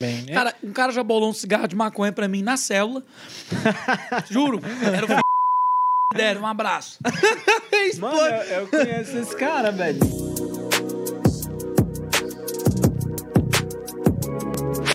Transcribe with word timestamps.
Bem, 0.00 0.22
né? 0.22 0.32
Cara, 0.32 0.54
um 0.62 0.72
cara 0.72 0.92
já 0.92 1.02
bolou 1.02 1.30
um 1.30 1.32
cigarro 1.32 1.66
de 1.66 1.74
maconha 1.74 2.12
pra 2.12 2.28
mim 2.28 2.40
na 2.40 2.56
célula. 2.56 3.04
Juro. 4.30 4.60
Era 4.94 5.04
o 5.04 5.08
dele. 6.16 6.38
Um 6.38 6.46
abraço. 6.46 7.00
Mano, 7.98 8.16
eu, 8.16 8.60
eu 8.60 8.68
conheço 8.68 9.18
esse 9.18 9.36
cara, 9.36 9.72
velho. 9.72 9.98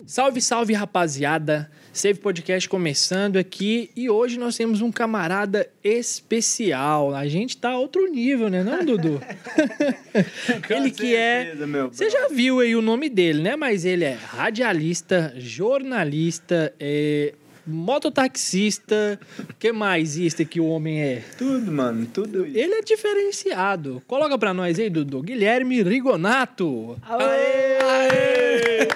Salve, 0.08 0.42
salve, 0.42 0.74
rapaziada. 0.74 1.70
Save 1.94 2.18
Podcast 2.18 2.68
começando 2.68 3.38
aqui 3.38 3.92
e 3.96 4.10
hoje 4.10 4.40
nós 4.40 4.58
temos 4.58 4.82
um 4.82 4.92
camarada 4.92 5.70
especial. 5.84 7.14
A 7.14 7.28
gente 7.28 7.56
tá 7.56 7.70
a 7.70 7.78
outro 7.78 8.08
nível, 8.08 8.50
né, 8.50 8.64
não, 8.64 8.84
Dudu? 8.84 9.22
ele 10.72 10.90
que 10.90 11.16
é. 11.16 11.56
Você 11.92 12.10
já 12.10 12.30
viu 12.30 12.60
aí 12.60 12.76
o 12.76 12.82
nome 12.82 13.10
dele, 13.10 13.44
né? 13.44 13.56
Mas 13.56 13.86
ele 13.86 14.06
é 14.06 14.14
radialista, 14.14 15.36
jornalista, 15.38 16.74
é 16.80 17.36
mototaxista. 17.66 19.20
O 19.40 19.54
que 19.54 19.72
mais 19.72 20.18
isso 20.18 20.46
que 20.46 20.60
o 20.60 20.66
homem 20.66 21.02
é? 21.02 21.24
Tudo, 21.38 21.72
mano, 21.72 22.06
tudo 22.06 22.46
isso. 22.46 22.58
Ele 22.58 22.74
é 22.76 22.82
diferenciado. 22.82 24.02
Coloca 24.08 24.38
pra 24.38 24.54
nós 24.54 24.80
aí, 24.80 24.90
Dudu. 24.90 25.22
Guilherme 25.22 25.82
Rigonato. 25.84 26.98
Aê! 27.04 27.74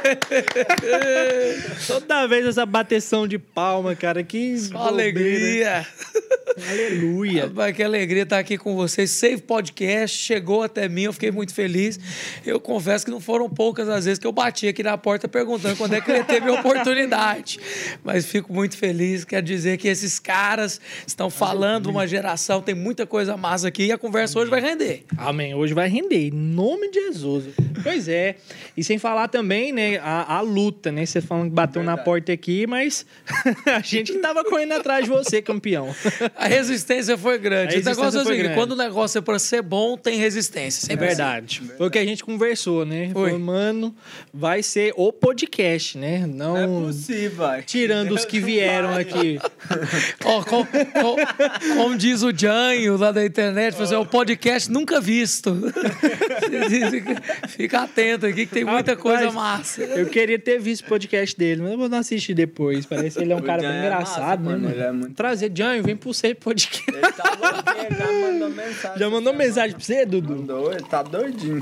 Toda 1.88 2.28
vez 2.28 2.46
essa 2.46 2.66
bateção 2.66 3.28
de 3.28 3.38
palma, 3.38 3.96
cara. 3.96 4.24
Que 4.24 4.58
Só 4.58 4.74
bobeira. 4.74 4.90
alegria. 4.90 5.88
Aleluia. 6.66 7.44
Rapaz, 7.44 7.76
que 7.76 7.84
alegria 7.84 8.24
estar 8.24 8.40
aqui 8.40 8.58
com 8.58 8.76
vocês. 8.76 9.12
Save 9.12 9.44
Podcast 9.44 10.18
chegou 10.18 10.64
até 10.64 10.90
mim, 10.90 11.04
eu 11.04 11.14
fiquei 11.14 11.30
muito 11.30 11.54
feliz. 11.54 12.00
Eu 12.44 12.60
confesso 12.60 13.06
que 13.06 13.12
não 13.12 13.20
foram 13.20 13.48
poucas 13.48 13.88
as 13.88 14.06
vezes 14.06 14.18
que 14.18 14.26
eu 14.26 14.32
bati 14.32 14.68
aqui 14.68 14.82
na 14.82 14.98
porta 14.98 15.28
perguntando 15.28 15.76
quando 15.76 15.94
é 15.94 16.02
que 16.02 16.12
ia 16.12 16.24
ter 16.24 16.42
minha 16.42 16.60
oportunidade. 16.60 17.60
Mas 18.04 18.26
fico 18.26 18.52
muito 18.52 18.76
feliz. 18.76 19.24
Quero 19.24 19.46
dizer 19.46 19.78
que 19.78 19.88
esses 19.88 20.18
caras 20.18 20.82
estão 21.06 21.30
falando 21.30 21.88
uma 21.88 22.08
geração, 22.08 22.60
tem 22.60 22.74
muita 22.74 23.06
coisa 23.06 23.38
massa 23.38 23.68
aqui 23.68 23.86
e 23.86 23.92
a 23.92 23.98
conversa 23.98 24.40
hoje 24.40 24.50
vai 24.50 24.60
render. 24.60 25.04
Amém. 25.16 25.54
Hoje 25.54 25.76
vai 25.76 25.88
render, 25.88 26.30
em 26.30 26.32
nome 26.32 26.90
de 26.90 27.00
Jesus. 27.02 27.46
Pois 27.84 28.08
é. 28.08 28.36
E 28.76 28.84
sem 28.84 28.98
falar 28.98 29.28
também, 29.28 29.72
né, 29.72 29.98
a, 29.98 30.38
a 30.38 30.42
luta, 30.42 30.92
né? 30.92 31.06
Você 31.06 31.22
falando 31.22 31.50
que 31.50 31.56
bateu 31.56 31.84
na 31.84 31.92
Verdade. 31.92 32.06
porta 32.06 32.34
aqui, 32.34 32.66
mas 32.66 33.06
a 33.66 33.80
gente 33.82 34.12
que 34.12 34.18
tava 34.20 34.44
correndo 34.44 34.72
atrás 34.72 35.04
de 35.04 35.12
você, 35.12 35.40
campeão. 35.40 35.94
A 36.48 36.50
resistência 36.50 37.18
foi 37.18 37.38
grande. 37.38 37.76
A 37.76 37.80
o 37.80 37.84
negócio 37.84 38.04
resistência 38.04 38.18
é 38.18 38.22
o 38.22 38.24
foi 38.24 38.24
seguinte, 38.34 38.44
grande. 38.44 38.56
quando 38.60 38.72
o 38.72 38.76
negócio 38.76 39.18
é 39.18 39.22
para 39.22 39.40
ser 39.40 39.62
bom, 39.62 39.98
tem 39.98 40.18
resistência. 40.18 40.86
É 40.86 40.88
Sempre 40.88 41.08
assim. 41.08 41.16
verdade. 41.18 41.62
Foi 41.78 41.88
o 41.88 41.92
que 41.92 41.98
a 42.00 42.06
gente 42.06 42.24
conversou, 42.24 42.86
né? 42.86 43.10
Foi. 43.14 43.32
Falou, 43.32 43.46
mano, 43.46 43.96
vai 44.34 44.64
ser 44.64 44.94
o 44.96 45.12
podcast, 45.14 45.98
né? 45.98 46.26
Não 46.28 46.58
é 46.58 46.66
Não 46.68 46.84
possível, 46.86 47.32
vai. 47.38 47.62
tirando 47.64 48.12
os 48.14 48.26
que 48.26 48.40
vieram 48.40 48.96
aqui. 48.96 49.40
Ó, 50.24 50.44
com- 50.44 50.66
com- 50.66 51.76
como 51.76 51.98
diz 51.98 52.24
o 52.24 52.32
Janho 52.36 52.98
lá 52.98 53.12
da 53.12 53.26
internet, 53.26 53.74
falou 53.74 53.86
assim, 53.86 53.96
é 53.96 53.98
o 53.98 54.06
podcast 54.06 54.72
nunca 54.72 55.00
visto. 55.02 55.56
Fica 57.50 57.82
atento 57.82 58.26
aqui 58.26 58.46
que 58.46 58.54
tem 58.54 58.64
muita 58.64 58.92
Rapaz, 58.92 59.02
coisa 59.02 59.32
massa. 59.32 59.82
Eu 59.84 60.08
queria 60.08 60.40
ter 60.40 60.60
visto 60.60 60.86
o 60.86 60.90
podcast 60.90 61.38
dele, 61.38 61.62
mas 61.62 61.72
eu 61.72 61.78
vou 61.78 61.90
não 61.90 62.00
assistir 62.00 62.34
depois. 62.34 62.86
Parece 62.86 63.18
que 63.18 63.24
ele 63.24 63.34
é 63.34 63.36
um 63.36 63.40
O 63.40 63.44
cara 63.44 63.62
bem 63.62 63.72
é 63.72 63.80
engraçado, 63.80 64.22
massa, 64.22 64.38
né, 64.38 64.52
mano, 64.52 64.60
mano? 64.64 64.76
ele 64.76 64.84
é 64.84 64.92
muito- 64.92 65.14
Trazer 65.16 65.52
Janho, 65.54 65.84
vem 65.84 65.96
pro 65.96 66.14
seu 66.14 66.30
podcast. 66.40 66.84
Ele 66.90 67.12
tá 67.12 67.38
louquinho, 67.40 67.98
já 67.98 68.12
mandou 68.12 68.50
mensagem. 68.50 68.98
Já 69.00 69.10
mandou 69.10 69.34
mensagem 69.34 69.76
pra 69.76 69.84
você, 69.86 70.06
Dudu? 70.06 70.36
Mandou, 70.38 70.72
ele 70.72 70.84
tá 70.84 71.04
doidinho. 71.04 71.62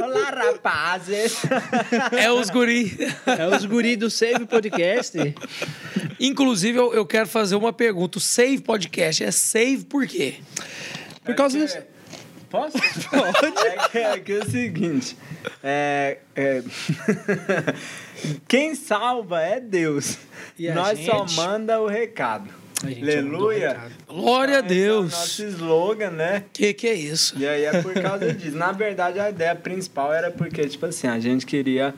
Olá, 0.00 0.30
rapazes. 0.30 1.36
É 2.12 2.30
os 2.30 2.50
guri. 2.50 2.96
É 3.26 3.46
os 3.56 3.64
guri 3.64 3.96
do 3.96 4.10
Save 4.10 4.46
Podcast. 4.46 5.16
Inclusive, 6.20 6.78
eu, 6.78 6.94
eu 6.94 7.06
quero 7.06 7.28
fazer 7.28 7.56
uma 7.56 7.72
pergunta. 7.72 8.18
O 8.18 8.20
Save 8.20 8.60
Podcast 8.60 9.22
é 9.24 9.30
save 9.30 9.84
por 9.84 10.06
quê? 10.06 10.36
Por 11.24 11.34
causa 11.34 11.58
É 11.58 11.60
disso. 11.62 11.76
que- 11.78 11.94
Posso? 12.50 12.78
Pode. 13.10 13.66
É 13.66 13.88
que 13.88 13.98
é, 13.98 14.20
que 14.20 14.32
é 14.32 14.38
o 14.38 14.48
seguinte. 14.50 15.16
É, 15.60 16.18
é... 16.36 16.62
Quem 18.46 18.76
salva 18.76 19.40
é 19.42 19.58
Deus. 19.58 20.18
E 20.56 20.70
Nós 20.70 21.00
só 21.04 21.26
gente? 21.26 21.34
manda 21.34 21.80
o 21.80 21.88
recado. 21.88 22.48
Gente 22.82 23.02
Aleluia. 23.02 23.76
Glória 24.06 24.56
a 24.56 24.58
Então, 24.60 24.70
esse 24.70 24.82
é 24.82 24.90
o 24.90 25.00
Deus. 25.00 25.12
nosso 25.12 25.44
slogan, 25.44 26.10
né? 26.10 26.44
Que 26.52 26.74
que 26.74 26.86
é 26.86 26.94
isso? 26.94 27.34
E 27.38 27.46
aí 27.46 27.64
é 27.64 27.82
por 27.82 27.94
causa 27.94 28.32
disso. 28.34 28.56
Na 28.56 28.72
verdade, 28.72 29.18
a 29.20 29.30
ideia 29.30 29.54
principal 29.54 30.12
era 30.12 30.30
porque, 30.30 30.66
tipo 30.68 30.84
assim, 30.86 31.06
a 31.06 31.18
gente 31.18 31.46
queria 31.46 31.94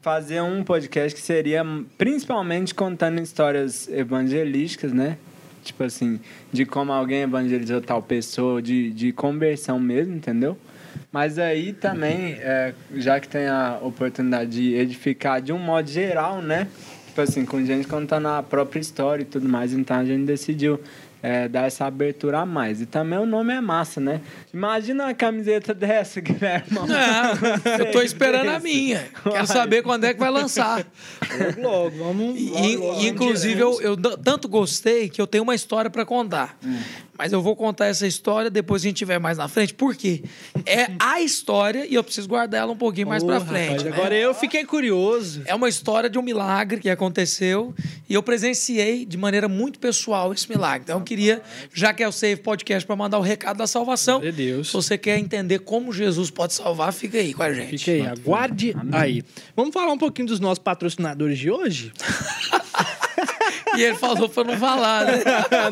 fazer 0.00 0.40
um 0.40 0.62
podcast 0.62 1.14
que 1.14 1.24
seria 1.24 1.64
principalmente 1.98 2.74
contando 2.74 3.20
histórias 3.20 3.88
evangelísticas, 3.88 4.92
né? 4.92 5.18
Tipo 5.64 5.84
assim, 5.84 6.20
de 6.52 6.64
como 6.64 6.92
alguém 6.92 7.22
evangelizou 7.22 7.80
tal 7.80 8.00
pessoa, 8.00 8.62
de, 8.62 8.90
de 8.90 9.12
conversão 9.12 9.78
mesmo, 9.78 10.14
entendeu? 10.14 10.56
Mas 11.12 11.38
aí 11.38 11.72
também, 11.72 12.34
é, 12.40 12.72
já 12.94 13.18
que 13.20 13.28
tem 13.28 13.46
a 13.48 13.78
oportunidade 13.82 14.50
de 14.50 14.74
edificar 14.74 15.42
de 15.42 15.52
um 15.52 15.58
modo 15.58 15.90
geral, 15.90 16.40
né? 16.40 16.68
Tipo 17.18 17.28
assim, 17.28 17.44
com 17.44 17.64
gente 17.64 17.88
contando 17.88 18.28
a 18.28 18.44
própria 18.44 18.78
história 18.78 19.22
e 19.22 19.26
tudo 19.26 19.48
mais, 19.48 19.72
então 19.72 19.96
a 19.96 20.04
gente 20.04 20.24
decidiu 20.24 20.78
é, 21.22 21.48
dar 21.48 21.66
essa 21.66 21.86
abertura 21.86 22.40
a 22.40 22.46
mais. 22.46 22.80
E 22.80 22.86
também 22.86 23.18
o 23.18 23.26
nome 23.26 23.52
é 23.52 23.60
massa, 23.60 24.00
né? 24.00 24.20
Imagina 24.52 25.04
uma 25.04 25.14
camiseta 25.14 25.72
dessa, 25.74 26.20
Guilherme. 26.20 26.66
Não, 26.70 27.78
eu 27.78 27.90
tô 27.90 28.02
esperando 28.02 28.50
a 28.50 28.58
minha. 28.58 29.08
Quero 29.22 29.46
saber 29.46 29.82
quando 29.82 30.04
é 30.04 30.14
que 30.14 30.20
vai 30.20 30.30
lançar. 30.30 30.86
Logo, 31.58 31.60
logo, 31.60 31.98
vamos. 31.98 32.40
E, 32.40 32.76
logo, 32.76 32.86
logo, 32.86 33.06
inclusive, 33.06 33.60
vamos 33.60 33.80
eu, 33.80 33.90
eu 33.90 33.96
tanto 33.96 34.48
gostei 34.48 35.08
que 35.08 35.20
eu 35.20 35.26
tenho 35.26 35.44
uma 35.44 35.54
história 35.54 35.90
pra 35.90 36.04
contar. 36.04 36.56
Mas 37.18 37.32
eu 37.32 37.42
vou 37.42 37.56
contar 37.56 37.86
essa 37.86 38.06
história 38.06 38.48
depois 38.48 38.82
que 38.82 38.88
a 38.88 38.90
gente 38.90 38.98
tiver 38.98 39.18
mais 39.18 39.36
na 39.36 39.48
frente. 39.48 39.74
Por 39.74 39.96
quê? 39.96 40.22
É 40.64 40.92
a 41.00 41.20
história 41.20 41.84
e 41.84 41.94
eu 41.94 42.04
preciso 42.04 42.28
guardar 42.28 42.60
ela 42.60 42.72
um 42.72 42.76
pouquinho 42.76 43.08
mais 43.08 43.24
pra 43.24 43.38
Ô, 43.38 43.40
frente. 43.40 43.70
rapaz, 43.70 43.82
né? 43.82 43.90
Agora 43.92 44.14
eu 44.14 44.32
fiquei 44.32 44.64
curioso. 44.64 45.42
É 45.44 45.52
uma 45.52 45.68
história 45.68 46.08
de 46.08 46.16
um 46.16 46.22
milagre 46.22 46.78
que 46.80 46.88
aconteceu 46.88 47.74
e 48.08 48.14
eu 48.14 48.22
presenciei 48.22 49.04
de 49.04 49.16
maneira 49.16 49.48
muito 49.48 49.80
pessoal 49.80 50.32
esse 50.32 50.48
milagre. 50.48 50.84
Então 50.84 51.02
queria, 51.08 51.42
já 51.72 51.94
que 51.94 52.02
é 52.02 52.08
o 52.08 52.12
Save 52.12 52.36
Podcast, 52.36 52.86
para 52.86 52.94
mandar 52.94 53.18
o 53.18 53.22
recado 53.22 53.56
da 53.56 53.66
salvação. 53.66 54.18
A 54.18 54.30
Deus. 54.30 54.68
Se 54.68 54.74
você 54.74 54.98
quer 54.98 55.18
entender 55.18 55.60
como 55.60 55.92
Jesus 55.92 56.30
pode 56.30 56.52
salvar, 56.52 56.92
fica 56.92 57.18
aí 57.18 57.32
com 57.32 57.42
a 57.42 57.52
gente. 57.52 57.78
Fica 57.78 57.90
aí, 57.92 58.06
aguarde 58.06 58.76
aí. 58.92 59.22
Vamos 59.56 59.72
falar 59.72 59.92
um 59.92 59.98
pouquinho 59.98 60.28
dos 60.28 60.38
nossos 60.38 60.58
patrocinadores 60.58 61.38
de 61.38 61.50
hoje? 61.50 61.92
E 63.78 63.84
ele 63.84 63.94
falou 63.94 64.28
para 64.28 64.44
não 64.44 64.56
falar, 64.58 65.04
né? 65.06 65.22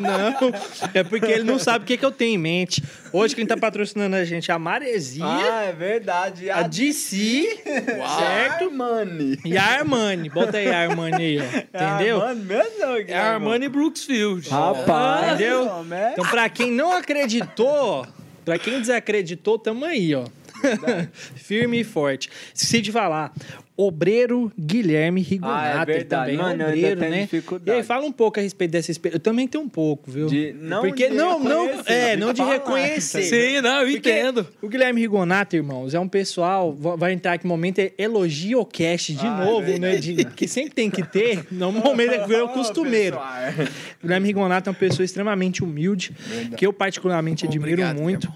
não, 0.01 0.53
é 0.95 1.03
porque 1.03 1.27
ele 1.27 1.43
não 1.43 1.59
sabe 1.59 1.85
o 1.85 1.87
que, 1.87 1.97
que 1.97 2.05
eu 2.05 2.13
tenho 2.13 2.35
em 2.35 2.39
mente. 2.39 2.83
Hoje 3.13 3.35
quem 3.35 3.45
tá 3.47 3.57
patrocinando 3.57 4.15
a 4.17 4.25
gente 4.25 4.51
é 4.51 4.55
a 4.55 4.59
Maresia, 4.59 5.25
Ah, 5.25 5.65
é 5.65 5.73
verdade. 5.73 6.51
a 6.51 6.63
DC, 6.63 7.63
certo? 7.65 8.65
Armani. 8.67 9.39
E 9.45 9.57
a 9.57 9.65
Armani. 9.65 10.29
Bota 10.31 10.59
aí 10.59 10.69
a 10.69 10.81
Armani 10.81 11.17
aí, 11.17 11.39
ó. 11.41 11.43
Entendeu? 11.85 12.21
Armani 12.23 12.45
mesmo, 12.45 12.71
Guilherme? 12.79 13.11
É 13.13 13.19
a 13.19 13.33
Armani 13.35 13.69
Brooksfield. 13.69 14.49
Rapaz. 14.49 15.27
Entendeu? 15.35 15.67
homem, 15.67 15.99
é? 15.99 16.13
Então, 16.13 16.25
pra 16.27 16.49
quem 16.49 16.71
não 16.71 16.93
acreditou, 16.93 18.07
pra 18.45 18.59
quem 18.59 18.81
desacreditou, 18.81 19.59
tamo 19.59 19.85
aí, 19.85 20.15
ó. 20.15 20.25
Firme 21.37 21.81
e 21.81 21.85
forte. 21.85 22.31
Esqueci 22.55 22.81
de 22.81 22.93
falar. 22.93 23.33
Obreiro 23.79 24.51
Guilherme 24.59 25.21
Rigonato. 25.21 25.59
Ah, 25.61 25.69
é 25.69 25.83
ele 25.83 25.85
verdade. 25.99 26.09
também 26.33 26.37
Mano, 26.39 26.63
é 26.63 26.65
eu 26.65 26.69
ainda 26.71 26.87
obreiro, 26.89 27.01
né? 27.01 27.21
dificuldade. 27.23 27.71
E 27.71 27.75
aí, 27.81 27.83
fala 27.85 28.07
um 28.07 28.13
pouco 28.13 28.41
a 28.41 28.43
respeito 28.43 28.71
dessa 28.71 28.91
experiência. 28.91 29.17
Eu 29.17 29.21
também 29.21 29.47
tenho 29.47 29.63
um 29.65 29.69
pouco, 29.69 30.11
viu? 30.11 30.29
De- 30.29 30.55
não 30.59 30.81
Porque 30.81 31.11
de 31.11 31.15
não, 31.15 31.39
não, 31.39 31.69
é, 31.85 32.17
não 32.17 32.33
de 32.33 32.39
falar. 32.39 32.55
reconhecer. 32.55 33.23
Sim, 33.25 33.61
não, 33.61 33.83
eu 33.83 33.93
Porque 33.93 34.11
entendo. 34.11 34.49
O 34.63 34.69
Guilherme 34.69 35.03
Rigonato, 35.03 35.57
irmãos, 35.57 35.93
é 35.93 36.01
um 36.01 36.09
pessoal. 36.09 36.73
va- 36.73 36.97
Vai 36.97 37.13
entrar 37.13 37.35
aqui 37.35 37.45
no 37.45 37.51
momento, 37.51 37.79
é 37.81 37.93
elogio 37.99 38.61
o 38.61 38.65
cast 38.65 39.13
de 39.13 39.27
Ah, 39.27 39.45
novo, 39.45 39.71
é 39.71 39.79
né? 39.79 39.97
De, 39.97 40.25
que 40.25 40.49
sempre 40.49 40.71
tem 40.73 40.91
que 40.91 41.03
ter. 41.03 41.47
No 41.51 41.71
momento 41.71 42.13
é 42.15 42.19
que 42.27 42.35
é 42.35 42.43
o 42.43 42.47
Ô, 42.47 42.49
costumeiro. 42.49 43.19
O 43.19 44.03
Guilherme 44.07 44.27
Rigonato 44.29 44.71
é 44.71 44.73
uma 44.73 44.79
pessoa 44.79 45.05
extremamente 45.05 45.63
humilde, 45.63 46.17
que 46.57 46.67
eu 46.67 46.73
particularmente 46.73 47.45
admiro 47.45 47.73
Obrigado, 47.73 48.01
muito. 48.01 48.33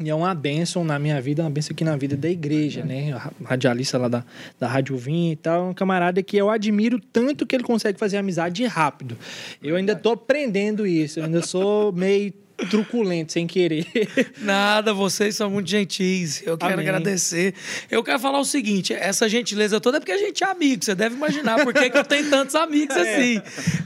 E 0.00 0.10
é 0.10 0.14
uma 0.14 0.34
bênção 0.34 0.82
na 0.84 0.98
minha 0.98 1.20
vida, 1.20 1.42
uma 1.42 1.50
bênção 1.50 1.72
aqui 1.72 1.84
na 1.84 1.96
vida 1.96 2.16
da 2.16 2.28
igreja, 2.28 2.84
né? 2.84 3.12
A 3.12 3.30
Radialista 3.44 3.96
lá 3.96 4.08
da, 4.08 4.24
da 4.58 4.66
Rádio 4.66 4.96
Vim 4.96 5.30
e 5.30 5.36
tal. 5.36 5.66
É 5.66 5.70
um 5.70 5.74
camarada 5.74 6.20
que 6.20 6.36
eu 6.36 6.50
admiro 6.50 7.00
tanto 7.12 7.46
que 7.46 7.54
ele 7.54 7.62
consegue 7.62 7.98
fazer 7.98 8.16
amizade 8.16 8.64
rápido. 8.66 9.16
Eu 9.62 9.76
ainda 9.76 9.94
tô 9.94 10.10
aprendendo 10.10 10.84
isso. 10.84 11.20
Eu 11.20 11.24
ainda 11.26 11.42
sou 11.42 11.92
meio 11.92 12.32
truculento, 12.66 13.32
sem 13.32 13.46
querer. 13.46 13.86
Nada, 14.40 14.92
vocês 14.92 15.36
são 15.36 15.50
muito 15.50 15.68
gentis. 15.68 16.42
Eu 16.44 16.56
quero 16.56 16.74
Amém. 16.74 16.86
agradecer. 16.86 17.54
Eu 17.90 18.02
quero 18.02 18.18
falar 18.18 18.38
o 18.40 18.44
seguinte: 18.44 18.92
essa 18.92 19.28
gentileza 19.28 19.80
toda 19.80 19.98
é 19.98 20.00
porque 20.00 20.12
a 20.12 20.18
gente 20.18 20.42
é 20.42 20.46
amigo. 20.46 20.84
Você 20.84 20.94
deve 20.94 21.14
imaginar 21.14 21.62
por 21.64 21.72
que, 21.72 21.90
que 21.90 21.96
eu 21.96 22.04
tenho 22.04 22.28
tantos 22.30 22.54
amigos 22.54 22.96
assim. 22.96 23.40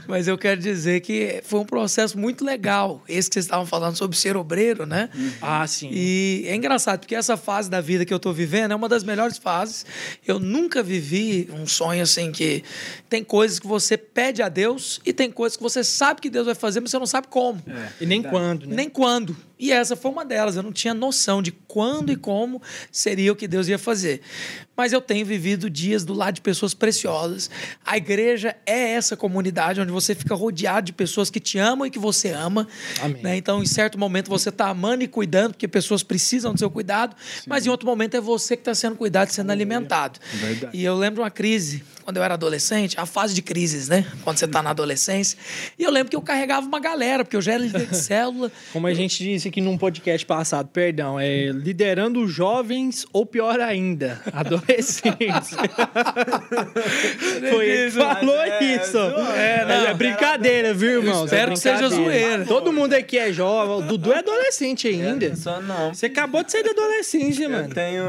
Mas 0.07 0.27
eu 0.27 0.37
quero 0.37 0.59
dizer 0.59 1.01
que 1.01 1.41
foi 1.43 1.59
um 1.59 1.65
processo 1.65 2.17
muito 2.17 2.43
legal. 2.43 3.03
Esse 3.07 3.29
que 3.29 3.33
vocês 3.35 3.45
estavam 3.45 3.65
falando 3.65 3.95
sobre 3.95 4.17
ser 4.17 4.35
obreiro, 4.35 4.85
né? 4.85 5.09
Ah, 5.41 5.65
sim. 5.67 5.89
E 5.91 6.45
é 6.47 6.55
engraçado, 6.55 6.99
porque 6.99 7.15
essa 7.15 7.37
fase 7.37 7.69
da 7.69 7.81
vida 7.81 8.05
que 8.05 8.13
eu 8.13 8.17
estou 8.17 8.33
vivendo 8.33 8.71
é 8.71 8.75
uma 8.75 8.89
das 8.89 9.03
melhores 9.03 9.37
fases. 9.37 9.85
Eu 10.27 10.39
nunca 10.39 10.81
vivi 10.81 11.49
um 11.53 11.67
sonho 11.67 12.01
assim 12.01 12.31
que 12.31 12.63
tem 13.07 13.23
coisas 13.23 13.59
que 13.59 13.67
você 13.67 13.97
pede 13.97 14.41
a 14.41 14.49
Deus 14.49 14.99
e 15.05 15.13
tem 15.13 15.29
coisas 15.31 15.55
que 15.55 15.63
você 15.63 15.83
sabe 15.83 16.21
que 16.21 16.29
Deus 16.29 16.45
vai 16.45 16.55
fazer, 16.55 16.79
mas 16.79 16.91
você 16.91 16.99
não 16.99 17.05
sabe 17.05 17.27
como. 17.27 17.61
e 17.99 18.05
nem 18.05 18.21
quando, 18.21 18.65
Nem 18.75 18.89
quando. 18.89 19.35
E 19.59 19.73
essa 19.73 19.95
foi 19.95 20.09
uma 20.09 20.23
delas. 20.23 20.55
Eu 20.55 20.63
não 20.63 20.71
tinha 20.71 20.93
noção 20.93 21.41
de 21.41 21.51
quando 21.51 22.11
e 22.11 22.15
como 22.15 22.61
seria 22.89 23.31
o 23.33 23.35
que 23.35 23.47
Deus 23.47 23.67
ia 23.67 23.77
fazer. 23.77 24.21
Mas 24.79 24.93
eu 24.93 25.01
tenho 25.01 25.25
vivido 25.25 25.69
dias 25.69 26.05
do 26.05 26.13
lado 26.13 26.35
de 26.35 26.41
pessoas 26.41 26.73
preciosas. 26.73 27.49
A 27.85 27.97
igreja 27.97 28.55
é 28.65 28.91
essa 28.91 29.17
comunidade 29.17 29.81
onde 29.81 29.91
você 29.91 30.15
fica 30.15 30.33
rodeado 30.33 30.85
de 30.85 30.93
pessoas 30.93 31.29
que 31.29 31.41
te 31.41 31.57
amam 31.57 31.85
e 31.85 31.91
que 31.91 31.99
você 31.99 32.29
ama. 32.29 32.65
Né? 33.21 33.35
Então, 33.35 33.61
em 33.61 33.65
certo 33.65 33.99
momento, 33.99 34.29
você 34.29 34.47
está 34.47 34.69
amando 34.69 35.03
e 35.03 35.07
cuidando, 35.09 35.51
porque 35.51 35.67
pessoas 35.67 36.01
precisam 36.01 36.53
do 36.53 36.59
seu 36.59 36.71
cuidado. 36.71 37.13
Mas 37.45 37.65
em 37.65 37.69
outro 37.69 37.85
momento, 37.85 38.15
é 38.15 38.21
você 38.21 38.55
que 38.55 38.61
está 38.61 38.73
sendo 38.73 38.95
cuidado 38.95 39.29
e 39.29 39.33
sendo 39.33 39.51
alimentado. 39.51 40.17
Verdade. 40.31 40.77
E 40.77 40.85
eu 40.85 40.95
lembro 40.95 41.23
uma 41.23 41.31
crise, 41.31 41.83
quando 42.05 42.15
eu 42.15 42.23
era 42.23 42.35
adolescente, 42.35 42.97
a 42.97 43.05
fase 43.05 43.33
de 43.33 43.41
crises, 43.41 43.89
né? 43.89 44.05
Quando 44.23 44.37
você 44.37 44.45
está 44.45 44.63
na 44.63 44.69
adolescência. 44.69 45.37
E 45.77 45.83
eu 45.83 45.91
lembro 45.91 46.09
que 46.09 46.15
eu 46.15 46.21
carregava 46.21 46.65
uma 46.65 46.79
galera, 46.79 47.25
porque 47.25 47.35
eu 47.35 47.41
já 47.41 47.51
era 47.53 47.63
líder 47.63 47.85
de 47.85 47.97
célula. 47.99 48.49
Como 48.71 48.87
a 48.87 48.93
gente 48.93 49.21
disse 49.21 49.48
aqui 49.49 49.59
num 49.61 49.77
podcast 49.77 50.25
passado, 50.25 50.69
perdão, 50.71 51.19
é 51.19 51.47
liderando 51.51 52.25
jovens 52.27 53.05
ou 53.11 53.25
pior 53.25 53.59
ainda, 53.59 54.21
adolescentes. 54.31 55.49
Foi 57.51 57.67
ele 57.69 57.91
que 57.91 57.97
falou 57.97 58.35
é, 58.41 58.63
isso. 58.63 58.97
é, 58.97 59.59
É, 59.59 59.65
não, 59.65 59.87
é 59.87 59.93
brincadeira, 59.93 60.73
viu, 60.73 61.01
irmão? 61.01 61.25
espero 61.25 61.51
É 61.51 61.53
que 61.53 61.59
seja 61.59 61.89
zoeira. 61.89 62.45
Todo 62.45 62.71
mundo 62.71 62.93
aqui 62.93 63.17
é 63.17 63.31
jovem. 63.33 63.77
O 63.77 63.81
Dudu 63.81 64.13
é 64.13 64.19
adolescente 64.19 64.87
ainda. 64.87 65.29
Não 65.29 65.35
sou 65.35 65.61
não. 65.61 65.93
Você 65.93 66.05
acabou 66.07 66.43
de 66.43 66.51
sair 66.51 66.63
da 66.63 66.71
adolescência, 66.71 67.43
Eu 67.45 67.49
mano. 67.49 67.73
tenho. 67.73 68.03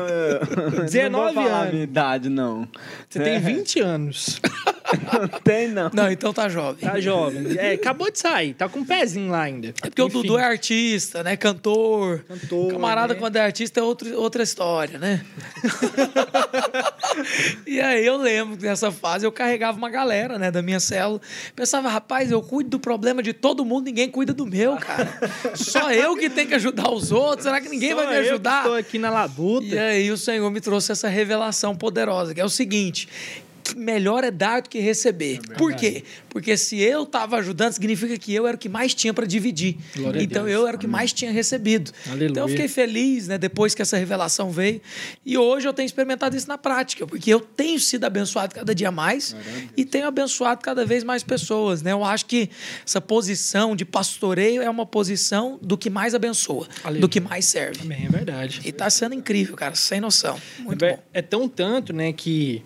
19 0.87 1.11
não 1.11 1.25
vou 1.25 1.33
falar 1.35 1.61
anos. 1.61 1.73
minha 1.73 1.85
idade, 1.85 2.29
não. 2.29 2.69
Você 3.09 3.21
tem 3.21 3.41
20 3.41 3.81
anos. 3.81 4.41
Não 5.13 5.29
tem, 5.43 5.69
não. 5.69 5.91
Não, 5.93 6.11
então 6.11 6.33
tá 6.33 6.49
jovem. 6.49 6.89
Tá 6.89 7.01
jovem. 7.01 7.57
É, 7.57 7.73
acabou 7.73 8.11
de 8.11 8.19
sair. 8.19 8.55
Tá 8.55 8.69
com 8.69 8.81
um 8.81 8.85
pezinho 8.85 9.31
lá 9.31 9.43
ainda. 9.43 9.69
É 9.69 9.89
porque 9.89 10.03
o 10.03 10.09
Dudu 10.09 10.39
é 10.39 10.45
artista, 10.45 11.23
né? 11.23 11.37
Cantor. 11.37 12.25
Cantor, 12.27 12.73
Camarada, 12.73 13.15
né? 13.15 13.21
quando 13.21 13.37
é 13.37 13.41
artista, 13.41 13.81
é 13.81 13.83
outro, 13.83 14.15
outra 14.19 14.43
história, 14.43 14.99
né? 14.99 15.25
e 17.67 17.81
aí 17.81 18.05
eu 18.05 18.17
lembro 18.17 18.57
que 18.57 18.65
nessa 18.65 18.91
fase 18.91 19.25
eu 19.25 19.33
carregava 19.33 19.77
uma 19.79 19.91
galera, 19.91 20.39
né, 20.39 20.51
da 20.51 20.63
minha 20.63 20.81
célula. 20.81 21.21
Pensava, 21.55 21.89
rapaz, 21.89 22.31
eu 22.31 22.43
cuido 22.43 22.71
do 22.71 22.81
problema 22.81 23.23
de 23.23 23.33
todo 23.33 23.65
mundo, 23.65 23.85
ninguém 23.87 24.11
cuida 24.11 24.33
do 24.33 24.47
meu, 24.47 24.77
cara. 24.77 25.09
Só 25.55 25.93
eu 25.93 26.17
que 26.17 26.29
tenho 26.29 26.49
que 26.49 26.55
ajudar 26.55 26.91
os 26.91 27.13
outros. 27.13 27.45
Será 27.45 27.61
que 27.61 27.69
ninguém 27.69 27.91
Só 27.91 27.97
vai 27.97 28.07
me 28.07 28.15
eu 28.15 28.21
ajudar? 28.21 28.65
Tô 28.65 28.75
aqui 28.75 28.99
na 28.99 29.11
labuta. 29.11 29.67
E 29.67 29.79
aí 29.79 30.11
o 30.11 30.17
Senhor 30.17 30.51
me 30.51 30.61
trouxe 30.61 30.93
essa 30.93 31.09
revelação 31.09 31.77
poderosa, 31.77 32.35
que 32.35 32.41
é 32.41 32.45
o 32.45 32.49
seguinte. 32.49 33.09
Melhor 33.77 34.25
é 34.25 34.31
dar 34.31 34.63
do 34.63 34.69
que 34.69 34.81
receber. 34.81 35.41
Por 35.57 35.75
quê? 35.75 36.05
Porque 36.29 36.57
se 36.57 36.81
eu 36.81 37.05
estava 37.05 37.37
ajudando, 37.37 37.73
significa 37.73 38.17
que 38.19 38.35
eu 38.35 38.47
era 38.47 38.57
o 38.57 38.59
que 38.59 38.69
mais 38.69 38.95
tinha 38.95 39.13
para 39.13 39.27
dividir. 39.27 39.77
Glória 39.97 40.23
então 40.23 40.49
eu 40.49 40.67
era 40.67 40.77
o 40.77 40.81
que 40.81 40.87
mais 40.87 41.13
tinha 41.13 41.31
recebido. 41.31 41.93
Aleluia. 42.07 42.31
Então 42.31 42.45
eu 42.45 42.49
fiquei 42.49 42.69
feliz, 42.69 43.29
né, 43.29 43.39
depois 43.39 43.75
que 43.75 43.83
essa 43.83 43.97
revelação 43.97 44.51
veio. 44.51 44.81
E 45.25 45.37
hoje 45.37 45.67
eu 45.69 45.73
tenho 45.73 45.87
experimentado 45.87 46.37
isso 46.37 46.49
na 46.49 46.59
prática, 46.59 47.07
porque 47.07 47.33
eu 47.33 47.41
tenho 47.41 47.79
sido 47.79 48.05
abençoado 48.05 48.55
cada 48.55 48.75
dia 48.75 48.91
mais 48.91 49.35
e 49.77 49.85
tenho 49.85 50.07
abençoado 50.07 50.61
cada 50.63 50.85
vez 50.85 51.05
mais 51.05 51.23
pessoas, 51.23 51.83
né? 51.83 51.93
Eu 51.93 52.05
acho 52.05 52.27
que 52.27 52.51
essa 52.85 53.01
posição 53.01 53.75
de 53.75 53.85
pastoreio 53.85 54.63
é 54.63 54.71
uma 54.71 54.87
posição 54.87 55.59
do 55.61 55.77
que 55.77 55.91
mais 55.91 56.15
abençoa, 56.15 56.69
Aleluia. 56.83 57.01
do 57.01 57.09
que 57.09 57.21
mais 57.21 57.45
serve. 57.45 57.87
Bem, 57.87 58.07
é 58.07 58.09
verdade. 58.09 58.61
E 58.65 58.73
tá 58.73 58.89
sendo 58.91 59.15
incrível, 59.15 59.57
cara, 59.57 59.75
sem 59.75 60.01
noção. 60.01 60.41
Muito 60.59 60.85
é, 60.85 60.97
bom. 60.97 61.03
é 61.13 61.23
tão 61.23 61.49
tanto, 61.49 61.93
né, 61.93 62.13
que, 62.13 62.63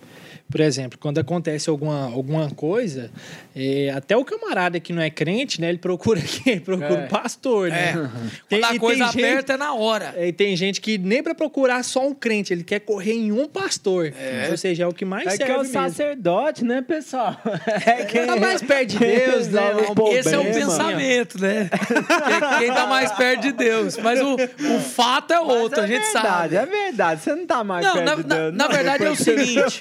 por 0.54 0.60
exemplo, 0.60 0.96
quando 1.00 1.18
acontece 1.18 1.68
alguma, 1.68 2.04
alguma 2.04 2.48
coisa, 2.48 3.10
é, 3.56 3.90
até 3.90 4.16
o 4.16 4.24
camarada 4.24 4.78
que 4.78 4.92
não 4.92 5.02
é 5.02 5.10
crente, 5.10 5.60
né, 5.60 5.68
ele 5.68 5.78
procura 5.78 6.20
quem? 6.22 6.60
Procura 6.60 6.94
É. 7.00 7.06
o 7.06 7.08
pastor, 7.08 7.70
né? 7.70 7.88
É. 7.90 8.28
Tem- 8.48 8.60
Quando 8.60 8.76
a 8.76 8.78
coisa 8.78 9.04
gente- 9.06 9.18
aperta 9.24 9.54
é 9.54 9.56
na 9.56 9.74
hora. 9.74 10.14
é, 10.16 10.28
E 10.28 10.32
tem 10.32 10.54
gente 10.56 10.80
que 10.80 10.96
nem 10.96 11.24
pra 11.24 11.34
procurar 11.34 11.82
só 11.82 12.06
um 12.06 12.14
crente, 12.14 12.52
ele 12.52 12.62
quer 12.62 12.78
correr 12.78 13.14
em 13.14 13.32
um 13.32 13.48
pastor. 13.48 14.12
Ou 14.48 14.56
seja, 14.56 14.84
é 14.84 14.86
o 14.86 14.92
que 14.92 15.04
mais 15.04 15.26
É 15.26 15.30
que 15.32 15.36
serve 15.38 15.52
é 15.52 15.56
o 15.56 15.58
mesmo. 15.62 15.72
sacerdote, 15.72 16.64
né, 16.64 16.82
pessoal? 16.82 17.36
É 17.84 18.04
quem 18.04 18.24
Tá 18.24 18.36
mais 18.36 18.62
perto 18.62 18.90
de 18.90 18.98
Deus, 19.00 19.48
né? 19.48 19.60
o 19.98 20.08
Esse 20.12 20.34
é 20.34 20.38
o 20.38 20.44
pensamento, 20.44 21.40
né? 21.40 21.68
Que- 21.68 22.58
Quem 22.64 22.68
tá 22.72 22.86
mais 22.86 23.10
perto 23.10 23.40
de 23.42 23.52
Deus. 23.52 23.96
Mas 23.96 24.20
o, 24.20 24.34
o 24.36 24.80
fato 24.80 25.32
é 25.32 25.40
outro, 25.40 25.80
é 25.80 25.84
a 25.84 25.86
gente 25.88 26.02
verdade, 26.04 26.54
sabe. 26.54 26.56
É 26.56 26.66
verdade, 26.66 27.22
você 27.22 27.34
não 27.34 27.44
tá 27.44 27.64
mais 27.64 27.84
Não, 27.84 27.92
perto 27.94 28.06
na, 28.06 28.14
de 28.14 28.28
na- 28.28 28.34
Deus. 28.36 28.54
na 28.54 28.64
não, 28.68 28.72
verdade 28.74 29.04
é 29.04 29.10
o 29.10 29.16
seguinte: 29.16 29.80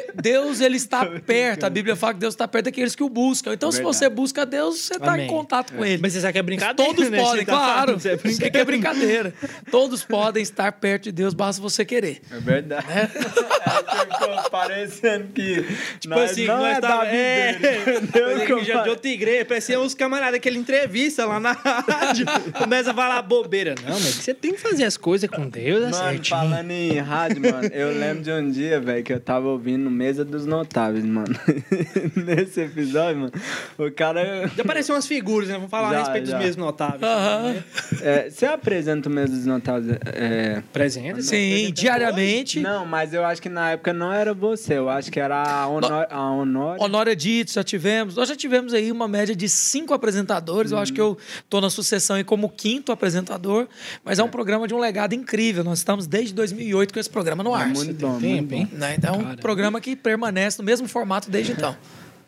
de- 0.00 0.12
Deus 0.22 0.60
ele 0.60 0.76
está 0.76 1.04
perto. 1.26 1.64
A 1.64 1.70
Bíblia 1.70 1.94
fala 1.96 2.14
que 2.14 2.20
Deus 2.20 2.34
está 2.34 2.46
perto 2.48 2.66
daqueles 2.66 2.94
que 2.94 3.02
o 3.02 3.08
buscam. 3.08 3.52
Então, 3.52 3.70
se 3.72 3.82
você 3.82 4.08
busca 4.08 4.44
Deus, 4.46 4.78
você 4.80 4.94
está 4.94 5.18
em 5.18 5.26
contato 5.26 5.72
com 5.74 5.84
Ele. 5.84 6.00
Mas 6.00 6.12
você 6.12 6.20
sabe 6.20 6.32
que 6.34 6.38
é 6.38 6.42
brincadeira, 6.42 6.74
Todos 6.92 7.10
né? 7.10 7.18
podem, 7.22 7.40
Você 7.40 7.46
tá 7.46 7.52
claro. 7.52 7.76
falando, 7.76 7.98
isso 7.98 8.08
é 8.08 8.30
Isso 8.30 8.44
aqui 8.44 8.58
é 8.58 8.64
brincadeira. 8.64 9.34
Todos 9.70 10.04
podem 10.04 10.42
estar 10.42 10.72
perto 10.72 11.04
de 11.04 11.12
Deus, 11.12 11.34
basta 11.34 11.60
você 11.62 11.84
querer. 11.84 12.20
É 12.30 12.38
verdade. 12.38 12.86
É. 12.92 13.06
ficou 13.06 14.50
parecendo 14.50 15.28
que 15.34 15.62
Tipo 16.00 16.14
nós 16.14 16.30
assim, 16.32 16.46
não 16.46 16.58
nós 16.58 16.76
é 16.76 16.80
tá, 16.80 16.96
da 16.98 17.06
é, 17.06 17.52
videira, 17.52 17.94
entendeu? 17.98 18.22
Parecia 18.22 18.46
Que 18.46 18.52
eu 18.52 18.58
que 18.58 18.64
já 18.64 18.82
de 18.82 18.88
outra 18.90 19.10
igreja, 19.10 19.44
parecia 19.44 19.80
uns 19.80 19.94
camaradas 19.94 20.40
que 20.40 20.48
ele 20.48 20.58
entrevista 20.58 21.24
lá 21.26 21.38
na 21.40 21.52
rádio, 21.52 22.26
começa 22.58 22.90
a 22.90 22.94
falar 22.94 23.22
bobeira. 23.22 23.74
Não, 23.82 23.92
mas 23.94 24.14
você 24.16 24.34
tem 24.34 24.52
que 24.52 24.60
fazer 24.60 24.84
as 24.84 24.96
coisas 24.96 25.28
com 25.30 25.48
Deus, 25.48 25.78
é 25.84 25.90
Mano, 25.90 25.94
certinho. 25.94 26.38
falando 26.40 26.70
em 26.70 26.98
rádio, 26.98 27.40
mano, 27.42 27.68
eu 27.72 27.90
lembro 27.96 28.22
de 28.22 28.30
um 28.32 28.50
dia, 28.50 28.80
velho, 28.80 29.02
que 29.04 29.12
eu 29.12 29.20
tava 29.20 29.46
ouvindo 29.48 29.71
Mesa 29.90 30.24
dos 30.24 30.46
Notáveis, 30.46 31.04
mano. 31.04 31.34
Nesse 32.16 32.60
episódio, 32.60 33.20
mano, 33.20 33.32
o 33.78 33.90
cara. 33.90 34.48
Já 34.56 34.62
apareceu 34.62 34.94
umas 34.94 35.06
figuras, 35.06 35.48
né? 35.48 35.54
Vamos 35.54 35.70
falar 35.70 35.90
Já, 35.90 35.96
a 35.96 36.00
respeito 36.00 36.26
já. 36.28 36.36
dos 36.36 36.44
mesmos 36.44 36.64
notáveis. 36.64 37.02
Aham. 37.02 37.64
É, 38.00 38.30
você 38.30 38.46
apresenta 38.46 39.08
o 39.08 39.12
Mesa 39.12 39.32
dos 39.32 39.46
Notáveis? 39.46 39.98
É... 40.06 40.62
Presente. 40.72 41.22
Sim, 41.22 41.72
diariamente. 41.72 42.60
Não, 42.60 42.84
mas 42.86 43.14
eu 43.14 43.24
acho 43.24 43.40
que 43.40 43.48
na 43.48 43.72
época 43.72 43.92
não 43.92 44.12
era 44.12 44.34
você, 44.34 44.78
eu 44.78 44.88
acho 44.88 45.10
que 45.10 45.20
era 45.20 45.42
a 45.42 45.66
Honor. 45.66 46.06
A 46.10 46.30
Honor... 46.30 46.76
Honório 46.80 47.14
Dito, 47.14 47.52
já 47.52 47.64
tivemos. 47.64 48.16
Nós 48.16 48.28
já 48.28 48.36
tivemos 48.36 48.74
aí 48.74 48.90
uma 48.90 49.08
média 49.08 49.34
de 49.34 49.48
cinco 49.48 49.94
apresentadores. 49.94 50.72
Eu 50.72 50.78
acho 50.78 50.92
que 50.92 51.00
eu 51.00 51.16
tô 51.48 51.60
na 51.60 51.70
sucessão 51.70 52.16
aí 52.16 52.24
como 52.24 52.48
quinto 52.48 52.92
apresentador. 52.92 53.68
Mas 54.04 54.18
é 54.18 54.22
um 54.22 54.28
programa 54.28 54.66
de 54.66 54.74
um 54.74 54.78
legado 54.78 55.14
incrível. 55.14 55.64
Nós 55.64 55.78
estamos 55.78 56.06
desde 56.06 56.34
2008 56.34 56.92
com 56.92 57.00
esse 57.00 57.10
programa 57.10 57.42
no 57.42 57.54
ar. 57.54 57.70
É 57.70 57.72
muito 57.72 57.94
bom, 57.94 58.18
tempo, 58.18 58.54
muito 58.54 58.70
bom. 58.70 58.76
Né? 58.78 58.94
Então, 58.96 59.14
é 59.14 59.18
um 59.18 59.22
Caramba. 59.22 59.42
Programa 59.62 59.80
que 59.80 59.94
permanece 59.96 60.58
no 60.58 60.64
mesmo 60.64 60.88
formato 60.88 61.30
desde 61.30 61.52
então. 61.52 61.76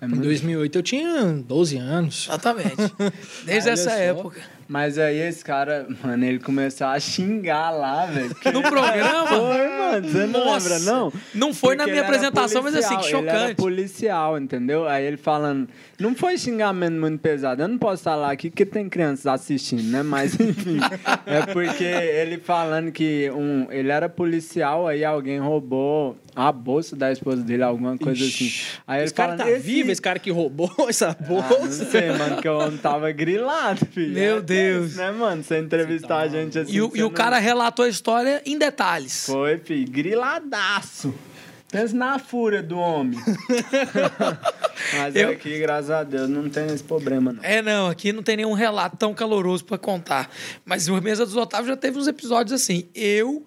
É 0.00 0.06
Em 0.06 0.08
muito 0.08 0.22
2008 0.25 0.78
eu 0.78 0.82
tinha 0.82 1.24
12 1.46 1.76
anos. 1.79 2.26
Exatamente. 2.29 2.76
Desde 3.46 3.70
essa 3.70 3.91
só. 3.91 3.96
época. 3.96 4.41
Mas 4.67 4.98
aí 4.98 5.19
esse 5.19 5.44
cara, 5.44 5.86
mano, 6.03 6.24
ele 6.24 6.38
começou 6.41 6.86
a 6.88 6.98
xingar 6.98 7.70
lá, 7.70 8.06
velho. 8.06 8.34
No 8.53 8.62
programa? 8.62 9.26
Foi, 9.29 9.69
mano. 9.69 10.08
Você 10.08 10.26
não 10.26 10.44
Nossa. 10.44 10.69
lembra, 10.69 10.79
não? 10.93 11.12
Não 11.34 11.55
foi 11.55 11.76
na 11.76 11.84
Porque 11.84 11.93
minha 11.93 12.03
ele 12.03 12.06
era 12.06 12.17
apresentação, 12.17 12.62
mas 12.62 12.74
assim, 12.74 12.88
que 12.88 12.94
policial, 12.96 13.20
Ele 13.20 13.29
era 13.29 13.38
chocante. 13.41 13.56
policial, 13.56 14.38
entendeu? 14.38 14.88
Aí 14.88 15.05
ele 15.05 15.17
falando... 15.17 15.69
Não 15.98 16.15
foi 16.15 16.36
xingamento 16.36 16.94
muito 16.94 17.19
pesado. 17.20 17.63
Eu 17.63 17.69
não 17.69 17.79
posso 17.79 18.03
falar 18.03 18.31
aqui 18.32 18.51
porque 18.51 18.67
tem 18.67 18.89
crianças 18.89 19.27
assistindo, 19.27 19.82
né? 19.84 20.03
Mas, 20.03 20.34
enfim. 20.41 20.79
é 21.27 21.46
porque 21.53 21.84
ele 21.84 22.39
falando 22.39 22.91
que 22.91 23.31
um, 23.31 23.67
ele 23.70 23.91
era 23.91 24.08
policial, 24.08 24.86
aí 24.89 25.05
alguém 25.05 25.39
roubou 25.39 26.17
a 26.34 26.51
bolsa 26.51 26.96
da 26.96 27.13
esposa 27.13 27.43
dele, 27.43 27.63
alguma 27.63 27.96
coisa 27.96 28.24
Ixi. 28.24 28.44
assim. 28.46 28.79
Aí 28.89 28.98
ele 28.98 29.05
esse 29.05 29.15
cara 29.15 29.36
falando, 29.36 29.46
tá 29.46 29.51
"Esse- 29.53 29.67
vivo, 29.67 29.91
esse 29.93 30.03
cara 30.03 30.19
que 30.19 30.31
roubou 30.32 30.70
essa 30.89 31.10
Ah, 31.10 31.15
bolsa. 31.24 31.58
não 31.84 31.91
sei, 31.91 32.10
mano, 32.13 32.43
que 32.43 32.48
o 32.48 32.58
homem 32.58 32.77
tava 32.79 33.13
grilado, 33.13 33.86
filho. 33.86 34.13
Meu 34.15 34.39
É 34.39 34.43
Deus. 34.43 34.86
tenso, 34.86 34.96
né, 34.98 35.10
mano? 35.13 35.43
Você 35.44 35.58
entrevistar 35.58 36.19
a 36.22 36.29
gente 36.29 36.58
assim. 36.58 36.72
E, 36.72 36.82
o- 36.82 36.91
e 36.94 37.03
o 37.03 37.06
não- 37.06 37.10
cara 37.10 37.39
relatou 37.39 37.84
a 37.84 37.89
história 37.89 38.43
em 38.44 38.58
detalhes. 38.58 39.27
Foi, 39.27 39.58
filho, 39.58 39.89
griladaço. 39.91 41.15
Pensa 41.74 41.96
na 41.96 42.20
fúria 42.20 42.62
do 42.62 42.78
homem. 42.78 43.19
Mas 44.96 45.16
Eu- 45.16 45.31
aqui, 45.31 45.58
graças 45.58 45.90
a 45.90 46.04
Deus, 46.04 46.28
não 46.28 46.48
tem 46.48 46.66
esse 46.66 46.84
problema, 46.84 47.32
não. 47.32 47.43
É, 47.43 47.60
não, 47.60 47.88
aqui 47.88 48.12
não 48.12 48.22
tem 48.22 48.36
nenhum 48.36 48.52
relato 48.52 48.96
tão 48.96 49.12
caloroso 49.12 49.64
pra 49.64 49.76
contar. 49.76 50.31
Mas 50.64 50.86
o 50.88 51.00
Mesa 51.02 51.26
dos 51.26 51.34
Otávio 51.36 51.66
já 51.66 51.76
teve 51.76 51.98
uns 51.98 52.06
episódios 52.06 52.52
assim. 52.52 52.86
Eu 52.94 53.44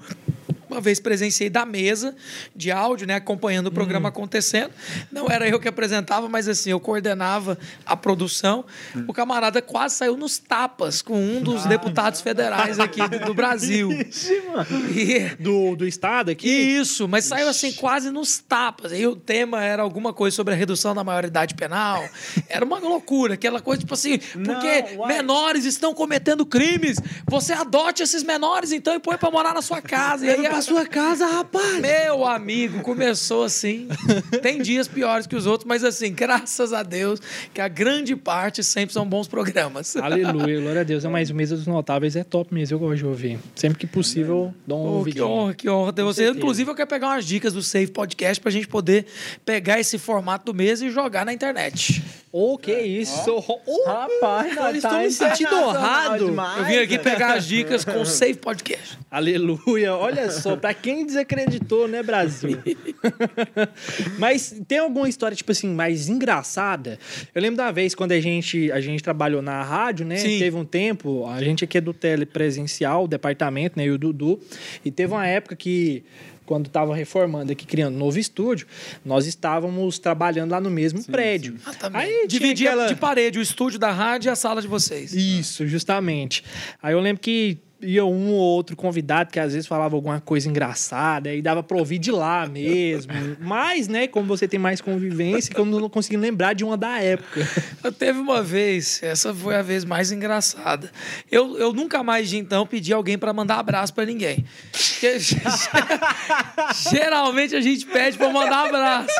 Uma 0.70 0.82
vez 0.82 1.00
presenciei 1.00 1.50
da 1.50 1.66
mesa 1.66 2.16
de 2.56 2.72
áudio, 2.72 3.08
né, 3.08 3.16
acompanhando 3.16 3.68
o 3.68 3.72
programa 3.72 4.10
acontecendo. 4.10 4.72
Não 5.12 5.28
era 5.30 5.48
eu 5.48 5.60
que 5.60 5.68
apresentava, 5.68 6.28
mas 6.28 6.48
assim, 6.48 6.72
eu 6.72 6.80
coordenava 6.80 7.58
a 7.86 7.96
produção. 7.96 8.66
O 9.08 9.14
camarada 9.14 9.62
quase 9.62 9.96
saiu 9.96 10.18
nos 10.18 10.38
tapas 10.38 11.02
com 11.02 11.18
um 11.20 11.42
dos 11.42 11.66
deputados 11.66 12.22
federais 12.22 12.80
aqui 12.80 13.08
do, 13.08 13.20
do 13.20 13.34
Brasil. 13.34 13.90
E, 14.98 15.36
Do, 15.40 15.76
do 15.76 15.88
estado 15.88 16.32
aqui? 16.32 16.48
isso, 16.50 17.08
mas 17.08 17.26
saiu 17.26 17.48
assim 17.48 17.72
quase 17.74 18.10
nos 18.10 18.40
tapas. 18.40 18.92
Aí 18.92 19.06
o 19.06 19.16
tema 19.16 19.64
era 19.64 19.82
alguma 19.84 20.14
coisa 20.14 20.36
sobre 20.36 20.54
a 20.54 20.58
redução 20.58 20.94
da 20.94 21.04
maioridade 21.04 21.54
penal. 21.56 22.08
Era 22.50 22.66
uma 22.66 22.80
loucura, 22.80 23.36
aquela 23.36 23.62
coisa 23.62 23.82
tipo 23.82 23.94
assim, 23.94 24.18
porque 24.18 24.96
Não, 24.96 25.08
menores 25.08 25.66
estão 25.66 25.94
cometendo 25.94 26.46
crimes, 26.46 26.98
você 27.28 27.54
adote 27.54 28.04
esses 28.04 28.24
menores 28.24 28.72
então 28.72 28.94
e 28.96 29.00
põe 29.00 29.18
pra 29.18 29.30
morar 29.32 29.54
na 29.54 29.62
sua 29.62 29.82
casa. 29.82 30.26
E 30.26 30.30
aí 30.30 30.48
sua 30.68 30.86
casa, 30.86 31.26
rapaz. 31.26 31.80
meu 31.80 32.26
amigo, 32.26 32.82
começou 32.82 33.44
assim. 33.46 33.88
Tem 34.42 34.62
dias 34.62 34.86
piores 34.88 35.26
que 35.26 35.36
os 35.36 35.46
outros, 35.46 35.66
mas 35.68 35.82
assim, 35.84 36.12
graças 36.14 36.74
a 36.74 36.84
Deus, 36.84 37.22
que 37.54 37.62
a 37.62 37.68
grande 37.70 38.16
parte 38.18 38.62
sempre 38.64 38.92
são 38.94 39.06
bons 39.08 39.28
programas. 39.28 39.96
Aleluia, 39.96 40.60
glória 40.60 40.82
a 40.82 40.84
Deus. 40.84 41.06
Mas 41.06 41.30
o 41.30 41.36
Mesa 41.36 41.56
dos 41.56 41.68
Notáveis 41.68 42.16
é 42.18 42.24
top 42.24 42.54
mesmo, 42.54 42.76
eu 42.76 42.80
gosto 42.80 42.98
de 42.98 43.06
ouvir. 43.06 43.40
Sempre 43.56 43.80
que 43.80 43.88
possível, 43.88 44.54
dou 44.66 44.78
um 44.86 45.02
Oh, 45.02 45.06
que 45.06 45.22
honra, 45.22 45.54
que 45.54 45.70
honra 45.70 45.94
ter 45.94 46.04
você. 46.04 46.24
certeza. 46.24 46.38
Inclusive, 46.40 46.70
eu 46.72 46.76
quero 46.76 46.88
pegar 46.90 47.08
umas 47.08 47.26
dicas 47.26 47.54
do 47.54 47.64
Save 47.64 47.88
Podcast 47.88 48.42
pra 48.42 48.52
gente 48.52 48.68
poder 48.68 49.06
pegar 49.46 49.80
esse 49.80 49.98
formato 49.98 50.46
do 50.52 50.54
mês 50.54 50.82
e 50.82 50.90
jogar 50.90 51.26
na 51.26 51.32
internet. 51.32 52.04
Ô, 52.32 52.58
que 52.58 52.74
isso. 52.78 53.32
Ô, 53.66 53.86
Rapaz, 53.86 54.56
eu 54.58 54.76
estou 54.76 54.92
tá 54.92 55.00
me 55.00 55.12
sentindo 55.12 55.56
honrado. 55.56 56.26
demais, 56.26 56.58
Eu 56.60 56.66
vim 56.66 56.78
aqui 56.78 57.00
pegar 57.00 57.34
as 57.36 57.46
dicas 57.46 57.86
com 57.86 58.02
o 58.02 58.06
Save 58.06 58.36
Podcast. 58.36 58.98
Aleluia. 59.10 59.96
Olha 59.96 60.30
só, 60.30 60.47
pra 60.56 60.74
quem 60.74 61.06
desacreditou, 61.06 61.88
né, 61.88 62.02
Brasil? 62.04 62.58
Mas 64.18 64.56
tem 64.68 64.78
alguma 64.80 65.10
história, 65.10 65.36
tipo 65.36 65.52
assim, 65.52 65.68
mais 65.70 66.08
engraçada? 66.08 67.00
Eu 67.34 67.42
lembro 67.42 67.58
da 67.58 67.72
vez 67.72 67.94
quando 67.96 68.12
a 68.12 68.20
gente, 68.20 68.72
a 68.72 68.80
gente 68.80 69.04
trabalhou 69.04 69.42
na 69.42 69.62
rádio, 69.64 70.06
né? 70.06 70.18
Sim. 70.18 70.40
Teve 70.40 70.56
um 70.56 70.66
tempo, 70.66 71.26
a 71.28 71.44
gente 71.44 71.64
aqui 71.64 71.78
é 71.78 71.82
do 71.82 71.94
telepresencial, 71.94 73.06
o 73.06 73.08
departamento, 73.08 73.78
né? 73.78 73.86
E 73.86 73.92
o 73.92 73.98
Dudu. 73.98 74.40
E 74.86 74.92
teve 74.92 75.14
uma 75.14 75.26
época 75.26 75.56
que 75.56 76.04
quando 76.46 76.68
estava 76.68 76.96
reformando 76.96 77.52
aqui, 77.52 77.66
criando 77.68 77.96
um 77.96 77.98
novo 78.00 78.18
estúdio, 78.18 78.66
nós 79.04 79.26
estávamos 79.26 80.00
trabalhando 80.00 80.52
lá 80.52 80.62
no 80.62 80.70
mesmo 80.70 81.04
prédio. 81.04 81.58
Ah, 81.66 81.74
também. 81.74 82.02
Aí 82.02 82.28
aquela- 82.52 82.88
de 82.88 82.96
parede 82.96 83.38
o 83.38 83.42
estúdio 83.42 83.78
da 83.78 83.92
rádio 83.92 84.30
e 84.30 84.32
a 84.32 84.36
sala 84.36 84.62
de 84.62 84.68
vocês. 84.68 85.14
Isso, 85.14 85.68
justamente. 85.68 86.44
Aí 86.82 86.94
eu 86.94 87.02
lembro 87.02 87.22
que 87.22 87.58
ia 87.82 88.06
um 88.06 88.32
ou 88.32 88.40
outro 88.40 88.76
convidado 88.76 89.32
que 89.32 89.40
às 89.40 89.54
vezes 89.54 89.68
falava 89.68 89.96
alguma 89.96 90.20
coisa 90.20 90.50
engraçada 90.50 91.34
e 91.34 91.42
dava 91.42 91.62
pra 91.62 91.78
ouvir 91.78 92.00
de 92.00 92.12
lá 92.12 92.48
mesmo. 92.48 93.12
Mas, 93.40 93.88
né, 93.88 94.08
como 94.08 94.28
você 94.28 94.48
tem 94.48 94.60
mais 94.60 94.82
convivência, 94.82 95.54
que 95.54 95.60
eu 95.60 95.66
não 95.66 95.90
consegui 95.90 96.18
lembrar 96.18 96.54
de 96.54 96.64
uma 96.64 96.76
da 96.76 97.00
época. 97.00 97.48
Eu 97.84 97.92
teve 97.92 98.20
uma 98.20 98.42
vez, 98.42 99.02
essa 99.04 99.34
foi 99.34 99.56
a 99.56 99.62
vez 99.62 99.86
mais 99.86 100.12
engraçada. 100.12 100.92
Eu, 101.32 101.58
eu 101.58 101.74
nunca 101.74 102.04
mais 102.04 102.30
de 102.30 102.38
então 102.38 102.66
pedi 102.66 102.94
alguém 102.94 103.18
pra 103.18 103.34
mandar 103.34 103.60
abraço 103.60 103.94
pra 103.94 104.06
ninguém. 104.06 104.46
Porque, 104.72 105.18
geralmente 106.90 107.56
a 107.56 107.62
gente 107.62 107.86
pede 107.86 108.18
pra 108.18 108.30
mandar 108.30 108.68
abraço. 108.68 109.14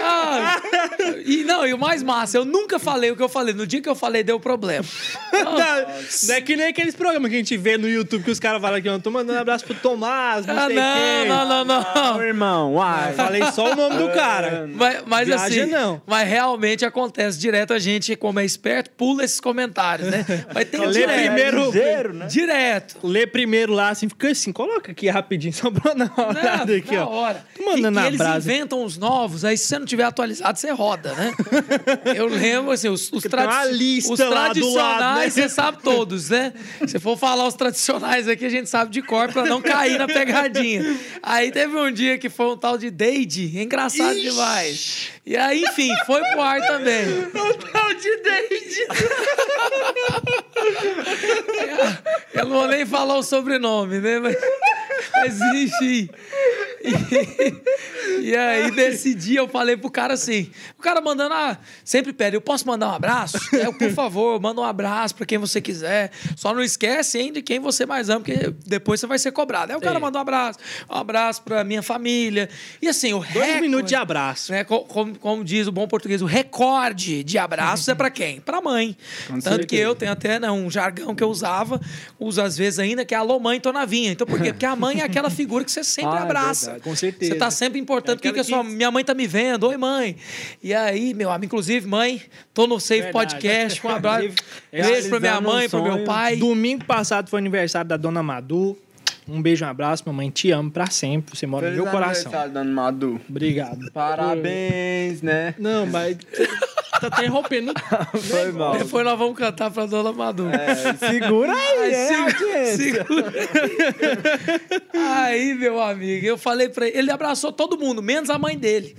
Ah, 0.00 0.60
e 1.24 1.44
não, 1.44 1.66
e 1.66 1.74
o 1.74 1.78
mais 1.78 2.02
massa, 2.02 2.38
eu 2.38 2.44
nunca 2.44 2.78
falei 2.78 3.10
o 3.10 3.16
que 3.16 3.22
eu 3.22 3.28
falei. 3.28 3.54
No 3.54 3.66
dia 3.66 3.80
que 3.80 3.88
eu 3.88 3.94
falei, 3.94 4.22
deu 4.22 4.40
problema. 4.40 4.84
Não, 5.32 5.54
não 6.28 6.34
é 6.34 6.40
que 6.40 6.56
nem 6.56 6.66
aqueles 6.66 6.94
programas 6.94 7.30
que 7.30 7.36
a 7.36 7.38
gente 7.38 7.56
vê 7.56 7.76
no 7.76 7.88
YouTube 7.94 8.24
que 8.24 8.30
os 8.30 8.38
caras 8.40 8.60
falam 8.60 8.80
que 8.80 8.88
eu 8.88 9.00
tô 9.00 9.10
mandando 9.10 9.38
abraço 9.38 9.64
pro 9.64 9.74
Tomás, 9.74 10.46
não 10.46 10.56
Ah, 10.58 10.66
sei 10.66 10.76
não, 10.76 10.94
quem. 10.94 11.28
não, 11.28 11.48
não, 11.48 11.64
não. 11.64 11.84
Não, 11.94 12.22
irmão, 12.22 12.74
uai. 12.74 13.10
Eu 13.10 13.14
falei 13.14 13.42
só 13.52 13.72
o 13.72 13.76
nome 13.76 13.96
do 13.96 14.08
cara. 14.10 14.68
Mas, 14.72 15.02
mas 15.06 15.26
Viaja 15.28 15.44
assim, 15.46 15.66
não. 15.66 16.00
mas 16.06 16.28
realmente 16.28 16.84
acontece 16.84 17.38
direto. 17.38 17.72
A 17.72 17.78
gente, 17.78 18.14
como 18.16 18.38
é 18.40 18.44
esperto, 18.44 18.90
pula 18.90 19.24
esses 19.24 19.40
comentários, 19.40 20.08
né? 20.08 20.24
Mas 20.54 20.68
tem 20.68 20.80
Lê 20.86 20.92
direto. 20.92 21.20
primeiro- 21.20 21.64
ligeiro, 21.66 22.12
né? 22.14 22.26
Direto. 22.26 22.96
Lê 23.02 23.26
primeiro 23.26 23.72
lá, 23.72 23.88
assim, 23.90 24.08
fica 24.08 24.28
assim, 24.30 24.52
coloca 24.52 24.92
aqui 24.92 25.08
rapidinho, 25.08 25.52
só 25.54 25.70
pra 25.70 25.94
dar 25.94 26.10
uma 26.16 26.28
olhada 26.28 26.72
Não, 26.72 26.78
aqui, 26.78 26.96
na 26.96 27.06
ó. 27.06 27.12
hora. 27.12 27.44
Tô 27.56 27.64
mandando 27.64 27.86
e, 27.86 27.90
e 27.90 27.90
na 27.90 28.06
eles 28.06 28.18
brasa. 28.18 28.36
inventam 28.52 28.84
os 28.84 28.96
novos, 28.98 29.44
aí 29.44 29.56
se 29.56 29.66
você 29.66 29.78
não 29.78 29.86
tiver 29.86 30.04
atualizado, 30.04 30.58
você 30.58 30.70
roda, 30.70 31.12
né? 31.14 31.32
Eu 32.14 32.26
lembro, 32.26 32.70
assim, 32.70 32.88
os, 32.88 33.10
os, 33.12 33.22
tradi- 33.24 33.98
os 34.08 34.18
lá 34.18 34.48
do 34.48 34.52
tradicionais, 34.54 34.76
lado, 35.00 35.18
né? 35.20 35.30
você 35.30 35.48
sabe 35.48 35.78
todos, 35.82 36.30
né? 36.30 36.52
Se 36.86 36.98
for 36.98 37.16
falar 37.18 37.46
os 37.46 37.54
tradicionais 37.54 37.83
aqui, 38.30 38.44
a 38.44 38.48
gente 38.48 38.68
sabe 38.68 38.90
de 38.90 39.02
cor 39.02 39.32
pra 39.32 39.44
não 39.44 39.60
cair 39.60 39.98
na 39.98 40.06
pegadinha. 40.06 40.98
Aí 41.22 41.50
teve 41.50 41.76
um 41.76 41.90
dia 41.90 42.18
que 42.18 42.28
foi 42.28 42.46
um 42.46 42.56
tal 42.56 42.78
de 42.78 42.90
Deide, 42.90 43.58
engraçado 43.58 44.18
demais. 44.20 45.08
E 45.26 45.36
aí, 45.36 45.62
enfim, 45.62 45.90
foi 46.06 46.22
pro 46.22 46.40
ar 46.40 46.60
também. 46.66 47.04
O 47.08 47.54
tal 47.72 47.94
de 47.94 48.16
Deide. 48.22 48.86
Eu 52.34 52.44
não 52.46 52.50
vou 52.50 52.68
nem 52.68 52.84
falar 52.84 53.16
o 53.16 53.22
sobrenome, 53.22 54.00
né? 54.00 54.18
Mas, 54.18 54.36
mas 55.14 55.40
enfim. 55.54 56.08
E, 56.84 58.28
e 58.30 58.36
aí, 58.36 58.70
nesse 58.70 59.14
dia, 59.14 59.40
eu 59.40 59.48
falei 59.48 59.76
pro 59.76 59.90
cara 59.90 60.14
assim: 60.14 60.50
o 60.78 60.82
cara 60.82 61.00
mandando, 61.00 61.34
ah, 61.34 61.58
sempre 61.82 62.12
pede, 62.12 62.36
eu 62.36 62.40
posso 62.40 62.66
mandar 62.66 62.88
um 62.88 62.94
abraço? 62.94 63.38
É, 63.54 63.72
por 63.72 63.90
favor, 63.92 64.40
manda 64.40 64.60
um 64.60 64.64
abraço 64.64 65.14
pra 65.14 65.24
quem 65.24 65.38
você 65.38 65.60
quiser. 65.60 66.10
Só 66.36 66.52
não 66.52 66.62
esquece, 66.62 67.18
hein, 67.18 67.32
de 67.32 67.40
quem 67.40 67.58
você 67.58 67.73
mais 67.86 68.08
ama, 68.08 68.20
porque 68.20 68.52
depois 68.66 69.00
você 69.00 69.06
vai 69.06 69.18
ser 69.18 69.32
cobrado. 69.32 69.72
Aí 69.72 69.76
o 69.78 69.80
cara 69.80 69.96
É. 69.96 70.00
manda 70.00 70.18
um 70.18 70.20
abraço, 70.20 70.58
um 70.88 70.94
abraço 70.94 71.42
pra 71.42 71.64
minha 71.64 71.82
família. 71.82 72.48
E 72.80 72.88
assim, 72.88 73.12
o 73.12 73.18
Dois 73.18 73.32
recorde- 73.34 73.60
minutos 73.60 73.88
de 73.88 73.94
abraço. 73.94 74.52
né, 74.52 74.62
co- 74.64 74.84
como, 74.84 75.18
como 75.18 75.42
diz 75.44 75.66
o 75.66 75.72
bom 75.72 75.88
português, 75.88 76.22
o 76.22 76.26
recorde 76.26 77.24
de 77.24 77.38
abraços 77.38 77.88
é 77.88 77.94
pra 77.94 78.10
quem? 78.10 78.40
Pra 78.40 78.60
mãe. 78.60 78.96
Com 79.26 79.40
Tanto 79.40 79.66
que 79.66 79.76
eu 79.76 79.94
tenho 79.94 80.12
até 80.12 80.38
né, 80.38 80.50
um 80.50 80.70
jargão 80.70 81.14
que 81.14 81.22
eu 81.24 81.28
usava, 81.30 81.80
uso 82.20 82.40
às 82.40 82.56
vezes 82.56 82.78
ainda, 82.78 83.04
que 83.04 83.14
é 83.14 83.18
alô 83.18 83.38
mãe, 83.40 83.58
tô 83.58 83.72
na 83.72 83.84
vinha. 83.84 84.12
Então 84.12 84.26
por 84.26 84.40
quê? 84.40 84.52
Porque 84.52 84.66
a 84.66 84.76
mãe 84.76 85.00
é 85.00 85.04
aquela 85.04 85.30
figura 85.30 85.64
que 85.64 85.72
você 85.72 85.82
sempre 85.84 86.12
Ah, 86.16 86.20
é 86.20 86.22
abraça. 86.22 86.66
verdade, 86.66 86.84
com 86.84 86.94
certeza. 86.94 87.32
Você 87.32 87.38
tá 87.38 87.50
sempre 87.50 87.80
importando. 87.80 88.16
É 88.16 88.18
o 88.18 88.22
que, 88.22 88.32
que 88.32 88.38
a 88.38 88.42
aquela 88.42 88.62
sua 88.62 88.64
que- 88.70 88.76
minha 88.76 88.90
mãe 88.90 89.04
tá 89.04 89.14
me 89.14 89.26
vendo? 89.26 89.66
Oi, 89.68 89.76
mãe. 89.76 90.16
E 90.62 90.74
aí, 90.74 91.14
meu 91.14 91.30
amigo, 91.30 91.46
inclusive, 91.46 91.86
mãe, 91.86 92.20
tô 92.54 92.66
no 92.66 92.80
Save 92.80 93.02
Verdade. 93.02 93.34
Podcast. 93.34 93.86
Um 93.86 93.90
abraço. 93.90 94.28
Beijo 94.72 95.08
pra 95.08 95.20
minha 95.20 95.32
realizando 95.32 95.48
um 95.48 95.52
mãe, 95.52 95.68
pro 95.68 95.82
meu 95.82 96.04
pai. 96.04 96.36
Domingo 96.36 96.84
passado 96.84 97.28
foi 97.28 97.40
aniversário 97.40 97.88
da 97.88 97.96
dona 97.96 98.22
Madu. 98.22 98.78
Um 99.26 99.40
beijo, 99.40 99.64
um 99.64 99.68
abraço, 99.68 100.02
mamãe. 100.06 100.30
Te 100.30 100.50
amo 100.50 100.70
pra 100.70 100.86
sempre. 100.90 101.36
Você 101.36 101.46
mora 101.46 101.66
Feliz 101.66 101.78
no 101.78 101.84
meu 101.84 101.92
coração. 101.92 102.30
Dona 102.50 102.64
Madu. 102.64 103.20
Obrigado. 103.28 103.90
Parabéns, 103.92 105.22
né? 105.22 105.54
Não, 105.58 105.86
mas 105.86 106.18
tá 107.00 107.06
interrompendo. 107.08 107.72
Foi 108.20 108.52
mal. 108.52 108.76
Depois 108.76 109.04
nós 109.04 109.18
vamos 109.18 109.38
cantar 109.38 109.70
pra 109.70 109.86
Dona 109.86 110.12
Madu. 110.12 110.48
É, 110.48 110.94
segura 110.94 111.52
aí, 111.52 111.78
Ai, 111.78 111.92
é, 112.52 112.76
segura-. 112.76 113.32
Aí, 114.92 115.54
meu 115.54 115.80
amigo, 115.80 116.26
eu 116.26 116.36
falei 116.36 116.68
pra 116.68 116.86
ele, 116.86 116.98
ele 116.98 117.10
abraçou 117.10 117.50
todo 117.50 117.78
mundo, 117.78 118.02
menos 118.02 118.28
a 118.28 118.38
mãe 118.38 118.58
dele. 118.58 118.94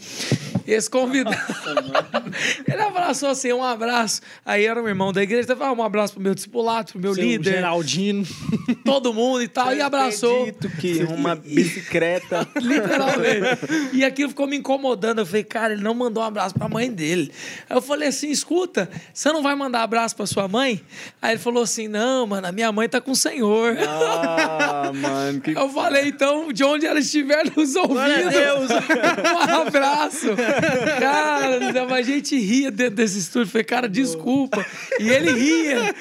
Esse 0.68 0.90
convidado. 0.90 1.38
ele 2.68 2.82
abraçou 2.82 3.30
assim, 3.30 3.54
um 3.54 3.64
abraço. 3.64 4.22
Aí 4.44 4.66
era 4.66 4.82
um 4.82 4.88
irmão 4.88 5.14
da 5.14 5.22
igreja, 5.22 5.52
ele 5.52 5.60
falou, 5.60 5.76
ah, 5.76 5.80
um 5.80 5.84
abraço 5.84 6.14
pro 6.14 6.22
meu 6.24 6.34
discipulado, 6.34 6.92
pro 6.92 7.00
meu 7.00 7.14
Seu 7.14 7.24
líder, 7.24 7.54
Geraldino. 7.54 8.26
todo 8.84 9.14
mundo 9.14 9.44
e 9.44 9.48
tal. 9.48 9.76
E 9.76 9.82
abraçou. 9.82 10.15
Acredito 10.16 10.70
que 10.78 11.04
uma 11.04 11.36
bicicleta. 11.36 12.48
Literalmente. 12.60 13.94
E 13.94 14.04
aquilo 14.04 14.30
ficou 14.30 14.48
me 14.48 14.58
incomodando. 14.58 15.20
Eu 15.20 15.26
falei, 15.26 15.44
cara, 15.44 15.74
ele 15.74 15.84
não 15.84 15.94
mandou 15.94 16.24
um 16.24 16.26
abraço 16.26 16.56
pra 16.56 16.68
mãe 16.68 16.92
dele. 16.92 17.32
Aí 17.70 17.76
eu 17.78 17.82
falei 17.82 18.10
assim: 18.10 18.30
escuta, 18.30 18.90
você 19.14 19.32
não 19.32 19.42
vai 19.44 19.56
mandar 19.56 19.84
abraço 19.84 20.16
pra 20.16 20.26
sua 20.26 20.48
mãe? 20.48 20.82
Aí 21.22 21.32
ele 21.34 21.40
falou 21.40 21.64
assim: 21.64 21.88
não, 21.88 22.26
mano, 22.28 22.48
a 22.48 22.52
minha 22.52 22.72
mãe 22.72 22.88
tá 22.90 23.00
com 23.02 23.12
o 23.12 23.16
senhor. 23.16 23.78
Ah, 23.80 24.92
mano, 24.94 25.42
que 25.42 25.52
Eu 25.58 25.70
falei, 25.70 26.08
então, 26.10 26.52
de 26.52 26.64
onde 26.64 26.86
ela 26.86 27.00
estiver 27.00 27.44
nos 27.56 27.76
ouvindo, 27.76 27.94
Glória 27.96 28.28
a 28.28 28.30
Deus. 28.30 28.70
um 29.50 29.68
abraço. 29.68 30.28
Cara, 31.00 31.96
a 31.96 32.02
gente 32.02 32.38
ria 32.38 32.72
dentro 32.72 32.96
desse 32.96 33.20
estúdio. 33.20 33.52
Falei, 33.52 33.64
cara, 33.64 33.88
desculpa. 33.88 34.66
E 35.00 35.10
ele 35.10 35.32
ria. 35.32 35.94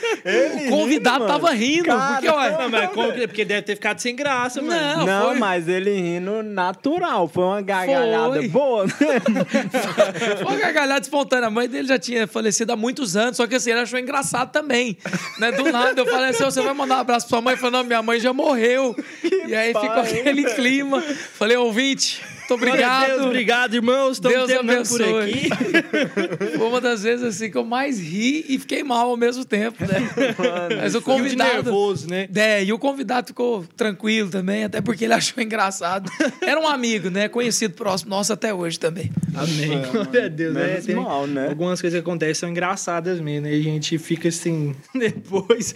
o 0.66 0.70
convidado 0.70 1.24
rindo, 1.24 1.26
tava 1.32 1.50
rindo. 1.52 1.84
porque, 1.84 2.26
Não, 2.26 2.34
olha, 2.34 2.68
mas 2.68 2.90
como 2.90 3.12
que- 3.12 3.26
porque 3.28 3.44
deve 3.44 3.62
ter 3.62 3.74
ficado 3.74 3.98
sem 4.04 4.14
graça, 4.14 4.60
mano. 4.60 4.98
Não, 4.98 5.06
Não, 5.06 5.26
foi- 5.30 5.38
mas 5.38 5.66
ele 5.66 5.90
rindo 5.94 6.42
natural. 6.42 7.26
Foi 7.26 7.42
uma 7.42 7.62
gargalhada 7.62 8.34
Foi. 8.34 8.48
boa, 8.48 8.84
né? 8.84 8.92
Foi 10.36 10.44
uma 10.46 10.56
gargalhada 10.56 11.00
espontânea. 11.00 11.46
A 11.48 11.50
mãe 11.50 11.66
dele 11.66 11.88
já 11.88 11.98
tinha 11.98 12.26
falecido 12.26 12.72
há 12.72 12.76
muitos 12.76 13.16
anos, 13.16 13.38
só 13.38 13.46
que 13.46 13.54
assim, 13.54 13.70
ele 13.70 13.80
achou 13.80 13.98
engraçado 13.98 14.50
também. 14.52 14.96
Né? 15.38 15.52
Do 15.52 15.72
nada, 15.72 15.98
eu 15.98 16.06
falei 16.06 16.30
assim: 16.30 16.44
"Ô, 16.44 16.50
você 16.50 16.60
vai 16.60 16.74
mandar 16.74 16.96
um 16.96 17.00
abraço 17.00 17.26
pra 17.26 17.30
sua 17.38 17.40
mãe? 17.40 17.52
Ele 17.54 17.60
falou: 17.60 17.78
não, 17.78 17.84
minha 17.84 18.02
mãe 18.02 18.20
já 18.20 18.32
morreu. 18.32 18.94
e 19.48 19.54
aí 19.54 19.68
ficou 19.68 19.88
pai. 19.88 20.20
aquele 20.20 20.44
clima. 20.54 21.00
Falei, 21.00 21.56
ouvinte, 21.56 22.22
Muito 22.48 22.54
obrigado. 22.54 23.06
Deus, 23.08 23.22
obrigado, 23.22 23.74
irmãos. 23.74 24.12
Estamos 24.12 24.36
Deus 24.36 24.50
terminando 24.50 24.88
por 24.88 25.02
abençoe. 25.02 25.30
aqui. 25.32 25.48
Foi 26.58 26.66
uma 26.68 26.80
das 26.80 27.02
vezes 27.02 27.24
assim 27.24 27.50
que 27.50 27.56
eu 27.56 27.64
mais 27.64 27.98
ri 27.98 28.44
e 28.48 28.58
fiquei 28.58 28.82
mal 28.84 29.10
ao 29.10 29.16
mesmo 29.16 29.44
tempo, 29.44 29.82
né? 29.84 30.10
Mas 30.76 30.94
o 30.94 30.98
E 30.98 31.00
convidado. 31.02 31.54
nervoso, 31.64 32.08
né? 32.08 32.28
É, 32.34 32.62
e 32.62 32.72
o 32.72 32.78
convidado 32.78 33.28
ficou 33.28 33.64
tranquilo 33.76 34.28
também, 34.30 34.64
até 34.64 34.80
porque 34.80 35.04
ele 35.04 35.14
achou 35.14 35.42
engraçado. 35.42 36.10
Era 36.42 36.60
um 36.60 36.68
amigo, 36.68 37.08
né? 37.10 37.28
Conhecido 37.28 37.74
próximo 37.74 38.10
nosso 38.10 38.32
até 38.32 38.52
hoje 38.52 38.78
também. 38.78 39.10
Amém. 39.34 39.82
É, 39.82 39.86
Glória 39.90 40.24
a 40.26 40.28
Deus, 40.28 40.54
né? 40.54 40.80
Tem 40.84 40.94
mal, 40.96 41.26
né? 41.26 41.48
Algumas 41.48 41.80
coisas 41.80 41.98
que 41.98 42.02
acontecem 42.06 42.34
são 42.34 42.48
engraçadas 42.50 43.20
mesmo, 43.20 43.46
né? 43.46 43.54
E 43.54 43.60
a 43.60 43.62
gente 43.62 43.96
fica 43.98 44.28
assim 44.28 44.74
depois. 44.94 45.74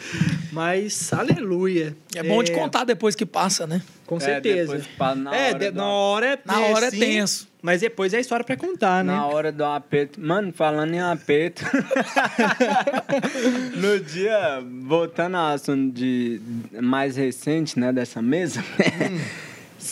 Mas, 0.53 1.13
aleluia. 1.13 1.97
É 2.15 2.23
bom 2.23 2.43
de 2.43 2.53
contar 2.53 2.85
depois 2.85 3.15
que 3.15 3.25
passa, 3.25 3.67
né? 3.67 3.81
Com 4.09 4.17
É, 4.17 4.21
certeza. 4.21 4.73
depois 4.73 4.87
pa- 4.97 5.15
na 5.15 5.37
é, 5.37 5.51
hora 5.51 5.59
de- 5.59 5.71
do- 5.71 5.77
na 5.77 5.87
hora 5.87 6.27
é 6.33 6.39
Na 6.43 6.61
hora 6.61 6.87
é 6.87 6.91
tenso. 6.91 7.47
Mas 7.61 7.83
depois 7.83 8.15
é 8.15 8.21
história 8.21 8.43
pra 8.43 8.57
contar, 8.57 9.05
né? 9.05 9.13
Na 9.13 9.27
hora 9.27 9.53
do 9.53 9.63
aperto. 9.65 10.19
Mano, 10.19 10.51
falando 10.51 10.95
em 10.95 11.01
aperto. 11.01 11.63
no 13.77 14.01
dia, 14.01 14.63
voltando 14.87 15.37
ao 15.37 15.55
assunto 15.55 15.93
de 15.95 16.41
mais 16.81 17.17
recente, 17.17 17.79
né, 17.79 17.93
dessa 17.93 18.23
mesa. 18.23 18.65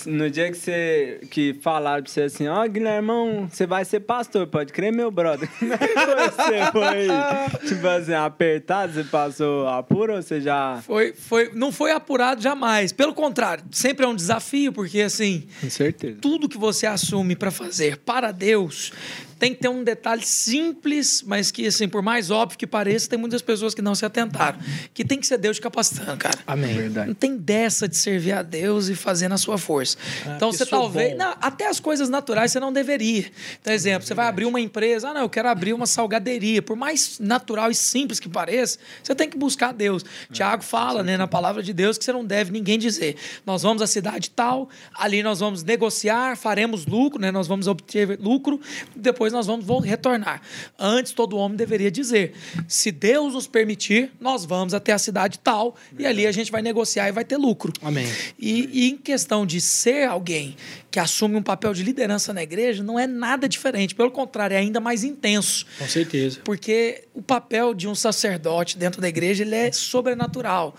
No 0.06 0.30
dia 0.30 0.50
que 0.50 0.56
você 0.56 1.20
que 1.30 1.54
falaram 1.60 2.02
pra 2.02 2.12
você 2.12 2.22
assim, 2.22 2.46
ó, 2.48 2.66
Guilhermão, 2.66 3.48
você 3.50 3.66
vai 3.66 3.84
ser 3.84 4.00
pastor, 4.00 4.46
pode 4.46 4.72
crer, 4.72 4.92
meu 4.92 5.10
brother. 5.10 5.48
você 5.60 6.72
foi, 6.72 7.68
tipo 7.68 7.86
assim, 7.86 8.14
apertado, 8.14 8.92
você 8.92 9.04
passou 9.04 9.66
apuro 9.68 10.14
ou 10.14 10.22
você 10.22 10.40
já. 10.40 10.80
Foi, 10.84 11.12
foi, 11.12 11.50
não 11.54 11.72
foi 11.72 11.90
apurado 11.90 12.40
jamais. 12.40 12.92
Pelo 12.92 13.14
contrário, 13.14 13.64
sempre 13.70 14.04
é 14.04 14.08
um 14.08 14.14
desafio, 14.14 14.72
porque 14.72 15.00
assim, 15.00 15.46
Com 15.60 15.70
certeza. 15.70 16.18
tudo 16.20 16.48
que 16.48 16.58
você 16.58 16.86
assume 16.86 17.34
para 17.36 17.50
fazer 17.50 17.98
para 17.98 18.32
Deus 18.32 18.92
tem 19.38 19.54
que 19.54 19.60
ter 19.60 19.68
um 19.68 19.84
detalhe 19.84 20.22
simples, 20.24 21.22
mas 21.26 21.50
que, 21.50 21.66
assim, 21.66 21.88
por 21.88 22.02
mais 22.02 22.30
óbvio 22.30 22.58
que 22.58 22.66
pareça, 22.66 23.08
tem 23.08 23.18
muitas 23.18 23.42
pessoas 23.42 23.74
que 23.74 23.82
não 23.82 23.94
se 23.94 24.04
atentaram. 24.04 24.58
Que 24.94 25.04
tem 25.04 25.18
que 25.18 25.26
ser 25.26 25.38
Deus 25.38 25.56
te 25.56 25.62
capacitando, 25.62 26.16
cara. 26.16 26.38
Amém. 26.46 26.74
Verdade. 26.74 27.08
Não 27.08 27.14
tem 27.14 27.36
dessa 27.36 27.88
de 27.88 27.96
servir 27.96 28.32
a 28.32 28.42
Deus 28.42 28.88
e 28.88 28.94
fazer 28.94 29.28
na 29.28 29.36
sua 29.36 29.58
força. 29.58 29.96
então 30.22 30.50
porque 30.50 30.64
você 30.64 30.66
talvez. 30.66 31.16
Não, 31.16 31.34
até 31.40 31.68
as 31.68 31.78
coisas 31.78 32.08
naturais 32.08 32.52
você 32.52 32.60
não 32.60 32.72
deveria. 32.72 33.30
Então, 33.60 33.72
exemplo, 33.72 34.06
você 34.06 34.14
vai 34.14 34.26
abrir 34.26 34.46
uma 34.46 34.60
empresa, 34.60 35.10
ah, 35.10 35.14
não, 35.14 35.22
eu 35.22 35.28
quero 35.28 35.48
abrir 35.48 35.72
uma 35.72 35.86
salgaderia. 35.86 36.62
Por 36.62 36.76
mais 36.76 37.18
natural 37.18 37.70
e 37.70 37.74
simples 37.74 38.18
que 38.18 38.28
pareça, 38.28 38.78
você 39.02 39.14
tem 39.14 39.28
que 39.28 39.36
buscar 39.36 39.72
Deus. 39.72 40.04
Tiago 40.32 40.62
fala, 40.62 41.02
né, 41.02 41.16
na 41.16 41.28
palavra 41.28 41.62
de 41.62 41.72
Deus, 41.72 41.98
que 41.98 42.04
você 42.04 42.12
não 42.12 42.24
deve 42.24 42.52
ninguém 42.52 42.78
dizer. 42.78 43.16
Nós 43.44 43.62
vamos 43.62 43.82
à 43.82 43.86
cidade 43.86 44.30
tal, 44.30 44.68
ali 44.94 45.22
nós 45.22 45.40
vamos 45.40 45.62
negociar, 45.62 46.36
faremos 46.36 46.86
lucro, 46.86 47.20
né? 47.20 47.30
Nós 47.30 47.46
vamos 47.46 47.66
obter 47.66 48.18
lucro, 48.20 48.60
depois 48.94 49.25
nós 49.32 49.46
vamos 49.46 49.66
retornar. 49.84 50.40
Antes, 50.78 51.12
todo 51.12 51.36
homem 51.36 51.56
deveria 51.56 51.90
dizer: 51.90 52.34
se 52.68 52.90
Deus 52.90 53.34
nos 53.34 53.46
permitir, 53.46 54.12
nós 54.20 54.44
vamos 54.44 54.74
até 54.74 54.92
a 54.92 54.98
cidade 54.98 55.38
tal, 55.38 55.76
e 55.98 56.06
ali 56.06 56.26
a 56.26 56.32
gente 56.32 56.50
vai 56.50 56.62
negociar 56.62 57.08
e 57.08 57.12
vai 57.12 57.24
ter 57.24 57.36
lucro. 57.36 57.72
Amém. 57.82 58.06
E, 58.38 58.68
e 58.72 58.90
em 58.90 58.96
questão 58.96 59.46
de 59.46 59.60
ser 59.60 60.08
alguém 60.08 60.56
que 60.96 61.00
assume 61.00 61.36
um 61.36 61.42
papel 61.42 61.74
de 61.74 61.82
liderança 61.82 62.32
na 62.32 62.42
igreja, 62.42 62.82
não 62.82 62.98
é 62.98 63.06
nada 63.06 63.46
diferente. 63.46 63.94
Pelo 63.94 64.10
contrário, 64.10 64.54
é 64.54 64.56
ainda 64.56 64.80
mais 64.80 65.04
intenso. 65.04 65.66
Com 65.78 65.86
certeza. 65.86 66.40
Porque 66.42 67.04
o 67.12 67.20
papel 67.20 67.74
de 67.74 67.86
um 67.86 67.94
sacerdote 67.94 68.78
dentro 68.78 68.98
da 68.98 69.06
igreja 69.06 69.44
ele 69.44 69.54
é 69.54 69.70
sobrenatural. 69.70 70.74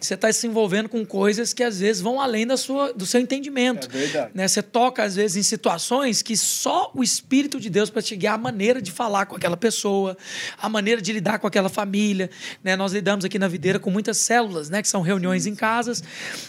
Você 0.00 0.14
está 0.14 0.32
se 0.32 0.44
envolvendo 0.44 0.88
com 0.88 1.06
coisas 1.06 1.52
que 1.52 1.62
às 1.62 1.78
vezes 1.78 2.02
vão 2.02 2.20
além 2.20 2.48
da 2.48 2.56
sua, 2.56 2.92
do 2.92 3.06
seu 3.06 3.20
entendimento. 3.20 3.86
É 3.94 3.98
verdade. 3.98 4.30
Né? 4.34 4.48
Você 4.48 4.60
toca, 4.60 5.04
às 5.04 5.14
vezes, 5.14 5.36
em 5.36 5.42
situações 5.44 6.20
que 6.20 6.36
só 6.36 6.90
o 6.92 7.00
Espírito 7.00 7.60
de 7.60 7.70
Deus 7.70 7.90
para 7.90 8.02
te 8.02 8.16
guiar 8.16 8.34
a 8.34 8.38
maneira 8.38 8.82
de 8.82 8.90
falar 8.90 9.26
com 9.26 9.36
aquela 9.36 9.56
pessoa, 9.56 10.16
a 10.60 10.68
maneira 10.68 11.00
de 11.00 11.12
lidar 11.12 11.38
com 11.38 11.46
aquela 11.46 11.68
família. 11.68 12.28
Né? 12.64 12.74
Nós 12.74 12.92
lidamos 12.92 13.24
aqui 13.24 13.38
na 13.38 13.46
Videira 13.46 13.78
com 13.78 13.88
muitas 13.88 14.16
células, 14.16 14.68
né? 14.68 14.82
que 14.82 14.88
são 14.88 15.00
reuniões 15.00 15.46
em 15.46 15.54
casas. 15.54 16.02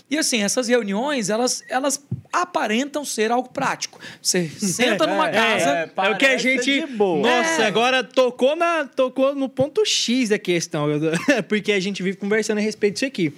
E 0.09 0.17
assim, 0.17 0.41
essas 0.41 0.67
reuniões, 0.67 1.29
elas, 1.29 1.63
elas 1.69 2.03
aparentam 2.33 3.05
ser 3.11 3.31
algo 3.31 3.49
prático. 3.49 3.99
Você 4.21 4.47
senta 4.47 5.05
numa 5.07 5.29
É, 5.29 5.31
casa. 5.31 5.69
É, 5.69 6.07
é 6.07 6.09
o 6.11 6.17
que 6.17 6.25
a 6.25 6.37
gente. 6.37 6.81
Nossa, 6.97 7.63
É. 7.63 7.65
agora 7.65 8.03
tocou, 8.03 8.55
na, 8.55 8.85
tocou 8.85 9.35
no 9.35 9.47
ponto 9.49 9.85
X 9.85 10.29
da 10.29 10.39
questão. 10.39 10.87
Porque 11.47 11.71
a 11.71 11.79
gente 11.79 12.01
vive 12.01 12.17
conversando 12.17 12.57
a 12.57 12.61
respeito 12.61 12.93
disso 12.95 13.05
aqui. 13.05 13.33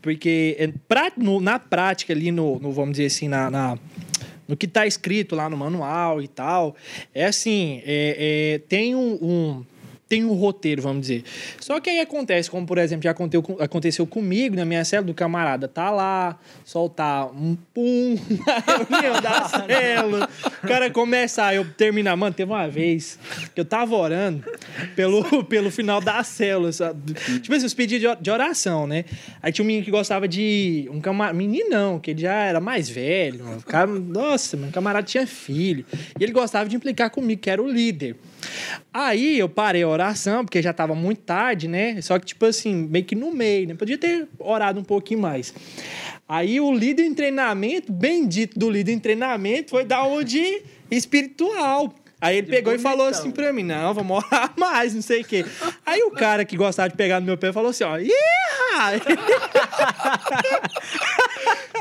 Porque 0.00 0.56
é, 0.58 0.70
pra- 0.88 1.12
no- 1.16 1.40
na 1.40 1.58
prática, 1.58 2.12
ali, 2.12 2.30
no, 2.30 2.58
no, 2.58 2.72
vamos 2.72 2.92
dizer 2.92 3.06
assim, 3.06 3.28
na. 3.28 3.50
na- 3.50 3.78
no 4.46 4.56
que 4.56 4.64
está 4.64 4.86
escrito 4.86 5.36
lá 5.36 5.50
no 5.50 5.58
manual 5.58 6.22
e 6.22 6.26
tal, 6.26 6.74
é 7.14 7.26
assim, 7.26 7.82
é, 7.84 8.54
é, 8.54 8.58
tem 8.66 8.94
um, 8.94 9.12
um- 9.20 9.64
tem 10.08 10.24
um 10.24 10.32
roteiro, 10.32 10.80
vamos 10.82 11.02
dizer. 11.02 11.22
Só 11.60 11.78
que 11.80 11.90
aí 11.90 12.00
acontece, 12.00 12.50
como 12.50 12.66
por 12.66 12.78
exemplo, 12.78 13.04
já 13.04 13.10
aconteceu, 13.10 13.56
aconteceu 13.60 14.06
comigo 14.06 14.56
na 14.56 14.64
minha 14.64 14.84
célula, 14.84 15.08
do 15.08 15.14
camarada 15.14 15.68
tá 15.68 15.90
lá, 15.90 16.38
soltar 16.64 17.26
um 17.26 17.56
pum 17.74 18.16
na 18.46 18.96
reunião 18.96 19.20
da 19.20 19.44
célula, 19.48 20.28
o 20.64 20.66
cara 20.66 20.90
começa, 20.90 21.44
aí 21.44 21.56
eu 21.56 21.64
terminar, 21.72 22.16
mano, 22.16 22.34
teve 22.34 22.50
uma 22.50 22.66
vez 22.68 23.18
que 23.54 23.60
eu 23.60 23.64
tava 23.64 23.94
orando 23.94 24.44
pelo, 24.96 25.22
pelo 25.44 25.70
final 25.70 26.00
da 26.00 26.22
célula, 26.24 26.72
sabe? 26.72 27.12
tipo 27.40 27.54
assim, 27.54 27.66
os 27.66 27.74
pedidos 27.74 28.00
de 28.00 28.06
or- 28.06 28.16
de 28.20 28.30
oração, 28.30 28.86
né? 28.86 29.04
Aí 29.42 29.52
tinha 29.52 29.62
um 29.62 29.66
menino 29.66 29.84
que 29.84 29.90
gostava 29.90 30.26
de, 30.26 30.88
um 30.90 31.00
camarada, 31.00 31.36
menino 31.36 31.68
não, 31.70 31.98
que 31.98 32.12
ele 32.12 32.22
já 32.22 32.32
era 32.34 32.60
mais 32.60 32.88
velho, 32.88 33.44
mano. 33.44 33.58
O 33.58 33.62
cara, 33.62 33.86
nossa, 33.86 34.56
meu 34.56 34.70
camarada 34.70 35.06
tinha 35.06 35.26
filho, 35.26 35.84
e 36.18 36.22
ele 36.24 36.32
gostava 36.32 36.68
de 36.68 36.76
implicar 36.76 37.10
comigo, 37.10 37.40
que 37.42 37.50
era 37.50 37.62
o 37.62 37.68
líder. 37.70 38.16
Aí 38.92 39.38
eu 39.38 39.48
parei 39.48 39.82
a 39.82 39.88
oração, 39.88 40.44
porque 40.44 40.60
já 40.60 40.72
tava 40.72 40.94
muito 40.94 41.20
tarde, 41.22 41.68
né? 41.68 42.00
Só 42.00 42.18
que, 42.18 42.26
tipo 42.26 42.46
assim, 42.46 42.74
meio 42.74 43.04
que 43.04 43.14
no 43.14 43.32
meio, 43.32 43.68
né? 43.68 43.74
Podia 43.74 43.98
ter 43.98 44.28
orado 44.38 44.80
um 44.80 44.84
pouquinho 44.84 45.20
mais. 45.20 45.54
Aí 46.28 46.60
o 46.60 46.72
líder 46.72 47.04
em 47.04 47.14
treinamento, 47.14 47.92
bendito 47.92 48.58
do 48.58 48.68
líder 48.68 48.92
em 48.92 48.98
treinamento, 48.98 49.70
foi 49.70 49.84
da 49.84 50.04
onde 50.04 50.62
espiritual. 50.90 51.94
Aí 52.20 52.38
ele 52.38 52.48
pegou 52.48 52.74
e 52.74 52.78
falou 52.78 53.06
assim 53.06 53.30
pra 53.30 53.52
mim: 53.52 53.62
não, 53.62 53.94
vamos 53.94 54.24
orar 54.24 54.52
mais, 54.58 54.92
não 54.92 55.02
sei 55.02 55.20
o 55.20 55.24
quê. 55.24 55.44
Aí 55.86 56.02
o 56.02 56.10
cara 56.10 56.44
que 56.44 56.56
gostava 56.56 56.88
de 56.88 56.96
pegar 56.96 57.20
no 57.20 57.26
meu 57.26 57.38
pé 57.38 57.52
falou 57.52 57.70
assim: 57.70 57.84
ó, 57.84 57.96
Ih! 57.98 58.10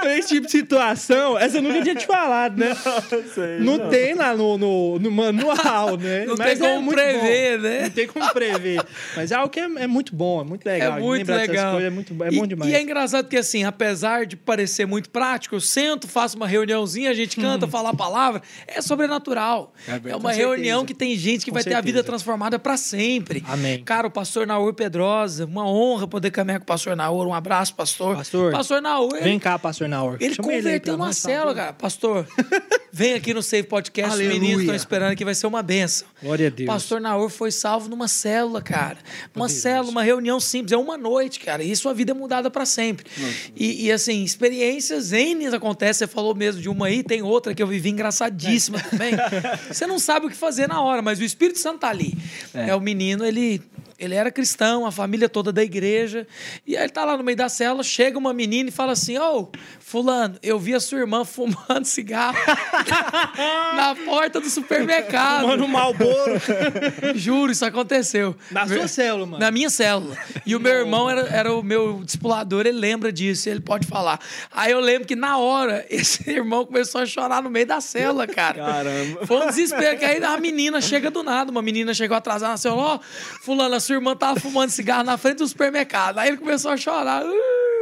Esse 0.10 0.30
tipo 0.30 0.46
de 0.46 0.52
situação, 0.52 1.38
essa 1.38 1.58
eu 1.58 1.62
nunca 1.62 1.82
tinha 1.82 1.96
te 1.96 2.06
falado, 2.06 2.58
né? 2.58 2.76
sei, 3.34 3.60
Não, 3.60 3.90
tem 3.90 4.14
lá 4.16 4.36
no, 4.36 4.58
no, 4.58 5.00
no 5.00 5.12
manual, 5.12 5.98
né? 5.98 6.26
Não 6.26 6.36
Mas 6.38 6.60
tem 6.60 6.68
é 6.68 6.72
como 6.72 6.82
muito 6.84 6.96
prever, 6.98 7.58
bom. 7.58 7.64
né? 7.64 7.82
Não 7.84 7.90
tem 7.90 8.08
como 8.08 8.30
prever. 8.34 8.82
Mas 9.16 9.32
é 9.32 9.36
algo 9.36 9.50
que 9.50 9.60
é, 9.60 9.64
é 9.64 9.88
muito 9.88 10.16
bom, 10.16 10.42
é 10.42 10.44
muito 10.44 10.66
legal. 10.66 10.98
É 10.98 11.00
muito 11.02 11.32
legal. 11.32 11.72
coisas 11.74 11.88
é, 11.88 11.90
muito, 11.90 12.24
é 12.24 12.28
E- 12.32 12.40
bom 12.40 12.48
demais. 12.48 12.72
E 12.72 12.76
é 12.76 12.82
engraçado 12.82 13.28
que, 13.28 13.38
assim, 13.38 13.64
apesar 13.64 14.26
de 14.26 14.36
parecer 14.36 14.86
muito 14.86 15.10
prático, 15.10 15.56
eu 15.56 15.62
sento, 15.62 16.08
faço 16.08 16.36
uma 16.38 16.48
reuniãozinha, 16.48 17.10
a 17.10 17.14
gente 17.14 17.36
canta, 17.36 17.68
fala 17.68 17.90
a 17.90 17.96
palavra, 17.96 18.42
é 18.68 18.82
sobrenatural. 18.82 19.74
É 19.88 19.92
verdade. 19.92 20.14
É, 20.14 20.16
uma 20.16 20.34
certeza. 20.34 20.48
reunião 20.50 20.86
que 20.86 20.94
tem 20.94 21.16
gente 21.16 21.44
que 21.46 21.52
Com 21.52 21.56
vai 21.56 21.64
ter 21.64 21.74
a 21.74 21.82
vida 21.82 21.98
certeza. 21.98 22.04
transformada 22.04 22.60
para 22.60 22.78
sempre. 22.78 23.44
Amém. 23.48 23.84
Cara, 23.84 24.08
o 24.08 24.12
pastor 24.12 24.46
Naur 24.48 24.74
Pedrosa, 24.74 25.46
uma 25.46 25.68
honra 25.68 26.08
poder 26.08 26.32
caminhar 26.32 26.60
com 26.60 26.64
o 26.64 26.68
pastor 26.68 26.96
Naur. 26.96 27.28
Um 27.28 27.34
abraço, 27.34 27.74
pastor. 27.76 28.16
Pastor, 28.18 28.52
pastor 28.52 28.82
Naur, 28.82 29.10
Vem 29.22 29.40
cá, 29.40 29.58
pastor 29.60 29.88
Naur. 29.88 29.97
Ele 30.20 30.36
Chama 30.36 30.48
converteu 30.48 30.82
pra 30.82 30.96
uma 30.96 31.14
célula, 31.14 31.56
cara. 31.56 31.74
Pastor, 31.74 32.26
vem 32.98 33.14
aqui 33.14 33.32
no 33.32 33.44
Save 33.44 33.68
Podcast. 33.68 34.10
Os 34.10 34.16
Aleluia. 34.16 34.40
meninos 34.40 34.62
estão 34.62 34.76
esperando 34.76 35.16
que 35.16 35.24
vai 35.24 35.36
ser 35.36 35.46
uma 35.46 35.62
benção. 35.62 36.08
Glória 36.20 36.48
a 36.48 36.50
Deus. 36.50 36.66
Pastor 36.66 37.00
Naor 37.00 37.30
foi 37.30 37.52
salvo 37.52 37.88
numa 37.88 38.08
célula, 38.08 38.60
cara. 38.60 38.98
Uma 39.36 39.48
célula, 39.48 39.92
uma 39.92 40.02
reunião 40.02 40.40
simples. 40.40 40.72
É 40.72 40.78
uma 40.78 40.98
noite, 40.98 41.40
cara. 41.40 41.64
E 41.64 41.76
sua 41.76 41.94
vida 41.94 42.12
é 42.12 42.16
mudada 42.16 42.50
para 42.50 42.66
sempre. 42.66 43.06
E, 43.56 43.86
e, 43.86 43.92
assim, 43.92 44.24
experiências 44.24 45.14
N 45.14 45.46
acontecem. 45.46 46.08
Você 46.08 46.12
falou 46.12 46.34
mesmo 46.34 46.60
de 46.60 46.70
uma 46.70 46.88
aí, 46.88 47.04
tem 47.04 47.22
outra 47.22 47.54
que 47.54 47.62
eu 47.62 47.68
vivi 47.68 47.90
engraçadíssima 47.90 48.80
também. 48.82 49.14
Você 49.70 49.86
não 49.86 50.00
sabe 50.00 50.26
o 50.26 50.30
que 50.30 50.36
fazer 50.36 50.68
na 50.68 50.82
hora, 50.82 51.04
mas 51.04 51.20
o 51.20 51.24
Espírito 51.24 51.60
Santo 51.60 51.82
tá 51.82 51.90
ali. 51.90 52.18
É, 52.52 52.74
o 52.74 52.82
menino, 52.82 53.24
ele. 53.24 53.62
Ele 54.00 54.14
era 54.14 54.30
cristão, 54.30 54.86
a 54.86 54.92
família 54.92 55.28
toda 55.28 55.52
da 55.52 55.64
igreja. 55.64 56.28
E 56.68 56.78
aí 56.78 56.84
ele 56.84 56.94
tá 56.94 57.04
lá 57.04 57.18
no 57.18 57.24
meio 57.24 57.36
da 57.36 57.50
célula, 57.50 57.82
chega 57.82 58.16
uma 58.16 58.32
menina 58.32 58.70
e 58.70 58.72
fala 58.72 58.92
assim: 58.92 59.18
Ô, 59.18 59.50
Fulano, 59.80 60.38
eu 60.44 60.60
vi 60.60 60.76
a 60.76 60.80
sua 60.80 61.00
irmã 61.00 61.26
fumando 61.26 61.84
cigarro 61.84 62.38
na 63.76 63.96
porta 64.06 64.40
do 64.40 64.50
supermercado. 64.50 65.48
Mano, 65.48 65.66
um 65.66 65.68
Malboro 65.68 66.34
Juro, 67.16 67.52
isso 67.52 67.66
aconteceu. 67.66 68.36
na 68.52 68.68
sua 68.68 68.88
célula, 68.88 69.26
mano. 69.26 69.40
Na 69.40 69.52
minha 69.52 69.70
célula. 69.70 70.16
E 70.46 70.56
o 70.56 70.60
meu 70.60 70.74
irmão 70.74 71.10
era, 71.10 71.22
era 71.30 71.54
o 71.54 71.62
meu 71.64 72.02
discipulador, 72.04 72.66
ele 72.66 72.78
lembra 72.80 73.12
disso, 73.12 73.50
ele 73.50 73.60
pode 73.60 73.88
falar. 73.88 74.20
Aí 74.52 74.72
eu 74.72 74.80
lembro 74.80 75.08
que 75.08 75.16
na 75.16 75.38
hora, 75.38 75.86
esse 75.90 76.30
irmão 76.30 76.66
começou 76.66 77.02
a 77.02 77.06
chorar 77.06 77.42
no 77.42 77.50
meio 77.50 77.66
da 77.66 77.82
célula, 77.82 78.26
cara. 78.28 78.64
Caramba. 78.64 79.26
Foi 79.26 79.38
um 79.38 79.48
desespero, 79.48 79.98
que 79.98 80.06
aí 80.06 80.24
a 80.24 80.38
menina 80.38 80.82
chega 80.82 81.10
do 81.12 81.24
nada. 81.24 81.52
Uma 81.52 81.62
menina 81.62 81.94
chegou 81.94 82.16
atrasada 82.18 82.52
na 82.52 82.58
célula, 82.58 82.82
ó, 82.84 83.00
fulano, 83.42 83.76
a 83.76 83.80
sua 83.80 83.96
irmã 83.96 84.16
tava 84.16 84.40
fumando 84.40 84.70
cigarro 84.70 85.04
na 85.04 85.18
frente 85.18 85.38
do 85.38 85.48
supermercado. 85.48 86.20
Aí 86.20 86.30
ele 86.30 86.38
começou 86.38 86.72
a 86.72 86.78
chorar. 86.78 87.24
"Uh". 87.26 87.77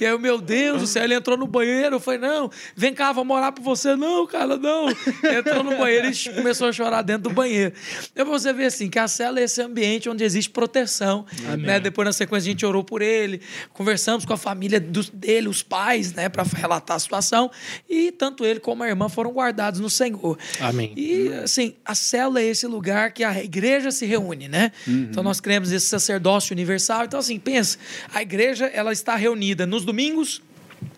E 0.00 0.04
aí, 0.04 0.12
eu, 0.12 0.18
meu 0.18 0.40
Deus 0.40 0.80
do 0.82 0.86
céu, 0.86 1.04
ele 1.04 1.14
entrou 1.14 1.36
no 1.36 1.46
banheiro. 1.46 1.96
Eu 1.96 2.00
falei, 2.00 2.20
não, 2.20 2.50
vem 2.74 2.92
cá, 2.92 3.12
vou 3.12 3.24
morar 3.24 3.52
pra 3.52 3.62
você. 3.62 3.96
Não, 3.96 4.26
cara, 4.26 4.56
não. 4.56 4.88
Entrou 4.88 5.62
no 5.62 5.76
banheiro 5.76 6.08
e 6.10 6.34
começou 6.34 6.68
a 6.68 6.72
chorar 6.72 7.02
dentro 7.02 7.24
do 7.24 7.30
banheiro. 7.30 7.72
Então, 8.12 8.26
você 8.26 8.52
vê 8.52 8.66
assim, 8.66 8.88
que 8.88 8.98
a 8.98 9.08
cela 9.08 9.40
é 9.40 9.44
esse 9.44 9.60
ambiente 9.62 10.08
onde 10.08 10.24
existe 10.24 10.50
proteção. 10.50 11.24
Né? 11.58 11.80
Depois, 11.80 12.06
na 12.06 12.12
sequência, 12.12 12.48
a 12.48 12.52
gente 12.52 12.66
orou 12.66 12.84
por 12.84 13.02
ele, 13.02 13.40
conversamos 13.72 14.24
com 14.24 14.32
a 14.32 14.36
família 14.36 14.80
dos, 14.80 15.08
dele, 15.08 15.48
os 15.48 15.62
pais, 15.62 16.12
né, 16.12 16.28
para 16.28 16.42
relatar 16.42 16.96
a 16.96 17.00
situação. 17.00 17.50
E 17.88 18.12
tanto 18.12 18.44
ele 18.44 18.60
como 18.60 18.82
a 18.82 18.88
irmã 18.88 19.08
foram 19.08 19.32
guardados 19.32 19.80
no 19.80 19.88
Senhor. 19.88 20.38
Amém. 20.60 20.92
E, 20.96 21.32
assim, 21.42 21.74
a 21.84 21.94
célula 21.94 22.40
é 22.40 22.44
esse 22.44 22.66
lugar 22.66 23.12
que 23.12 23.24
a 23.24 23.42
igreja 23.42 23.90
se 23.90 24.04
reúne, 24.06 24.48
né? 24.48 24.72
Uhum. 24.86 25.08
Então, 25.10 25.22
nós 25.22 25.40
cremos 25.40 25.70
nesse 25.70 25.86
sacerdócio 25.86 26.52
universal. 26.52 27.04
Então, 27.04 27.18
assim, 27.20 27.38
pensa, 27.38 27.78
a 28.12 28.22
igreja, 28.22 28.66
ela 28.66 28.92
está 28.92 29.14
reunida 29.16 29.35
nos 29.66 29.84
domingos, 29.84 30.42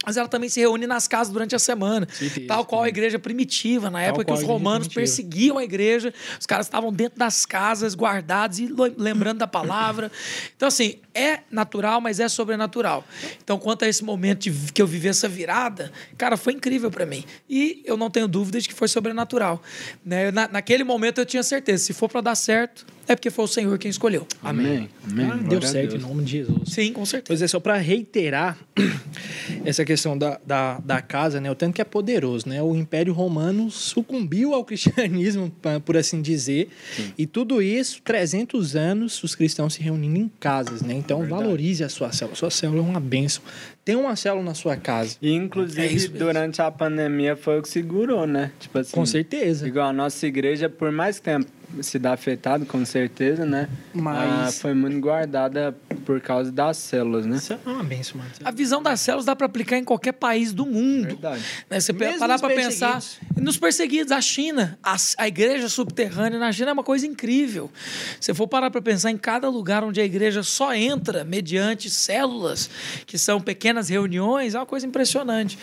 mas 0.09 0.17
ela 0.17 0.27
também 0.29 0.49
se 0.49 0.59
reúne 0.61 0.87
nas 0.87 1.07
casas 1.07 1.33
durante 1.33 1.55
a 1.55 1.59
semana. 1.59 2.09
Certeza, 2.11 2.47
tal 2.47 2.65
qual 2.65 2.83
a 2.85 2.89
igreja 2.89 3.19
primitiva, 3.19 3.91
na 3.91 4.03
época 4.03 4.25
que 4.25 4.33
os 4.33 4.43
romanos 4.43 4.89
perseguiam 4.89 5.59
a 5.59 5.65
igreja, 5.65 6.13
os 6.41 6.47
caras 6.47 6.67
estavam 6.67 6.91
dentro 6.93 7.19
das 7.19 7.45
casas, 7.45 7.95
guardados 7.95 8.59
e 8.59 8.69
lembrando 8.97 9.39
da 9.39 9.47
palavra. 9.47 10.11
Então, 10.57 10.67
assim, 10.67 10.97
é 11.15 11.41
natural, 11.51 12.01
mas 12.01 12.19
é 12.21 12.29
sobrenatural. 12.29 13.05
Então, 13.43 13.59
quanto 13.59 13.85
a 13.85 13.89
esse 13.89 14.03
momento 14.03 14.51
de- 14.51 14.73
que 14.73 14.81
eu 14.83 14.87
vivi 14.87 15.07
essa 15.09 15.29
virada, 15.29 15.93
cara, 16.17 16.37
foi 16.37 16.53
incrível 16.55 16.91
para 16.91 17.07
mim. 17.07 17.25
E 17.49 17.83
eu 17.85 17.97
não 17.97 18.11
tenho 18.11 18.27
dúvidas 18.27 18.63
de 18.65 18.69
que 18.71 18.75
foi 18.75 18.89
sobrenatural. 18.89 19.63
Né? 20.05 20.31
Na- 20.33 20.49
naquele 20.49 20.83
momento 20.85 21.21
eu 21.21 21.27
tinha 21.27 21.43
certeza, 21.43 21.85
se 21.85 21.93
for 21.93 22.09
para 22.09 22.21
dar 22.23 22.35
certo, 22.35 22.85
é 23.07 23.15
porque 23.15 23.31
foi 23.31 23.45
o 23.45 23.49
Senhor 23.49 23.79
quem 23.79 23.91
escolheu. 23.91 24.27
Amém. 24.43 24.89
Amém. 25.11 25.31
Ah, 25.33 25.37
deu 25.37 25.63
certo 25.63 25.91
Deus. 25.91 26.03
em 26.03 26.07
nome 26.07 26.25
de 26.25 26.31
Jesus. 26.33 26.59
Sim, 26.73 26.93
com 26.93 27.07
certeza. 27.07 27.27
Pois 27.29 27.43
é, 27.43 27.47
só 27.49 27.59
para 27.61 27.77
reiterar 27.77 28.59
essa 29.65 29.85
questão 29.85 29.98
da, 30.19 30.39
da, 30.47 30.79
da 30.79 31.03
casa, 31.03 31.41
né? 31.41 31.51
O 31.51 31.55
tanto 31.55 31.75
que 31.75 31.81
é 31.81 31.85
poderoso, 31.85 32.49
né? 32.49 32.63
O 32.63 32.77
Império 32.77 33.13
Romano 33.13 33.71
sucumbiu 33.71 34.55
ao 34.55 34.65
cristianismo, 34.65 35.53
por 35.85 35.97
assim 35.97 36.21
dizer. 36.23 36.69
E 37.17 37.27
tudo 37.27 37.61
isso, 37.63 38.01
300 38.03 38.77
anos, 38.77 39.23
os 39.23 39.35
cristãos 39.35 39.75
se 39.75 39.83
reunindo 39.83 40.19
em 40.19 40.31
casas, 40.41 40.83
né? 40.83 40.95
Então, 40.95 41.21
Verdade. 41.21 41.43
valorize 41.43 41.85
a 41.85 41.89
sua 41.89 42.13
célula. 42.13 42.37
Sua 42.37 42.51
célula 42.51 42.81
é 42.81 42.91
uma 42.91 43.01
bênção. 43.01 43.43
Tem 43.89 43.97
uma 43.97 44.15
célula 44.17 44.45
na 44.45 44.53
sua 44.53 44.77
casa. 44.77 45.17
E, 45.23 45.31
É 45.31 45.33
inclusive, 45.33 45.87
isso 45.87 46.11
mesmo. 46.13 46.19
durante 46.19 46.61
a 46.61 46.71
pandemia 46.71 47.35
foi 47.35 47.59
o 47.59 47.63
que 47.63 47.71
segurou, 47.71 48.27
né? 48.27 48.53
Tipo 48.61 48.81
assim, 48.81 48.93
Com 48.93 49.07
certeza. 49.07 49.67
Igual 49.67 49.89
a 49.89 49.93
nossa 49.95 50.27
igreja, 50.27 50.69
por 50.69 50.93
mais 50.93 51.19
tempo 51.19 51.51
se 51.83 51.99
dá 51.99 52.15
afetado, 52.15 52.65
com 52.65 52.83
certeza, 52.85 53.45
né? 53.45 53.69
Mas- 53.93 54.49
Ah, 54.57 54.61
foi 54.61 54.73
muito 54.73 54.99
guardada 55.01 55.77
por 56.07 56.19
causa 56.19 56.51
das 56.51 56.79
células, 56.79 57.27
né? 57.27 57.37
Isso 57.37 57.53
é 57.53 57.59
uma 57.67 57.85
bênção, 57.85 58.17
mano. 58.19 58.31
A 58.43 58.51
visão 58.51 58.83
das 58.83 59.01
células 59.01 59.27
dá 59.27 59.37
para 59.37 59.45
aplicar 59.47 59.77
em 59.77 59.85
qualquer 59.85 60.13
país 60.13 60.55
do 60.55 60.65
mundo. 60.65 61.09
Verdade. 61.09 61.43
Né? 61.69 61.79
Você 61.79 61.93
Mesmo 61.93 62.19
parar 62.21 62.39
para 62.39 62.55
pensar 62.55 63.03
nos 63.37 63.59
perseguidos, 63.59 64.11
a 64.13 64.21
China, 64.23 64.79
a, 64.83 64.97
a 65.19 65.29
igreja 65.29 65.69
subterrânea 65.69 66.39
na 66.39 66.51
China 66.53 66.71
é 66.71 66.73
uma 66.73 66.83
coisa 66.83 67.07
incrível. 67.07 67.71
Se 68.19 68.33
for 68.33 68.49
parar 68.49 68.71
para 68.71 68.81
pensar 68.81 69.11
em 69.11 69.19
cada 69.19 69.49
lugar 69.51 69.85
onde 69.85 70.01
a 70.01 70.05
igreja 70.05 70.43
só 70.43 70.75
entra 70.75 71.23
mediante 71.23 71.91
células, 71.91 72.71
que 73.07 73.19
são 73.19 73.41
pequenas 73.43 73.78
reuniões, 73.87 74.55
é 74.55 74.59
uma 74.59 74.67
coisa 74.67 74.87
impressionante. 74.87 75.57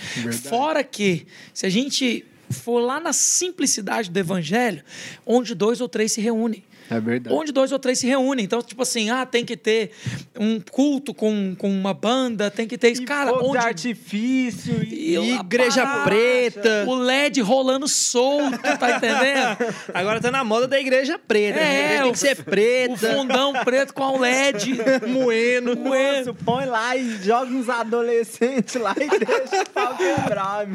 Fora 0.48 0.84
que, 0.84 1.28
se 1.54 1.66
a 1.66 1.70
gente 1.70 2.26
for 2.50 2.80
lá 2.80 3.00
na 3.00 3.12
simplicidade 3.12 4.10
do 4.10 4.18
evangelho, 4.18 4.84
onde 5.26 5.54
dois 5.54 5.82
ou 5.82 5.90
três 5.90 6.14
se 6.14 6.22
reúnem. 6.22 6.64
É 6.90 7.00
verdade. 7.00 7.36
Onde 7.36 7.52
dois 7.52 7.72
ou 7.72 7.80
três 7.80 8.00
se 8.00 8.08
reúnem. 8.08 8.46
Então, 8.46 8.62
tipo 8.62 8.82
assim, 8.84 9.10
ah, 9.10 9.26
tem 9.26 9.44
que 9.44 9.58
ter 9.58 9.92
um 10.40 10.60
culto 10.60 11.14
com, 11.14 11.56
com 11.58 11.70
uma 11.70 11.94
banda, 11.94 12.52
tem 12.52 12.68
que 12.68 12.78
ter 12.78 12.92
isso. 12.92 13.04
Cara, 13.06 13.34
onde 13.34 13.58
artifício 13.58 14.84
e... 14.84 15.14
e 15.14 15.18
a 15.18 15.40
Igreja 15.40 15.86
preta. 16.04 16.86
O 16.88 16.96
LED 16.96 17.42
rolando 17.42 17.88
solto, 17.88 18.58
tá 18.80 18.98
entendendo? 18.98 19.58
Agora 19.94 20.20
tá 20.20 20.30
na 20.30 20.44
moda 20.44 20.68
da 20.68 20.80
igreja 20.80 21.18
preta. 21.20 21.60
É, 21.60 21.64
né? 21.64 22.02
Tem 22.02 22.10
o- 22.10 22.12
que 22.12 22.20
ser 22.20 22.40
O 22.40 22.44
preta, 22.44 23.14
fundão 23.16 23.54
preto 23.64 23.94
com 23.94 24.18
o 24.18 24.20
LED. 24.20 24.76
moendo. 25.08 25.76
Moço, 25.78 26.34
põe 26.46 26.66
lá 26.66 26.96
e 26.96 27.18
joga 27.24 27.52
uns 27.52 27.70
adolescentes 27.70 28.76
lá 28.76 28.96
e 28.96 29.08
deixa 29.20 29.64
o 29.64 29.70
pau 29.70 29.96
quebrar. 29.98 30.68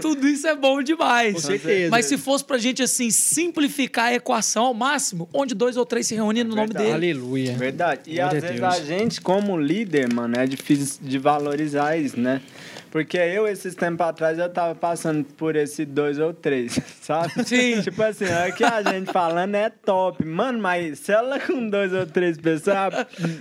Tudo 0.00 0.28
isso 0.28 0.46
é 0.46 0.54
bom 0.54 0.82
demais. 0.82 1.34
Com 1.34 1.40
certeza. 1.40 1.90
Mas 1.90 2.06
se 2.06 2.16
fosse 2.18 2.44
pra 2.44 2.58
gente, 2.58 2.82
assim, 2.82 3.10
simplificar 3.10 4.06
a 4.06 4.14
equação 4.14 4.64
ao 4.64 4.74
máximo, 4.74 4.97
onde 5.32 5.54
dois 5.54 5.76
ou 5.76 5.84
três 5.86 6.06
se 6.06 6.14
reúnem 6.14 6.44
no 6.44 6.50
nome 6.50 6.68
Verdade. 6.68 6.84
dele. 6.84 6.94
Aleluia. 6.94 7.56
Verdade. 7.56 8.00
E 8.06 8.16
Glória 8.16 8.38
às 8.38 8.44
vezes 8.44 8.60
Deus. 8.60 8.74
a 8.74 8.80
gente, 8.84 9.20
como 9.20 9.58
líder, 9.58 10.12
mano, 10.12 10.36
é 10.36 10.46
difícil 10.46 10.98
de 11.02 11.18
valorizar 11.18 11.96
isso, 11.96 12.18
né? 12.18 12.40
Porque 12.90 13.16
eu, 13.18 13.46
esses 13.46 13.74
tempos 13.74 14.06
atrás, 14.06 14.38
eu 14.38 14.48
tava 14.48 14.74
passando 14.74 15.24
por 15.24 15.54
esse 15.56 15.84
dois 15.84 16.18
ou 16.18 16.32
três, 16.32 16.78
sabe? 17.02 17.32
Sim. 17.44 17.80
Tipo 17.82 18.02
assim, 18.02 18.24
é 18.24 18.50
que 18.50 18.64
a 18.64 18.82
gente 18.82 19.12
falando 19.12 19.54
é 19.54 19.68
top. 19.70 20.24
Mano, 20.24 20.58
mas 20.58 20.98
célula 21.00 21.38
com 21.38 21.68
dois 21.68 21.92
ou 21.92 22.06
três 22.06 22.38
pessoas... 22.38 22.76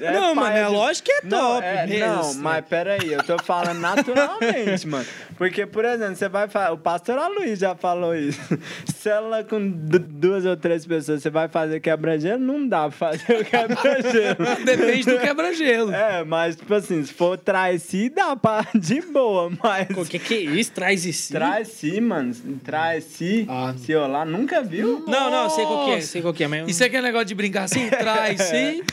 É 0.02 0.12
Não, 0.12 0.36
mano, 0.36 0.42
paia 0.48 0.60
é 0.60 0.66
de- 0.66 0.72
lógico 0.72 1.06
que 1.06 1.12
é 1.12 1.20
Não, 1.24 1.40
top. 1.56 1.66
é- 1.66 1.88
mesmo. 1.88 2.08
não, 2.16 2.34
mas 2.36 2.66
peraí, 2.66 3.14
eu 3.14 3.24
tô 3.24 3.38
falando 3.42 3.80
naturalmente, 3.80 4.86
mano. 4.88 5.06
Porque, 5.38 5.66
por 5.66 5.86
exemplo, 5.86 6.16
você 6.16 6.28
vai 6.28 6.48
falar... 6.48 6.72
O 6.74 6.78
pastor 6.78 7.18
Aloysio 7.18 7.56
já 7.56 7.76
falou 7.76 8.16
isso. 8.16 8.40
Célula 8.96 9.44
com 9.44 9.66
du- 9.70 10.00
duas 10.00 10.46
ou 10.46 10.58
três 10.58 10.86
pessoas, 10.86 11.22
você 11.22 11.30
vai 11.30 11.48
fazer 11.48 11.80
quebra-gelo? 11.80 12.40
Não 12.42 12.68
dá 12.68 12.90
pra 12.90 12.92
fazer 12.92 13.42
o 13.42 13.46
quebra-gelo. 13.46 14.66
Depende 14.66 15.06
do 15.06 15.20
quebra-gelo. 15.20 15.94
É, 15.94 16.24
mas, 16.24 16.56
tipo 16.56 16.74
assim, 16.74 17.04
se 17.06 17.14
for 17.14 17.38
traz 17.38 17.84
si, 17.84 18.10
dá 18.10 18.36
pra 18.36 18.66
de 18.76 19.02
boa, 19.02 19.37
mas. 19.64 19.88
O 19.98 20.06
que 20.06 20.20
que 20.20 20.34
é 20.34 20.40
isso? 20.42 20.72
Traz 20.72 21.06
isso. 21.06 21.32
Traz 21.34 21.68
si, 21.70 22.00
mano. 22.02 22.34
Traz 22.64 23.04
si. 23.04 23.46
Ah. 23.50 23.74
Se 23.78 23.96
olá, 23.96 24.26
nunca 24.26 24.62
viu? 24.62 25.04
Não, 25.08 25.30
não, 25.32 25.50
sei 25.50 25.66
qual 25.66 25.86
que 25.86 25.92
é, 25.92 26.02
sei 26.02 26.22
qual 26.22 26.34
que 26.34 26.44
é, 26.44 26.48
mas... 26.48 26.68
Isso 26.70 26.84
aqui 26.84 26.96
é 26.98 27.02
negócio 27.02 27.28
de 27.28 27.36
brincar 27.36 27.64
assim? 27.64 27.88
Traz, 27.90 28.42
sim. 28.42 28.84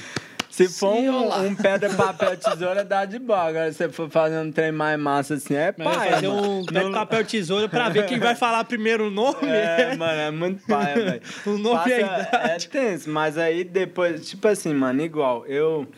Se 0.51 0.69
for 0.69 0.95
Se 0.95 1.09
olá. 1.09 1.39
um, 1.41 1.47
um 1.47 1.55
pedra, 1.57 1.91
papel, 1.91 2.37
tesoura, 2.37 2.85
dá 2.85 3.05
de 3.05 3.19
boa. 3.19 3.43
Agora, 3.49 3.73
se 3.73 3.79
você 3.79 3.89
for 3.89 4.09
fazer 4.09 4.39
um 4.39 4.53
trem 4.53 4.71
mais 4.71 4.97
massa 5.01 5.35
assim, 5.35 5.53
é 5.57 5.75
Mas 5.77 5.97
pai. 5.97 6.11
fazer 6.13 6.29
um 6.29 6.65
pé, 6.65 6.91
papel, 6.93 7.25
tesoura 7.25 7.69
pra 7.69 7.89
ver 7.89 8.07
quem 8.07 8.21
vai 8.21 8.37
falar 8.37 8.63
primeiro 8.63 9.09
o 9.09 9.11
nome. 9.11 9.49
É, 9.49 9.97
mano, 9.97 10.21
é 10.21 10.31
muito 10.31 10.65
paia, 10.65 10.95
velho. 10.95 11.23
O 11.45 11.59
nome 11.59 11.77
Passa- 11.79 11.91
É 11.91 12.01
idade. 12.01 12.69
tenso, 12.69 13.11
mas 13.11 13.37
aí 13.37 13.65
depois, 13.65 14.29
tipo 14.31 14.47
assim, 14.47 14.73
mano, 14.73 15.03
igual, 15.03 15.45
eu. 15.47 15.89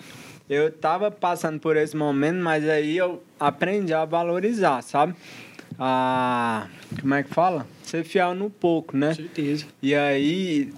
Eu 0.49 0.71
tava 0.71 1.11
passando 1.11 1.59
por 1.59 1.77
esse 1.77 1.97
momento, 1.97 2.37
mas 2.37 2.69
aí 2.69 2.97
eu 2.97 3.23
aprendi 3.39 3.93
a 3.93 4.05
valorizar, 4.05 4.81
sabe? 4.83 5.15
A. 5.79 6.69
Como 7.01 7.15
é 7.15 7.23
que 7.23 7.35
fala? 7.35 7.67
Ser 7.83 8.05
fiel 8.05 8.35
no 8.35 8.49
pouco, 8.49 8.97
né? 8.97 9.13
certeza. 9.15 9.67
E 9.83 9.95
aí, 9.95 10.73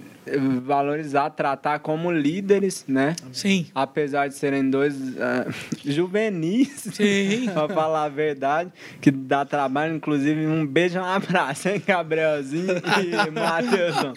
valorizar, 0.61 1.29
tratar 1.31 1.79
como 1.79 2.11
líderes, 2.11 2.85
né? 2.87 3.15
Sim. 3.31 3.67
Apesar 3.73 4.27
de 4.27 4.35
serem 4.35 4.69
dois 4.69 4.95
ah, 5.19 5.45
juvenis, 5.85 6.69
Sim. 6.93 7.49
pra 7.53 7.67
falar 7.69 8.03
a 8.05 8.09
verdade, 8.09 8.71
que 9.01 9.11
dá 9.11 9.45
trabalho, 9.45 9.95
inclusive 9.95 10.45
um 10.45 10.65
beijo 10.65 10.97
e 10.97 11.01
um 11.01 11.05
abraço, 11.05 11.69
hein, 11.69 11.81
Gabrielzinho 11.85 12.67
e 12.77 13.31
Matheusão. 13.31 14.13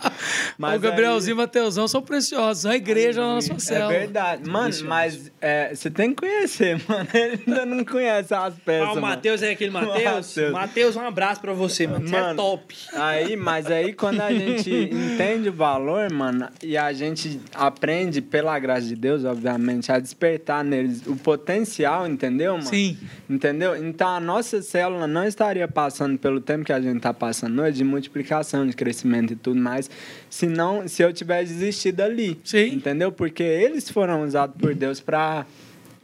o 0.58 0.78
Gabrielzinho 0.80 1.32
e 1.32 1.34
o 1.34 1.36
Mateusão 1.38 1.88
são 1.88 2.02
preciosos. 2.02 2.66
A 2.66 2.76
igreja 2.76 3.20
lá 3.22 3.34
na 3.34 3.40
sua 3.40 3.56
É 3.56 3.58
célula. 3.58 3.88
verdade. 3.92 4.48
Mano, 4.48 4.74
mas 4.84 5.30
é, 5.40 5.74
você 5.74 5.90
tem 5.90 6.10
que 6.10 6.16
conhecer, 6.16 6.80
mano. 6.88 7.08
Ele 7.12 7.42
ainda 7.46 7.66
não 7.66 7.84
conhece 7.84 8.34
as 8.34 8.54
peças, 8.54 8.88
Ah, 8.88 8.92
o. 8.92 9.00
Matheus 9.00 9.42
é 9.42 9.50
aquele 9.50 9.70
Matheus? 9.70 9.94
Mateus. 10.36 10.52
Matheus, 10.52 10.96
um 10.96 11.00
abraço 11.06 11.40
pra 11.40 11.52
você, 11.52 11.86
mano. 11.86 12.06
Você 12.08 12.16
é 12.16 12.20
Mano, 12.20 12.36
top. 12.36 12.74
Aí, 12.94 13.36
mas 13.36 13.66
aí 13.66 13.92
quando 13.92 14.20
a 14.20 14.32
gente 14.32 14.70
entende 14.70 15.48
o 15.48 15.52
valor, 15.52 15.91
mano, 16.12 16.48
e 16.62 16.76
a 16.76 16.92
gente 16.92 17.40
aprende, 17.54 18.20
pela 18.20 18.58
graça 18.58 18.86
de 18.86 18.96
Deus, 18.96 19.24
obviamente, 19.24 19.90
a 19.90 19.98
despertar 19.98 20.64
neles 20.64 21.06
o 21.06 21.16
potencial, 21.16 22.06
entendeu, 22.06 22.52
mano? 22.52 22.68
Sim. 22.68 22.96
Entendeu? 23.28 23.76
Então 23.76 24.08
a 24.08 24.20
nossa 24.20 24.62
célula 24.62 25.06
não 25.06 25.24
estaria 25.24 25.66
passando 25.68 26.18
pelo 26.18 26.40
tempo 26.40 26.64
que 26.64 26.72
a 26.72 26.80
gente 26.80 26.96
está 26.96 27.12
passando 27.12 27.60
hoje, 27.62 27.78
de 27.78 27.84
multiplicação, 27.84 28.66
de 28.66 28.74
crescimento 28.74 29.32
e 29.32 29.36
tudo 29.36 29.60
mais, 29.60 29.90
se, 30.28 30.46
não, 30.46 30.86
se 30.86 31.02
eu 31.02 31.12
tivesse 31.12 31.52
desistido 31.54 32.00
ali. 32.00 32.38
Sim. 32.44 32.74
Entendeu? 32.74 33.10
Porque 33.10 33.42
eles 33.42 33.88
foram 33.90 34.22
usados 34.22 34.56
por 34.56 34.74
Deus 34.74 35.00
para 35.00 35.46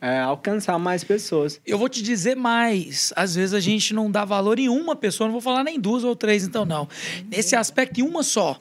alcançar 0.00 0.78
mais 0.78 1.02
pessoas. 1.02 1.61
Eu 1.66 1.78
vou 1.78 1.88
te 1.88 2.02
dizer 2.02 2.37
mais. 2.37 3.12
Às 3.16 3.34
vezes 3.34 3.54
a 3.54 3.61
gente 3.61 3.92
não 3.92 4.11
dá 4.11 4.24
valor 4.24 4.58
em 4.58 4.68
uma 4.68 4.94
pessoa, 4.94 5.26
não 5.26 5.32
vou 5.32 5.40
falar 5.40 5.64
nem 5.64 5.80
duas 5.80 6.04
ou 6.04 6.14
três, 6.14 6.44
então 6.44 6.64
não. 6.64 6.88
Nesse 7.30 7.56
aspecto, 7.56 8.00
em 8.00 8.02
uma 8.02 8.22
só. 8.22 8.61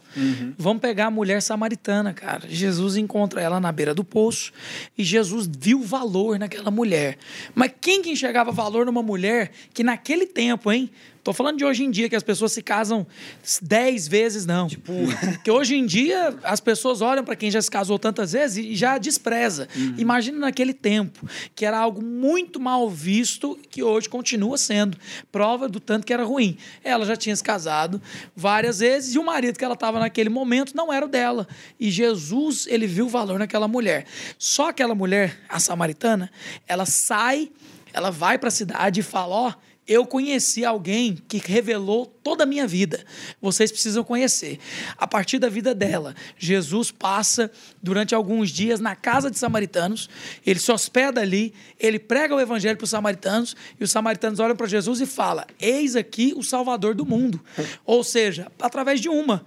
Vamos 0.58 0.82
pegar 0.82 1.08
a 1.08 1.12
mulher 1.12 1.41
samaritana, 1.41 2.13
cara. 2.13 2.47
Jesus 2.47 2.97
encontra 2.97 3.41
ela 3.41 3.60
na 3.60 3.71
beira 3.71 3.93
do 3.93 4.04
poço 4.04 4.52
e 4.97 5.04
Jesus 5.04 5.47
viu 5.47 5.84
valor 5.84 6.39
naquela 6.39 6.71
mulher. 6.71 7.17
Mas 7.54 7.71
quem 7.80 8.02
que 8.02 8.10
enxergava 8.10 8.52
valor 8.52 8.86
numa 8.86 9.04
mulher 9.04 9.52
que 9.73 9.84
naquele 9.84 10.26
tempo, 10.26 10.71
hein? 10.71 10.89
Tô 11.28 11.34
falando 11.34 11.58
de 11.58 11.66
hoje 11.66 11.84
em 11.84 11.92
dia, 11.92 12.08
que 12.08 12.16
as 12.16 12.24
pessoas 12.24 12.54
se 12.54 12.62
casam 12.62 13.06
dez 13.62 14.08
vezes, 14.08 14.46
não. 14.46 14.66
Tipo, 14.70 14.94
que 15.44 15.52
hoje 15.52 15.76
em 15.76 15.86
dia 15.86 16.34
as 16.42 16.62
pessoas 16.62 17.02
olham 17.02 17.22
para 17.22 17.36
quem 17.36 17.52
já 17.52 17.62
se 17.62 17.70
casou 17.70 18.00
tantas 18.00 18.32
vezes 18.32 18.66
e 18.66 18.74
já 18.78 18.98
despreza. 18.98 19.68
Uhum. 19.76 19.96
Imagina 19.98 20.38
naquele 20.38 20.74
tempo, 20.74 21.28
que 21.54 21.66
era 21.66 21.78
algo 21.78 22.02
muito 22.02 22.62
mal 22.62 22.90
visto, 22.90 23.60
que 23.70 23.84
hoje 23.84 24.08
continua 24.08 24.58
sendo. 24.58 24.98
Prova 25.30 25.68
do 25.68 25.82
tanto 25.82 26.08
que 26.08 26.13
era 26.13 26.24
ruim. 26.24 26.58
Ela 26.82 27.06
já 27.06 27.18
tinha 27.18 27.36
se 27.36 27.44
casado 27.44 28.02
várias 28.34 28.80
vezes 28.80 29.13
e 29.13 29.20
o 29.20 29.26
marido 29.26 29.60
que 29.60 29.66
ela 29.66 29.74
estava 29.74 30.00
naquele 30.00 30.30
momento 30.30 30.78
não 30.78 30.94
era 30.94 31.06
o 31.06 31.10
dela. 31.10 31.46
E 31.78 31.92
Jesus, 31.92 32.68
ele 32.68 32.88
viu 32.88 33.08
o 33.08 33.10
valor 33.10 33.38
naquela 33.38 33.68
mulher. 33.68 34.06
Só 34.40 34.70
aquela 34.70 34.96
mulher, 34.96 35.38
a 35.50 35.60
samaritana, 35.60 36.32
ela 36.66 36.86
sai, 36.86 37.52
ela 37.92 38.12
vai 38.12 38.38
para 38.38 38.48
a 38.48 38.52
cidade 38.52 39.02
e 39.02 39.04
fala: 39.04 39.36
Ó, 39.36 39.50
oh, 39.50 39.66
eu 39.88 40.06
conheci 40.06 40.65
alguém 40.65 41.17
que 41.28 41.38
revelou 41.38 42.06
toda 42.06 42.43
a 42.43 42.45
minha 42.45 42.67
vida. 42.67 43.06
Vocês 43.41 43.71
precisam 43.71 44.04
conhecer. 44.04 44.60
A 44.97 45.08
partir 45.08 45.39
da 45.39 45.47
vida 45.47 45.73
dela, 45.73 46.13
Jesus 46.38 46.91
passa 46.91 47.50
durante 47.82 48.13
alguns 48.13 48.50
dias 48.50 48.80
na 48.80 48.95
casa 48.95 49.32
de 49.32 49.39
samaritanos, 49.39 50.10
ele 50.45 50.60
se 50.60 50.71
hospeda 50.71 51.21
ali, 51.21 51.54
ele 51.80 52.00
prega 52.00 52.36
o 52.36 52.39
evangelho 52.39 52.76
para 52.76 52.84
os 52.84 52.89
samaritanos, 52.89 53.56
e 53.80 53.84
os 53.84 53.91
samaritanos 53.91 54.39
olham 54.39 54.56
para 54.56 54.67
Jesus 54.67 55.00
e 55.00 55.06
falam: 55.06 55.45
Eis 55.60 55.95
aqui 55.95 56.34
o 56.36 56.43
Salvador 56.43 56.93
do 56.93 57.06
mundo. 57.06 57.39
Ou 57.86 58.04
seja, 58.04 58.52
através 58.60 59.00
de 59.00 59.08
uma. 59.08 59.45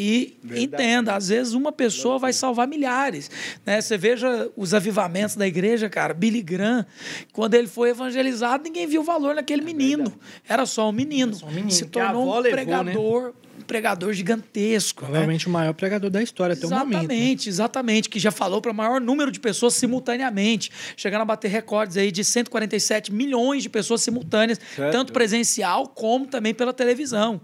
E 0.00 0.38
Verdade. 0.44 0.64
entenda, 0.64 1.16
às 1.16 1.26
vezes 1.26 1.54
uma 1.54 1.72
pessoa 1.72 2.20
vai 2.20 2.32
salvar 2.32 2.68
milhares. 2.68 3.28
Né? 3.66 3.80
Você 3.80 3.98
veja 3.98 4.48
os 4.56 4.72
avivamentos 4.72 5.34
da 5.34 5.44
igreja, 5.44 5.90
cara. 5.90 6.14
Billy 6.14 6.40
Graham, 6.40 6.86
quando 7.32 7.54
ele 7.54 7.66
foi 7.66 7.90
evangelizado, 7.90 8.62
ninguém 8.62 8.86
viu 8.86 9.02
valor 9.02 9.34
naquele 9.34 9.62
é 9.62 9.64
menino. 9.64 10.12
Era 10.48 10.64
só 10.66 10.88
um 10.88 10.92
menino. 10.92 11.34
Só 11.34 11.46
um 11.46 11.50
menino. 11.50 11.72
Se 11.72 11.86
tornou 11.86 12.38
um 12.38 12.42
pregador. 12.42 12.84
Levou, 12.84 13.22
né? 13.24 13.32
Pregador 13.68 14.12
gigantesco. 14.14 15.02
Né? 15.02 15.08
Provavelmente 15.08 15.46
né? 15.46 15.50
o 15.50 15.52
maior 15.52 15.74
pregador 15.74 16.10
da 16.10 16.22
história 16.22 16.54
até 16.54 16.64
exatamente, 16.64 16.82
o 16.82 16.96
momento. 16.96 17.12
Exatamente, 17.12 17.46
né? 17.46 17.52
exatamente. 17.52 18.08
Que 18.08 18.18
já 18.18 18.32
falou 18.32 18.60
para 18.60 18.72
o 18.72 18.74
maior 18.74 19.00
número 19.00 19.30
de 19.30 19.38
pessoas 19.38 19.74
simultaneamente. 19.74 20.72
Chegando 20.96 21.22
a 21.22 21.24
bater 21.24 21.48
recordes 21.48 21.96
aí 21.96 22.10
de 22.10 22.24
147 22.24 23.12
milhões 23.12 23.62
de 23.62 23.68
pessoas 23.68 24.00
simultâneas, 24.00 24.58
certo. 24.74 24.90
tanto 24.90 25.12
presencial 25.12 25.86
como 25.86 26.26
também 26.26 26.54
pela 26.54 26.72
televisão. 26.72 27.40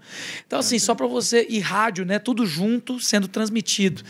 Então, 0.46 0.58
assim, 0.58 0.78
só 0.78 0.94
para 0.94 1.06
você. 1.06 1.46
E 1.48 1.60
rádio, 1.60 2.04
né? 2.04 2.18
Tudo 2.18 2.46
junto 2.46 2.98
sendo 2.98 3.28
transmitido. 3.28 4.02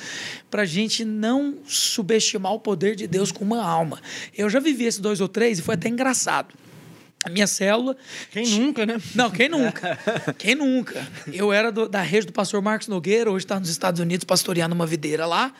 Para 0.50 0.64
gente 0.64 1.04
não 1.04 1.58
subestimar 1.66 2.52
o 2.52 2.60
poder 2.60 2.94
de 2.94 3.08
Deus 3.08 3.32
com 3.32 3.44
uma 3.44 3.62
alma. 3.62 4.00
Eu 4.36 4.48
já 4.48 4.60
vivi 4.60 4.84
esses 4.84 5.00
dois 5.00 5.20
ou 5.20 5.28
três 5.28 5.58
e 5.58 5.62
foi 5.62 5.74
até 5.74 5.88
engraçado 5.88 6.54
a 7.24 7.30
minha 7.30 7.46
célula. 7.46 7.96
Quem 8.30 8.46
nunca, 8.46 8.84
né? 8.84 9.00
Não, 9.14 9.30
quem 9.30 9.48
nunca? 9.50 9.98
quem 10.36 10.54
nunca? 10.54 11.06
Eu 11.32 11.52
era 11.52 11.72
do, 11.72 11.88
da 11.88 12.02
rede 12.02 12.26
do 12.26 12.32
pastor 12.32 12.60
Marcos 12.60 12.86
Nogueira, 12.86 13.30
hoje 13.30 13.44
está 13.44 13.58
nos 13.58 13.70
Estados 13.70 14.00
Unidos 14.00 14.24
pastoreando 14.24 14.74
uma 14.74 14.86
videira 14.86 15.26
lá. 15.26 15.52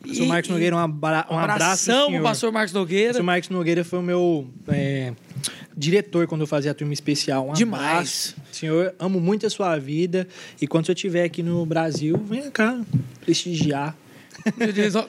Pastor 0.00 0.24
e, 0.24 0.28
Marcos 0.28 0.50
Nogueira, 0.50 0.74
um, 0.74 0.78
abra, 0.80 1.26
um 1.30 1.38
abraço. 1.38 1.92
o 1.92 2.22
pastor 2.22 2.50
Marcos 2.50 2.72
Nogueira. 2.72 3.04
O 3.04 3.12
pastor 3.12 3.24
Marcos 3.24 3.48
Nogueira 3.50 3.84
foi 3.84 4.00
o 4.00 4.02
meu 4.02 4.50
é, 4.66 5.12
diretor 5.76 6.26
quando 6.26 6.40
eu 6.40 6.46
fazia 6.46 6.72
a 6.72 6.74
turma 6.74 6.92
especial. 6.92 7.50
Um 7.50 7.52
Demais. 7.52 7.84
Abraço. 7.90 8.36
Senhor, 8.50 8.94
amo 8.98 9.20
muito 9.20 9.46
a 9.46 9.50
sua 9.50 9.78
vida. 9.78 10.26
E 10.60 10.66
quando 10.66 10.86
você 10.86 10.92
estiver 10.92 11.24
aqui 11.24 11.42
no 11.42 11.64
Brasil, 11.64 12.20
venha 12.28 12.50
cá 12.50 12.80
prestigiar 13.20 13.96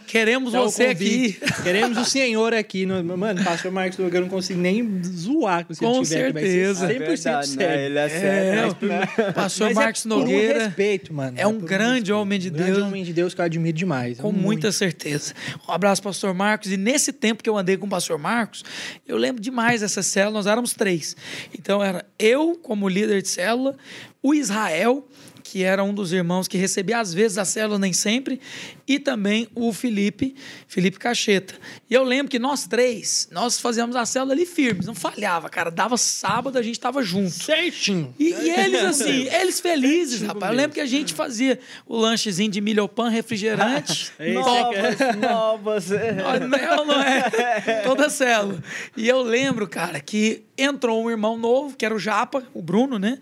queremos 0.07 0.53
Dá 0.53 0.61
você 0.61 0.85
aqui. 0.85 1.37
Queremos 1.63 1.97
o 1.97 2.05
senhor 2.05 2.53
aqui. 2.53 2.85
No... 2.85 3.03
Mano, 3.17 3.43
pastor 3.43 3.71
Marcos 3.71 3.97
eu 3.99 4.21
não 4.21 4.29
consigo 4.29 4.59
nem 4.59 5.01
zoar 5.03 5.65
com, 5.65 5.73
com 5.75 6.05
certeza. 6.05 6.85
Aqui, 6.85 6.95
100% 6.95 7.01
é 7.01 7.07
verdade, 7.07 7.47
sério. 7.47 7.57
Né? 7.57 7.85
Ele 7.85 7.99
é 7.99 8.09
sério. 8.09 8.77
É, 8.81 8.85
né? 8.85 9.05
Pastor 9.33 9.67
mas 9.67 9.75
Marcos 9.75 10.05
é 10.05 10.09
Nogueira. 10.09 10.63
respeito, 10.65 11.13
mano. 11.13 11.37
É 11.37 11.47
um 11.47 11.59
grande 11.59 12.11
homem 12.11 12.39
de 12.39 12.49
Deus. 12.49 12.63
Um 12.63 12.71
grande 12.71 12.87
homem 12.87 13.03
de 13.03 13.13
Deus 13.13 13.33
que 13.33 13.41
eu 13.41 13.45
admiro 13.45 13.77
demais. 13.77 14.19
Com 14.19 14.31
muita 14.31 14.71
certeza. 14.71 15.33
Um 15.67 15.71
abraço, 15.71 16.01
pastor 16.01 16.33
Marcos. 16.33 16.71
E 16.71 16.77
nesse 16.77 17.11
tempo 17.11 17.43
que 17.43 17.49
eu 17.49 17.57
andei 17.57 17.77
com 17.77 17.85
o 17.85 17.89
pastor 17.89 18.17
Marcos, 18.17 18.63
eu 19.07 19.17
lembro 19.17 19.41
demais 19.41 19.81
dessa 19.81 20.03
célula. 20.03 20.39
Nós 20.39 20.47
éramos 20.47 20.73
três. 20.73 21.15
Então 21.57 21.83
era 21.83 22.05
eu 22.17 22.59
como 22.61 22.87
líder 22.87 23.21
de 23.21 23.29
célula, 23.29 23.75
o 24.21 24.33
Israel 24.33 25.07
que 25.43 25.61
era 25.61 25.83
um 25.83 25.93
dos 25.93 26.11
irmãos 26.11 26.47
que 26.47 26.57
recebia 26.57 26.99
às 26.99 27.13
vezes 27.13 27.37
a 27.37 27.45
célula, 27.45 27.77
nem 27.77 27.93
sempre, 27.93 28.39
e 28.87 28.99
também 28.99 29.47
o 29.55 29.71
Felipe, 29.71 30.35
Felipe 30.67 30.99
Cacheta. 30.99 31.55
E 31.89 31.93
eu 31.93 32.03
lembro 32.03 32.29
que 32.29 32.39
nós 32.39 32.67
três, 32.67 33.29
nós 33.31 33.59
fazíamos 33.59 33.95
a 33.95 34.05
célula 34.05 34.33
ali 34.33 34.45
firmes, 34.45 34.85
não 34.85 34.95
falhava, 34.95 35.49
cara. 35.49 35.71
Dava 35.71 35.97
sábado, 35.97 36.57
a 36.57 36.61
gente 36.61 36.79
tava 36.79 37.01
junto. 37.01 37.31
Certinho. 37.31 38.13
E, 38.19 38.29
e 38.29 38.49
eles 38.49 38.83
assim, 38.83 39.27
eles 39.33 39.59
felizes, 39.59 40.19
Certinho 40.19 40.33
rapaz. 40.33 40.51
Eu 40.51 40.57
lembro 40.57 40.73
que 40.73 40.81
a 40.81 40.85
gente 40.85 41.13
fazia 41.13 41.59
o 41.85 41.97
lanchezinho 41.97 42.51
de 42.51 42.59
milho 42.59 42.87
pan, 42.87 43.09
refrigerante. 43.09 44.11
novas, 44.33 44.99
novas. 45.21 45.89
Não, 45.89 46.85
não 46.85 47.01
é. 47.01 47.81
Toda 47.83 48.09
célula. 48.09 48.61
E 48.95 49.07
eu 49.07 49.21
lembro, 49.21 49.67
cara, 49.67 49.99
que 49.99 50.43
entrou 50.57 51.03
um 51.03 51.09
irmão 51.09 51.37
novo, 51.37 51.75
que 51.75 51.85
era 51.85 51.95
o 51.95 51.99
Japa, 51.99 52.43
o 52.53 52.61
Bruno, 52.61 52.99
né? 52.99 53.17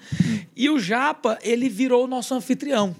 E 0.55 0.69
o 0.69 0.79
Japa, 0.79 1.37
ele 1.41 1.69
virou 1.69 2.05
o 2.05 2.07
nosso 2.07 2.33
anfitrião. 2.33 2.95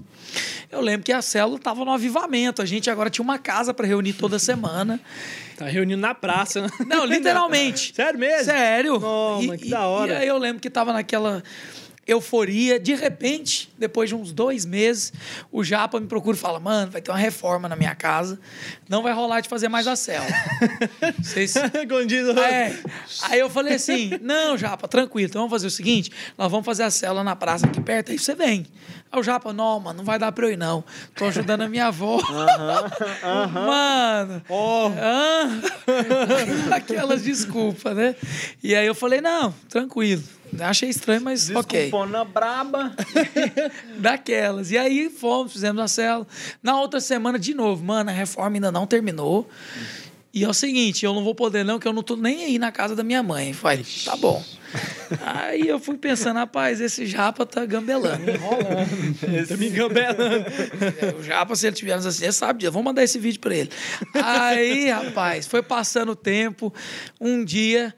Eu 0.72 0.80
lembro 0.80 1.04
que 1.04 1.12
a 1.12 1.22
célula 1.22 1.58
estava 1.58 1.84
no 1.84 1.92
avivamento. 1.92 2.62
A 2.62 2.66
gente 2.66 2.90
agora 2.90 3.10
tinha 3.10 3.24
uma 3.24 3.38
casa 3.38 3.74
para 3.74 3.86
reunir 3.86 4.14
toda 4.14 4.40
semana. 4.40 5.00
Tá 5.62 5.68
reunindo 5.68 6.02
na 6.02 6.16
praça, 6.16 6.60
né? 6.64 6.70
Não, 6.88 7.06
literalmente. 7.06 7.94
Sério 7.96 8.20
mesmo? 8.20 8.46
Sério. 8.46 9.00
E, 9.42 9.58
que 9.60 9.70
da 9.70 9.86
hora. 9.86 10.14
E 10.14 10.16
aí 10.16 10.28
eu 10.28 10.40
lembro 10.40 10.60
que 10.60 10.68
estava 10.68 10.92
naquela 10.92 11.44
euforia. 12.08 12.80
De 12.80 12.94
repente, 12.96 13.72
depois 13.78 14.10
de 14.10 14.16
uns 14.16 14.32
dois 14.32 14.66
meses, 14.66 15.14
o 15.52 15.64
Japa 15.64 16.00
me 16.00 16.08
procura 16.08 16.36
e 16.36 16.40
fala: 16.40 16.60
Mano, 16.60 16.92
vai 16.92 17.02
ter 17.02 17.12
uma 17.12 17.18
reforma 17.18 17.68
na 17.68 17.76
minha 17.76 17.96
casa. 17.96 18.40
Não 18.90 19.04
vai 19.04 19.14
rolar 19.14 19.42
de 19.42 19.50
fazer 19.50 19.70
mais 19.70 19.88
a 19.88 19.96
cela. 19.96 20.28
Vocês... 21.20 21.56
é. 21.56 22.76
Aí 23.24 23.40
eu 23.40 23.50
falei 23.50 23.76
assim: 23.76 24.12
Não, 24.22 24.58
Japa, 24.58 24.88
tranquilo. 24.88 25.30
Então 25.30 25.42
vamos 25.42 25.52
fazer 25.52 25.68
o 25.68 25.72
seguinte: 25.72 26.12
nós 26.38 26.52
vamos 26.52 26.66
fazer 26.66 26.84
a 26.84 26.92
cela 26.92 27.24
na 27.24 27.36
praça 27.36 27.66
aqui 27.66 27.82
perto, 27.82 28.12
aí 28.12 28.20
você 28.20 28.36
vem. 28.36 28.66
Aí 29.12 29.20
o 29.20 29.24
Japa, 29.24 29.52
não, 29.52 29.80
mano, 29.80 29.98
não 29.98 30.06
vai 30.06 30.18
dar 30.18 30.32
pra 30.32 30.46
eu 30.46 30.54
ir, 30.54 30.58
não. 30.58 30.84
Tô 31.16 31.26
ajudando 31.26 31.62
a 31.62 31.68
minha 31.68 31.88
avó. 31.88 32.22
Mano. 33.52 34.42
Oh. 34.48 34.90
Ah, 34.98 35.50
aquelas 36.76 37.22
desculpas, 37.24 37.94
né? 37.94 38.16
E 38.64 38.74
aí 38.74 38.88
eu 38.88 38.96
falei, 38.96 39.20
não, 39.20 39.54
tranquilo. 39.68 40.24
Achei 40.60 40.90
estranho, 40.90 41.22
mas 41.22 41.50
ok. 41.50 41.84
Desculpona 41.84 42.26
braba. 42.26 42.94
Daquelas. 43.98 44.72
E 44.72 44.78
aí 44.78 45.10
fomos, 45.10 45.54
fizemos 45.54 45.82
a 45.82 45.88
cela. 45.88 46.28
Na 46.62 46.80
outra 46.80 47.00
semana, 47.00 47.40
de 47.40 47.54
novo, 47.54 47.84
mano, 47.84 48.10
a 48.10 48.14
reforma 48.14 48.58
ainda 48.58 48.72
não 48.72 48.86
terminou. 48.86 49.50
E 50.34 50.46
é 50.46 50.48
o 50.48 50.54
seguinte, 50.54 51.06
eu 51.06 51.14
não 51.14 51.24
vou 51.26 51.36
poder 51.36 51.66
não, 51.66 51.78
que 51.78 51.86
eu 51.86 51.92
não 51.92 52.02
tô 52.02 52.16
nem 52.16 52.46
aí 52.46 52.58
na 52.58 52.72
casa 52.72 52.96
da 52.96 53.04
minha 53.04 53.22
mãe. 53.22 53.52
Falei, 53.52 53.86
tá 54.06 54.16
bom. 54.16 54.42
Aí 55.26 55.68
eu 55.68 55.78
fui 55.78 55.98
pensando, 55.98 56.38
rapaz, 56.38 56.80
esse 56.80 57.06
japa 57.06 57.46
tá 57.46 57.66
gambelando. 57.66 58.32
Enrolando. 58.32 59.38
Esse... 59.38 59.48
Tá 59.48 59.58
me 59.58 59.70
gambelando. 59.70 60.46
É, 61.02 61.16
o 61.20 61.22
japa, 61.22 61.54
se 61.56 61.68
ele 61.68 61.76
tiver 61.76 61.94
assim, 61.94 62.24
ele 62.24 62.32
sabe 62.32 62.60
disso. 62.60 62.72
Vamos 62.72 62.86
mandar 62.86 63.04
esse 63.04 63.20
vídeo 63.20 63.42
pra 63.42 63.54
ele. 63.54 63.70
Aí, 64.14 64.90
rapaz, 64.90 65.48
foi 65.48 65.62
passando 65.62 66.14
o 66.14 66.16
tempo. 66.16 66.74
Um 67.20 67.44
dia, 67.44 67.94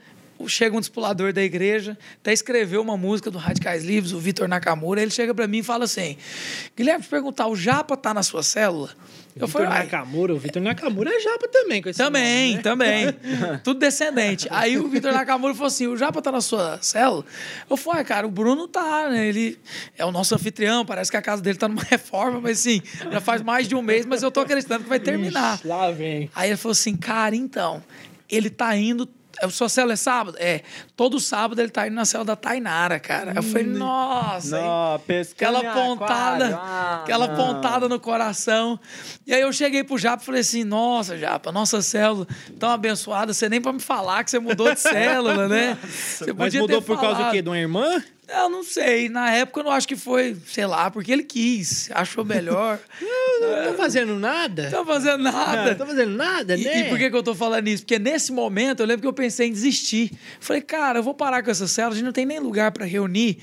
chega 0.48 0.76
um 0.76 0.80
discipulador 0.80 1.34
da 1.34 1.42
igreja, 1.42 1.98
até 2.22 2.34
escreveu 2.34 2.82
uma 2.82 2.98
música 2.98 3.30
do 3.32 3.38
Radicais 3.38 3.84
Livres, 3.84 4.14
o 4.14 4.20
Vitor 4.20 4.48
Nakamura, 4.48 5.02
ele 5.02 5.12
chega 5.12 5.34
para 5.34 5.48
mim 5.48 5.60
e 5.60 5.64
fala 5.64 5.86
assim: 5.86 6.18
Guilherme, 6.76 7.04
perguntar, 7.04 7.48
o 7.48 7.56
Japa 7.56 7.96
tá 7.98 8.14
na 8.14 8.24
sua 8.24 8.44
célula? 8.44 8.92
Eu 9.36 9.48
Vitor 9.48 9.68
Nakamura, 9.68 10.34
o 10.34 10.38
Vitor 10.38 10.62
Nakamura 10.62 11.10
é 11.12 11.20
Japa 11.20 11.48
também, 11.48 11.82
com 11.82 11.90
esse 11.90 11.98
Também, 11.98 12.52
nome, 12.52 12.56
né? 12.58 12.62
também. 12.62 13.14
Tudo 13.64 13.80
descendente. 13.80 14.48
Aí 14.52 14.78
o 14.78 14.88
Vitor 14.88 15.12
Nakamura 15.12 15.54
falou 15.56 15.68
assim: 15.68 15.88
o 15.88 15.98
Japa 15.98 16.22
tá 16.22 16.32
na 16.32 16.42
sua 16.42 16.78
célula? 16.82 17.26
Eu 17.68 17.76
falei, 17.76 18.02
ah, 18.02 18.04
cara, 18.04 18.28
o 18.28 18.32
Bruno 18.32 18.68
tá, 18.68 19.10
né? 19.10 19.28
Ele 19.28 19.58
é 19.98 20.06
o 20.06 20.12
nosso 20.12 20.36
anfitrião, 20.36 20.86
parece 20.86 21.10
que 21.10 21.18
a 21.18 21.22
casa 21.22 21.42
dele 21.42 21.58
tá 21.58 21.68
numa 21.68 21.82
reforma, 21.90 22.40
mas 22.40 22.60
sim, 22.60 22.82
já 23.12 23.20
faz 23.20 23.42
mais 23.42 23.68
de 23.68 23.76
um 23.76 23.82
mês, 23.82 24.06
mas 24.06 24.22
eu 24.22 24.30
tô 24.30 24.42
acreditando 24.42 24.84
que 24.84 24.90
vai 24.90 25.00
terminar. 25.00 25.56
Ixi, 25.56 25.68
lá 25.68 25.90
vem. 25.90 26.30
Aí 26.36 26.50
ele 26.50 26.58
falou 26.58 26.74
assim, 26.74 26.96
cara, 26.96 27.36
então, 27.36 27.84
ele 28.30 28.52
tá 28.52 28.76
indo 28.78 29.08
sua 29.50 29.70
célula 29.70 29.94
é 29.94 29.96
sábado? 29.96 30.38
É. 30.40 30.62
Todo 30.96 31.20
sábado 31.20 31.60
ele 31.60 31.70
tá 31.70 31.88
indo 31.88 31.96
na 31.96 32.06
célula 32.06 32.26
da 32.26 32.36
Tainara, 32.36 33.00
cara. 33.00 33.34
Eu 33.36 33.44
falei, 33.44 33.68
hum. 33.68 33.78
nossa. 33.78 34.62
Não, 34.62 34.96
aquela 34.96 35.74
pontada, 35.74 36.56
ah, 36.56 37.02
aquela 37.04 37.28
não. 37.28 37.36
pontada 37.36 37.90
no 37.90 38.00
coração. 38.00 38.80
E 39.26 39.34
aí 39.34 39.42
eu 39.42 39.52
cheguei 39.52 39.84
pro 39.84 39.98
Japa 39.98 40.22
e 40.22 40.26
falei 40.26 40.42
assim, 40.42 40.64
nossa, 40.64 41.18
Japa, 41.18 41.52
nossa 41.52 41.82
célula 41.82 42.28
tão 42.60 42.70
abençoada, 42.70 43.34
você 43.34 43.50
nem 43.50 43.62
para 43.62 43.74
me 43.74 43.80
falar 43.80 44.24
que 44.24 44.32
você 44.32 44.40
mudou 44.40 44.74
de 44.74 44.80
célula, 44.82 45.48
né? 45.48 45.78
Você 45.84 46.34
Mas 46.34 46.54
mudou 46.54 46.82
por 46.82 46.96
falado. 46.96 47.16
causa 47.16 47.30
do 47.30 47.32
quê? 47.32 47.42
De 47.42 47.50
uma 47.50 47.58
irmã? 47.58 48.04
Eu 48.28 48.50
não 48.50 48.64
sei. 48.64 49.10
Na 49.10 49.32
época 49.32 49.60
eu 49.60 49.64
não 49.66 49.72
acho 49.72 49.88
que 49.88 49.96
foi, 49.96 50.36
sei 50.48 50.66
lá, 50.66 50.90
porque 50.90 51.12
ele 51.12 51.24
quis, 51.24 51.90
achou 51.92 52.24
melhor. 52.24 52.80
Não 53.42 53.72
tô 53.72 53.74
fazendo 53.74 54.18
nada. 54.18 54.70
Não 54.70 54.86
tô 54.86 54.94
fazendo 54.94 55.24
nada. 55.24 55.72
Não 55.72 55.76
tô 55.76 55.86
fazendo 55.86 56.16
nada, 56.16 56.56
E, 56.56 56.64
né? 56.64 56.80
e 56.80 56.84
por 56.90 56.98
que, 56.98 57.10
que 57.10 57.16
eu 57.16 57.24
tô 57.24 57.36
falando 57.36 57.68
isso? 57.68 57.84
Porque 57.84 58.00
nesse 58.00 58.32
momento 58.32 58.80
eu 58.80 58.86
lembro 58.86 59.02
que 59.02 59.08
eu 59.08 59.14
pensei 59.14 59.48
em 59.48 59.52
desistir. 59.52 60.12
Falei, 60.40 60.62
cara, 60.62 61.00
eu 61.00 61.04
vou 61.04 61.14
parar 61.14 61.44
com 61.44 61.52
essa 61.52 61.68
célula, 61.68 61.94
a 61.94 61.98
gente 61.98 62.06
não 62.06 62.14
tem 62.14 62.26
nem 62.26 62.40
lugar 62.40 62.72
para 62.72 62.86
reunir. 62.86 63.40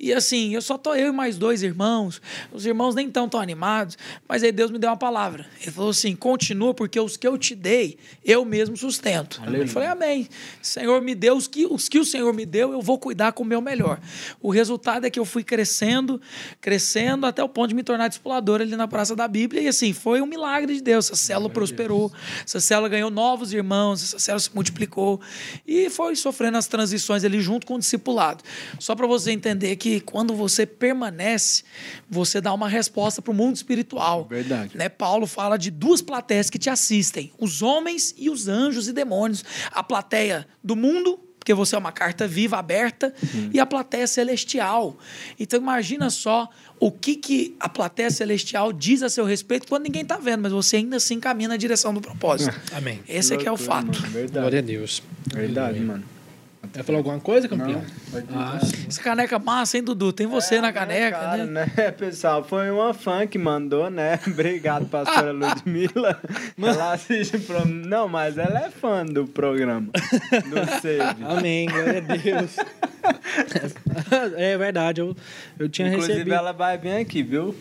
E 0.00 0.12
assim, 0.12 0.54
eu 0.54 0.62
só 0.62 0.76
tô 0.76 0.94
eu 0.94 1.08
e 1.08 1.12
mais 1.12 1.36
dois 1.36 1.62
irmãos. 1.62 2.20
Os 2.52 2.66
irmãos 2.66 2.94
nem 2.96 3.08
tão 3.08 3.28
tão 3.28 3.38
animados. 3.38 3.96
Mas 4.28 4.42
aí 4.42 4.50
Deus 4.50 4.70
me 4.72 4.78
deu 4.78 4.90
uma 4.90 4.96
palavra. 4.96 5.46
Ele 5.60 5.70
falou 5.70 5.90
assim: 5.90 6.16
continua, 6.16 6.74
porque 6.74 6.98
os 6.98 7.16
que 7.16 7.28
eu 7.28 7.38
te 7.38 7.54
dei, 7.54 7.96
eu 8.24 8.44
mesmo 8.44 8.76
sustento. 8.76 9.40
Eu 9.52 9.68
falei, 9.68 9.88
amém. 9.88 10.28
Senhor 10.62 11.00
me 11.00 11.14
deu 11.14 11.36
os 11.36 11.46
que, 11.46 11.66
os 11.66 11.88
que 11.88 11.98
o 11.98 12.04
Senhor 12.04 12.32
me 12.32 12.44
deu, 12.44 12.72
eu 12.72 12.80
vou 12.82 12.98
cuidar 12.98 13.32
com 13.32 13.44
o 13.44 13.46
meu 13.46 13.60
melhor. 13.60 14.00
O 14.40 14.50
resultado 14.50 15.06
é 15.06 15.10
que 15.10 15.18
eu 15.18 15.24
fui 15.24 15.42
crescendo, 15.42 16.20
crescendo, 16.60 17.26
até 17.26 17.42
o 17.42 17.48
ponto 17.48 17.68
de 17.68 17.74
me 17.74 17.82
tornar 17.82 18.08
discipulador 18.08 18.60
ali 18.60 18.76
na 18.76 18.88
Praça 18.88 19.14
da 19.16 19.26
Bíblia. 19.26 19.62
E 19.62 19.68
assim, 19.68 19.92
foi 19.92 20.20
um 20.20 20.26
milagre 20.26 20.74
de 20.74 20.82
Deus. 20.82 21.06
Essa 21.06 21.16
célula 21.16 21.50
prosperou, 21.50 22.12
essa 22.44 22.60
célula 22.60 22.88
ganhou 22.88 23.10
novos 23.10 23.52
irmãos, 23.52 24.02
essa 24.02 24.18
célula 24.18 24.40
se 24.40 24.54
multiplicou 24.54 25.20
e 25.66 25.90
foi 25.90 26.16
sofrendo 26.16 26.58
as 26.58 26.66
transições 26.66 27.24
ali 27.24 27.40
junto 27.40 27.66
com 27.66 27.74
o 27.74 27.78
discipulado. 27.78 28.42
Só 28.78 28.94
para 28.94 29.06
você 29.06 29.30
entender 29.30 29.76
que 29.76 30.00
quando 30.00 30.34
você 30.34 30.66
permanece, 30.66 31.64
você 32.08 32.40
dá 32.40 32.52
uma 32.52 32.68
resposta 32.68 33.22
para 33.22 33.30
o 33.30 33.34
mundo 33.34 33.56
espiritual. 33.56 34.24
Verdade. 34.24 34.76
Né? 34.76 34.88
Paulo 34.88 35.26
fala 35.26 35.56
de 35.56 35.70
duas 35.70 36.02
plateias 36.02 36.50
que 36.50 36.58
te 36.58 36.70
assistem: 36.70 37.32
os 37.38 37.62
homens 37.62 38.14
e 38.16 38.30
os 38.30 38.48
anjos 38.48 38.88
e 38.88 38.92
demônios. 38.92 39.44
A 39.70 39.82
plateia 39.82 40.46
do 40.62 40.76
mundo 40.76 41.23
porque 41.44 41.52
você 41.52 41.76
é 41.76 41.78
uma 41.78 41.92
carta 41.92 42.26
viva, 42.26 42.56
aberta, 42.56 43.12
e 43.52 43.60
a 43.60 43.66
plateia 43.66 44.06
celestial. 44.06 44.96
Então 45.38 45.60
imagina 45.60 46.08
só 46.08 46.48
o 46.80 46.90
que, 46.90 47.16
que 47.16 47.54
a 47.60 47.68
plateia 47.68 48.10
celestial 48.10 48.72
diz 48.72 49.02
a 49.02 49.10
seu 49.10 49.26
respeito 49.26 49.68
quando 49.68 49.82
ninguém 49.82 50.00
está 50.00 50.16
vendo, 50.16 50.40
mas 50.40 50.52
você 50.52 50.76
ainda 50.76 50.96
assim 50.96 51.20
caminha 51.20 51.50
na 51.50 51.58
direção 51.58 51.92
do 51.92 52.00
propósito. 52.00 52.58
Amém. 52.72 53.00
Esse 53.06 53.34
é 53.34 53.36
que 53.36 53.46
é 53.46 53.52
o 53.52 53.58
fato. 53.58 53.88
mano, 53.88 54.10
Verdade. 54.10 54.38
Glória 54.40 54.58
a 54.60 54.62
Deus. 54.62 55.02
Verdade, 55.26 55.80
mano. 55.80 56.13
Vai 56.74 56.82
falar 56.82 56.98
alguma 56.98 57.20
coisa, 57.20 57.48
campeão? 57.48 57.82
Não, 58.12 58.40
Ah, 58.40 58.58
Essa 58.88 59.00
caneca 59.00 59.38
massa, 59.38 59.76
hein, 59.76 59.84
Dudu? 59.84 60.12
Tem 60.12 60.26
você 60.26 60.56
É, 60.56 60.60
na 60.60 60.72
minha 60.72 60.72
caneca, 60.72 61.16
cara, 61.18 61.46
né? 61.46 61.66
Pessoal, 61.96 62.42
foi 62.42 62.68
uma 62.70 62.92
fã 62.92 63.26
que 63.28 63.38
mandou, 63.38 63.88
né? 63.88 64.18
Obrigado, 64.26 64.86
pastora 64.86 65.30
Ludmilla. 65.32 66.20
Ela 66.60 66.92
assiste 66.94 67.38
pro... 67.38 67.64
Não, 67.64 68.08
mas 68.08 68.36
ela 68.38 68.66
é 68.66 68.70
fã 68.70 69.06
do 69.06 69.24
programa. 69.26 69.86
Do 69.92 70.80
Save. 70.82 71.24
Amém, 71.24 71.66
glória 71.68 71.98
a 71.98 72.16
Deus. 72.16 72.56
é 74.36 74.58
verdade, 74.58 75.00
eu, 75.00 75.16
eu 75.58 75.68
tinha 75.68 75.88
Inclusive, 75.88 76.12
recebido. 76.14 76.34
ela 76.34 76.52
vai 76.52 76.76
vir 76.76 76.96
aqui, 76.96 77.22
viu? 77.22 77.54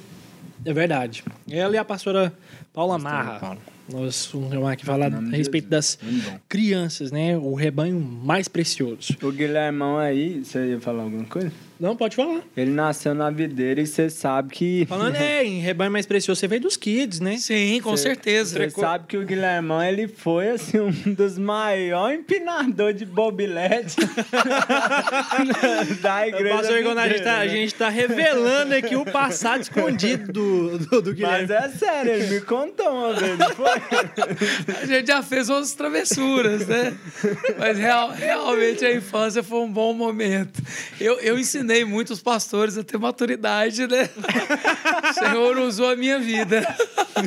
É 0.66 0.74
verdade. 0.74 1.24
Ela 1.50 1.76
e 1.76 1.78
a 1.78 1.86
pastora 1.86 2.34
Paula 2.74 2.98
Marra. 2.98 3.40
Paula. 3.40 3.58
Nós 3.92 4.30
vamos 4.34 4.68
aqui 4.70 4.86
falar 4.86 5.14
a 5.14 5.20
respeito 5.20 5.68
das 5.68 6.00
crianças, 6.48 7.12
né? 7.12 7.38
O 7.38 7.54
rebanho 7.54 8.00
mais 8.00 8.48
precioso. 8.48 9.16
O 9.22 9.32
Guilhermão 9.32 9.98
aí, 9.98 10.44
você 10.44 10.72
ia 10.72 10.80
falar 10.80 11.04
alguma 11.04 11.26
coisa? 11.26 11.52
Não, 11.84 11.98
pode 11.98 12.16
falar. 12.16 12.40
Ele 12.56 12.72
nasceu 12.72 13.14
na 13.14 13.30
videira 13.30 13.82
e 13.82 13.86
você 13.86 14.10
sabe 14.10 14.54
que. 14.54 14.86
Falando 14.88 15.18
é, 15.18 15.44
em 15.44 15.60
rebanho 15.60 15.92
mais 15.92 16.06
precioso, 16.06 16.40
você 16.40 16.48
veio 16.48 16.62
dos 16.62 16.78
kids, 16.78 17.20
né? 17.20 17.36
Sim, 17.36 17.82
com 17.84 17.98
Cê- 17.98 18.04
certeza. 18.04 18.58
Você 18.58 18.70
sabe 18.70 19.06
que 19.06 19.18
o 19.18 19.26
Guilhermão, 19.26 19.84
ele 19.84 20.08
foi, 20.08 20.52
assim, 20.52 20.80
um 20.80 20.92
dos 21.14 21.38
maiores 21.38 22.20
empinadores 22.20 22.98
de 22.98 23.06
bobilete 23.06 23.98
da 26.02 26.26
igreja. 26.26 26.56
Pastor, 26.56 26.98
a 26.98 27.10
gente, 27.10 27.22
tá, 27.22 27.36
a 27.36 27.40
né? 27.40 27.50
gente 27.50 27.76
tá 27.76 27.90
revelando 27.90 28.76
aqui 28.76 28.96
o 28.96 29.04
passado 29.04 29.60
escondido 29.62 30.32
do, 30.32 30.78
do, 30.80 31.02
do 31.02 31.10
Mas 31.20 31.48
Guilherme. 31.48 31.54
é 31.54 31.70
sério, 31.70 32.12
ele 32.14 32.28
me 32.36 32.42
contou 32.42 32.90
uma 32.92 33.14
vez, 33.14 33.38
não 33.38 33.50
foi? 33.50 33.74
A 34.82 34.86
gente 34.86 35.08
já 35.08 35.22
fez 35.22 35.50
outras 35.50 35.74
travessuras, 35.74 36.66
né? 36.68 36.96
Mas 37.58 37.78
real- 37.78 38.12
realmente 38.12 38.86
a 38.86 38.94
infância 38.96 39.44
foi 39.44 39.60
um 39.60 39.72
bom 39.72 39.94
momento. 39.94 40.62
Eu, 41.00 41.20
eu 41.20 41.38
ensinei 41.38 41.73
muitos 41.84 42.22
pastores 42.22 42.78
a 42.78 42.84
ter 42.84 42.98
maturidade, 42.98 43.88
né? 43.88 44.10
O 45.10 45.14
Senhor 45.14 45.58
usou 45.60 45.90
a 45.90 45.96
minha 45.96 46.20
vida 46.20 46.62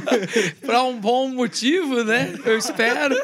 para 0.65 0.83
um 0.83 0.99
bom 0.99 1.29
motivo, 1.29 2.05
né? 2.05 2.35
Eu 2.45 2.59
espero, 2.59 3.17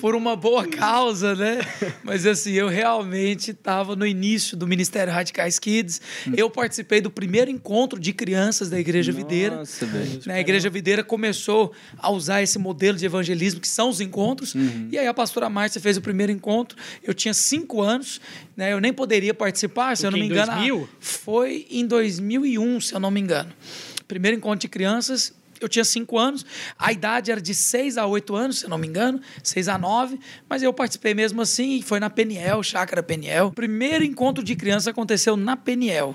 por 0.00 0.14
uma 0.14 0.34
boa 0.34 0.66
causa, 0.66 1.34
né? 1.34 1.60
Mas 2.02 2.26
assim, 2.26 2.52
eu 2.52 2.68
realmente 2.68 3.52
estava 3.52 3.94
no 3.94 4.06
início 4.06 4.56
do 4.56 4.66
Ministério 4.66 5.12
Radicais 5.12 5.58
Kids. 5.58 6.00
Eu 6.36 6.50
participei 6.50 7.00
do 7.00 7.10
primeiro 7.10 7.50
encontro 7.50 7.98
de 7.98 8.12
crianças 8.12 8.68
da 8.68 8.78
Igreja 8.78 9.12
Videira. 9.12 9.56
Nossa, 9.56 9.86
velho. 9.86 10.20
Né, 10.26 10.34
A 10.34 10.40
Igreja 10.40 10.68
Videira 10.68 11.04
começou 11.04 11.72
a 11.98 12.10
usar 12.10 12.42
esse 12.42 12.58
modelo 12.58 12.98
de 12.98 13.06
evangelismo, 13.06 13.60
que 13.60 13.68
são 13.68 13.88
os 13.88 14.00
encontros. 14.00 14.54
E 14.90 14.98
aí 14.98 15.06
a 15.06 15.14
pastora 15.14 15.48
Márcia 15.48 15.80
fez 15.80 15.96
o 15.96 16.00
primeiro 16.00 16.32
encontro. 16.32 16.76
Eu 17.02 17.14
tinha 17.14 17.32
cinco 17.34 17.82
anos, 17.82 18.20
né, 18.56 18.72
eu 18.72 18.80
nem 18.80 18.92
poderia 18.92 19.34
participar, 19.34 19.96
se 19.96 20.06
eu 20.06 20.10
não 20.10 20.18
me 20.18 20.26
engano. 20.26 20.52
2000? 20.52 20.65
Foi 21.00 21.66
em 21.70 21.86
2001, 21.86 22.80
se 22.80 22.94
eu 22.94 23.00
não 23.00 23.10
me 23.10 23.20
engano. 23.20 23.52
Primeiro 24.06 24.36
encontro 24.36 24.60
de 24.60 24.68
crianças. 24.68 25.32
Eu 25.60 25.68
tinha 25.68 25.84
cinco 25.84 26.18
anos, 26.18 26.44
a 26.78 26.92
idade 26.92 27.30
era 27.30 27.40
de 27.40 27.54
seis 27.54 27.96
a 27.96 28.04
oito 28.06 28.36
anos, 28.36 28.58
se 28.58 28.66
eu 28.66 28.68
não 28.68 28.76
me 28.76 28.86
engano, 28.86 29.20
seis 29.42 29.68
a 29.68 29.78
nove, 29.78 30.18
mas 30.48 30.62
eu 30.62 30.72
participei 30.72 31.14
mesmo 31.14 31.40
assim, 31.40 31.78
e 31.78 31.82
foi 31.82 31.98
na 31.98 32.10
Peniel, 32.10 32.62
Chácara 32.62 33.02
Peniel. 33.02 33.46
O 33.46 33.52
primeiro 33.52 34.04
encontro 34.04 34.44
de 34.44 34.54
criança 34.54 34.90
aconteceu 34.90 35.34
na 35.36 35.56
Peniel. 35.56 36.14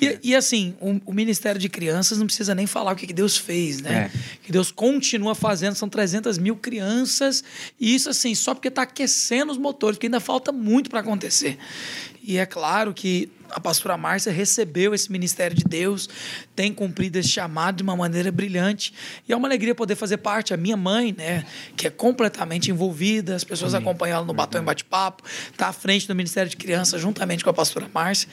E, 0.00 0.18
e, 0.22 0.36
assim, 0.36 0.74
o, 0.80 1.00
o 1.06 1.14
Ministério 1.14 1.58
de 1.58 1.68
Crianças 1.68 2.18
não 2.18 2.26
precisa 2.26 2.54
nem 2.54 2.66
falar 2.66 2.92
o 2.92 2.96
que, 2.96 3.06
que 3.06 3.14
Deus 3.14 3.38
fez, 3.38 3.80
né? 3.80 4.10
Que 4.42 4.52
Deus 4.52 4.70
continua 4.70 5.34
fazendo, 5.34 5.74
são 5.74 5.88
300 5.88 6.36
mil 6.36 6.56
crianças, 6.56 7.42
e 7.80 7.94
isso 7.94 8.10
assim, 8.10 8.34
só 8.34 8.54
porque 8.54 8.68
está 8.68 8.82
aquecendo 8.82 9.50
os 9.50 9.58
motores, 9.58 9.96
porque 9.96 10.08
ainda 10.08 10.20
falta 10.20 10.52
muito 10.52 10.90
para 10.90 11.00
acontecer. 11.00 11.58
E 12.22 12.38
é 12.38 12.46
claro 12.46 12.92
que 12.92 13.30
a 13.50 13.60
pastora 13.60 13.96
Márcia 13.96 14.32
recebeu 14.32 14.94
esse 14.94 15.10
ministério 15.10 15.56
de 15.56 15.64
Deus, 15.64 16.08
tem 16.56 16.72
cumprido 16.72 17.18
esse 17.18 17.28
chamado 17.28 17.76
de 17.76 17.82
uma 17.82 17.96
maneira 17.96 18.30
brilhante. 18.32 18.92
E 19.28 19.32
é 19.32 19.36
uma 19.36 19.48
alegria 19.48 19.74
poder 19.74 19.94
fazer 19.96 20.16
parte. 20.18 20.52
A 20.52 20.56
minha 20.56 20.76
mãe, 20.76 21.14
né, 21.16 21.44
que 21.76 21.86
é 21.86 21.90
completamente 21.90 22.70
envolvida, 22.70 23.34
as 23.34 23.44
pessoas 23.44 23.74
acompanham 23.74 24.16
ela 24.16 24.24
no 24.26 24.32
Batom 24.34 24.58
e 24.58 24.62
Bate-Papo, 24.62 25.22
está 25.50 25.68
à 25.68 25.72
frente 25.72 26.06
do 26.08 26.14
Ministério 26.14 26.50
de 26.50 26.56
Criança, 26.56 26.98
juntamente 26.98 27.42
com 27.44 27.50
a 27.50 27.54
pastora 27.54 27.88
Márcia. 27.92 28.28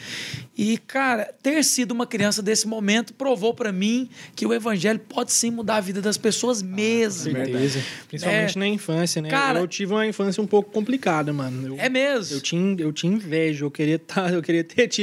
E, 0.57 0.77
cara, 0.77 1.33
ter 1.41 1.63
sido 1.63 1.91
uma 1.91 2.05
criança 2.05 2.41
desse 2.41 2.67
momento 2.67 3.13
provou 3.13 3.53
para 3.53 3.71
mim 3.71 4.09
que 4.35 4.45
o 4.45 4.53
evangelho 4.53 4.99
pode 4.99 5.31
sim 5.31 5.49
mudar 5.51 5.77
a 5.77 5.81
vida 5.81 6.01
das 6.01 6.17
pessoas 6.17 6.61
mesmo. 6.61 7.31
certeza. 7.33 7.81
Principalmente 8.07 8.55
É. 8.57 8.59
na 8.59 8.67
infância, 8.67 9.21
né? 9.21 9.29
Cara- 9.29 9.59
eu 9.59 9.67
tive 9.67 9.93
uma 9.93 10.05
infância 10.05 10.41
um 10.41 10.47
pouco 10.47 10.71
complicada, 10.71 11.31
mano. 11.33 11.67
Eu, 11.69 11.79
É 11.79 11.89
mesmo. 11.89 12.37
Eu 12.37 12.41
tinha, 12.41 12.75
eu 12.79 12.91
tinha 12.93 13.11
inveja, 13.13 13.65
eu 13.65 13.71
queria, 13.71 13.97
tá, 13.99 14.29
eu 14.29 14.41
queria 14.41 14.63
ter 14.63 14.87
tido, 14.87 15.00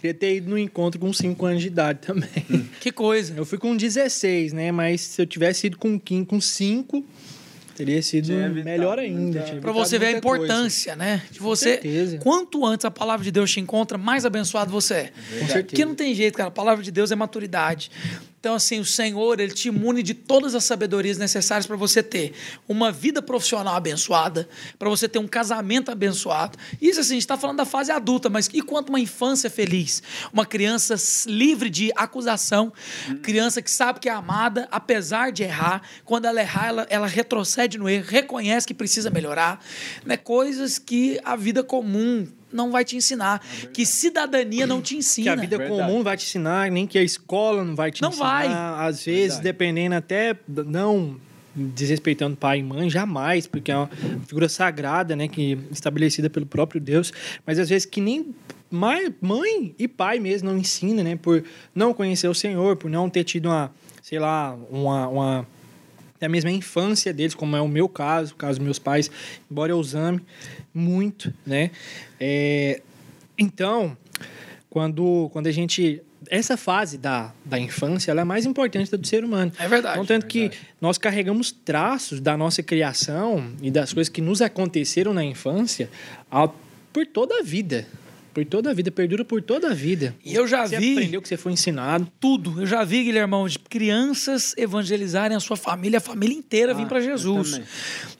queria 0.00 0.14
ter 0.14 0.36
ido 0.36 0.50
no 0.50 0.58
encontro 0.58 1.00
com 1.00 1.12
5 1.12 1.46
anos 1.46 1.62
de 1.62 1.68
idade 1.68 2.00
também. 2.00 2.68
Que 2.80 2.92
coisa. 2.92 3.34
Eu 3.36 3.44
fui 3.44 3.58
com 3.58 3.76
16, 3.76 4.52
né? 4.52 4.70
Mas 4.70 5.00
se 5.00 5.22
eu 5.22 5.26
tivesse 5.26 5.66
ido 5.66 5.78
com 5.78 5.98
15, 5.98 6.26
com 6.26 6.40
5, 6.40 7.04
teria 7.80 8.02
sido 8.02 8.32
melhor 8.62 8.98
ainda. 8.98 9.40
Para 9.60 9.72
você 9.72 9.98
ver 9.98 10.06
a 10.06 10.10
muita 10.12 10.28
coisa. 10.28 10.44
importância, 10.44 10.96
né? 10.96 11.22
De 11.30 11.40
você. 11.40 11.70
certeza. 11.70 12.18
Quanto 12.18 12.66
antes 12.66 12.84
a 12.84 12.90
palavra 12.90 13.24
de 13.24 13.30
Deus 13.30 13.50
te 13.50 13.58
encontra, 13.58 13.96
mais 13.96 14.26
abençoado 14.26 14.70
você 14.70 14.94
é. 14.94 15.04
Com 15.06 15.46
certeza. 15.46 15.64
Porque 15.64 15.84
não 15.84 15.94
tem 15.94 16.14
jeito, 16.14 16.36
cara. 16.36 16.48
A 16.48 16.52
palavra 16.52 16.84
de 16.84 16.90
Deus 16.90 17.10
é 17.10 17.16
maturidade. 17.16 17.90
Então, 18.40 18.54
assim, 18.54 18.80
o 18.80 18.86
Senhor, 18.86 19.38
ele 19.38 19.52
te 19.52 19.68
imune 19.68 20.02
de 20.02 20.14
todas 20.14 20.54
as 20.54 20.64
sabedorias 20.64 21.18
necessárias 21.18 21.66
para 21.66 21.76
você 21.76 22.02
ter 22.02 22.32
uma 22.66 22.90
vida 22.90 23.20
profissional 23.20 23.74
abençoada, 23.74 24.48
para 24.78 24.88
você 24.88 25.06
ter 25.06 25.18
um 25.18 25.28
casamento 25.28 25.90
abençoado. 25.90 26.56
Isso, 26.80 27.00
assim, 27.00 27.10
a 27.10 27.14
gente 27.16 27.22
está 27.22 27.36
falando 27.36 27.58
da 27.58 27.66
fase 27.66 27.92
adulta, 27.92 28.30
mas 28.30 28.48
e 28.54 28.62
quanto 28.62 28.88
uma 28.88 28.98
infância 28.98 29.50
feliz? 29.50 30.02
Uma 30.32 30.46
criança 30.46 30.94
livre 31.26 31.68
de 31.68 31.92
acusação, 31.94 32.72
criança 33.22 33.60
que 33.60 33.70
sabe 33.70 34.00
que 34.00 34.08
é 34.08 34.12
amada, 34.12 34.66
apesar 34.70 35.32
de 35.32 35.42
errar. 35.42 35.82
Quando 36.02 36.24
ela 36.24 36.40
errar, 36.40 36.68
ela, 36.68 36.86
ela 36.88 37.06
retrocede 37.06 37.69
no 37.78 37.88
erro, 37.88 38.04
reconhece 38.08 38.66
que 38.66 38.74
precisa 38.74 39.10
melhorar. 39.10 39.64
Né? 40.04 40.16
Coisas 40.16 40.78
que 40.78 41.18
a 41.24 41.36
vida 41.36 41.62
comum 41.62 42.26
não 42.52 42.70
vai 42.72 42.84
te 42.84 42.96
ensinar, 42.96 43.40
que 43.72 43.86
cidadania 43.86 44.66
não 44.66 44.82
te 44.82 44.94
Que 44.94 44.98
ensina. 45.00 45.32
a 45.32 45.36
vida 45.36 45.56
Verdade. 45.56 45.80
comum 45.80 46.02
vai 46.02 46.16
te 46.16 46.24
ensinar, 46.26 46.70
nem 46.70 46.84
que 46.86 46.98
a 46.98 47.02
escola 47.02 47.62
não 47.64 47.76
vai 47.76 47.92
te 47.92 48.02
Não 48.02 48.08
ensinar. 48.08 48.24
vai. 48.26 48.88
Às 48.88 49.04
vezes, 49.04 49.20
Verdade. 49.34 49.42
dependendo 49.44 49.94
até, 49.94 50.36
não 50.48 51.16
desrespeitando 51.54 52.36
pai 52.36 52.58
e 52.60 52.62
mãe, 52.62 52.88
jamais, 52.88 53.46
porque 53.46 53.70
é 53.70 53.76
uma 53.76 53.90
figura 54.26 54.48
sagrada, 54.48 55.14
né, 55.16 55.28
que 55.28 55.58
estabelecida 55.70 56.30
pelo 56.30 56.46
próprio 56.46 56.80
Deus, 56.80 57.12
mas 57.46 57.58
às 57.58 57.68
vezes 57.68 57.84
que 57.86 58.00
nem 58.00 58.34
mãe, 58.70 59.12
mãe 59.20 59.74
e 59.78 59.88
pai 59.88 60.18
mesmo 60.20 60.50
não 60.50 60.58
ensina, 60.58 61.02
né, 61.02 61.16
por 61.16 61.42
não 61.74 61.92
conhecer 61.92 62.28
o 62.28 62.34
Senhor, 62.34 62.76
por 62.76 62.90
não 62.90 63.10
ter 63.10 63.24
tido 63.24 63.46
uma, 63.46 63.72
sei 64.02 64.18
lá, 64.18 64.56
uma, 64.70 65.08
uma 65.08 65.46
mesmo 66.28 66.50
a 66.50 66.52
infância 66.52 67.12
deles, 67.12 67.34
como 67.34 67.56
é 67.56 67.60
o 67.60 67.68
meu 67.68 67.88
caso, 67.88 68.32
o 68.34 68.36
caso 68.36 68.58
dos 68.58 68.64
meus 68.64 68.78
pais, 68.78 69.10
embora 69.50 69.72
eu 69.72 69.78
os 69.78 69.94
ame 69.94 70.20
muito, 70.74 71.32
né? 71.46 71.70
É, 72.18 72.80
então, 73.38 73.96
quando, 74.68 75.28
quando 75.32 75.46
a 75.46 75.52
gente. 75.52 76.02
Essa 76.28 76.56
fase 76.56 76.96
da, 76.98 77.32
da 77.44 77.58
infância 77.58 78.10
ela 78.12 78.20
é 78.20 78.24
mais 78.24 78.44
importante 78.46 78.94
do 78.94 79.04
ser 79.06 79.24
humano. 79.24 79.50
É 79.58 79.66
verdade. 79.66 79.94
Então, 79.94 80.04
tanto 80.06 80.26
que 80.26 80.50
nós 80.80 80.96
carregamos 80.98 81.50
traços 81.50 82.20
da 82.20 82.36
nossa 82.36 82.62
criação 82.62 83.50
e 83.60 83.70
das 83.70 83.92
coisas 83.92 84.08
que 84.08 84.20
nos 84.20 84.40
aconteceram 84.42 85.12
na 85.14 85.24
infância 85.24 85.90
a- 86.30 86.48
por 86.92 87.06
toda 87.06 87.40
a 87.40 87.42
vida. 87.42 87.86
Por 88.32 88.44
toda 88.44 88.70
a 88.70 88.74
vida, 88.74 88.90
perdura 88.90 89.24
por 89.24 89.42
toda 89.42 89.70
a 89.70 89.74
vida. 89.74 90.14
E 90.24 90.34
eu 90.34 90.46
já 90.46 90.66
você 90.66 90.78
vi- 90.78 90.92
aprendeu 90.92 91.18
o 91.18 91.22
que 91.22 91.28
você 91.28 91.36
foi 91.36 91.52
ensinado. 91.52 92.10
Tudo. 92.20 92.60
Eu 92.60 92.66
já 92.66 92.84
vi, 92.84 93.02
Guilhermão, 93.04 93.46
de 93.48 93.58
crianças 93.58 94.54
evangelizarem 94.56 95.36
a 95.36 95.40
sua 95.40 95.56
família, 95.56 95.98
a 95.98 96.00
família 96.00 96.36
inteira 96.36 96.72
vir 96.72 96.84
Ah, 96.84 96.86
para 96.86 96.98
eu 96.98 97.02
Jesus. 97.04 97.60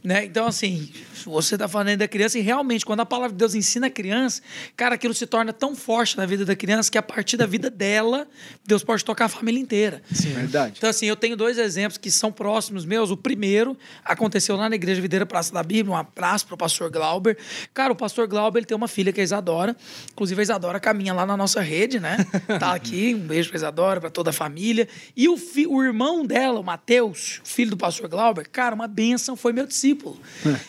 Né? 0.03 0.25
Então, 0.25 0.46
assim, 0.46 0.90
você 1.25 1.55
está 1.55 1.68
falando 1.68 1.88
aí 1.88 1.96
da 1.96 2.09
criança 2.09 2.38
e 2.38 2.40
realmente, 2.40 2.85
quando 2.85 3.01
a 3.01 3.07
palavra 3.07 3.31
de 3.33 3.38
Deus 3.38 3.55
ensina 3.55 3.87
a 3.87 3.90
criança, 3.90 4.42
cara, 4.77 4.94
aquilo 4.96 5.14
se 5.14 5.27
torna 5.27 5.53
tão 5.53 5.77
forte 5.77 6.16
na 6.16 6.27
vida 6.27 6.44
da 6.44 6.57
criança 6.57 6.91
que 6.91 6.99
a 6.99 7.03
partir 7.03 7.37
da 7.37 7.47
vida 7.47 7.70
dela, 7.70 8.26
Deus 8.66 8.82
pode 8.82 9.05
tocar 9.05 9.26
a 9.26 9.28
família 9.28 9.61
inteira. 9.61 10.03
Verdade. 10.11 10.74
Então, 10.78 10.91
assim, 10.91 11.07
eu 11.07 11.14
tenho 11.16 11.37
dois 11.37 11.57
exemplos 11.59 11.99
que 11.99 12.11
são 12.11 12.32
próximos 12.32 12.85
meus. 12.85 13.11
O 13.11 13.16
primeiro 13.16 13.76
aconteceu 14.05 14.57
lá 14.57 14.68
na 14.68 14.74
Igreja 14.74 15.01
Videira 15.01 15.24
Praça 15.26 15.53
da 15.53 15.62
Bíblia, 15.62 15.95
um 15.95 15.97
abraço 15.97 16.47
para 16.47 16.55
o 16.55 16.59
pastor 16.59 16.91
Glauber. 16.91 17.37
Cara, 17.72 17.93
o 17.93 17.97
pastor 17.97 18.26
Glauber 18.26 18.59
ele 18.61 18.66
tem 18.66 18.76
uma 18.76 18.89
filha 18.89 19.12
que 19.12 19.20
é 19.20 19.24
Isadora. 19.24 19.76
Inclusive, 20.12 20.40
a 20.40 20.42
Isadora 20.42 20.78
caminha 20.80 21.12
lá 21.14 21.24
na 21.24 21.36
nossa 21.36 21.61
rede, 21.61 21.98
né? 22.01 22.18
Tá 22.59 22.74
aqui, 22.74 23.14
um 23.14 23.26
beijo 23.26 23.48
para 23.48 23.57
Isadora, 23.57 24.01
para 24.01 24.11
toda 24.11 24.30
a 24.30 24.32
família. 24.32 24.88
E 25.16 25.28
o, 25.28 25.36
fi- 25.36 25.66
o 25.66 25.82
irmão 25.82 26.24
dela, 26.26 26.61
o 26.61 26.64
Matheus, 26.64 27.40
filho 27.44 27.70
do 27.70 27.76
pastor 27.76 28.09
Glauber, 28.09 28.48
cara, 28.48 28.74
uma 28.74 28.86
bênção, 28.88 29.36
foi 29.36 29.53
meu 29.53 29.66
discípulo. 29.66 30.18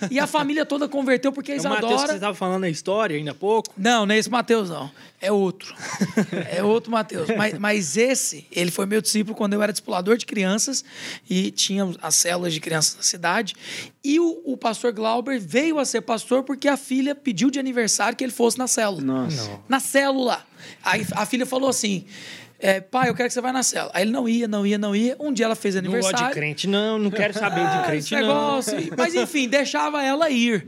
E 0.09 0.19
a 0.19 0.27
família 0.27 0.65
toda 0.65 0.87
converteu 0.87 1.31
porque 1.31 1.51
a 1.51 1.55
É 1.55 1.59
o 1.59 1.63
Matheus 1.63 1.79
que 1.79 1.85
Isadora. 1.87 2.07
você 2.07 2.13
estava 2.15 2.35
falando 2.35 2.63
a 2.63 2.69
história 2.69 3.15
ainda 3.17 3.31
há 3.31 3.35
pouco. 3.35 3.73
Não, 3.77 4.05
não 4.05 4.15
é 4.15 4.17
esse 4.17 4.29
Mateus, 4.29 4.69
não. 4.69 4.89
É 5.19 5.31
outro. 5.31 5.75
é 6.49 6.63
outro 6.63 6.91
Mateus. 6.91 7.27
Mas, 7.37 7.57
mas 7.57 7.97
esse, 7.97 8.45
ele 8.51 8.71
foi 8.71 8.85
meu 8.85 9.01
discípulo 9.01 9.35
quando 9.35 9.53
eu 9.53 9.61
era 9.61 9.71
discipulador 9.71 10.17
de 10.17 10.25
crianças 10.25 10.83
e 11.29 11.51
tinha 11.51 11.89
as 12.01 12.15
células 12.15 12.53
de 12.53 12.59
crianças 12.59 12.95
na 12.97 13.03
cidade. 13.03 13.53
E 14.03 14.19
o, 14.19 14.41
o 14.45 14.57
pastor 14.57 14.91
Glauber 14.91 15.39
veio 15.39 15.77
a 15.77 15.85
ser 15.85 16.01
pastor 16.01 16.43
porque 16.43 16.67
a 16.67 16.75
filha 16.75 17.13
pediu 17.13 17.51
de 17.51 17.59
aniversário 17.59 18.17
que 18.17 18.23
ele 18.23 18.31
fosse 18.31 18.57
na 18.57 18.67
célula. 18.67 19.01
Nossa. 19.01 19.59
Na 19.69 19.79
célula. 19.79 20.43
Aí 20.83 21.05
a 21.13 21.25
filha 21.25 21.45
falou 21.45 21.69
assim: 21.69 22.05
é, 22.61 22.79
pai, 22.79 23.09
eu 23.09 23.15
quero 23.15 23.27
que 23.27 23.33
você 23.33 23.41
vá 23.41 23.51
na 23.51 23.63
célula. 23.63 23.91
Aí 23.93 24.03
ele 24.03 24.11
não 24.11 24.29
ia, 24.29 24.47
não 24.47 24.65
ia, 24.65 24.77
não 24.77 24.95
ia. 24.95 25.15
Um 25.19 25.33
dia 25.33 25.45
ela 25.45 25.55
fez 25.55 25.75
Não 25.75 25.81
gosto 25.81 25.95
aniversário. 25.95 26.27
de 26.27 26.33
crente, 26.33 26.67
não. 26.67 26.99
Não 26.99 27.09
quero 27.11 27.33
saber 27.33 27.61
Ah, 27.61 27.77
de 27.77 27.85
crente, 27.87 28.03
esse 28.05 28.11
não. 28.15 28.21
negócio. 28.21 28.77
Mas 28.97 29.15
enfim, 29.15 29.47
deixava 29.49 30.03
ela 30.03 30.29
ir. 30.29 30.65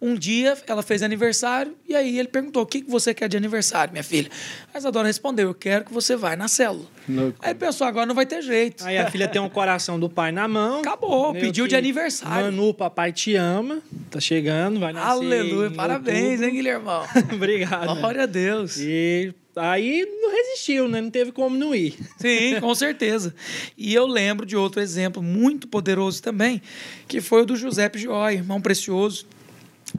Um 0.00 0.14
dia 0.14 0.56
ela 0.66 0.82
fez 0.82 1.02
aniversário 1.02 1.76
e 1.88 1.94
aí 1.94 2.18
ele 2.18 2.28
perguntou: 2.28 2.62
o 2.62 2.66
que 2.66 2.82
você 2.88 3.12
quer 3.12 3.28
de 3.28 3.36
aniversário, 3.36 3.92
minha 3.92 4.04
filha? 4.04 4.30
A 4.72 4.78
Isadora 4.78 5.06
respondeu: 5.06 5.48
eu 5.48 5.54
quero 5.54 5.84
que 5.84 5.92
você 5.92 6.16
vá 6.16 6.36
na 6.36 6.48
célula. 6.48 6.86
Louco. 7.08 7.38
Aí 7.42 7.54
pensou: 7.54 7.86
agora 7.86 8.06
não 8.06 8.14
vai 8.14 8.24
ter 8.26 8.40
jeito. 8.42 8.84
Aí 8.84 8.96
a 8.96 9.10
filha 9.10 9.26
tem 9.28 9.40
um 9.40 9.48
coração 9.48 9.98
do 9.98 10.08
pai 10.08 10.30
na 10.32 10.46
mão. 10.46 10.80
Acabou, 10.80 11.32
pediu 11.32 11.66
de 11.66 11.74
aniversário. 11.76 12.46
Manu, 12.52 12.72
papai 12.72 13.12
te 13.12 13.34
ama. 13.34 13.80
Tá 14.10 14.20
chegando, 14.20 14.78
vai 14.78 14.92
nascer. 14.92 15.08
Aleluia, 15.10 15.70
parabéns, 15.70 16.40
hein, 16.40 16.52
Guilhermão? 16.52 17.04
Obrigado. 17.32 17.98
Glória 17.98 18.22
a 18.22 18.26
Deus. 18.26 18.76
E 18.78 19.34
aí 19.56 20.06
não 20.20 20.30
resistiu, 20.30 20.88
né? 20.88 21.00
Não 21.00 21.10
teve 21.10 21.32
como 21.32 21.56
não 21.56 21.74
ir. 21.74 21.94
Sim, 22.18 22.60
com 22.60 22.74
certeza. 22.74 23.34
E 23.76 23.94
eu 23.94 24.06
lembro 24.06 24.46
de 24.46 24.56
outro 24.56 24.80
exemplo 24.80 25.22
muito 25.22 25.68
poderoso 25.68 26.22
também, 26.22 26.62
que 27.06 27.20
foi 27.20 27.42
o 27.42 27.46
do 27.46 27.56
Giuseppe 27.56 27.98
Joy, 27.98 28.34
irmão 28.34 28.60
precioso. 28.60 29.26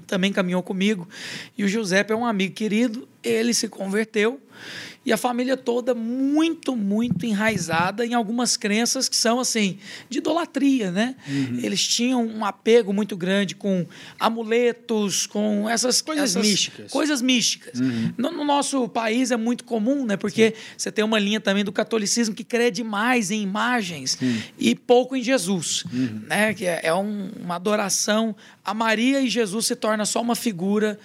Também 0.07 0.33
caminhou 0.33 0.63
comigo. 0.63 1.07
E 1.57 1.63
o 1.63 1.67
Giuseppe 1.67 2.13
é 2.13 2.15
um 2.15 2.25
amigo 2.25 2.53
querido, 2.53 3.07
ele 3.23 3.53
se 3.53 3.67
converteu. 3.67 4.39
E 5.05 5.11
a 5.11 5.17
família 5.17 5.57
toda 5.57 5.93
muito, 5.93 6.75
muito 6.75 7.25
enraizada 7.25 8.05
em 8.05 8.13
algumas 8.13 8.55
crenças 8.55 9.09
que 9.09 9.15
são, 9.17 9.39
assim, 9.39 9.77
de 10.09 10.19
idolatria, 10.19 10.91
né? 10.91 11.15
Eles 11.61 11.85
tinham 11.85 12.25
um 12.25 12.45
apego 12.45 12.93
muito 12.93 13.17
grande 13.17 13.53
com 13.55 13.85
amuletos, 14.37 15.25
com 15.27 15.69
essas 15.69 16.01
Coisas 16.01 16.31
essas 16.35 16.47
místicas. 16.47 16.91
Coisas 16.91 17.21
místicas. 17.21 17.79
No, 18.17 18.31
no 18.31 18.43
nosso 18.43 18.87
país 18.89 19.31
é 19.31 19.37
muito 19.37 19.63
comum, 19.63 20.05
né? 20.05 20.17
Porque 20.17 20.53
você 20.77 20.91
tem 20.91 21.03
uma 21.03 21.19
linha 21.19 21.39
também 21.39 21.63
do 21.63 21.71
catolicismo 21.71 22.33
que 22.35 22.43
crê 22.43 22.71
demais 22.71 23.31
em 23.31 23.41
imagens 23.41 24.17
e 24.57 24.75
pouco 24.75 25.15
em 25.15 25.21
Jesus, 25.23 25.83
né? 26.27 26.53
Que 26.53 26.65
é, 26.65 26.81
é 26.83 26.93
um- 26.93 27.29
uma 27.41 27.55
adoração 27.55 28.35
a 28.65 28.73
Maria 28.73 29.19
e 29.21 29.27
Jesus 29.29 29.65
se 29.65 29.75
torna 29.75 30.05
só 30.05 30.21
uma 30.21 30.35
figura, 30.35 30.97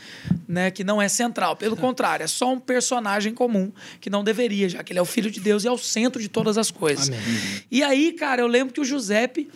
né? 0.46 0.70
Que 0.70 0.84
não 0.84 1.02
é 1.02 1.08
central. 1.08 1.56
Pelo 1.56 1.76
contrário, 1.76 2.22
é 2.24 2.26
só 2.28 2.52
um 2.52 2.60
personagem 2.60 3.34
comum 3.34 3.72
que 4.00 4.10
não 4.10 4.24
deveria, 4.24 4.68
já 4.68 4.82
que 4.82 4.92
ele 4.92 4.98
é 4.98 5.02
o 5.02 5.06
filho 5.06 5.30
de 5.30 5.40
Deus 5.40 5.64
e 5.64 5.68
é 5.68 5.70
o 5.70 5.78
centro 5.78 6.20
de 6.20 6.28
todas 6.28 6.58
as 6.58 6.70
coisas. 6.70 7.08
Amém. 7.08 7.20
E 7.70 7.82
aí, 7.82 8.12
cara, 8.12 8.42
eu 8.42 8.46
lembro 8.46 8.72
que 8.72 8.80
o 8.80 8.84
Giuseppe 8.84 9.48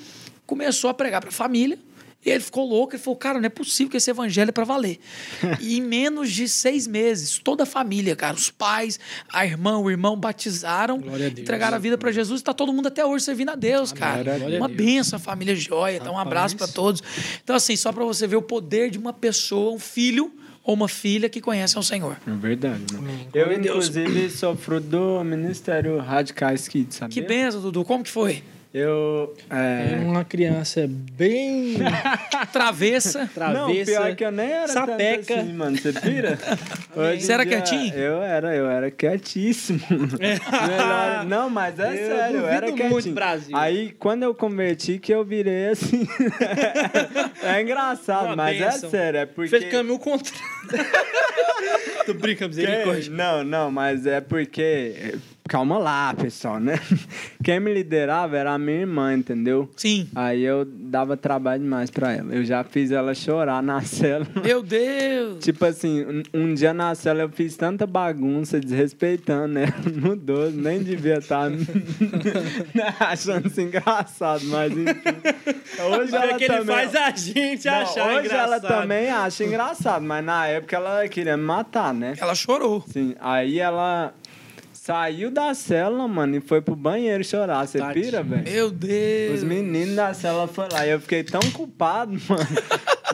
começou 0.46 0.90
a 0.90 0.94
pregar 0.94 1.20
para 1.20 1.30
a 1.30 1.32
família. 1.32 1.78
E 2.24 2.30
ele 2.30 2.38
ficou 2.38 2.64
louco, 2.64 2.94
ele 2.94 3.02
falou, 3.02 3.16
cara, 3.16 3.40
não 3.40 3.46
é 3.46 3.48
possível 3.48 3.90
que 3.90 3.96
esse 3.96 4.08
evangelho 4.08 4.50
é 4.50 4.52
para 4.52 4.62
valer. 4.62 5.00
e 5.60 5.76
em 5.78 5.80
menos 5.80 6.30
de 6.30 6.48
seis 6.48 6.86
meses, 6.86 7.38
toda 7.38 7.64
a 7.64 7.66
família, 7.66 8.14
cara, 8.14 8.36
os 8.36 8.48
pais, 8.48 9.00
a 9.28 9.44
irmã, 9.44 9.78
o 9.78 9.90
irmão 9.90 10.16
batizaram, 10.16 10.98
a 10.98 11.18
Deus. 11.18 11.38
entregaram 11.38 11.76
a 11.76 11.80
vida 11.80 11.98
para 11.98 12.12
Jesus 12.12 12.40
e 12.40 12.44
tá 12.44 12.54
todo 12.54 12.72
mundo 12.72 12.86
até 12.86 13.04
hoje 13.04 13.24
servindo 13.24 13.48
a 13.48 13.56
Deus, 13.56 13.92
cara. 13.92 14.38
Glória 14.38 14.56
Uma 14.56 14.68
benção, 14.68 15.16
a 15.16 15.20
família 15.20 15.56
joia. 15.56 15.96
Então, 15.96 16.14
um 16.14 16.18
abraço 16.18 16.56
para 16.56 16.68
todos. 16.68 17.02
Então, 17.42 17.56
assim, 17.56 17.74
só 17.74 17.90
para 17.90 18.04
você 18.04 18.24
ver 18.24 18.36
o 18.36 18.42
poder 18.42 18.88
de 18.88 18.98
uma 18.98 19.12
pessoa, 19.12 19.72
um 19.72 19.80
filho 19.80 20.32
ou 20.64 20.74
uma 20.74 20.88
filha 20.88 21.28
que 21.28 21.40
conhece 21.40 21.76
ao 21.76 21.82
Senhor. 21.82 22.16
É 22.26 22.30
verdade. 22.30 22.84
Amém. 22.96 23.28
Eu, 23.34 23.52
inclusive, 23.52 24.30
sou 24.30 24.56
fruto 24.56 24.86
do 24.86 25.24
Ministério 25.24 25.98
Radicais 25.98 26.68
Kids, 26.68 26.96
sabia? 26.96 27.14
Que 27.22 27.26
benção, 27.26 27.60
Dudu. 27.60 27.84
Como 27.84 28.04
que 28.04 28.10
foi? 28.10 28.42
Eu. 28.74 29.34
É 29.50 29.96
É... 29.96 30.00
uma 30.02 30.24
criança 30.24 30.86
bem 30.88 31.76
Travessa. 32.52 33.28
travessa. 33.34 33.60
Não, 33.66 33.84
pior 33.84 34.16
que 34.16 34.24
eu 34.24 34.32
nem 34.32 34.50
era 34.50 34.68
sapeca. 34.68 35.24
tanto 35.26 35.40
assim, 35.40 35.52
mano. 35.52 35.76
Você 35.78 35.92
pira? 35.92 36.38
Hoje 36.96 37.20
Você 37.20 37.32
era 37.32 37.44
dia, 37.44 37.60
quietinho? 37.60 37.94
Eu 37.94 38.22
era, 38.22 38.54
eu 38.56 38.66
era 38.70 38.90
quietíssimo. 38.90 39.80
Não, 41.28 41.50
mas 41.50 41.78
é 41.78 41.88
Eu 41.92 42.16
sério, 42.16 42.36
eu 42.38 42.46
era 42.48 42.66
duvido 42.66 42.84
muito, 42.84 42.94
quietinho. 42.94 43.14
Brasil. 43.14 43.56
Aí, 43.56 43.94
quando 43.98 44.22
eu 44.22 44.34
converti, 44.34 44.98
que 44.98 45.12
eu 45.12 45.22
virei 45.24 45.68
assim... 45.68 46.06
é 47.42 47.60
engraçado, 47.60 48.26
Uma 48.26 48.36
mas 48.36 48.58
bênção. 48.58 48.88
é 48.88 48.90
sério, 48.90 49.20
é 49.20 49.26
porque... 49.26 49.50
Fez 49.58 49.70
caminho 49.70 49.98
contrário. 49.98 50.40
Tô 52.06 52.14
brincando, 52.14 52.48
misericórdia. 52.54 53.10
Não, 53.12 53.44
não, 53.44 53.70
mas 53.70 54.06
é 54.06 54.20
porque. 54.20 55.14
Calma 55.52 55.76
lá, 55.76 56.14
pessoal, 56.14 56.58
né? 56.58 56.80
Quem 57.44 57.60
me 57.60 57.74
liderava 57.74 58.38
era 58.38 58.54
a 58.54 58.58
minha 58.58 58.78
irmã, 58.80 59.12
entendeu? 59.12 59.68
Sim. 59.76 60.08
Aí 60.14 60.42
eu 60.42 60.64
dava 60.64 61.14
trabalho 61.14 61.62
demais 61.62 61.90
pra 61.90 62.10
ela. 62.10 62.34
Eu 62.34 62.42
já 62.42 62.64
fiz 62.64 62.90
ela 62.90 63.12
chorar 63.14 63.62
na 63.62 63.82
cela. 63.84 64.26
Meu 64.42 64.62
Deus. 64.62 65.44
Tipo 65.44 65.66
assim, 65.66 66.06
um, 66.06 66.22
um 66.32 66.54
dia 66.54 66.72
na 66.72 66.94
cela 66.94 67.20
eu 67.20 67.28
fiz 67.28 67.54
tanta 67.54 67.86
bagunça, 67.86 68.58
desrespeitando 68.58 69.58
ela 69.58 69.74
no 69.94 70.16
12, 70.16 70.56
nem 70.56 70.82
devia 70.82 71.18
estar 71.18 71.50
achando 72.98 73.46
isso 73.48 73.60
engraçado, 73.60 74.46
mas 74.46 74.72
enfim. 74.72 74.86
Hoje 75.98 76.14
É 76.14 76.18
ela 76.18 76.38
que 76.38 76.44
ele 76.44 76.56
também... 76.56 76.74
faz 76.76 76.94
a 76.96 77.10
gente 77.10 77.66
Não, 77.66 77.74
achar 77.74 78.06
hoje 78.08 78.28
ela 78.30 78.56
engraçado. 78.56 78.80
também 78.80 79.10
acha 79.10 79.44
engraçado, 79.44 80.02
mas 80.02 80.24
na 80.24 80.46
época 80.46 80.76
ela 80.76 81.06
queria 81.08 81.36
me 81.36 81.44
matar, 81.44 81.92
né? 81.92 82.14
Ela 82.18 82.34
chorou. 82.34 82.82
Sim, 82.88 83.14
aí 83.20 83.58
ela 83.60 84.14
saiu 84.84 85.30
da 85.30 85.54
cela, 85.54 86.08
mano, 86.08 86.36
e 86.36 86.40
foi 86.40 86.60
pro 86.60 86.74
banheiro 86.74 87.22
chorar. 87.22 87.64
Você 87.66 87.78
pira, 87.92 88.20
velho? 88.20 88.42
Meu 88.42 88.68
Deus. 88.68 89.36
Os 89.38 89.44
meninos 89.44 89.94
da 89.94 90.12
cela 90.12 90.48
foram 90.48 90.70
lá 90.72 90.84
e 90.84 90.90
eu 90.90 91.00
fiquei 91.00 91.22
tão 91.22 91.40
culpado, 91.52 92.12
mano. 92.28 92.46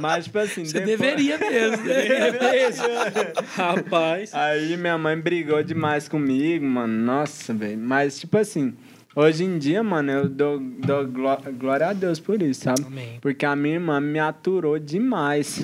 Mas, 0.01 0.25
tipo 0.25 0.39
assim, 0.39 0.64
Você 0.64 0.81
depois- 0.81 0.99
deveria 0.99 1.37
mesmo. 1.37 1.85
né? 1.85 3.33
Rapaz. 3.55 4.33
Aí 4.33 4.77
minha 4.79 4.97
mãe 4.97 5.19
brigou 5.19 5.62
demais 5.62 6.09
comigo, 6.09 6.64
mano. 6.64 7.05
Nossa, 7.05 7.53
velho. 7.53 7.77
Mas, 7.79 8.19
tipo 8.19 8.39
assim, 8.39 8.75
hoje 9.21 9.45
em 9.45 9.59
dia, 9.59 9.83
mano, 9.83 10.11
eu 10.12 10.29
dou, 10.29 10.61
dou 10.61 11.07
gló- 11.07 11.41
glória 11.59 11.89
a 11.89 11.93
Deus 11.93 12.19
por 12.21 12.41
isso, 12.41 12.62
sabe? 12.64 12.83
Amém. 12.87 13.19
Porque 13.21 13.45
a 13.45 13.57
minha 13.57 13.75
irmã 13.75 14.01
me 14.01 14.19
aturou 14.19 14.79
demais. 14.79 15.62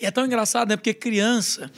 E 0.00 0.04
é 0.06 0.10
tão 0.10 0.26
engraçado, 0.26 0.68
né? 0.68 0.76
Porque 0.76 0.92
criança, 0.92 1.70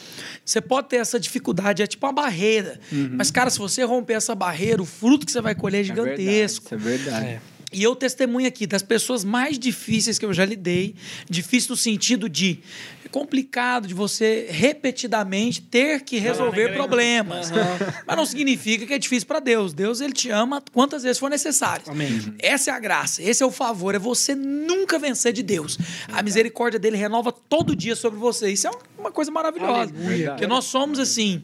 você 0.44 0.60
pode 0.60 0.88
ter 0.88 0.96
essa 0.96 1.18
dificuldade, 1.20 1.82
é 1.82 1.86
tipo 1.86 2.06
uma 2.06 2.12
barreira. 2.12 2.80
Mas, 3.16 3.30
cara, 3.30 3.50
se 3.50 3.58
você 3.58 3.82
romper 3.84 4.14
essa 4.14 4.34
barreira, 4.34 4.80
o 4.82 4.86
fruto 4.86 5.26
que 5.26 5.32
você 5.32 5.40
vai 5.40 5.54
colher 5.54 5.80
é 5.80 5.84
gigantesco. 5.84 6.74
É 6.74 6.76
verdade, 6.78 7.00
isso 7.10 7.10
é 7.14 7.20
verdade. 7.20 7.26
É. 7.26 7.40
E 7.72 7.84
eu 7.84 7.94
testemunho 7.94 8.48
aqui 8.48 8.66
das 8.66 8.82
pessoas 8.82 9.22
mais 9.24 9.56
difíceis 9.56 10.18
que 10.18 10.24
eu 10.24 10.32
já 10.32 10.44
lidei, 10.44 10.96
difícil 11.28 11.70
no 11.70 11.76
sentido 11.76 12.28
de 12.28 12.58
complicado 13.10 13.86
de 13.86 13.94
você 13.94 14.46
repetidamente 14.50 15.60
ter 15.62 16.02
que 16.02 16.18
resolver 16.18 16.72
problemas. 16.72 17.50
Mas 18.06 18.16
não 18.16 18.26
significa 18.26 18.86
que 18.86 18.94
é 18.94 18.98
difícil 18.98 19.26
para 19.26 19.40
Deus. 19.40 19.72
Deus 19.72 20.00
ele 20.00 20.12
te 20.12 20.30
ama 20.30 20.62
quantas 20.72 21.02
vezes 21.02 21.18
for 21.18 21.30
necessário. 21.30 21.84
Amém. 21.88 22.34
Essa 22.38 22.70
é 22.70 22.74
a 22.74 22.78
graça, 22.78 23.22
esse 23.22 23.42
é 23.42 23.46
o 23.46 23.50
favor, 23.50 23.94
é 23.94 23.98
você 23.98 24.34
nunca 24.34 24.98
vencer 24.98 25.32
de 25.32 25.42
Deus. 25.42 25.78
A 26.12 26.22
misericórdia 26.22 26.78
dele 26.78 26.96
renova 26.96 27.32
todo 27.32 27.76
dia 27.76 27.96
sobre 27.96 28.18
você. 28.18 28.50
Isso 28.50 28.66
é 28.66 28.70
uma 28.98 29.10
coisa 29.10 29.30
maravilhosa. 29.30 29.92
Aleluia. 29.94 30.30
Porque 30.30 30.46
nós 30.46 30.64
somos 30.64 30.98
assim, 30.98 31.42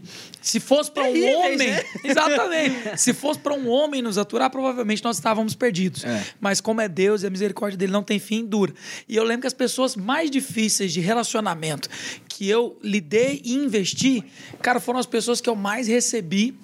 se 0.48 0.60
fosse 0.60 0.92
para 0.92 1.02
um 1.02 1.12
Terríveis, 1.12 1.36
homem, 1.36 1.58
né? 1.58 1.84
exatamente, 2.04 3.00
se 3.00 3.12
fosse 3.12 3.40
para 3.40 3.52
um 3.52 3.68
homem 3.68 4.00
nos 4.00 4.16
aturar, 4.16 4.48
provavelmente 4.48 5.02
nós 5.02 5.16
estávamos 5.16 5.56
perdidos. 5.56 6.04
É. 6.04 6.24
Mas 6.40 6.60
como 6.60 6.80
é 6.80 6.88
Deus 6.88 7.24
e 7.24 7.26
a 7.26 7.30
misericórdia 7.30 7.76
dele 7.76 7.90
não 7.90 8.02
tem 8.04 8.20
fim, 8.20 8.46
dura. 8.46 8.72
E 9.08 9.16
eu 9.16 9.24
lembro 9.24 9.40
que 9.40 9.46
as 9.48 9.54
pessoas 9.54 9.96
mais 9.96 10.30
difíceis 10.30 10.92
de 10.92 11.00
relacionamento 11.00 11.88
que 12.28 12.48
eu 12.48 12.78
lidei 12.80 13.42
e 13.44 13.54
investi, 13.54 14.22
cara, 14.62 14.78
foram 14.78 15.00
as 15.00 15.06
pessoas 15.06 15.40
que 15.40 15.48
eu 15.48 15.56
mais 15.56 15.88
recebi 15.88 16.54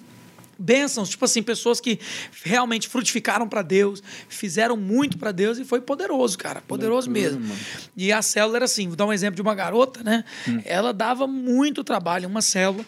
bênçãos, 0.57 1.09
tipo 1.09 1.25
assim, 1.25 1.43
pessoas 1.43 1.81
que 1.81 1.99
realmente 2.43 2.87
frutificaram 2.87 3.49
para 3.49 3.61
Deus, 3.61 4.01
fizeram 4.29 4.77
muito 4.77 5.17
para 5.17 5.33
Deus 5.33 5.57
e 5.57 5.65
foi 5.65 5.81
poderoso, 5.81 6.37
cara, 6.37 6.61
poderoso 6.61 7.09
mesmo. 7.09 7.41
mano. 7.41 7.59
E 7.97 8.13
a 8.13 8.21
célula 8.21 8.59
era 8.59 8.65
assim, 8.65 8.87
vou 8.87 8.95
dar 8.95 9.05
um 9.05 9.11
exemplo 9.11 9.35
de 9.35 9.41
uma 9.41 9.53
garota, 9.53 10.01
né? 10.03 10.23
Ela 10.63 10.93
dava 10.93 11.27
muito 11.27 11.83
trabalho, 11.83 12.29
uma 12.29 12.41
célula 12.41 12.85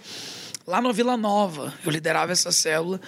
lá 0.65 0.81
no 0.81 0.91
Vila 0.91 1.15
Nova. 1.15 1.73
Eu 1.85 1.91
liderava 1.91 2.31
essa 2.31 2.51
célula. 2.51 2.99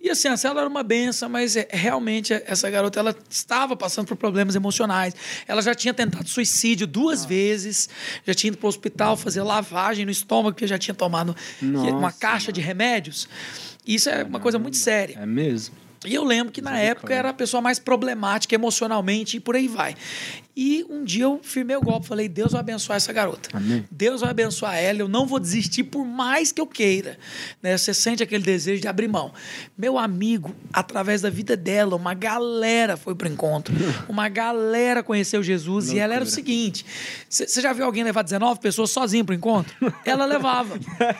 E 0.00 0.10
assim, 0.10 0.28
a 0.28 0.36
célula 0.36 0.62
era 0.62 0.70
uma 0.70 0.82
benção, 0.82 1.28
mas 1.28 1.56
é, 1.56 1.66
realmente 1.70 2.32
essa 2.32 2.68
garota 2.68 2.98
ela 3.00 3.16
estava 3.28 3.74
passando 3.74 4.06
por 4.06 4.16
problemas 4.16 4.54
emocionais. 4.54 5.14
Ela 5.46 5.62
já 5.62 5.74
tinha 5.74 5.94
tentado 5.94 6.28
suicídio 6.28 6.86
duas 6.86 7.24
vezes, 7.24 7.88
já 8.24 8.34
tinha 8.34 8.48
ido 8.48 8.58
para 8.58 8.66
o 8.66 8.68
hospital 8.68 9.16
fazer 9.16 9.42
lavagem 9.42 10.04
no 10.04 10.10
estômago, 10.10 10.54
porque 10.54 10.66
já 10.66 10.78
tinha 10.78 10.94
tomado 10.94 11.34
Nossa, 11.60 11.90
uma 11.90 12.12
caixa 12.12 12.52
de 12.52 12.60
remédios. 12.60 13.28
Isso 13.86 14.08
é 14.10 14.24
uma 14.24 14.40
coisa 14.40 14.58
muito 14.58 14.76
séria. 14.76 15.18
É 15.20 15.26
mesmo? 15.26 15.74
E 16.04 16.14
eu 16.14 16.22
lembro 16.22 16.52
que 16.52 16.60
na 16.60 16.78
época 16.78 17.14
era 17.14 17.30
a 17.30 17.34
pessoa 17.34 17.60
mais 17.60 17.78
problemática 17.78 18.54
emocionalmente 18.54 19.38
e 19.38 19.40
por 19.40 19.56
aí 19.56 19.66
vai. 19.66 19.96
E 20.56 20.86
um 20.88 21.04
dia 21.04 21.24
eu 21.24 21.38
firmei 21.42 21.76
o 21.76 21.82
golpe, 21.82 22.06
falei: 22.06 22.30
Deus 22.30 22.52
vai 22.52 22.60
abençoar 22.60 22.96
essa 22.96 23.12
garota. 23.12 23.50
Amém. 23.52 23.84
Deus 23.90 24.22
vai 24.22 24.30
abençoar 24.30 24.76
ela, 24.76 25.00
eu 25.00 25.08
não 25.08 25.26
vou 25.26 25.38
desistir 25.38 25.84
por 25.84 26.02
mais 26.02 26.50
que 26.50 26.58
eu 26.58 26.66
queira. 26.66 27.18
Né? 27.62 27.76
Você 27.76 27.92
sente 27.92 28.22
aquele 28.22 28.42
desejo 28.42 28.80
de 28.80 28.88
abrir 28.88 29.06
mão. 29.06 29.34
Meu 29.76 29.98
amigo, 29.98 30.54
através 30.72 31.20
da 31.20 31.28
vida 31.28 31.58
dela, 31.58 31.94
uma 31.94 32.14
galera 32.14 32.96
foi 32.96 33.14
pro 33.14 33.28
encontro. 33.28 33.74
Uma 34.08 34.28
galera 34.28 35.02
conheceu 35.02 35.42
Jesus 35.42 35.92
e 35.92 35.98
ela 35.98 36.14
era 36.14 36.24
o 36.24 36.26
seguinte: 36.26 36.86
você 37.28 37.60
já 37.60 37.72
viu 37.74 37.84
alguém 37.84 38.02
levar 38.02 38.22
19 38.22 38.60
pessoas 38.60 38.90
sozinho 38.90 39.24
pro 39.24 39.34
encontro? 39.34 39.74
Ela 40.06 40.24
levava. 40.24 40.78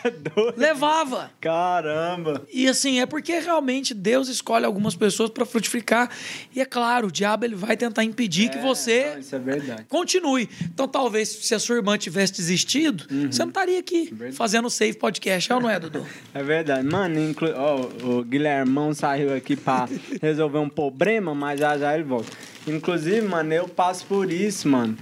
levava. 0.57 1.31
Caramba! 1.41 2.47
E 2.53 2.69
assim, 2.69 3.01
é 3.01 3.07
porque 3.07 3.39
realmente 3.39 3.93
Deus 3.93 4.29
escolhe 4.29 4.65
algumas 4.65 4.95
pessoas 4.95 5.29
para 5.29 5.45
frutificar. 5.45 6.11
E 6.55 6.61
é 6.61 6.65
claro, 6.65 7.09
o 7.09 7.13
diabo 7.13 7.45
ele 7.45 7.55
vai 7.55 7.77
tentar 7.77 8.05
impedir 8.05 8.49
que 8.49 8.59
você 8.59 9.17
Não, 9.17 9.26
isso 9.27 9.37
é 9.37 9.39
verdade. 9.39 9.85
continue. 9.89 10.49
Então, 10.65 10.87
talvez, 10.87 11.29
se 11.29 11.55
a 11.55 11.59
sua 11.59 11.77
irmã 11.77 11.99
tivesse 11.99 12.33
desistido, 12.35 13.05
você 13.31 13.43
não 13.43 13.49
estaria 13.49 13.79
aqui 13.79 14.13
fazendo 14.33 14.67
o 14.67 14.71
Save 14.71 14.95
Podcast, 14.95 15.51
é 15.51 15.55
ou 15.55 15.61
não 15.61 15.69
é, 15.69 15.79
Dudu? 15.79 16.07
É 16.33 16.43
verdade. 16.43 16.87
Mano, 16.87 17.19
inclu... 17.19 17.49
ó, 17.55 17.89
o 18.05 18.23
Guilhermão 18.25 18.95
saiu 18.95 19.35
aqui 19.35 19.57
pra 19.57 19.89
resolver 20.23 20.59
um 20.59 20.69
problema, 20.69 21.35
mas 21.35 21.61
já 21.61 21.77
já 21.77 21.95
ele 21.95 22.05
volta. 22.05 22.31
Inclusive, 22.67 23.23
mano, 23.23 23.53
eu 23.53 23.69
passo 23.69 24.07
por 24.07 24.31
isso, 24.31 24.69
mano. 24.69 24.97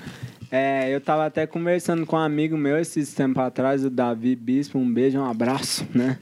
É, 0.50 0.94
eu 0.94 1.00
tava 1.00 1.26
até 1.26 1.46
conversando 1.46 2.06
com 2.06 2.16
um 2.16 2.20
amigo 2.20 2.56
meu 2.56 2.78
esses 2.78 3.12
tempos 3.12 3.42
atrás, 3.42 3.84
o 3.84 3.90
Davi 3.90 4.36
Bispo, 4.36 4.78
um 4.78 4.92
beijo, 4.92 5.18
um 5.18 5.24
abraço, 5.28 5.86
né? 5.94 6.18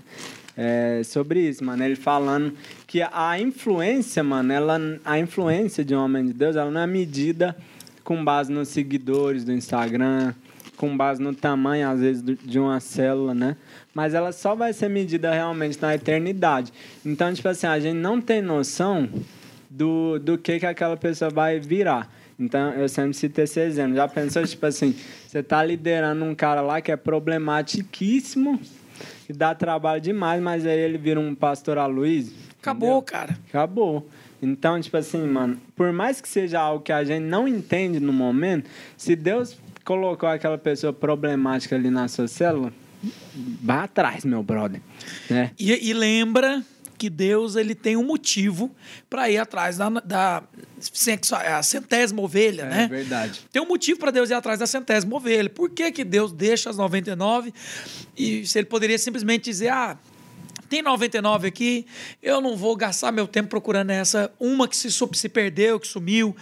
É, 0.57 1.03
sobre 1.05 1.41
isso, 1.49 1.65
mano. 1.65 1.83
Ele 1.85 1.97
falando 1.97 2.55
que 2.87 3.03
a 3.03 3.39
influência, 3.39 4.23
mano, 4.23 4.53
ela, 4.53 4.79
a 5.05 5.19
influência 5.19 5.85
de 5.85 5.95
um 5.95 6.05
homem 6.05 6.27
de 6.27 6.33
Deus, 6.33 6.57
ela 6.57 6.71
não 6.71 6.81
é 6.81 6.87
medida 6.87 7.57
com 8.05 8.25
base 8.25 8.53
nos 8.53 8.69
seguidores 8.69 9.45
do 9.45 9.53
Instagram, 9.53 10.35
com 10.77 10.97
base 10.97 11.23
no 11.23 11.35
tamanho, 11.35 11.89
às 11.89 12.01
vezes, 12.01 12.23
de 12.23 12.59
uma 12.59 12.81
célula, 12.81 13.35
né? 13.35 13.57
Mas 13.95 14.15
ela 14.15 14.33
só 14.33 14.55
vai 14.55 14.73
ser 14.73 14.89
medida 14.89 15.33
realmente 15.33 15.81
na 15.81 15.95
eternidade. 15.95 16.73
Então, 17.05 17.33
tipo 17.33 17.49
assim, 17.49 17.67
a 17.67 17.79
gente 17.79 17.97
não 17.97 18.21
tem 18.21 18.43
noção 18.43 19.09
do, 19.71 20.19
do 20.19 20.37
que, 20.37 20.59
que 20.59 20.67
aquela 20.67 20.97
pessoa 20.97 21.31
vai 21.31 21.61
virar. 21.61 22.11
Então, 22.39 22.73
eu 22.73 22.89
sempre 22.89 23.15
cito 23.15 23.41
esse 23.41 23.61
exemplo. 23.61 23.95
Já 23.95 24.09
pensou, 24.09 24.45
tipo 24.45 24.67
assim, 24.67 24.95
você 25.27 25.43
tá 25.43 25.63
liderando 25.63 26.25
um 26.25 26.35
cara 26.35 26.61
lá 26.61 26.81
que 26.81 26.91
é 26.91 26.97
problematiquíssimo, 26.97 28.61
que 29.27 29.33
dá 29.33 29.55
trabalho 29.55 30.01
demais, 30.01 30.43
mas 30.43 30.67
aí 30.67 30.79
ele 30.79 30.99
vira 30.99 31.21
um 31.21 31.35
pastor 31.35 31.79
Aloysio. 31.79 32.35
Acabou, 32.61 32.99
entendeu? 32.99 33.03
cara. 33.03 33.39
Acabou. 33.49 34.09
Então, 34.43 34.81
tipo 34.81 34.97
assim, 34.97 35.25
mano, 35.25 35.57
por 35.77 35.93
mais 35.93 36.21
que 36.21 36.29
seja 36.29 36.61
algo 36.61 36.83
que 36.83 36.93
a 36.93 37.05
gente 37.05 37.23
não 37.23 37.47
entende 37.47 38.01
no 38.01 38.13
momento, 38.13 38.69
se 38.97 39.15
Deus 39.15 39.57
colocou 39.85 40.29
aquela 40.29 40.59
pessoa 40.59 40.93
problemática 40.93 41.77
ali 41.77 41.91
na 41.91 42.09
sua 42.09 42.27
célula, 42.27 42.73
vá 43.63 43.85
atrás, 43.85 44.25
meu 44.25 44.43
brother. 44.43 44.81
Né? 45.31 45.53
E, 45.59 45.91
e 45.91 45.93
lembra 45.93 46.65
que 46.99 47.11
Deus 47.11 47.57
ele 47.57 47.75
tem 47.75 47.97
um 47.97 48.05
motivo 48.05 48.71
para 49.11 49.29
ir 49.29 49.37
atrás 49.39 49.77
da, 49.77 49.89
da 49.89 50.43
a 51.49 51.63
centésima 51.63 52.23
ovelha, 52.23 52.65
né? 52.67 52.85
É 52.85 52.89
verdade. 52.89 53.41
Tem 53.51 53.61
um 53.61 53.67
motivo 53.67 53.99
para 53.99 54.13
Deus 54.13 54.31
ir 54.31 54.35
atrás 54.35 54.61
da 54.61 54.69
centésima 54.69 55.17
ovelha. 55.17 55.51
Por 55.51 55.71
que, 55.71 55.91
que 55.91 56.05
Deus 56.05 56.33
deixa 56.33 56.71
as 56.71 56.77
99 56.77 57.53
e 58.17 58.47
se 58.47 58.57
ele 58.57 58.67
poderia 58.67 58.97
simplesmente 58.99 59.45
dizer, 59.45 59.71
ah, 59.71 59.99
tem 60.73 60.81
99 60.81 61.49
aqui, 61.49 61.85
eu 62.23 62.41
não 62.41 62.57
vou 62.57 62.75
gastar 62.75 63.13
meu 63.13 63.27
tempo 63.27 63.51
procurando 63.51 63.91
essa 63.91 64.33
uma 64.41 64.67
que 64.67 64.75
se, 64.75 64.89
se 64.91 65.29
perdeu, 65.29 65.79
que 65.79 65.87
sumiu. 65.87 66.35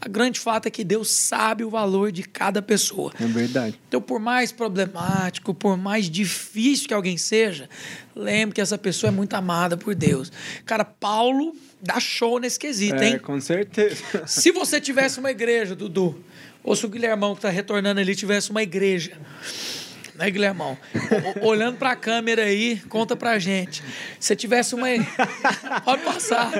A 0.00 0.08
grande 0.08 0.40
fato 0.40 0.64
é 0.64 0.70
que 0.70 0.82
Deus 0.82 1.10
sabe 1.10 1.64
o 1.64 1.68
valor 1.68 2.10
de 2.10 2.22
cada 2.22 2.62
pessoa. 2.62 3.12
É 3.20 3.26
verdade. 3.26 3.78
Então, 3.86 4.00
por 4.00 4.18
mais 4.18 4.50
problemático, 4.50 5.52
por 5.52 5.76
mais 5.76 6.08
difícil 6.08 6.88
que 6.88 6.94
alguém 6.94 7.18
seja, 7.18 7.68
lembre 8.16 8.54
que 8.54 8.60
essa 8.62 8.78
pessoa 8.78 9.08
é 9.08 9.10
muito 9.10 9.34
amada 9.34 9.76
por 9.76 9.94
Deus. 9.94 10.32
Cara, 10.64 10.82
Paulo 10.82 11.54
dá 11.78 12.00
show 12.00 12.40
nesse 12.40 12.58
quesito, 12.58 13.02
É, 13.02 13.08
hein? 13.10 13.18
com 13.18 13.38
certeza. 13.38 14.02
Se 14.26 14.50
você 14.50 14.80
tivesse 14.80 15.18
uma 15.20 15.30
igreja, 15.30 15.76
Dudu, 15.76 16.18
ou 16.62 16.74
se 16.74 16.86
o 16.86 16.88
Guilhermão 16.88 17.34
que 17.34 17.42
tá 17.42 17.50
retornando 17.50 18.00
ali 18.00 18.16
tivesse 18.16 18.50
uma 18.50 18.62
igreja, 18.62 19.12
né, 20.14 20.30
Guilhermão? 20.30 20.78
Olhando 21.42 21.78
pra 21.78 21.96
câmera 21.96 22.42
aí, 22.44 22.80
conta 22.88 23.16
pra 23.16 23.38
gente. 23.38 23.82
Se 24.18 24.28
você 24.28 24.36
tivesse 24.36 24.74
uma. 24.74 24.86
Pode 25.84 26.02
passar. 26.02 26.50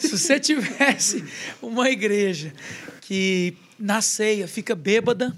Se 0.00 0.18
você 0.18 0.40
tivesse 0.40 1.24
uma 1.62 1.90
igreja 1.90 2.52
que 3.00 3.56
na 3.78 4.00
ceia 4.00 4.48
fica 4.48 4.74
bêbada, 4.74 5.36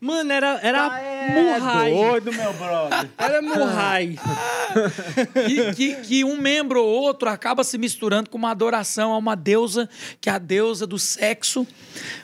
Mano, 0.00 0.32
era, 0.32 0.58
era 0.62 1.00
é 1.00 1.58
Murray. 1.58 1.94
doido, 1.94 2.32
meu 2.32 2.52
brother. 2.54 3.10
Era 3.16 3.42
Murray. 3.42 4.18
que, 5.46 5.74
que, 5.74 5.94
que 6.02 6.24
um 6.24 6.36
membro 6.36 6.82
ou 6.82 6.88
outro 6.88 7.28
acaba 7.28 7.64
se 7.64 7.78
misturando 7.78 8.30
com 8.30 8.38
uma 8.38 8.50
adoração 8.50 9.12
a 9.12 9.18
uma 9.18 9.34
deusa, 9.34 9.88
que 10.20 10.28
é 10.28 10.32
a 10.32 10.38
deusa 10.38 10.86
do 10.86 10.98
sexo. 10.98 11.66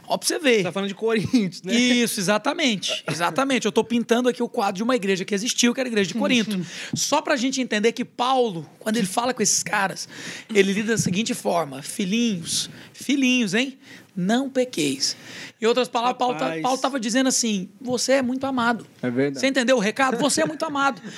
Ó, 0.07 0.17
pra 0.17 0.27
você 0.27 0.39
ver. 0.39 0.63
tá 0.63 0.73
falando 0.73 0.89
de 0.89 0.95
Corinthians, 0.95 1.63
né? 1.63 1.75
Isso, 1.75 2.19
exatamente. 2.19 3.05
Exatamente. 3.09 3.65
Eu 3.65 3.71
estou 3.71 3.85
pintando 3.85 4.29
aqui 4.29 4.43
o 4.43 4.49
quadro 4.49 4.77
de 4.77 4.83
uma 4.83 4.97
igreja 4.97 5.25
que 5.25 5.35
existiu, 5.35 5.73
que 5.73 5.81
era 5.81 5.89
a 5.89 5.93
igreja 5.93 6.09
de 6.09 6.19
Corinto. 6.19 6.61
Só 6.95 7.23
para 7.23 7.35
a 7.35 7.37
gente 7.37 7.61
entender 7.61 7.93
que 7.93 8.05
Paulo, 8.05 8.69
quando 8.79 8.97
ele 8.97 9.07
fala 9.07 9.33
com 9.33 9.43
esses 9.43 9.63
caras, 9.63 10.09
ele 10.53 10.73
lida 10.73 10.93
da 10.93 10.99
seguinte 10.99 11.35
forma: 11.35 11.83
filhinhos, 11.83 12.69
filhinhos, 12.93 13.55
hein? 13.55 13.79
Não 14.23 14.51
pequeis. 14.51 15.17
Em 15.61 15.67
outras 15.67 15.89
palavras, 15.89 16.19
Paulo 16.19 16.37
tá-. 16.39 16.57
Paulo 16.61 16.75
estava 16.77 17.01
dizendo 17.01 17.29
assim: 17.29 17.69
você 17.81 18.13
é 18.15 18.23
muito 18.23 18.45
amado. 18.47 18.87
É 19.03 19.09
verdade. 19.11 19.41
Você 19.41 19.47
entendeu 19.47 19.77
o 19.77 19.81
recado? 19.81 20.19
Você 20.19 20.43
é 20.43 20.47
muito 20.47 20.63
amado. 20.65 21.01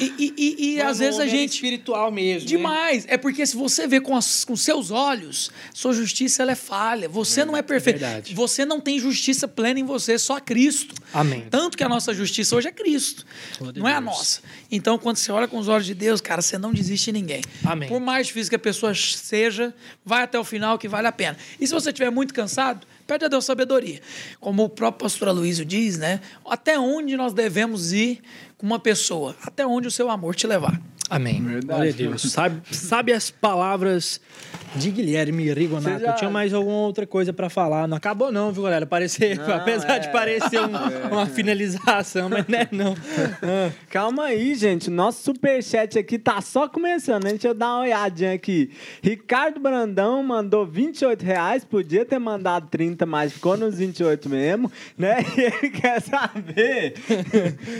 E, 0.00 0.14
e- 0.18 0.34
e- 0.36 0.72
e 0.74 0.76
Mano, 0.78 0.90
às 0.90 0.98
vezes 0.98 1.18
a 1.20 1.22
era 1.22 1.30
gente. 1.30 1.54
espiritual 1.54 2.10
mesmo. 2.10 2.40
né? 2.40 2.46
Demais. 2.46 3.04
É 3.08 3.16
porque 3.16 3.44
se 3.46 3.54
você 3.56 3.86
vê 3.86 4.00
com, 4.00 4.16
as- 4.16 4.44
com 4.44 4.56
seus 4.56 4.90
olhos, 4.90 5.50
sua 5.74 5.92
justiça 5.92 6.42
ela 6.42 6.52
é 6.52 6.56
falha. 6.56 7.08
Você 7.08 7.44
não 7.44 7.56
é 7.56 7.62
perfeito. 7.62 7.98
verdade. 7.98 8.34
Você 8.34 8.64
não 8.64 8.80
tem 8.80 8.98
justiça 8.98 9.46
plena 9.46 9.80
em 9.80 9.84
você, 9.84 10.18
só 10.18 10.40
Cristo. 10.40 10.94
Amém. 11.12 11.46
Tanto 11.50 11.76
que 11.76 11.84
a 11.84 11.88
nossa 11.88 12.14
justiça 12.14 12.56
hoje 12.56 12.68
é 12.68 12.72
Cristo. 12.72 13.26
A 13.60 13.78
não 13.78 13.86
é 13.88 13.94
a 13.94 14.00
nossa. 14.00 14.40
Então, 14.74 14.96
quando 14.96 15.18
você 15.18 15.30
olha 15.30 15.46
com 15.46 15.58
os 15.58 15.68
olhos 15.68 15.84
de 15.84 15.92
Deus, 15.92 16.22
cara, 16.22 16.40
você 16.40 16.56
não 16.56 16.72
desiste 16.72 17.12
de 17.12 17.12
ninguém. 17.12 17.42
Amém. 17.62 17.90
Por 17.90 18.00
mais 18.00 18.28
difícil 18.28 18.48
que 18.48 18.56
a 18.56 18.58
pessoa 18.58 18.94
seja, 18.94 19.74
vai 20.02 20.22
até 20.22 20.38
o 20.38 20.44
final 20.44 20.78
que 20.78 20.88
vale 20.88 21.06
a 21.06 21.12
pena. 21.12 21.36
E 21.60 21.66
se 21.66 21.74
você 21.74 21.90
estiver 21.90 22.10
muito 22.10 22.32
cansado, 22.32 22.86
pede 23.06 23.26
a 23.26 23.28
Deus 23.28 23.44
sabedoria. 23.44 24.00
Como 24.40 24.64
o 24.64 24.68
próprio 24.70 25.04
pastor 25.04 25.28
Aloysio 25.28 25.66
diz, 25.66 25.98
né? 25.98 26.20
Até 26.46 26.78
onde 26.78 27.18
nós 27.18 27.34
devemos 27.34 27.92
ir 27.92 28.22
com 28.56 28.64
uma 28.64 28.80
pessoa? 28.80 29.36
Até 29.42 29.66
onde 29.66 29.88
o 29.88 29.90
seu 29.90 30.10
amor 30.10 30.34
te 30.34 30.46
levar. 30.46 30.80
Amém. 31.14 31.42
Verdade. 31.42 31.66
Glória 31.66 31.90
a 31.90 31.94
Deus. 31.94 32.22
Sabe, 32.32 32.62
sabe 32.74 33.12
as 33.12 33.30
palavras 33.30 34.20
de 34.74 34.90
Guilherme 34.90 35.52
Rigonato. 35.52 36.00
Já- 36.00 36.10
Eu 36.12 36.14
tinha 36.16 36.30
mais 36.30 36.54
alguma 36.54 36.78
outra 36.78 37.06
coisa 37.06 37.32
pra 37.32 37.50
falar. 37.50 37.86
Não 37.86 37.96
acabou 37.98 38.32
não, 38.32 38.50
viu, 38.50 38.62
galera? 38.62 38.86
Parecer, 38.86 39.36
Não, 39.38 39.52
apesar 39.54 39.98
de 39.98 40.08
é. 40.08 40.10
parecer 40.10 40.58
um- 40.60 40.72
uma 41.12 41.26
finalização, 41.26 42.30
mas 42.30 42.46
não 42.48 42.58
é 42.58 42.68
não. 42.72 42.94
Ah, 43.42 43.70
Calma 43.90 44.24
aí, 44.24 44.54
gente. 44.54 44.88
Nosso 44.88 45.22
superchat 45.22 45.98
aqui 45.98 46.18
tá 46.18 46.40
só 46.40 46.66
começando. 46.66 47.24
né? 47.24 47.30
Deixa 47.32 47.48
eu 47.48 47.54
dar 47.54 47.66
uma 47.74 47.80
olhadinha 47.82 48.32
aqui. 48.32 48.70
Ricardo 49.02 49.60
Brandão 49.60 50.22
mandou 50.22 50.64
28 50.66 51.22
reais. 51.22 51.64
Podia 51.64 52.06
ter 52.06 52.18
mandado 52.18 52.68
30, 52.68 53.04
mas 53.04 53.32
ficou 53.34 53.56
nos 53.58 53.76
28 53.76 54.28
mesmo, 54.30 54.72
né? 54.96 55.18
E 55.36 55.40
ele 55.42 55.70
quer 55.70 56.00
saber... 56.00 56.94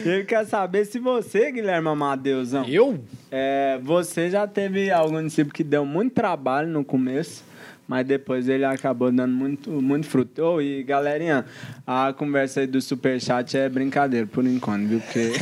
ele 0.04 0.24
quer 0.24 0.44
saber 0.46 0.84
se 0.84 0.98
você, 0.98 1.50
Guilherme 1.52 1.88
Amadeusão... 1.88 2.64
eu? 2.66 3.00
É, 3.30 3.78
você 3.82 4.30
já 4.30 4.46
teve 4.46 4.90
algum 4.90 5.24
discípulo 5.24 5.54
que 5.54 5.64
deu 5.64 5.84
muito 5.84 6.14
trabalho 6.14 6.68
no 6.68 6.84
começo, 6.84 7.44
mas 7.92 8.06
depois 8.06 8.48
ele 8.48 8.64
acabou 8.64 9.12
dando 9.12 9.34
muito, 9.34 9.70
muito 9.70 10.06
fruto. 10.06 10.42
Ô, 10.42 10.62
e 10.62 10.82
galerinha, 10.82 11.44
a 11.86 12.10
conversa 12.16 12.60
aí 12.60 12.66
do 12.66 12.80
superchat 12.80 13.54
é 13.54 13.68
brincadeira 13.68 14.26
por 14.26 14.46
enquanto, 14.46 14.88
viu? 14.88 14.98
Porque. 14.98 15.32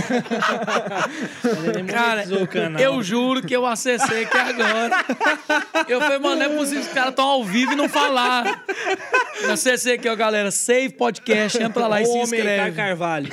Cara, 1.87 2.17
monetizou 2.17 2.43
o 2.43 2.49
canal. 2.49 2.83
eu 2.83 3.01
juro 3.05 3.41
que 3.41 3.55
eu 3.55 3.65
acessei 3.65 4.25
aqui 4.25 4.37
agora. 4.37 5.05
Eu 5.87 6.01
falei, 6.01 6.19
mano, 6.19 6.41
não 6.41 6.47
é 6.47 6.49
possível, 6.49 6.81
os 6.81 6.89
caras 6.89 7.11
estão 7.11 7.25
ao 7.25 7.45
vivo 7.45 7.73
e 7.75 7.77
não 7.77 7.89
falaram. 7.89 8.53
Eu 9.43 9.53
acessei 9.53 9.95
aqui, 9.95 10.09
ó, 10.09 10.17
galera. 10.17 10.51
Save 10.51 10.89
podcast, 10.95 11.63
entra 11.63 11.87
lá 11.87 12.03
e 12.03 12.05
se 12.05 12.11
Ô, 12.11 12.15
Homem, 12.15 12.31
Caio 12.31 12.41
inscreve. 12.41 12.77
Carvalho. 12.77 13.29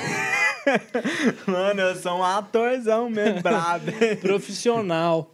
Mano, 1.44 1.80
eu 1.80 1.96
sou 1.96 2.18
um 2.18 2.22
atorzão 2.22 3.10
mesmo, 3.10 3.42
brabo. 3.42 3.90
Profissional. 4.22 5.28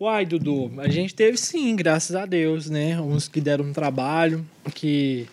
Uai, 0.00 0.24
Dudu, 0.24 0.72
a 0.78 0.88
gente 0.88 1.14
teve 1.14 1.36
sim, 1.36 1.76
graças 1.76 2.16
a 2.16 2.24
Deus, 2.24 2.70
né? 2.70 2.98
Uns 2.98 3.28
que 3.28 3.38
deram 3.40 3.66
um 3.66 3.72
trabalho, 3.72 4.46
que 4.74 5.26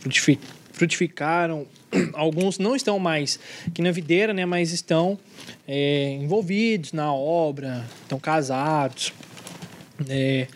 frutifi- 0.00 0.40
frutificaram. 0.72 1.66
Alguns 2.14 2.58
não 2.58 2.74
estão 2.74 2.98
mais 2.98 3.38
aqui 3.66 3.82
na 3.82 3.90
videira, 3.90 4.32
né? 4.32 4.46
Mas 4.46 4.72
estão 4.72 5.18
é, 5.68 6.12
envolvidos 6.14 6.92
na 6.94 7.12
obra, 7.12 7.84
estão 8.02 8.18
casados. 8.18 9.12
é, 10.08 10.46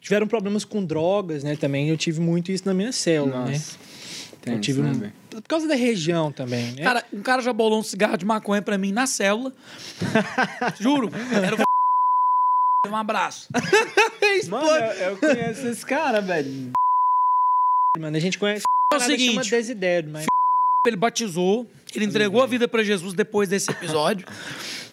tiveram 0.00 0.26
problemas 0.26 0.64
com 0.64 0.84
drogas, 0.84 1.44
né? 1.44 1.54
Também 1.54 1.88
eu 1.88 1.96
tive 1.96 2.20
muito 2.20 2.50
isso 2.50 2.64
na 2.66 2.74
minha 2.74 2.90
célula, 2.90 3.44
né? 3.44 3.52
Nossa. 3.52 3.76
Eu 4.32 4.38
Tem 4.40 4.60
tive 4.60 4.80
isso, 4.82 4.98
né, 5.00 5.12
um- 5.32 5.36
por 5.40 5.42
causa 5.48 5.66
da 5.68 5.74
região 5.76 6.30
também, 6.32 6.72
né? 6.72 6.82
Cara, 6.82 7.04
um 7.12 7.22
cara 7.22 7.40
já 7.42 7.52
bolou 7.52 7.78
um 7.78 7.82
cigarro 7.82 8.16
de 8.18 8.24
maconha 8.26 8.60
pra 8.60 8.76
mim 8.76 8.90
na 8.92 9.06
célula. 9.06 9.52
Juro. 10.80 11.10
Era 11.32 11.54
o 11.54 11.58
Um 12.86 12.96
abraço. 12.96 13.48
Mano, 14.48 14.66
eu, 14.68 15.10
eu 15.10 15.16
conheço 15.16 15.66
esse 15.66 15.84
cara, 15.84 16.20
velho. 16.20 16.72
Mano, 17.98 18.16
a 18.16 18.20
gente 18.20 18.38
conhece 18.38 18.64
É 18.92 18.96
o 18.96 18.98
que 18.98 19.04
chama 19.04 19.18
seguinte, 19.18 19.50
Desidério, 19.50 20.10
mas 20.10 20.26
ele 20.86 20.96
batizou, 20.96 21.66
ele 21.94 22.04
entregou 22.04 22.42
a 22.42 22.46
vida 22.46 22.68
pra 22.68 22.82
Jesus 22.82 23.14
depois 23.14 23.48
desse 23.48 23.70
episódio. 23.70 24.26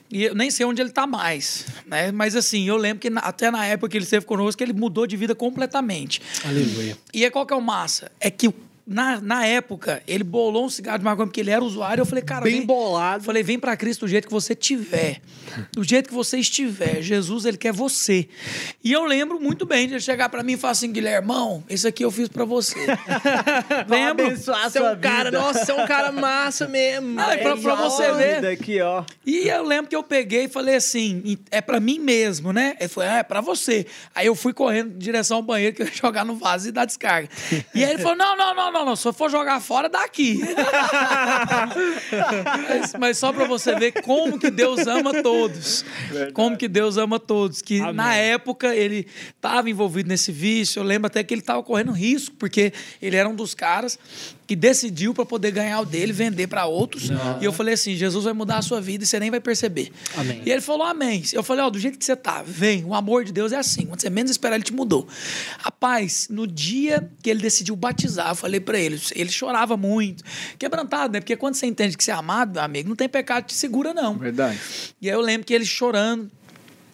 E 0.10 0.24
eu 0.26 0.36
nem 0.36 0.52
sei 0.52 0.66
onde 0.66 0.82
ele 0.82 0.92
tá 0.92 1.08
mais, 1.08 1.66
né? 1.86 2.12
Mas 2.12 2.36
assim, 2.36 2.68
eu 2.68 2.76
lembro 2.78 3.00
que 3.00 3.10
na- 3.10 3.22
até 3.22 3.50
na 3.50 3.66
época 3.66 3.90
que 3.90 3.98
ele 3.98 4.04
esteve 4.04 4.26
conosco, 4.26 4.62
ele 4.62 4.74
mudou 4.74 5.08
de 5.08 5.16
vida 5.18 5.34
completamente. 5.34 6.22
aleluia. 6.46 6.98
E 7.14 7.26
é 7.26 7.30
qual 7.30 7.46
que 7.46 7.54
é 7.54 7.56
o 7.56 7.62
massa? 7.62 8.12
É 8.20 8.30
que 8.30 8.54
na, 8.86 9.20
na 9.22 9.46
época, 9.46 10.02
ele 10.08 10.24
bolou 10.24 10.66
um 10.66 10.70
cigarro 10.70 10.98
de 11.00 11.04
maconha 11.06 11.28
porque 11.28 11.40
ele 11.40 11.52
era 11.52 11.64
usuário. 11.64 12.02
Eu 12.02 12.06
falei, 12.06 12.24
cara, 12.24 12.44
Bem 12.44 12.58
vem, 12.58 12.66
bolado. 12.66 13.24
Falei, 13.24 13.44
vem 13.44 13.58
pra 13.60 13.76
Cristo 13.78 14.02
do 14.02 14.08
jeito 14.08 14.28
que 14.28 14.34
você 14.34 14.54
tiver. 14.56 15.22
Do 15.74 15.84
jeito 15.84 16.10
que 16.10 16.14
você 16.16 16.38
estiver. 16.40 17.02
Jesus, 17.02 17.46
ele 17.46 17.58
quer 17.58 17.72
você. 17.74 18.28
E 18.84 18.92
eu 18.92 19.04
lembro 19.06 19.40
muito 19.40 19.66
bem 19.66 19.88
de 19.88 19.94
ele 19.94 20.02
chegar 20.02 20.30
pra 20.30 20.44
mim 20.44 20.54
e 20.54 20.58
falar 20.58 20.72
assim, 20.72 20.92
Guilhermão, 20.92 21.64
esse 21.70 21.88
aqui 21.88 22.04
eu 22.04 22.12
fiz 22.12 22.28
pra 22.28 22.46
você. 22.46 22.78
lembro? 23.88 24.26
abençoar 24.26 24.70
Você 24.70 24.80
é 24.80 24.92
um 24.92 25.00
cara, 25.00 25.26
vida. 25.26 25.40
nossa, 25.40 25.66
você 25.66 25.72
é 25.72 25.76
um 25.76 25.88
cara 25.88 26.12
massa 26.12 26.68
mesmo. 26.68 27.20
Ah, 27.20 27.34
é 27.34 27.38
pra- 27.38 27.58
pra 27.58 27.76
você 27.76 28.12
ver. 28.14 28.46
Aqui, 28.48 28.82
ó. 28.82 29.04
E 29.26 29.48
eu 29.48 29.64
lembro 29.64 29.90
que 29.90 29.96
eu 29.96 30.04
peguei 30.04 30.46
e 30.46 30.50
falei 30.50 30.76
assim, 30.76 31.38
é 31.50 31.62
pra 31.62 31.80
mim 31.80 32.00
mesmo, 32.00 32.52
né? 32.52 32.76
Ele 32.80 32.90
falou, 32.90 33.10
é, 33.10 33.20
é 33.20 33.24
pra 33.24 33.42
você. 33.42 33.86
Aí 34.16 34.28
eu 34.28 34.36
fui 34.36 34.54
correndo 34.54 34.96
em 34.96 34.98
direção 34.98 35.38
ao 35.38 35.44
banheiro 35.44 35.76
que 35.76 35.82
eu 35.82 35.86
ia 35.88 35.94
jogar 35.94 36.26
no 36.26 36.36
vaso 36.36 36.68
e 36.68 36.72
dar 36.72 36.86
descarga. 36.86 37.30
E 37.74 37.84
aí 37.84 37.92
ele 37.92 38.00
falou, 38.02 38.18
não, 38.18 38.36
não, 38.38 38.54
não, 38.56 38.71
não, 38.72 38.86
não, 38.86 38.96
se 38.96 39.08
eu 39.08 39.14
for 39.14 39.30
jogar 39.30 39.60
fora, 39.60 39.90
daqui. 39.90 40.40
mas, 42.70 42.94
mas 42.98 43.18
só 43.18 43.32
pra 43.32 43.46
você 43.46 43.76
ver 43.76 44.02
como 44.02 44.40
que 44.40 44.50
Deus 44.50 44.88
ama 44.88 45.22
todos. 45.22 45.86
Como 46.34 46.58
que 46.58 46.68
Deus 46.68 46.98
ama 46.98 47.20
todos. 47.20 47.62
Que 47.62 47.80
Amém. 47.82 47.94
na 47.94 48.16
época 48.16 48.76
ele 48.76 49.08
estava 49.36 49.70
envolvido 49.70 50.10
nesse 50.10 50.32
vício. 50.32 50.80
Eu 50.80 50.84
lembro 50.84 51.08
até 51.08 51.24
que 51.24 51.34
ele 51.34 51.42
estava 51.42 51.62
correndo 51.64 51.92
risco, 51.92 52.36
porque 52.36 52.74
ele 53.02 53.16
era 53.16 53.28
um 53.28 53.36
dos 53.36 53.54
caras 53.54 54.00
que 54.52 54.56
decidiu 54.58 55.14
para 55.14 55.26
poder 55.26 55.50
ganhar 55.52 55.80
o 55.80 55.86
dele, 55.86 56.12
vender 56.12 56.46
para 56.46 56.66
outros. 56.66 57.10
E 57.40 57.46
eu 57.46 57.54
falei 57.54 57.74
assim: 57.74 57.96
Jesus 57.96 58.26
vai 58.26 58.34
mudar 58.34 58.58
a 58.58 58.62
sua 58.62 58.82
vida 58.82 59.06
e 59.06 59.08
você 59.08 59.18
nem 59.18 59.32
vai 59.32 59.40
perceber. 59.40 59.94
Amém. 60.14 60.42
E 60.46 60.52
ele 60.52 60.60
falou: 60.60 60.86
Amém. 60.86 61.24
Eu 61.32 61.42
falei: 61.42 61.64
Ó, 61.64 61.70
do 61.70 61.80
jeito 61.80 61.98
que 61.98 62.04
você 62.04 62.18
tá, 62.18 62.44
vem. 62.46 62.84
O 62.84 62.94
amor 62.94 63.24
de 63.24 63.32
Deus 63.32 63.54
é 63.54 63.56
assim. 63.56 63.86
Quando 63.86 64.02
você 64.02 64.10
menos 64.10 64.30
esperar, 64.30 64.56
ele 64.56 64.66
te 64.66 64.74
mudou. 64.74 65.08
Rapaz, 65.58 66.28
no 66.30 66.46
dia 66.46 67.10
que 67.24 67.30
ele 67.30 67.40
decidiu 67.40 67.78
batizar, 67.78 68.32
eu 68.32 68.36
falei 68.36 68.60
para 68.60 68.78
ele: 68.78 69.00
ele 69.16 69.30
chorava 69.30 69.78
muito, 69.78 70.22
quebrantado, 70.60 71.14
né? 71.14 71.22
Porque 71.22 71.38
quando 71.38 71.56
você 71.56 71.66
entende 71.66 71.96
que 71.96 72.04
você 72.04 72.12
é 72.12 72.16
amado, 72.16 72.58
amigo, 72.58 72.90
não 72.90 72.96
tem 72.98 73.08
pecado 73.08 73.44
que 73.44 73.54
te 73.54 73.56
segura, 73.56 73.94
não. 73.94 74.18
Verdade. 74.18 74.60
E 75.02 75.10
aí 75.10 75.16
eu 75.16 75.22
lembro 75.22 75.48
que 75.48 75.54
ele 75.54 75.66
chorando, 75.66 76.30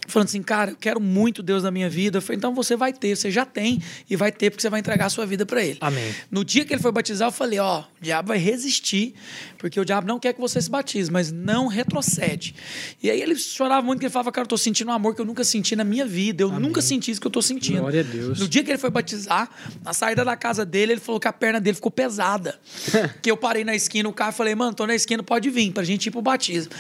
falando 0.08 0.28
assim, 0.30 0.42
cara, 0.42 0.72
eu 0.72 0.76
quero 0.76 1.00
muito 1.00 1.44
Deus 1.44 1.64
na 1.64 1.72
minha 1.72 1.90
vida. 1.90 2.18
Eu 2.18 2.22
falei, 2.22 2.38
então 2.38 2.54
você 2.56 2.76
vai 2.76 2.94
ter, 2.94 3.16
você 3.16 3.30
já 3.30 3.46
tem 3.46 3.82
e 4.10 4.16
vai 4.16 4.32
ter 4.32 4.50
porque 4.50 4.62
você 4.62 4.70
vai 4.70 4.80
entregar 4.80 5.06
a 5.06 5.10
sua 5.10 5.26
vida 5.26 5.46
para 5.46 5.64
ele. 5.64 5.78
Amém. 5.82 6.16
No 6.32 6.44
dia 6.44 6.66
que 6.66 6.74
ele 6.74 6.82
foi 6.82 6.92
batizar, 6.92 7.28
eu 7.28 7.32
falei, 7.32 7.60
ó, 7.60 7.82
o 7.82 7.86
diabo 8.02 8.30
vai 8.30 8.38
resistir, 8.38 9.14
porque 9.58 9.80
o 9.80 9.86
diabo 9.86 10.08
não 10.08 10.20
quer 10.20 10.34
que 10.34 10.40
você 10.40 10.62
se 10.62 10.70
batize, 10.70 11.12
mas 11.12 11.32
não 11.32 11.68
retrocede. 11.68 12.56
E 13.02 13.10
aí 13.12 13.22
ele 13.22 13.36
chorava 13.36 13.82
muito, 13.82 14.00
que 14.00 14.06
ele 14.06 14.14
falava, 14.14 14.32
cara, 14.32 14.46
eu 14.46 14.50
tô 14.50 14.58
sentindo 14.58 14.90
um 14.90 14.94
amor 14.94 15.14
que 15.14 15.22
eu 15.22 15.26
nunca 15.26 15.44
senti 15.44 15.76
na 15.76 15.84
minha 15.84 16.06
vida, 16.06 16.44
eu 16.44 16.60
nunca 16.60 16.82
senti 16.82 17.12
isso 17.12 17.22
que 17.22 17.28
eu 17.28 17.32
tô 17.32 17.42
sentindo. 17.42 17.80
Glória 17.80 18.02
a 18.02 18.04
Deus. 18.04 18.40
No 18.40 18.48
dia 18.48 18.64
que 18.64 18.72
ele 18.72 18.78
foi 18.78 18.90
batizar, 18.90 19.50
na 19.84 19.94
saída 19.94 20.24
da 20.24 20.36
casa 20.36 20.66
dele, 20.66 20.94
ele 20.94 21.02
falou 21.02 21.20
que 21.20 21.28
a 21.28 21.34
perna 21.34 21.60
dele 21.60 21.76
ficou 21.76 21.92
pesada. 21.92 22.60
que 23.22 23.30
eu 23.30 23.38
parei 23.38 23.64
na 23.64 23.76
esquina, 23.76 24.08
o 24.08 24.14
cara 24.14 24.32
falei, 24.32 24.56
mano, 24.56 24.74
tô 24.74 24.86
na 24.86 24.96
esquina, 24.96 25.22
pode 25.24 25.50
vir, 25.50 25.72
pra 25.72 25.84
gente 25.84 26.08
ir 26.08 26.12
pro 26.12 26.22
batismo. 26.22 26.72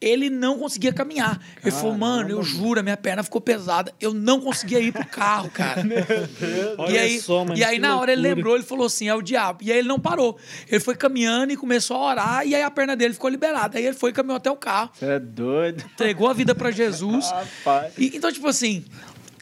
Ele 0.00 0.28
não 0.30 0.58
conseguia 0.58 0.92
caminhar. 0.92 1.40
Ele 1.62 1.70
falou, 1.70 1.96
mano, 1.96 2.30
eu 2.30 2.42
juro, 2.42 2.71
a 2.80 2.82
minha 2.82 2.96
perna 2.96 3.22
ficou 3.22 3.40
pesada. 3.40 3.92
Eu 4.00 4.12
não 4.14 4.40
conseguia 4.40 4.80
ir 4.80 4.92
pro 4.92 5.06
carro, 5.06 5.50
cara. 5.50 5.82
e 5.86 6.74
Olha 6.78 7.00
aí, 7.00 7.20
só, 7.20 7.44
mano, 7.44 7.58
e 7.58 7.64
aí 7.64 7.78
na 7.78 7.98
hora 7.98 8.12
ele 8.12 8.22
lembrou, 8.22 8.54
ele 8.54 8.64
falou 8.64 8.86
assim, 8.86 9.08
é 9.08 9.14
o 9.14 9.22
diabo. 9.22 9.60
E 9.62 9.72
aí 9.72 9.78
ele 9.78 9.88
não 9.88 9.98
parou. 10.00 10.38
Ele 10.68 10.80
foi 10.80 10.94
caminhando 10.94 11.52
e 11.52 11.56
começou 11.56 11.96
a 11.96 12.10
orar, 12.10 12.46
e 12.46 12.54
aí 12.54 12.62
a 12.62 12.70
perna 12.70 12.94
dele 12.96 13.14
ficou 13.14 13.30
liberada. 13.30 13.78
Aí 13.78 13.84
ele 13.86 13.96
foi 13.96 14.10
e 14.10 14.12
caminhou 14.12 14.36
até 14.36 14.50
o 14.50 14.56
carro, 14.56 14.90
Você 14.94 15.04
é 15.06 15.18
doido. 15.18 15.84
entregou 15.92 16.28
a 16.28 16.32
vida 16.32 16.54
pra 16.54 16.70
Jesus. 16.70 17.30
Rapaz. 17.32 17.92
E- 17.98 18.12
então, 18.14 18.30
tipo 18.32 18.46
assim, 18.48 18.84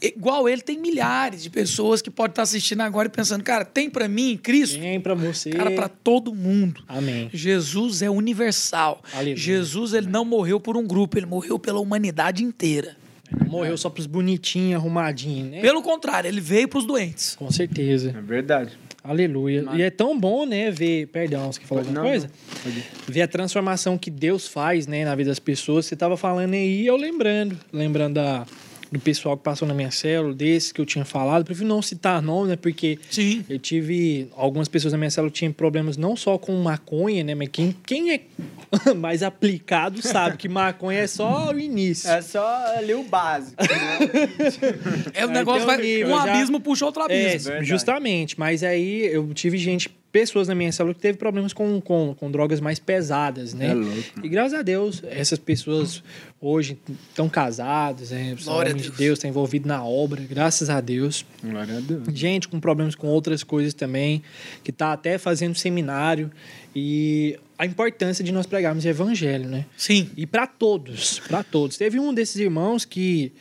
igual 0.02 0.48
ele, 0.48 0.62
tem 0.62 0.78
milhares 0.78 1.42
de 1.42 1.50
pessoas 1.50 2.00
que 2.00 2.10
podem 2.10 2.30
estar 2.32 2.42
assistindo 2.42 2.80
agora 2.80 3.06
e 3.08 3.10
pensando, 3.10 3.42
cara, 3.44 3.64
tem 3.64 3.90
pra 3.90 4.08
mim 4.08 4.38
Cristo? 4.42 4.78
Vem 4.80 5.00
pra 5.00 5.14
você. 5.14 5.50
Cara, 5.50 5.70
pra 5.72 5.88
todo 5.88 6.34
mundo. 6.34 6.82
Amém. 6.88 7.28
Jesus 7.32 8.00
é 8.02 8.08
universal. 8.08 9.02
Aleluia. 9.12 9.36
Jesus, 9.36 9.92
ele 9.92 10.06
não 10.06 10.24
morreu 10.24 10.58
por 10.58 10.76
um 10.76 10.86
grupo, 10.86 11.18
ele 11.18 11.26
morreu 11.26 11.58
pela 11.58 11.80
humanidade 11.80 12.42
inteira. 12.42 12.96
Não 13.38 13.46
morreu 13.48 13.76
só 13.76 13.88
pros 13.90 14.06
bonitinhos, 14.06 14.80
arrumadinhos, 14.80 15.50
né? 15.50 15.60
Pelo 15.60 15.82
contrário, 15.82 16.28
ele 16.28 16.40
veio 16.40 16.68
pros 16.68 16.84
doentes. 16.84 17.36
Com 17.36 17.50
certeza. 17.50 18.14
É 18.16 18.20
verdade. 18.20 18.72
Aleluia. 19.02 19.64
E 19.74 19.82
é 19.82 19.90
tão 19.90 20.18
bom, 20.18 20.44
né, 20.44 20.70
ver. 20.70 21.06
Perdão, 21.06 21.50
você 21.50 21.60
falou 21.62 21.82
alguma 21.82 22.02
Não, 22.02 22.08
coisa? 22.08 22.30
não. 22.66 22.72
Ver 23.08 23.22
a 23.22 23.28
transformação 23.28 23.96
que 23.96 24.10
Deus 24.10 24.46
faz, 24.46 24.86
né, 24.86 25.04
na 25.04 25.14
vida 25.14 25.30
das 25.30 25.38
pessoas. 25.38 25.86
Você 25.86 25.96
tava 25.96 26.16
falando 26.18 26.52
aí, 26.52 26.86
eu 26.86 26.96
lembrando. 26.96 27.56
Lembrando 27.72 28.14
da, 28.14 28.46
do 28.90 28.98
pessoal 28.98 29.36
que 29.36 29.44
passou 29.44 29.66
na 29.68 29.74
minha 29.74 29.90
célula, 29.90 30.34
desse 30.34 30.74
que 30.74 30.80
eu 30.80 30.86
tinha 30.86 31.04
falado. 31.04 31.44
Prefiro 31.44 31.68
não 31.68 31.80
citar 31.80 32.20
nome, 32.20 32.48
né, 32.50 32.56
porque 32.56 32.98
Sim. 33.10 33.44
eu 33.48 33.58
tive. 33.58 34.28
Algumas 34.36 34.66
pessoas 34.68 34.92
na 34.92 34.98
minha 34.98 35.10
célula 35.10 35.30
tinham 35.30 35.52
problemas 35.52 35.96
não 35.96 36.16
só 36.16 36.36
com 36.38 36.52
maconha, 36.60 37.22
né, 37.22 37.34
mas 37.34 37.48
quem, 37.52 37.74
quem 37.86 38.12
é 38.12 38.20
mais 38.96 39.22
aplicado 39.22 40.00
sabe 40.02 40.36
que 40.36 40.48
maconha 40.48 41.00
é 41.00 41.06
só 41.06 41.52
o 41.52 41.58
início. 41.58 42.10
É 42.10 42.20
só 42.22 42.44
ali 42.76 42.94
o 42.94 43.02
básico. 43.04 43.56
né? 43.62 45.10
É 45.14 45.26
o 45.26 45.30
negócio 45.30 45.62
um 45.62 45.66
vai. 45.66 45.76
nível, 45.80 46.08
um 46.14 46.22
já- 46.24 46.34
abismo 46.34 46.60
puxa 46.60 46.84
outro 46.86 47.02
É, 47.02 47.04
abismo. 47.04 47.48
verdade. 47.50 47.68
justamente. 47.68 48.38
Mas 48.38 48.62
aí 48.62 49.06
eu 49.06 49.32
tive 49.34 49.56
gente 49.58 49.88
pessoas 50.12 50.48
na 50.48 50.54
minha 50.54 50.72
célula 50.72 50.94
que 50.94 51.00
teve 51.00 51.16
problemas 51.16 51.52
com, 51.52 51.80
com, 51.80 52.14
com 52.18 52.30
drogas 52.30 52.60
mais 52.60 52.78
pesadas, 52.78 53.54
né? 53.54 53.68
É 53.70 53.74
louco. 53.74 54.24
E 54.24 54.28
graças 54.28 54.58
a 54.58 54.62
Deus, 54.62 55.02
essas 55.08 55.38
pessoas 55.38 56.02
hoje 56.40 56.78
estão 57.08 57.28
casadas, 57.28 58.10
né? 58.10 58.36
Glória 58.42 58.70
a 58.70 58.72
homens 58.72 58.82
de 58.82 58.88
Deus. 58.88 58.98
Deus, 58.98 59.18
estão 59.18 59.30
envolvidos 59.30 59.68
na 59.68 59.84
obra, 59.84 60.20
graças 60.28 60.68
a 60.68 60.80
Deus. 60.80 61.24
Glória 61.42 61.76
a 61.76 61.80
Deus. 61.80 62.02
Gente 62.12 62.48
com 62.48 62.58
problemas 62.58 62.94
com 62.94 63.06
outras 63.06 63.44
coisas 63.44 63.72
também, 63.72 64.22
que 64.64 64.72
tá 64.72 64.92
até 64.92 65.16
fazendo 65.16 65.54
seminário. 65.54 66.30
E 66.74 67.38
a 67.56 67.64
importância 67.64 68.24
de 68.24 68.32
nós 68.32 68.46
pregarmos 68.46 68.84
o 68.84 68.88
evangelho, 68.88 69.48
né? 69.48 69.66
Sim. 69.76 70.10
E 70.16 70.26
para 70.26 70.46
todos, 70.46 71.20
para 71.20 71.44
todos. 71.44 71.76
Teve 71.76 72.00
um 72.00 72.12
desses 72.12 72.36
irmãos 72.36 72.84
que 72.84 73.32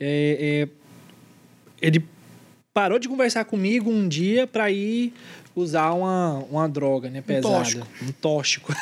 é, 0.00 0.68
é, 0.68 0.68
ele 1.80 2.04
parou 2.72 2.98
de 2.98 3.08
conversar 3.08 3.44
comigo 3.44 3.90
um 3.90 4.06
dia 4.06 4.46
para 4.46 4.70
ir 4.70 5.12
usar 5.56 5.92
uma, 5.92 6.44
uma 6.50 6.68
droga, 6.68 7.08
né, 7.08 7.22
pesada, 7.22 7.56
tóxico. 7.56 7.88
um 8.02 8.12
tóxico. 8.12 8.74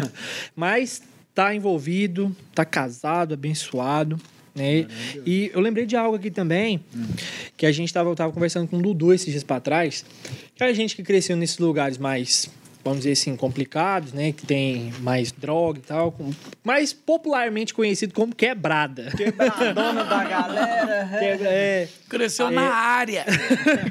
Mas 0.54 1.02
tá 1.34 1.54
envolvido, 1.54 2.36
tá 2.54 2.64
casado, 2.64 3.32
abençoado, 3.32 4.20
né? 4.54 4.86
E 5.24 5.50
eu 5.54 5.60
lembrei 5.60 5.86
de 5.86 5.96
algo 5.96 6.16
aqui 6.16 6.30
também, 6.30 6.84
que 7.56 7.64
a 7.64 7.72
gente 7.72 7.92
tava, 7.92 8.10
eu 8.10 8.14
tava 8.14 8.32
conversando 8.32 8.68
com 8.68 8.76
o 8.76 8.82
Dudu 8.82 9.12
esses 9.12 9.30
dias 9.30 9.44
para 9.44 9.60
trás, 9.60 10.04
que 10.54 10.62
a 10.62 10.72
gente 10.72 10.94
que 10.94 11.02
cresceu 11.02 11.36
nesses 11.36 11.58
lugares 11.58 11.96
mais 11.96 12.50
vamos 12.84 13.00
dizer 13.00 13.12
assim, 13.12 13.36
complicados, 13.36 14.12
né? 14.12 14.32
Que 14.32 14.46
tem 14.46 14.92
mais 15.00 15.30
droga 15.32 15.78
e 15.78 15.82
tal. 15.82 16.12
com- 16.12 16.30
Mais 16.64 16.92
popularmente 16.92 17.74
conhecido 17.74 18.14
como 18.14 18.34
quebrada. 18.34 19.10
Quebradona 19.16 20.04
da 20.04 20.24
galera. 20.24 21.08
Quebra- 21.18 21.48
é, 21.50 21.88
Cresceu 22.08 22.48
É. 22.48 22.50
na 22.50 22.62
área. 22.74 23.24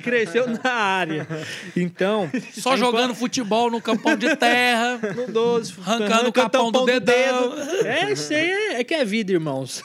cresceu 0.03 0.47
na 0.47 0.71
área. 0.73 1.27
Então, 1.75 2.29
Só 2.53 2.75
jogando 2.75 3.13
futebol 3.13 3.69
no 3.69 3.79
campão 3.79 4.15
de 4.15 4.35
terra. 4.35 4.99
no 5.15 5.31
12, 5.31 5.73
Arrancando 5.85 6.29
o 6.29 6.33
capão 6.33 6.71
do 6.71 6.83
dedão. 6.85 7.53
É, 7.85 8.11
isso 8.11 8.33
aí 8.33 8.49
é, 8.49 8.79
é 8.79 8.83
que 8.83 8.93
é 8.95 9.05
vida, 9.05 9.31
irmãos. 9.31 9.83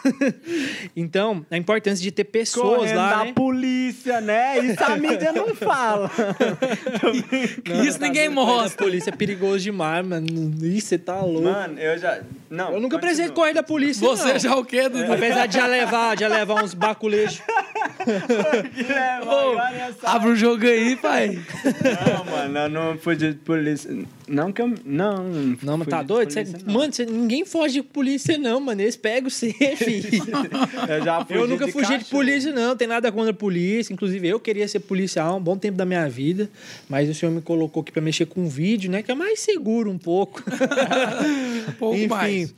então, 0.97 1.45
a 1.51 1.57
importância 1.59 2.03
de 2.03 2.11
ter 2.11 2.25
pessoas 2.25 2.79
Correndo 2.79 2.97
lá, 2.97 3.11
da 3.19 3.25
né? 3.27 3.33
polícia, 3.35 4.21
né? 4.21 4.59
Isso 4.61 4.83
a 4.83 4.97
mídia 4.97 5.33
não 5.33 5.55
fala. 5.55 6.11
Isso 7.87 8.01
ninguém 8.01 8.29
mostra. 8.29 8.87
Polícia 9.03 9.11
é 9.11 9.17
perigoso 9.17 9.59
demais, 9.65 10.07
mano. 10.07 10.27
Ih, 10.63 10.81
você 10.81 10.97
tá 10.99 11.21
louco. 11.21 11.43
Mano, 11.43 11.79
eu 11.79 11.99
já. 11.99 12.21
Não. 12.51 12.73
eu 12.75 12.81
nunca 12.81 12.99
precisei 12.99 13.31
correr 13.31 13.55
da 13.55 13.63
polícia, 13.63 14.07
Você 14.07 14.33
não. 14.35 14.39
já 14.39 14.55
o 14.57 14.65
quê, 14.65 14.87
Dudu? 14.89 15.11
Apesar 15.13 15.47
de 15.47 15.55
já 15.57 15.67
levar, 15.67 16.19
já 16.19 16.29
levar 16.29 16.63
uns 16.63 16.75
baculejos. 16.75 17.41
É, 18.05 19.89
essa- 19.89 20.09
abre 20.11 20.31
o 20.31 20.37
jogo 20.37 20.67
aí, 20.67 20.97
pai. 20.97 21.39
Não, 21.65 22.25
mano, 22.25 22.59
eu 22.59 22.69
não 22.69 22.99
fugi 22.99 23.33
de 23.33 23.39
polícia. 23.39 23.91
Não 24.29 24.53
que 24.53 24.61
eu. 24.63 24.75
Não, 24.85 25.25
Não, 25.63 25.77
mas 25.77 25.85
fugi 25.87 25.91
tá 25.91 26.01
de 26.03 26.09
doido? 26.09 26.33
Cê- 26.33 26.45
polícia, 26.45 26.67
não. 26.67 26.75
mano, 26.75 26.93
cê- 26.93 27.07
ninguém 27.07 27.45
foge 27.45 27.75
de 27.75 27.83
polícia, 27.83 28.39
não, 28.39 28.61
mano. 28.61 28.81
Eles 28.81 28.97
pegam 28.97 29.29
você, 29.31 29.53
filho. 29.77 30.09
Eu 30.89 31.05
já 31.05 31.25
fugi 31.25 31.39
Eu 31.39 31.47
nunca 31.49 31.67
de 31.67 31.73
fugi 31.73 31.87
de 31.87 31.93
cachorro. 31.95 32.11
polícia, 32.11 32.53
não. 32.53 32.77
Tem 32.77 32.89
nada 32.89 33.11
contra 33.13 33.31
a 33.31 33.35
polícia. 33.35 33.93
Inclusive, 33.93 34.27
eu 34.29 34.41
queria 34.41 34.67
ser 34.67 34.81
policial 34.81 35.33
há 35.33 35.37
um 35.37 35.41
bom 35.43 35.57
tempo 35.57 35.77
da 35.77 35.85
minha 35.85 36.09
vida. 36.09 36.49
Mas 36.89 37.09
o 37.09 37.15
senhor 37.15 37.33
me 37.33 37.41
colocou 37.41 37.83
aqui 37.83 37.93
pra 37.93 38.03
mexer 38.03 38.27
com 38.27 38.49
vídeo, 38.49 38.82
né? 38.89 39.03
Que 39.03 39.12
é 39.12 39.14
mais 39.14 39.41
seguro 39.41 39.91
um 39.91 39.99
pouco. 39.99 40.43
Um 41.62 41.72
pouco 41.74 41.97
Enfim, 41.97 42.09
mais. 42.09 42.55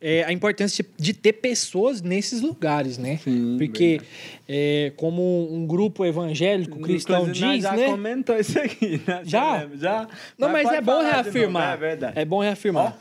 é, 0.00 0.22
a 0.22 0.32
importância 0.32 0.84
de, 0.96 1.12
ter 1.12 1.32
pessoas 1.34 2.00
nesses 2.00 2.40
lugares, 2.40 2.96
né? 2.96 3.18
Sim, 3.22 3.56
Porque, 3.58 4.00
é, 4.48 4.92
como 4.96 5.52
um 5.52 5.66
grupo 5.66 6.04
evangélico 6.04 6.78
cristão 6.80 7.30
diz, 7.30 7.62
já 7.62 7.74
né? 7.74 7.86
comentou 7.86 8.38
isso 8.38 8.58
aqui, 8.58 9.00
né? 9.06 9.22
Já? 9.26 9.66
Já? 9.74 10.08
Não, 10.38 10.48
mas, 10.48 10.62
pode 10.62 10.76
é 10.76 10.80
bom 10.80 10.92
falar 10.92 11.02
de 11.02 11.16
novo, 11.16 11.22
reafirmar. 11.24 11.74
É 11.74 11.76
verdade. 11.76 12.18
É 12.18 12.24
bom 12.24 12.40
reafirmar. 12.40 12.98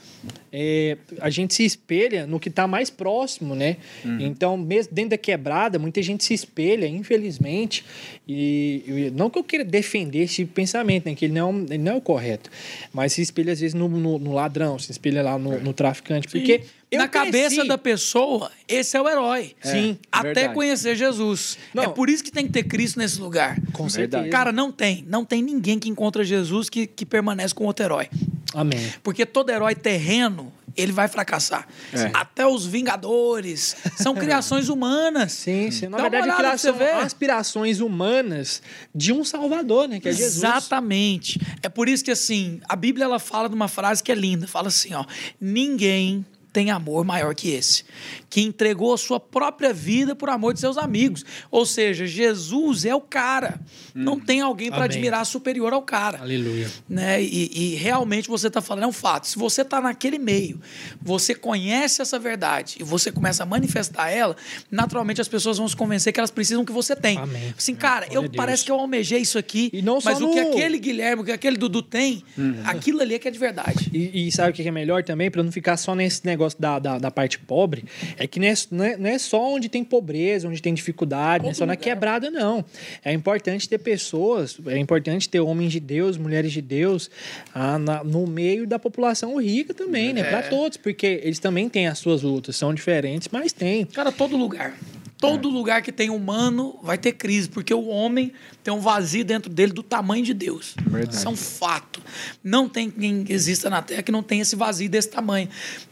É, 0.51 0.97
a 1.20 1.30
gente 1.30 1.53
se 1.53 1.66
espelha 1.66 2.26
no 2.26 2.39
que 2.39 2.47
está 2.47 2.66
mais 2.66 2.89
próximo, 2.89 3.53
né? 3.53 3.78
Uhum. 4.03 4.22
Então, 4.22 4.57
mesmo 4.57 4.93
dentro 4.93 5.11
da 5.11 5.18
quebrada, 5.18 5.78
muita 5.78 6.01
gente 6.01 6.24
se 6.24 6.34
espelha, 6.34 6.88
infelizmente. 6.88 7.84
E, 8.28 8.84
e 8.88 9.11
não 9.13 9.30
que 9.30 9.38
eu 9.38 9.43
queira 9.43 9.66
defender 9.66 10.20
esse 10.20 10.36
tipo 10.36 10.49
de 10.49 10.55
pensamento, 10.55 11.05
né? 11.07 11.13
Que 11.13 11.26
ele 11.26 11.34
não, 11.34 11.51
é 11.70 11.74
ele 11.74 11.84
não 11.84 11.91
é 11.91 11.95
o 11.95 12.01
correto. 12.01 12.49
Mas 12.93 13.14
se 13.14 13.22
espelha, 13.22 13.53
às 13.53 13.60
vezes, 13.60 13.74
no, 13.74 13.88
no- 13.88 14.20
no 14.20 14.34
ladrão, 14.34 14.78
se 14.80 14.91
espelha 14.91 15.22
lá 15.22 15.38
no, 15.38 15.60
no 15.60 15.74
traficante. 15.74 16.28
Porque 16.28 16.64
eu 16.91 16.99
Na 16.99 17.08
cabeça 17.08 17.56
cresci- 17.56 17.68
da 17.68 17.78
pessoa, 17.78 18.51
esse 18.68 18.95
é 18.95 19.01
o 19.01 19.08
herói. 19.10 19.53
Sim, 19.62 19.97
Até 20.12 20.34
verdade. 20.34 20.53
conhecer 20.53 20.95
Jesus. 20.95 21.58
Não. 21.74 21.84
É 21.84 21.88
por 21.88 22.10
isso 22.10 22.24
que 22.24 22.32
tem 22.32 22.45
que 22.45 22.51
ter 22.53 22.64
Cristo 22.64 22.97
nesse 22.99 23.20
lugar. 23.20 23.56
Com 23.74 23.88
Verdade. 23.88 23.93
certeza. 23.93 24.30
Cara, 24.30 24.51
não 24.51 24.72
tem. 24.72 25.03
Não 25.08 25.26
tem 25.26 25.41
ninguém 25.41 25.78
que 25.80 25.89
encontra 25.89 26.24
Jesus 26.24 26.70
que, 26.70 26.88
que 26.88 27.06
permanece 27.06 27.53
com 27.53 27.66
outro 27.66 27.86
herói. 27.86 28.08
Amém. 28.53 28.93
Porque 29.03 29.26
todo 29.26 29.49
herói 29.49 29.76
terreno, 29.76 30.51
ele 30.76 30.91
vai 30.91 31.07
fracassar. 31.07 31.67
É. 31.93 32.11
Até 32.13 32.45
os 32.45 32.65
Vingadores 32.65 33.76
são 33.97 34.13
criações 34.15 34.69
humanas. 34.69 35.32
Sim, 35.32 35.71
sim. 35.71 35.88
Na 35.88 35.97
Dá 35.97 36.09
verdade, 36.09 36.71
ver. 36.71 36.95
aspirações 36.95 37.80
humanas 37.80 38.61
de 38.93 39.13
um 39.13 39.23
Salvador, 39.23 39.88
né? 39.88 39.99
Que 39.99 40.09
é 40.09 40.11
Jesus. 40.11 40.38
Exatamente. 40.38 41.39
É 41.61 41.69
por 41.69 41.88
isso 41.88 42.03
que, 42.03 42.11
assim, 42.11 42.59
a 42.67 42.76
Bíblia 42.76 43.05
ela 43.05 43.19
fala 43.19 43.49
de 43.49 43.55
uma 43.55 43.67
frase 43.67 44.03
que 44.03 44.11
é 44.11 44.15
linda. 44.15 44.47
Fala 44.47 44.67
assim, 44.67 44.93
ó. 44.93 45.05
Ninguém 45.39 46.26
tem 46.56 46.72
amor 46.72 47.03
maior 47.03 47.36
que 47.36 47.49
esse, 47.49 47.84
que 48.30 48.39
entregou 48.39 48.93
a 48.93 48.97
sua 48.97 49.20
própria 49.20 49.74
vida 49.74 50.16
por 50.16 50.30
amor 50.30 50.53
de 50.53 50.62
seus 50.62 50.78
amigos. 50.78 51.26
Ou 51.51 51.66
seja, 51.66 52.08
Jesus 52.08 52.86
é 52.86 52.95
o 52.95 53.01
cara. 53.01 53.60
Não 53.93 54.18
tem 54.18 54.39
alguém 54.39 54.70
para 54.70 54.80
Hum. 54.80 54.84
Admirar 54.86 55.26
superior 55.26 55.74
ao 55.74 55.82
cara. 55.82 56.20
Aleluia. 56.22 56.72
né? 56.88 57.22
E, 57.22 57.51
e 57.74 57.76
realmente 57.76 58.30
você 58.30 58.47
está 58.47 58.62
falando 58.62 58.86
é 58.86 58.88
um 58.88 58.91
fato. 58.93 59.28
Se 59.28 59.38
você 59.38 59.64
está 59.64 59.82
naquele 59.82 60.18
meio, 60.18 60.62
você 61.01 61.36
conhece 61.36 62.01
essa 62.01 62.18
verdade 62.18 62.78
e 62.80 62.84
você 62.86 63.12
começa 63.12 63.43
a 63.43 63.45
manifestar 63.45 64.10
ela, 64.10 64.38
naturalmente 64.72 65.20
as 65.20 65.28
pessoas 65.28 65.58
vão 65.58 65.68
se 65.68 65.76
convencer 65.76 66.14
que 66.14 66.20
elas 66.22 66.32
precisam 66.32 66.64
que 66.64 66.72
você 66.72 66.95
tem. 66.95 67.18
Amém. 67.18 67.53
Assim, 67.58 67.76
cara, 67.76 68.08
eu 68.12 68.30
parece 68.32 68.64
que 68.64 68.72
eu 68.72 68.80
almejei 68.80 69.20
isso 69.20 69.38
aqui, 69.38 69.70
E 69.74 69.82
mas 69.82 70.22
o 70.22 70.32
que 70.32 70.41
no- 70.41 70.51
aquele 70.51 70.78
Guilherme, 70.80 71.22
o 71.22 71.26
que 71.26 71.32
aquele 71.34 71.58
Dudu 71.58 71.82
tem, 71.82 72.24
aquilo 72.64 73.01
ali 73.01 73.16
é 73.16 73.20
que 73.20 73.28
é 73.28 73.32
de 73.32 73.39
verdade. 73.39 73.89
E, 73.91 74.28
e 74.28 74.32
sabe 74.32 74.51
o 74.51 74.53
que 74.53 74.66
é 74.66 74.72
melhor 74.72 75.03
também? 75.03 75.30
Pra 75.32 75.41
não 75.43 75.51
ficar 75.51 75.76
só 75.78 75.95
nesse 75.95 76.24
negócio 76.26 76.45
da, 76.54 76.78
da, 76.80 76.98
da 77.00 77.10
parte 77.12 77.39
pobre, 77.39 77.86
é 78.18 78.28
que 78.28 78.39
não 78.39 78.48
é, 78.48 78.54
não 78.72 78.86
é- 78.86 78.98
não 78.98 79.10
é 79.10 79.18
só 79.18 79.54
onde 79.54 79.70
tem 79.70 79.84
pobreza, 79.84 80.48
onde 80.48 80.62
tem 80.62 80.74
dificuldade, 80.74 81.43
não 81.43 81.52
é 81.52 81.54
só 81.54 81.66
na 81.66 81.76
quebrada, 81.76 82.30
não. 82.30 82.64
É 83.04 83.12
importante 83.14 83.68
ter 83.68 83.78
pessoas, 83.80 84.58
é 84.68 84.78
importante 84.78 85.28
ter 85.28 85.39
homens 85.39 85.72
de 85.72 85.80
Deus, 85.80 86.18
mulheres 86.18 86.52
de 86.52 86.62
Deus 86.62 87.10
ah, 87.54 87.80
na- 87.80 88.04
no 88.04 88.28
meio 88.28 88.68
da 88.68 88.78
população 88.78 89.38
rica 89.41 89.74
também, 89.74 90.14
né? 90.14 90.24
Pra 90.24 90.39
É. 90.39 90.41
todos, 90.43 90.78
porque 90.78 91.22
eles 91.24 91.39
também 91.39 91.68
têm 91.70 91.88
as 91.88 91.98
suas 92.00 92.22
lutas, 92.22 92.56
são 92.56 92.74
diferentes, 92.74 93.28
mas 93.32 93.52
tem. 93.54 93.86
Cara, 93.86 94.12
todo 94.12 94.36
lugar. 94.38 94.76
Todo 95.18 95.49
lugar 95.49 95.82
que 95.82 95.91
tem 95.91 96.09
humano 96.09 96.78
vai 96.84 96.97
ter 96.97 97.13
crise, 97.13 97.47
porque 97.47 97.74
o 97.74 97.88
homem 97.88 98.34
tem 98.63 98.74
um 98.74 98.80
vazio 98.80 99.24
dentro 99.24 99.49
dele 99.49 99.72
do 99.72 99.82
tamanho 99.82 100.24
de 100.24 100.34
Deus. 100.34 100.76
Verdade. 100.86 101.16
Isso 101.16 101.28
é 101.28 101.32
um 101.32 101.38
fato. 101.38 102.01
Não 102.43 102.68
tem 102.68 102.91
quem 102.91 103.26
exista 103.30 103.70
na 103.70 103.82
Terra 103.82 104.03
que 104.03 104.11
não 104.11 104.22
tenha 104.22 104.41
esse 104.41 104.55
vazio 104.55 104.89
desse 104.89 105.09
tamanho. 105.09 105.47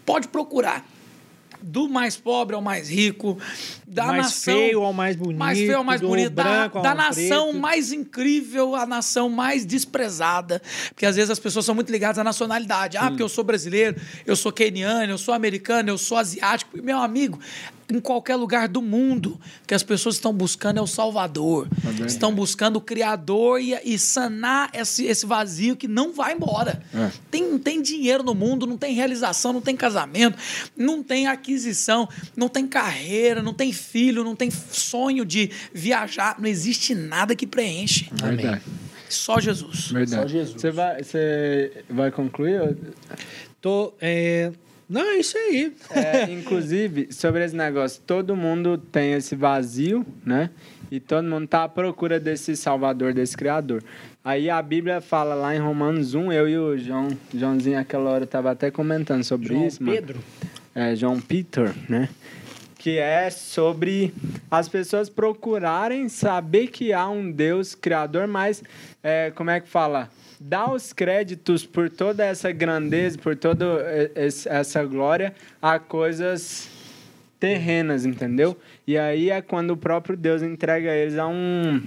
Pode 0.05 0.27
procurar. 0.27 0.85
Do 1.65 1.87
mais 1.87 2.17
pobre 2.17 2.53
ao 2.57 2.61
mais 2.61 2.89
rico, 2.89 3.37
da 3.87 4.07
mais 4.07 4.23
nação 4.23 4.53
feio 4.53 4.83
ao 4.83 4.91
mais 4.91 5.15
bonito, 5.15 5.39
mais 5.39 5.57
feio 5.57 5.77
ao 5.77 5.83
mais 5.85 6.01
bonito, 6.01 6.31
da, 6.31 6.67
da 6.67 6.93
nação 6.93 7.51
preto. 7.51 7.61
mais 7.61 7.93
incrível 7.93 8.75
à 8.75 8.85
nação 8.85 9.29
mais 9.29 9.65
desprezada. 9.65 10.61
Porque 10.89 11.05
às 11.05 11.15
vezes 11.15 11.31
as 11.31 11.39
pessoas 11.39 11.63
são 11.63 11.73
muito 11.73 11.89
ligadas 11.89 12.19
à 12.19 12.23
nacionalidade. 12.23 12.97
Ah, 12.97 13.07
porque 13.07 13.23
eu 13.23 13.29
sou 13.29 13.45
brasileiro, 13.45 13.95
eu 14.25 14.35
sou 14.35 14.51
queniano, 14.51 15.13
eu 15.13 15.17
sou 15.17 15.33
americano, 15.33 15.87
eu 15.87 15.97
sou 15.97 16.17
asiático. 16.17 16.77
Meu 16.83 16.97
amigo, 16.97 17.39
em 17.91 17.99
qualquer 17.99 18.35
lugar 18.35 18.67
do 18.67 18.81
mundo, 18.81 19.39
o 19.63 19.67
que 19.67 19.73
as 19.73 19.83
pessoas 19.83 20.15
estão 20.15 20.33
buscando 20.33 20.79
é 20.79 20.81
o 20.81 20.87
Salvador. 20.87 21.67
estão 22.05 22.33
buscando 22.33 22.77
o 22.77 22.81
Criador 22.81 23.59
e, 23.61 23.73
e 23.83 23.97
sanar 23.99 24.69
esse, 24.73 25.05
esse 25.05 25.25
vazio 25.25 25.75
que 25.75 25.87
não 25.87 26.13
vai 26.13 26.33
embora. 26.33 26.81
É. 26.93 27.11
Tem, 27.29 27.49
não 27.49 27.59
tem 27.59 27.81
dinheiro 27.81 28.23
no 28.23 28.33
mundo, 28.33 28.65
não 28.65 28.77
tem 28.77 28.93
realização, 28.93 29.53
não 29.53 29.61
tem 29.61 29.75
casamento, 29.75 30.37
não 30.75 31.03
tem 31.03 31.27
aquisição, 31.27 32.07
não 32.35 32.47
tem 32.47 32.67
carreira, 32.67 33.41
não 33.41 33.53
tem 33.53 33.71
filho, 33.71 34.23
não 34.23 34.35
tem 34.35 34.49
sonho 34.51 35.25
de 35.25 35.51
viajar. 35.73 36.35
Não 36.39 36.47
existe 36.47 36.95
nada 36.95 37.35
que 37.35 37.47
preenche. 37.47 38.09
Verdade. 38.13 38.61
Só 39.09 39.39
Jesus. 39.39 39.91
Verdade. 39.91 40.21
Só 40.21 40.27
Jesus. 40.27 40.61
Você 40.61 40.71
vai, 40.71 41.03
você 41.03 41.83
vai 41.89 42.11
concluir? 42.11 42.77
Tô, 43.61 43.93
é... 44.01 44.51
Não, 44.93 45.01
é 45.01 45.17
isso 45.17 45.35
aí. 45.35 45.73
É, 45.89 46.23
inclusive, 46.31 47.07
sobre 47.11 47.43
esse 47.43 47.55
negócio, 47.55 47.99
todo 48.05 48.35
mundo 48.35 48.77
tem 48.77 49.13
esse 49.13 49.35
vazio, 49.35 50.05
né? 50.23 50.51
E 50.91 50.99
todo 50.99 51.27
mundo 51.27 51.47
tá 51.47 51.63
à 51.63 51.67
procura 51.67 52.19
desse 52.19 52.55
Salvador, 52.55 53.11
desse 53.11 53.35
Criador. 53.35 53.83
Aí 54.23 54.51
a 54.51 54.61
Bíblia 54.61 55.01
fala 55.01 55.33
lá 55.33 55.55
em 55.55 55.57
Romanos 55.57 56.13
1, 56.13 56.31
eu 56.31 56.47
e 56.47 56.57
o 56.59 56.77
João, 56.77 57.07
Joãozinho 57.33 57.79
aquela 57.79 58.11
hora 58.11 58.27
tava 58.27 58.51
até 58.51 58.69
comentando 58.69 59.23
sobre 59.23 59.47
João 59.47 59.65
isso, 59.65 59.81
mano. 59.81 59.97
Pedro. 59.97 60.19
É, 60.75 60.95
João 60.95 61.19
Peter, 61.19 61.73
né? 61.89 62.07
Que 62.77 62.99
é 62.99 63.31
sobre 63.31 64.13
as 64.51 64.69
pessoas 64.69 65.09
procurarem 65.09 66.07
saber 66.07 66.67
que 66.67 66.93
há 66.93 67.09
um 67.09 67.31
Deus 67.31 67.73
criador, 67.73 68.27
mas 68.27 68.61
é, 69.01 69.31
como 69.31 69.49
é 69.49 69.59
que 69.59 69.67
fala? 69.67 70.07
Dá 70.45 70.69
os 70.69 70.91
créditos 70.91 71.65
por 71.65 71.89
toda 71.89 72.25
essa 72.25 72.51
grandeza, 72.51 73.17
por 73.17 73.35
toda 73.35 73.65
essa 74.13 74.83
glória 74.83 75.33
a 75.61 75.79
coisas 75.79 76.67
terrenas, 77.39 78.05
entendeu? 78.05 78.57
E 78.85 78.97
aí 78.97 79.29
é 79.29 79.41
quando 79.41 79.71
o 79.71 79.77
próprio 79.77 80.17
Deus 80.17 80.41
entrega 80.41 80.93
eles 80.93 81.17
a 81.17 81.27
um 81.27 81.81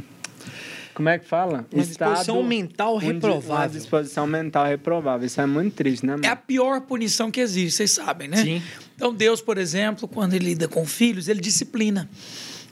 como 0.94 1.10
é 1.10 1.18
que 1.18 1.26
fala? 1.26 1.66
Uma 1.70 1.84
disposição 1.84 2.42
mental 2.42 2.96
reprovável. 2.96 3.54
Uma 3.54 3.68
disposição 3.68 4.26
mental 4.26 4.64
reprovável. 4.64 5.26
Isso 5.26 5.38
é 5.38 5.44
muito 5.44 5.74
triste, 5.74 6.06
né, 6.06 6.12
mano? 6.12 6.24
É 6.24 6.28
a 6.28 6.36
pior 6.36 6.80
punição 6.80 7.30
que 7.30 7.38
existe, 7.38 7.76
vocês 7.76 7.90
sabem, 7.90 8.28
né? 8.28 8.38
Sim. 8.38 8.62
Então, 8.94 9.12
Deus, 9.12 9.42
por 9.42 9.58
exemplo, 9.58 10.08
quando 10.08 10.32
ele 10.32 10.46
lida 10.46 10.66
com 10.66 10.86
filhos, 10.86 11.28
ele 11.28 11.42
disciplina. 11.42 12.08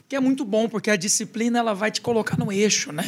Que 0.07 0.15
é 0.15 0.19
muito 0.19 0.45
bom, 0.45 0.69
porque 0.69 0.91
a 0.91 0.95
disciplina 0.95 1.57
ela 1.57 1.73
vai 1.73 1.89
te 1.89 1.99
colocar 1.99 2.37
no 2.37 2.51
eixo, 2.51 2.91
né? 2.91 3.03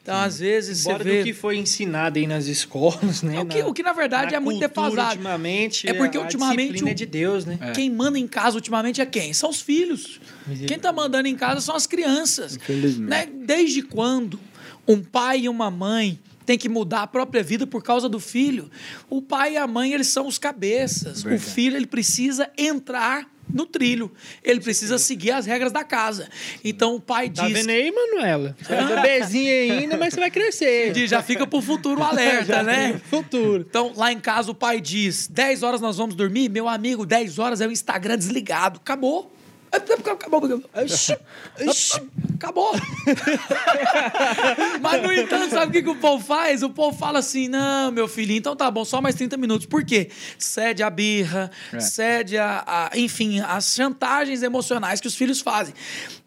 Então, 0.00 0.14
às 0.16 0.38
vezes, 0.38 0.86
Embora 0.86 0.98
você 1.02 1.10
vê... 1.10 1.18
do 1.18 1.24
que 1.24 1.32
foi 1.32 1.56
ensinado 1.56 2.16
aí 2.18 2.28
nas 2.28 2.46
escolas, 2.46 3.22
né? 3.22 3.40
O 3.40 3.46
que- 3.46 3.62
o 3.64 3.74
que, 3.74 3.82
na 3.82 3.92
verdade, 3.92 4.36
é 4.36 4.40
muito 4.40 4.60
defasado. 4.60 5.10
Ultimamente, 5.10 5.88
É 5.88 5.92
porque, 5.92 6.16
a 6.16 6.20
ultimamente, 6.20 6.58
disciplina 6.58 6.86
o- 6.86 6.90
é 6.90 6.94
de 6.94 7.06
Deus, 7.06 7.44
né? 7.44 7.58
Quem 7.74 7.90
manda 7.90 8.16
em 8.18 8.28
casa 8.28 8.54
ultimamente 8.56 9.00
é 9.00 9.06
quem? 9.06 9.32
São 9.34 9.50
os 9.50 9.60
filhos. 9.60 10.20
Quem 10.68 10.78
tá 10.78 10.92
mandando 10.92 11.26
em 11.26 11.34
casa 11.34 11.60
são 11.60 11.74
as 11.74 11.86
crianças. 11.88 12.54
Infelizmente. 12.54 13.10
Né? 13.10 13.26
Desde 13.44 13.82
quando 13.82 14.38
um 14.86 15.02
pai 15.02 15.40
e 15.40 15.48
uma 15.48 15.70
mãe 15.72 16.20
têm 16.46 16.56
que 16.56 16.68
mudar 16.68 17.02
a 17.02 17.06
própria 17.08 17.42
vida 17.42 17.66
por 17.66 17.82
causa 17.82 18.08
do 18.08 18.20
filho? 18.20 18.70
O 19.10 19.20
pai 19.20 19.54
e 19.54 19.56
a 19.56 19.66
mãe, 19.66 19.92
eles 19.92 20.06
são 20.06 20.26
os 20.28 20.38
cabeças. 20.38 21.22
Verdade. 21.22 21.44
O 21.44 21.50
filho, 21.52 21.76
ele 21.76 21.86
precisa 21.86 22.48
entrar 22.56 23.26
no 23.52 23.66
trilho. 23.66 24.10
Ele 24.42 24.60
precisa 24.60 24.98
seguir 24.98 25.30
as 25.32 25.46
regras 25.46 25.72
da 25.72 25.84
casa. 25.84 26.28
Então 26.64 26.94
o 26.94 27.00
pai 27.00 27.30
Tá 27.30 27.44
diz 27.44 27.52
vendo 27.52 27.70
aí, 27.70 27.90
Manuela? 27.90 28.56
Você 28.60 28.74
é 28.74 28.84
bebezinha 28.96 29.52
ainda, 29.74 29.96
mas 29.96 30.14
você 30.14 30.20
vai 30.20 30.30
crescer. 30.30 30.92
diz, 30.92 31.10
já 31.10 31.22
fica 31.22 31.46
pro 31.46 31.60
futuro 31.60 32.02
alerta, 32.02 32.62
né? 32.64 33.00
Futuro. 33.10 33.64
Então, 33.68 33.92
lá 33.96 34.12
em 34.12 34.20
casa, 34.20 34.50
o 34.50 34.54
pai 34.54 34.80
diz: 34.80 35.28
10 35.28 35.62
horas 35.62 35.80
nós 35.80 35.96
vamos 35.96 36.14
dormir. 36.14 36.48
Meu 36.48 36.68
amigo, 36.68 37.04
10 37.06 37.38
horas 37.38 37.60
é 37.60 37.66
o 37.66 37.72
Instagram 37.72 38.16
desligado. 38.18 38.80
Acabou. 38.82 39.32
Acabou. 39.70 40.42
Acabou. 42.36 42.72
Mas, 44.80 45.02
no 45.02 45.12
entanto, 45.12 45.50
sabe 45.50 45.66
o 45.66 45.70
que, 45.72 45.82
que 45.82 45.88
o 45.90 45.96
povo 45.96 46.24
faz? 46.24 46.62
O 46.62 46.70
povo 46.70 46.96
fala 46.96 47.18
assim: 47.18 47.48
não, 47.48 47.90
meu 47.90 48.08
filhinho, 48.08 48.38
então 48.38 48.56
tá 48.56 48.70
bom, 48.70 48.84
só 48.84 49.00
mais 49.00 49.14
30 49.14 49.36
minutos. 49.36 49.66
Por 49.66 49.84
quê? 49.84 50.10
Cede 50.38 50.82
a 50.82 50.90
birra, 50.90 51.50
É. 51.72 51.80
cede 51.80 52.38
a, 52.38 52.62
a- 52.66 52.90
enfim, 52.98 53.40
as 53.40 53.74
chantagens 53.74 54.42
emocionais 54.42 55.00
que 55.00 55.06
os 55.06 55.14
filhos 55.14 55.40
fazem. 55.40 55.74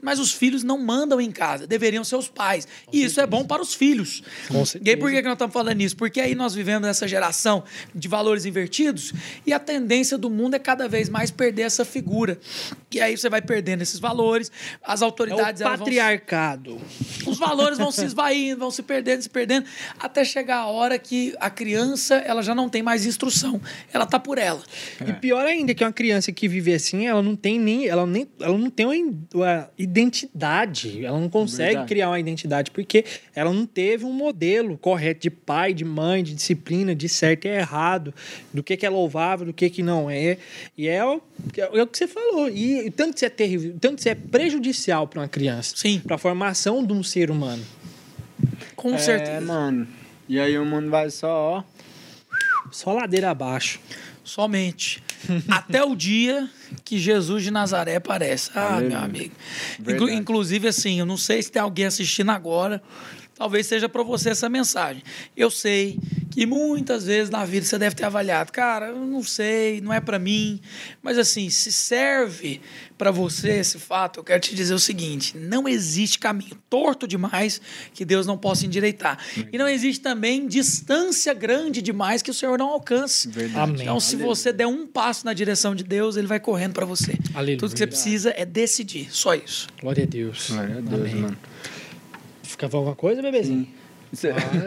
Mas 0.02 0.20
os 0.20 0.32
filhos 0.34 0.64
não 0.64 0.78
mandam 0.78 1.20
em 1.22 1.32
casa, 1.32 1.68
deveriam 1.68 2.04
ser 2.04 2.16
os 2.16 2.28
pais. 2.28 2.68
e 2.91 3.04
isso 3.04 3.20
é 3.22 3.26
bom 3.28 3.43
para 3.45 3.62
os 3.62 3.74
filhos. 3.74 4.24
Com 4.47 4.64
E 4.84 4.89
aí, 4.89 4.97
por 4.97 5.10
que, 5.12 5.18
que 5.18 5.24
nós 5.24 5.34
estamos 5.34 5.54
falando 5.54 5.82
isso? 5.82 5.95
Porque 5.95 6.20
aí 6.20 6.36
nós 6.36 6.54
vivemos 6.54 6.88
nessa 6.88 7.08
geração 7.08 7.64
de 7.93 8.08
valores 8.08 8.45
invertidos 8.45 9.14
e 9.45 9.54
a 9.54 9.60
tendência 9.60 10.18
do 10.18 10.30
mundo 10.30 10.56
é 10.56 10.60
cada 10.60 10.88
vez 10.88 11.10
mais 11.10 11.30
perder 11.32 11.64
essa 11.64 11.86
figura. 11.86 12.39
E 12.91 12.99
aí 12.99 13.16
você 13.18 13.30
vai 13.30 13.41
perdendo 13.41 13.82
esses 13.82 13.99
valores, 13.99 14.52
as 14.84 15.02
É 15.02 15.06
autoridades 15.06 15.62
o 15.62 15.64
elas 15.64 15.78
vão 15.78 15.86
patriarcado. 15.86 16.82
os 17.26 17.38
valores 17.38 17.78
vão 17.78 17.91
se 17.91 18.04
esvaindo, 18.06 18.60
vão 18.60 18.72
se 18.72 18.84
perdendo, 18.84 19.22
se 19.22 19.30
perdendo, 19.30 19.66
até 19.99 20.24
chegar 20.24 20.58
a 20.58 20.68
hora 20.68 20.97
que 20.99 21.34
a 21.39 21.49
criança 21.49 22.16
ela 22.16 22.41
já 22.41 22.54
não 22.56 22.68
tem 22.70 22.82
mais 22.84 23.06
instrução. 23.06 23.62
Ela 23.93 24.06
tá 24.06 24.20
por 24.20 24.38
ela. 24.38 24.62
E 25.06 25.14
pior 25.14 25.45
ainda 25.45 25.74
que 25.74 25.84
uma 25.84 25.93
criança 25.93 26.32
que 26.32 26.47
vive 26.47 26.74
assim, 26.74 27.08
ela 27.08 27.22
não 27.22 27.36
tem 27.36 27.60
nem, 27.60 27.88
ela 27.88 28.06
nem, 28.06 28.28
ela 28.39 28.58
não 28.58 28.70
tem 28.70 28.86
uma 29.34 29.70
identidade. 29.92 31.06
Ela 31.06 31.20
não 31.20 31.30
consegue 31.30 31.70
Verdade. 31.72 31.88
criar 31.88 32.10
uma 32.10 32.20
identidade 32.20 32.72
porque 32.72 33.04
ela 33.36 33.54
não 33.54 33.66
teve 33.66 34.06
um 34.06 34.14
modelo 34.14 34.78
correto 34.78 35.22
de 35.22 35.30
pai, 35.30 35.74
de 35.74 35.84
mãe, 35.86 36.24
de 36.24 36.34
disciplina, 36.34 36.96
de 36.96 37.08
certo 37.10 37.46
e 37.46 37.50
errado, 37.50 38.14
do 38.54 38.64
que 38.64 38.78
que 38.78 38.86
é 38.86 38.89
louvável, 38.89 39.46
do 39.46 39.54
que 39.54 39.70
que 39.70 39.84
não 39.84 40.10
é. 40.10 40.38
E 40.78 40.88
é 40.88 41.06
o, 41.06 41.22
é 41.58 41.82
o 41.84 41.88
que 41.88 41.98
você 41.98 42.08
falou. 42.08 42.50
E 42.50 42.89
tanto 42.92 43.12
que 43.12 43.18
isso 43.18 43.26
é 43.26 43.30
terrível, 43.30 43.76
tanto 43.80 43.96
que 43.96 44.00
isso 44.02 44.10
é 44.10 44.16
prejudicial 44.16 45.08
para 45.08 45.22
uma 45.22 45.28
criança, 45.28 45.74
Sim. 45.76 46.00
para 46.00 46.16
a 46.16 46.20
formação 46.20 46.86
de 46.86 46.94
um 46.94 47.04
ser 47.04 47.30
humano. 47.30 47.64
Com 48.76 48.96
É, 48.96 48.98
certeza. 48.98 49.42
mano. 49.42 49.88
E 50.28 50.39
aí 50.39 50.58
o 50.58 50.66
mundo 50.66 50.89
vai 50.89 51.10
só, 51.10 51.28
ó. 51.58 51.64
Só 52.72 52.94
ladeira 52.94 53.30
abaixo. 53.32 53.80
Somente. 54.24 55.04
Até 55.47 55.84
o 55.84 55.95
dia 55.95 56.49
que 56.84 56.97
Jesus 56.99 57.43
de 57.43 57.51
Nazaré 57.51 57.95
aparece. 57.95 58.49
Ah, 58.55 58.76
Aleluia. 58.76 58.89
meu 58.89 58.99
amigo. 58.99 59.34
Inclu- 59.80 60.09
inclusive, 60.09 60.67
assim, 60.67 60.99
eu 60.99 61.05
não 61.05 61.17
sei 61.17 61.41
se 61.41 61.51
tem 61.51 61.61
alguém 61.61 61.86
assistindo 61.86 62.30
agora. 62.32 62.82
Talvez 63.42 63.66
seja 63.66 63.89
para 63.89 64.04
você 64.04 64.30
essa 64.30 64.48
mensagem. 64.48 65.02
Eu 65.36 65.50
sei 65.50 65.98
que 66.30 66.46
muitas 66.46 67.08
vezes 67.08 67.32
na 67.32 67.44
vida 67.44 67.66
você 67.66 67.80
deve 67.80 67.96
ter 67.96 68.04
avaliado, 68.04 68.52
cara, 68.52 68.89
eu 68.89 69.04
não 69.04 69.24
sei, 69.24 69.82
não 69.82 69.92
é 69.92 70.00
para 70.00 70.20
mim. 70.20 70.62
Mas 71.02 71.18
assim, 71.18 71.50
se 71.50 71.72
serve 71.72 72.62
para 73.00 73.10
você 73.10 73.54
esse 73.54 73.80
fato, 73.80 74.20
eu 74.20 74.24
quero 74.24 74.39
te 74.39 74.54
dizer 74.54 74.76
o 74.76 74.80
seguinte: 74.80 75.36
não 75.36 75.68
existe 75.68 76.20
caminho 76.20 76.56
torto 76.70 77.08
demais 77.08 77.60
que 77.96 78.06
Deus 78.06 78.28
não 78.28 78.38
possa 78.38 78.68
endireitar. 78.68 79.18
E 79.52 79.58
não 79.58 79.68
existe 79.68 80.02
também 80.02 80.46
distância 80.46 81.34
grande 81.34 81.82
demais 81.82 82.22
que 82.22 82.30
o 82.30 82.36
Senhor 82.36 82.60
não 82.60 82.70
alcance. 82.70 83.28
Verdade. 83.28 83.60
Amém. 83.60 83.82
Então, 83.82 84.00
se 84.00 84.18
você 84.18 84.54
der 84.54 84.68
um 84.68 84.86
passo 84.86 85.26
na 85.26 85.34
direção 85.34 85.74
de 85.74 85.84
Deus, 85.84 86.16
ele 86.16 86.28
vai 86.28 86.39
correndo 86.39 86.74
para 86.74 86.86
você. 86.86 87.18
Aleluia. 87.34 87.58
Tudo 87.58 87.72
que 87.72 87.80
você 87.80 87.88
precisa 87.88 88.32
é 88.38 88.46
decidir, 88.46 89.08
só 89.10 89.34
isso. 89.34 89.68
Glória 89.82 90.04
a 90.04 90.08
Deus. 90.08 90.52
Glória 90.52 90.78
a 90.78 90.82
Deus, 90.82 91.02
Amém. 91.02 91.16
mano. 91.16 91.38
Ficava 92.62 92.78
alguma 92.78 92.95
coisa, 92.95 93.24
bebezinho? 93.24 93.68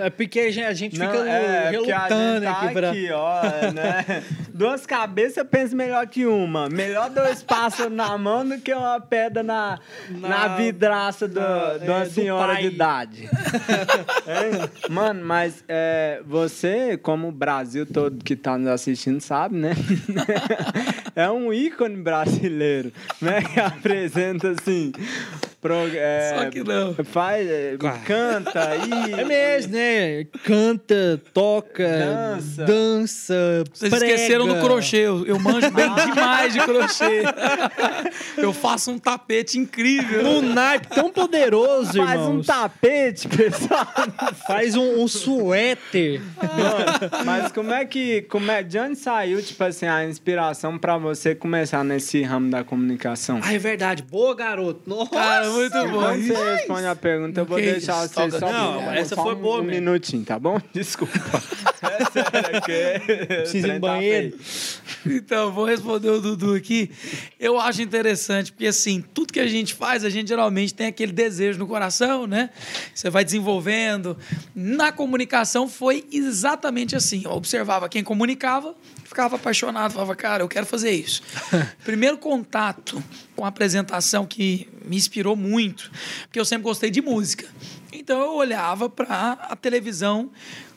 É 0.01 0.11
porque 0.11 0.41
a 0.41 0.51
gente, 0.51 0.65
a 0.65 0.73
gente 0.73 0.99
Não, 0.99 1.07
fica 1.11 1.29
é, 1.29 1.73
porque 1.73 1.93
a 1.93 1.99
relutando 2.07 2.33
gente 2.41 2.45
tá 2.45 2.61
aqui 2.63 2.73
pra. 2.75 2.91
aqui, 2.91 3.11
ó, 3.13 3.43
né? 3.73 4.23
Duas 4.55 4.87
cabeças 4.87 5.45
pensa 5.51 5.75
melhor 5.77 6.07
que 6.07 6.25
uma. 6.27 6.69
Melhor 6.69 7.11
dois 7.11 7.43
pássaros 7.43 7.93
na 7.93 8.17
mão 8.17 8.49
do 8.49 8.59
que 8.59 8.73
uma 8.73 9.01
pedra 9.01 9.43
na, 9.43 9.79
na, 10.09 10.29
Na- 10.29 10.49
vidraça 10.57 11.27
do, 11.29 11.41
na- 11.41 11.77
de 11.79 11.89
uma 11.91 12.03
é, 12.03 12.07
senhora 12.07 12.55
de 12.57 12.67
idade. 12.69 13.29
É, 14.27 14.89
Mano, 14.91 15.25
mas 15.25 15.63
é, 15.69 16.21
você, 16.27 16.97
como 16.97 17.29
o 17.29 17.33
Brasil 17.33 17.85
todo 17.85 18.25
que 18.25 18.35
tá 18.35 18.57
nos 18.57 18.69
assistindo 18.69 19.21
sabe, 19.21 19.57
né? 19.57 19.73
é 21.15 21.31
um 21.31 21.53
ícone 21.53 21.97
brasileiro, 21.97 22.91
né? 23.21 23.43
Que 23.43 23.61
apresenta 23.61 24.51
assim. 24.51 24.93
pro- 25.61 25.75
é, 25.95 26.35
Só 26.39 26.51
que 26.51 26.63
não. 26.65 26.95
Faz, 27.05 27.47
é, 27.49 27.77
canta 28.07 28.69
aí. 28.71 29.25
Mesmo, 29.35 29.73
né? 29.73 30.25
Canta, 30.45 31.21
toca, 31.33 31.87
Dança. 31.89 32.65
dança, 32.65 33.65
Vocês 33.73 33.91
prega. 33.91 34.07
esqueceram 34.15 34.47
do 34.47 34.61
crochê. 34.61 34.99
Eu, 34.99 35.27
eu 35.27 35.39
manjo 35.39 35.71
bem 35.71 35.93
demais 35.95 36.53
de 36.53 36.61
crochê. 36.61 37.23
Eu 38.37 38.53
faço 38.53 38.91
um 38.91 38.99
tapete 38.99 39.59
incrível. 39.59 40.25
Um 40.27 40.43
naipe 40.43 40.89
tão 40.89 41.11
poderoso, 41.11 41.93
Faz 42.05 42.21
um 42.23 42.43
tapete, 42.43 43.29
pessoal. 43.29 43.87
Faz 44.47 44.75
um, 44.75 45.03
um 45.03 45.09
suéter. 45.09 46.21
Mano, 46.41 47.25
mas 47.25 47.53
como 47.53 47.73
é 47.73 47.85
que. 47.85 48.23
Como 48.23 48.51
é, 48.51 48.63
de 48.63 48.79
onde 48.79 48.97
saiu, 48.97 49.43
tipo 49.43 49.63
assim, 49.65 49.87
a 49.87 50.05
inspiração 50.05 50.79
pra 50.79 50.97
você 50.97 51.35
começar 51.35 51.85
nesse 51.85 52.23
ramo 52.23 52.51
da 52.51 52.65
comunicação? 52.65 53.41
Ah, 53.43 53.55
é 53.55 53.59
verdade. 53.59 54.03
Boa, 54.03 54.35
garoto. 54.35 54.83
Nossa. 54.89 55.11
Cara, 55.11 55.49
muito 55.51 55.73
bom. 55.89 56.01
Quando 56.05 56.27
você 56.27 56.55
responde 56.55 56.87
a 56.87 56.97
pergunta, 56.97 57.41
eu 57.41 57.45
vou 57.45 57.59
deixar 57.59 58.05
isso, 58.05 58.15
você 58.15 58.39
só, 58.39 58.51
Não, 58.53 58.93
essa 58.93 59.17
foi 59.25 59.35
um, 59.35 59.43
boa 59.43 59.61
um 59.61 59.65
mesmo. 59.65 59.81
minutinho, 59.81 60.25
tá 60.25 60.39
bom? 60.39 60.61
Desculpa. 60.73 61.13
É 61.83 62.05
sério, 62.11 62.63
que 62.63 63.27
Precisa 63.27 63.69
ir 63.69 63.73
tá 63.73 63.79
banheiro. 63.79 64.39
Então, 65.07 65.53
vou 65.53 65.65
responder 65.65 66.11
o 66.11 66.21
Dudu 66.21 66.55
aqui. 66.55 66.91
Eu 67.39 67.61
acho 67.61 67.83
interessante, 67.83 68.53
porque 68.53 68.67
assim, 68.67 69.05
tudo 69.13 69.33
que 69.33 69.41
a 69.41 69.47
gente 69.47 69.75
faz, 69.75 70.05
a 70.05 70.11
gente 70.11 70.29
geralmente 70.29 70.73
tem 70.73 70.87
aquele 70.87 71.13
desejo 71.13 71.59
no 71.59 71.67
coração, 71.67 72.27
né? 72.27 72.51
Você 72.95 73.11
vai 73.11 73.25
desenvolvendo. 73.25 74.17
Na 74.55 74.93
comunicação 74.93 75.69
foi 75.69 76.07
exatamente 76.11 76.97
assim. 76.97 77.23
Eu 77.25 77.33
observava 77.33 77.89
quem 77.89 78.03
comunicava, 78.03 78.75
ficava 79.05 79.37
apaixonado, 79.37 79.93
falava, 79.93 80.17
cara, 80.17 80.43
eu 80.43 80.49
quero 80.49 80.67
fazer 80.67 80.91
isso. 80.91 81.23
Primeiro 81.85 82.17
contato 82.17 83.03
com 83.37 83.45
a 83.45 83.49
apresentação 83.49 84.25
que 84.27 84.69
me 84.85 84.97
inspirou 84.97 85.37
muito, 85.37 85.91
porque 86.23 86.39
eu 86.39 86.45
sempre 86.45 86.65
gostei 86.65 86.91
de 86.91 87.01
música. 87.01 87.47
Então 87.95 88.21
eu 88.21 88.35
olhava 88.35 88.89
para 88.89 89.33
a 89.33 89.57
televisão 89.57 90.31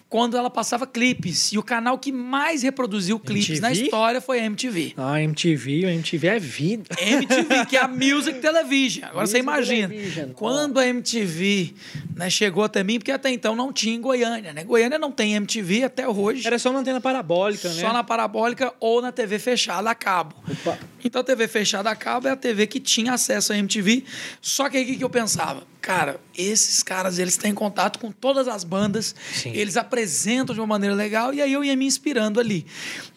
quando 0.09 0.37
ela 0.37 0.49
passava 0.49 0.87
clipes. 0.87 1.51
E 1.51 1.57
o 1.57 1.63
canal 1.63 1.97
que 1.97 2.11
mais 2.11 2.63
reproduziu 2.63 3.19
clipes 3.19 3.59
na 3.59 3.71
história 3.71 4.21
foi 4.21 4.39
a 4.39 4.45
MTV. 4.45 4.93
Ah, 4.95 5.21
MTV, 5.21 5.85
o 5.85 5.89
MTV 5.89 6.27
é 6.27 6.39
vida. 6.39 6.95
MTV, 6.97 7.65
que 7.67 7.75
é 7.75 7.81
a 7.81 7.87
Music 7.87 8.39
Television. 8.39 9.09
Agora 9.09 9.27
você 9.27 9.41
Music 9.41 9.43
imagina. 9.43 9.87
Television. 9.89 10.29
Quando 10.33 10.79
a 10.79 10.87
MTV 10.87 11.73
né, 12.15 12.29
chegou 12.29 12.63
até 12.63 12.83
mim, 12.83 12.99
porque 12.99 13.11
até 13.11 13.29
então 13.29 13.55
não 13.55 13.73
tinha 13.73 13.95
em 13.95 14.01
Goiânia, 14.01 14.53
né? 14.53 14.63
Goiânia 14.63 14.97
não 14.97 15.11
tem 15.11 15.33
MTV 15.35 15.83
até 15.83 16.07
hoje. 16.07 16.45
Era 16.47 16.57
só 16.57 16.69
uma 16.69 16.79
antena 16.79 17.01
parabólica, 17.01 17.67
né? 17.67 17.81
Só 17.81 17.91
na 17.91 18.03
parabólica 18.03 18.73
ou 18.79 19.01
na 19.01 19.11
TV 19.11 19.39
fechada 19.39 19.89
a 19.89 19.95
cabo. 19.95 20.35
Opa. 20.49 20.79
Então 21.03 21.21
a 21.21 21.23
TV 21.23 21.47
fechada 21.47 21.89
a 21.89 21.95
cabo 21.95 22.27
é 22.27 22.31
a 22.31 22.35
TV 22.35 22.65
que 22.67 22.79
tinha 22.79 23.13
acesso 23.13 23.51
à 23.51 23.57
MTV. 23.57 24.03
Só 24.41 24.69
que 24.69 24.77
aí 24.77 24.93
o 24.93 24.97
que 24.97 25.03
eu 25.03 25.09
pensava? 25.09 25.63
Cara, 25.87 26.19
esses 26.37 26.83
caras, 26.83 27.17
eles 27.17 27.37
têm 27.37 27.53
contato 27.53 27.97
com 27.97 28.11
todas 28.11 28.45
as 28.49 28.65
bandas, 28.65 29.15
Sim. 29.33 29.51
eles 29.53 29.77
apresentam 29.77 30.53
de 30.53 30.59
uma 30.59 30.67
maneira 30.67 30.93
legal, 30.93 31.33
e 31.33 31.41
aí 31.41 31.53
eu 31.53 31.63
ia 31.63 31.77
me 31.77 31.85
inspirando 31.85 32.41
ali. 32.41 32.65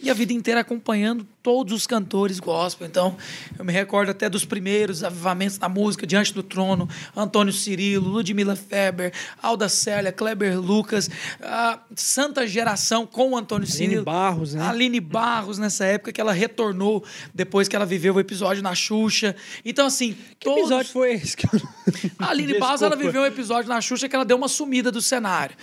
E 0.00 0.08
a 0.08 0.14
vida 0.14 0.32
inteira 0.32 0.60
acompanhando 0.60 1.26
todos 1.42 1.72
os 1.74 1.84
cantores 1.86 2.38
gospel. 2.38 2.86
Então, 2.86 3.16
eu 3.58 3.64
me 3.64 3.72
recordo 3.72 4.10
até 4.10 4.28
dos 4.28 4.44
primeiros 4.44 5.02
avivamentos 5.02 5.58
na 5.58 5.68
música, 5.68 6.06
Diante 6.06 6.32
do 6.32 6.42
Trono, 6.44 6.88
Antônio 7.16 7.52
Cirilo, 7.52 8.08
Ludmila 8.08 8.54
Feber, 8.54 9.12
Alda 9.42 9.68
Célia, 9.68 10.12
Kleber 10.12 10.60
Lucas, 10.60 11.10
a 11.42 11.80
Santa 11.96 12.46
Geração 12.46 13.04
com 13.04 13.30
o 13.32 13.36
Antônio 13.36 13.64
Aline 13.66 13.76
Cirilo. 13.76 14.04
Barros, 14.04 14.54
né? 14.54 14.62
Aline 14.64 15.00
Barros, 15.00 15.58
nessa 15.58 15.84
época 15.86 16.12
que 16.12 16.20
ela 16.20 16.32
retornou 16.32 17.02
depois 17.34 17.66
que 17.68 17.74
ela 17.74 17.86
viveu 17.86 18.14
o 18.14 18.20
episódio 18.20 18.62
na 18.62 18.74
Xuxa. 18.76 19.34
Então, 19.64 19.86
assim. 19.86 20.16
Que 20.38 20.48
episódio 20.48 20.92
foi 20.92 21.14
esse? 21.14 21.36
que 21.36 21.46
eu- 21.46 21.60
Aline 22.20 22.59
Barros, 22.60 22.82
ela 22.82 22.96
viveu 22.96 23.22
um 23.22 23.26
episódio 23.26 23.68
na 23.68 23.80
Xuxa 23.80 24.08
que 24.08 24.14
ela 24.14 24.24
deu 24.24 24.36
uma 24.36 24.48
sumida 24.48 24.90
do 24.92 25.00
cenário. 25.02 25.56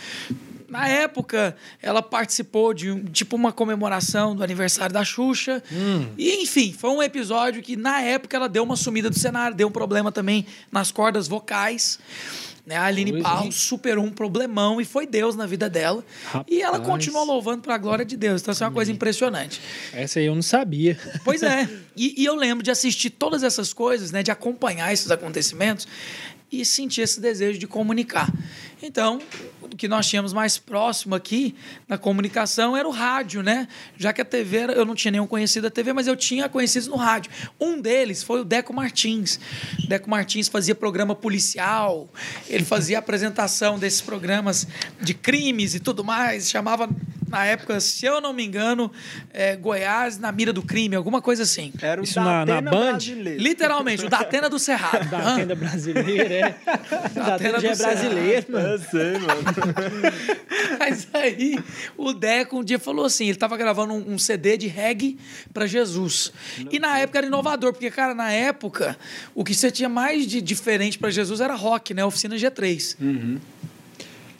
Na 0.69 0.85
época, 0.87 1.55
ela 1.81 2.01
participou 2.01 2.73
de 2.73 2.91
um- 2.91 3.05
tipo 3.05 3.37
uma 3.37 3.53
comemoração 3.53 4.35
do 4.35 4.43
aniversário 4.43 4.93
da 4.93 5.03
Xuxa. 5.05 5.63
E, 6.17 6.43
enfim, 6.43 6.75
foi 6.77 6.89
um 6.89 7.01
episódio 7.01 7.63
que, 7.63 7.77
na 7.77 8.01
época, 8.01 8.35
ela 8.35 8.49
deu 8.49 8.63
uma 8.63 8.75
sumida 8.75 9.09
do 9.09 9.17
cenário, 9.17 9.55
deu 9.55 9.69
um 9.69 9.71
problema 9.71 10.11
também 10.11 10.45
nas 10.69 10.91
cordas 10.91 11.25
vocais. 11.25 11.97
Né? 12.65 12.75
A 12.75 12.83
Aline 12.83 13.11
Pois, 13.13 13.23
Barros 13.23 13.45
hein? 13.45 13.51
superou 13.51 14.03
um 14.03 14.11
problemão 14.11 14.81
e 14.81 14.83
foi 14.83 15.07
Deus 15.07 15.37
na 15.37 15.45
vida 15.45 15.69
dela. 15.69 16.03
E 16.49 16.61
ela 16.61 16.73
Rapaz. 16.73 16.85
continua 16.91 17.23
louvando 17.23 17.61
para 17.61 17.75
a 17.75 17.77
glória 17.77 18.03
de 18.03 18.17
Deus. 18.17 18.41
Então, 18.41 18.51
isso 18.51 18.61
é 18.61 18.67
uma 18.67 18.73
coisa 18.73 18.91
impressionante. 18.91 19.61
Essa 19.93 20.19
aí 20.19 20.25
eu 20.25 20.35
não 20.35 20.41
sabia. 20.41 20.99
Pois 21.23 21.41
é. 21.43 21.69
E, 21.95 22.21
e 22.21 22.25
eu 22.25 22.35
lembro 22.35 22.61
de 22.61 22.69
assistir 22.69 23.09
todas 23.11 23.41
essas 23.41 23.71
coisas, 23.71 24.11
né? 24.11 24.21
De 24.21 24.31
acompanhar 24.31 24.91
esses 24.91 25.09
acontecimentos 25.09 25.87
e 26.51 26.63
sentir 26.65 27.01
esse 27.01 27.19
desejo 27.19 27.59
de 27.59 27.67
comunicar. 27.67 28.31
Então, 28.81 29.19
o 29.61 29.69
que 29.69 29.87
nós 29.87 30.07
tínhamos 30.07 30.31
mais 30.33 30.57
próximo 30.57 31.15
aqui 31.15 31.55
na 31.87 31.97
comunicação 31.97 32.77
era 32.77 32.87
o 32.87 32.91
rádio, 32.91 33.41
né? 33.41 33.67
Já 33.97 34.13
que 34.13 34.21
a 34.21 34.25
TV, 34.25 34.57
era- 34.57 34.73
eu 34.73 34.85
não 34.85 34.93
tinha 34.95 35.11
nenhum 35.11 35.25
conhecido 35.27 35.63
da 35.63 35.69
TV, 35.71 35.93
mas 35.93 36.05
eu 36.07 36.15
tinha 36.15 36.47
conhecidos 36.47 36.87
no 36.87 36.95
rádio. 36.95 37.31
Um 37.59 37.81
deles 37.81 38.21
foi 38.23 38.41
o 38.41 38.43
Deco 38.45 38.71
Martins. 38.73 39.39
Deco 39.87 40.09
Martins 40.09 40.47
fazia 40.47 40.75
programa 40.75 41.15
policial, 41.15 42.07
ele 42.47 42.63
fazia 42.63 42.99
apresentação 42.99 43.79
desses 43.79 43.99
programas 44.01 44.67
de 45.01 45.13
crimes 45.13 45.73
e 45.75 45.79
tudo 45.79 46.03
mais, 46.03 46.49
chamava 46.49 46.87
na 47.27 47.43
época, 47.45 47.81
se 47.81 48.05
eu 48.05 48.21
não 48.21 48.31
me 48.31 48.45
engano, 48.45 48.89
é, 49.33 49.53
Goiás 49.57 50.17
na 50.17 50.31
mira 50.31 50.53
do 50.53 50.61
crime, 50.61 50.95
alguma 50.95 51.21
coisa 51.21 51.43
assim. 51.43 51.73
Era 51.81 51.99
o 51.99 52.03
Isso 52.05 52.17
na- 52.21 52.25
na 52.25 52.45
Datena 52.45 52.71
Band? 52.71 52.89
brasileiro. 52.91 53.43
Literalmente, 53.43 54.05
o 54.05 54.09
Datena 54.09 54.49
do 54.49 54.57
Cerrado. 54.57 55.09
Da 55.11 55.35
tenda 55.35 55.53
brasileira, 55.55 56.36
é. 56.39 56.55
Da 57.13 57.35
Atena 57.35 57.38
tenda 57.38 57.59
já 57.61 57.69
é 57.71 57.75
brasileiro, 57.75 58.45
mano. 58.49 58.67
Eu 58.67 58.79
sei, 58.79 59.11
mano. 59.19 59.41
Mas 60.79 61.07
aí 61.13 61.59
o 61.97 62.13
Deco 62.13 62.59
um 62.59 62.63
dia 62.63 62.79
falou 62.79 63.05
assim: 63.05 63.25
ele 63.25 63.33
estava 63.33 63.57
gravando 63.57 63.93
um, 63.93 64.13
um 64.13 64.19
CD 64.19 64.57
de 64.57 64.67
reggae 64.67 65.17
para 65.53 65.65
Jesus. 65.65 66.31
E 66.71 66.79
na 66.79 66.99
época 66.99 67.19
era 67.19 67.27
inovador, 67.27 67.73
porque, 67.73 67.89
cara, 67.91 68.13
na 68.13 68.31
época, 68.31 68.97
o 69.33 69.43
que 69.43 69.53
você 69.53 69.71
tinha 69.71 69.89
mais 69.89 70.27
de 70.27 70.41
diferente 70.41 70.97
para 70.97 71.09
Jesus 71.09 71.41
era 71.41 71.55
rock, 71.55 71.93
né? 71.93 72.03
Oficina 72.05 72.35
G3. 72.35 73.39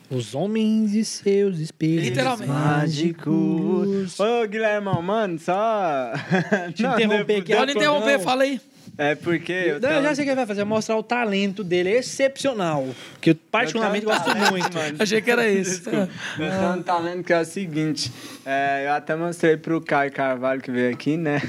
Os 0.10 0.34
homens 0.34 0.94
e 0.94 1.04
seus 1.04 1.60
espelhos 1.60 2.06
Literalmente. 2.06 2.50
mágicos. 2.50 4.18
Ô, 4.18 4.48
Guilhermão, 4.48 5.02
mano, 5.02 5.38
só. 5.38 6.14
Te 6.74 6.86
interromper 6.86 7.42
aqui, 7.42 7.54
Pode 7.54 7.72
interromper, 7.74 8.18
não. 8.18 8.24
fala 8.24 8.44
aí. 8.44 8.62
É 8.98 9.14
porque. 9.14 9.52
Eu 9.52 9.80
Não, 9.80 9.90
eu 9.90 10.04
já 10.04 10.16
sei 10.16 10.24
o 10.24 10.26
que 10.26 10.30
ele 10.32 10.36
vai 10.36 10.46
fazer, 10.46 10.64
mostrar 10.64 10.98
o 10.98 11.04
talento 11.04 11.64
dele, 11.64 11.90
é 11.90 11.98
excepcional. 11.98 12.88
Que 13.22 13.32
eu 13.32 13.36
particularmente 13.52 14.06
eu 14.06 14.12
gosto 14.12 14.26
talento, 14.26 14.52
muito. 14.52 14.74
mano. 14.76 14.98
Achei 15.00 15.22
que 15.22 15.30
era 15.30 15.48
esse. 15.48 15.82
Desculpa. 15.82 16.10
Eu 16.40 16.50
tenho 16.50 16.74
um 16.74 16.82
talento 16.82 17.24
que 17.24 17.34
é 17.34 17.40
o 17.40 17.46
seguinte. 17.46 18.12
é, 18.46 18.86
eu 18.88 18.94
até 18.94 19.16
mostrei 19.16 19.56
pro 19.56 19.80
Caio 19.80 20.12
Carvalho 20.12 20.62
que 20.62 20.72
veio 20.72 20.92
aqui, 20.92 21.16
né? 21.16 21.40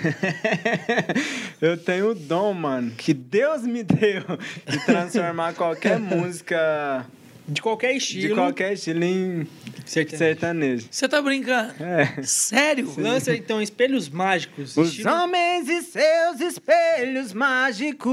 eu 1.60 1.76
tenho 1.76 2.10
o 2.10 2.14
dom, 2.14 2.52
mano, 2.52 2.90
que 2.90 3.14
Deus 3.14 3.62
me 3.62 3.82
deu 3.82 4.24
de 4.66 4.84
transformar 4.84 5.54
qualquer 5.54 5.98
música 5.98 7.06
De 7.48 7.62
qualquer 7.62 7.94
estilo. 7.96 8.28
de 8.28 8.34
qualquer 8.34 8.74
estilo 8.74 9.02
em 9.02 9.48
Sertanejo. 9.86 10.18
sertanejo. 10.18 10.86
Você 10.90 11.08
tá 11.08 11.22
brincando? 11.22 11.72
É. 11.82 12.22
Sério? 12.22 12.92
Lança 12.98 13.34
então 13.34 13.60
espelhos 13.62 14.08
mágicos. 14.10 14.76
Os 14.76 14.88
estilo- 14.90 15.10
homens 15.10 15.66
e 15.68 15.80
seus 15.82 16.40
espelhos 16.42 17.32
mágicos, 17.32 18.10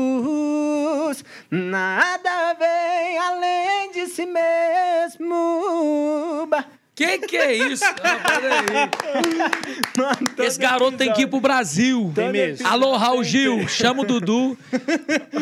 nada 1.52 2.54
vem 2.54 3.18
além 3.18 3.92
de 3.92 4.08
si 4.08 4.26
mesmo. 4.26 5.36
Ba- 6.50 6.66
Que 6.96 7.20
que 7.20 7.36
é 7.36 7.54
isso? 7.54 7.84
Peraí. 7.96 8.90
Mano, 9.98 10.18
Esse 10.46 10.58
garoto 10.58 10.98
tem 10.98 11.12
que 11.12 11.24
ir 11.24 11.28
pro 11.28 11.42
Brasil. 11.42 12.10
Tem 12.16 12.32
mesmo. 12.32 12.66
Alô, 12.66 12.96
Raul 12.96 13.22
Gil, 13.22 13.68
chama 13.68 14.04
o 14.04 14.06
Dudu. 14.06 14.58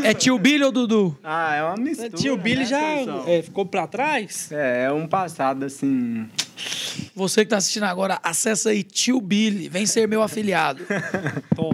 É 0.04 0.16
tio 0.16 0.40
Billy 0.40 0.64
ou 0.64 0.72
Dudu? 0.72 1.16
Ah, 1.24 1.56
é 1.56 1.64
uma 1.64 1.76
mistura. 1.76 2.10
Tio 2.10 2.36
Billy 2.38 2.62
né, 2.62 2.66
já 2.66 2.82
é, 3.28 3.42
ficou 3.44 3.68
pra 3.68 3.86
trás. 3.86 4.52
É, 4.52 4.86
é 4.86 4.92
um 4.92 5.06
passado 5.06 5.64
assim. 5.66 6.28
Você 7.16 7.44
que 7.44 7.50
tá 7.50 7.58
assistindo 7.58 7.84
agora, 7.84 8.20
acessa 8.24 8.70
aí 8.70 8.84
tio 8.84 9.20
Billy, 9.22 9.70
vem 9.70 9.86
ser 9.86 10.08
meu 10.08 10.22
afiliado. 10.22 10.84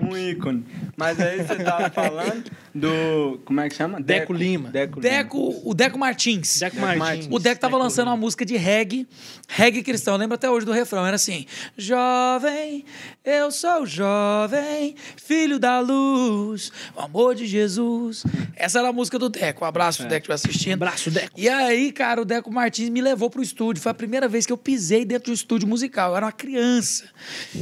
Um 0.09 0.17
ícone. 0.17 0.65
Mas 0.97 1.19
aí 1.19 1.38
você 1.38 1.55
tava 1.63 1.89
falando 1.89 2.51
do. 2.73 3.39
Como 3.45 3.59
é 3.61 3.69
que 3.69 3.75
chama? 3.75 4.01
Deco 4.01 4.34
Lima. 4.34 4.69
Deco, 4.69 4.99
Lima. 4.99 5.15
Deco, 5.15 5.61
o 5.63 5.73
Deco 5.73 5.97
Martins. 5.97 6.59
Deco 6.59 6.75
Deco 6.75 6.86
Martins. 6.86 6.99
Martins. 6.99 7.27
O 7.32 7.39
Deco 7.39 7.61
tava 7.61 7.77
lançando 7.77 8.07
uma 8.07 8.17
música 8.17 8.45
de 8.45 8.57
reggae, 8.57 9.07
reggae 9.47 9.84
cristão. 9.84 10.15
Eu 10.15 10.19
lembro 10.19 10.36
até 10.36 10.49
hoje 10.49 10.65
do 10.65 10.71
refrão. 10.71 11.05
Era 11.05 11.15
assim: 11.15 11.45
Jovem, 11.77 12.86
eu 13.23 13.51
sou 13.51 13.86
jovem, 13.86 14.95
filho 15.15 15.59
da 15.59 15.80
luz, 15.80 16.71
o 16.95 17.01
amor 17.01 17.36
de 17.36 17.45
Jesus. 17.45 18.23
Essa 18.55 18.80
era 18.80 18.89
a 18.89 18.93
música 18.93 19.17
do 19.17 19.30
Deco. 19.30 19.63
Um 19.63 19.67
abraço 19.67 19.99
pro 19.99 20.09
Deco 20.09 20.25
que 20.25 20.34
estiver 20.34 20.51
assistindo. 20.51 20.73
Abraço, 20.73 21.11
Deco. 21.11 21.39
E 21.39 21.47
aí, 21.47 21.91
cara, 21.91 22.21
o 22.21 22.25
Deco 22.25 22.51
Martins 22.51 22.89
me 22.89 23.01
levou 23.01 23.30
pro 23.30 23.41
estúdio. 23.41 23.82
Foi 23.82 23.91
a 23.91 23.95
primeira 23.95 24.27
vez 24.27 24.45
que 24.45 24.51
eu 24.51 24.57
pisei 24.70 25.03
dentro 25.03 25.32
do 25.32 25.36
estúdio 25.36 25.67
musical. 25.67 26.11
Eu 26.11 26.17
era 26.17 26.26
uma 26.28 26.32
criança. 26.32 27.05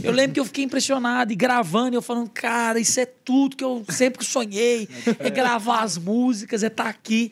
Eu 0.03 0.11
lembro 0.11 0.33
que 0.33 0.39
eu 0.41 0.45
fiquei 0.45 0.65
impressionado 0.65 1.31
e 1.31 1.35
gravando, 1.37 1.93
e 1.93 1.95
eu 1.95 2.01
falando, 2.01 2.29
cara, 2.29 2.79
isso 2.81 2.99
é 2.99 3.05
tudo 3.05 3.55
que 3.55 3.63
eu 3.63 3.85
sempre 3.89 4.25
sonhei. 4.25 4.89
É 5.19 5.29
gravar 5.29 5.83
as 5.83 5.97
músicas, 5.97 6.63
é 6.63 6.67
estar 6.67 6.87
aqui. 6.87 7.31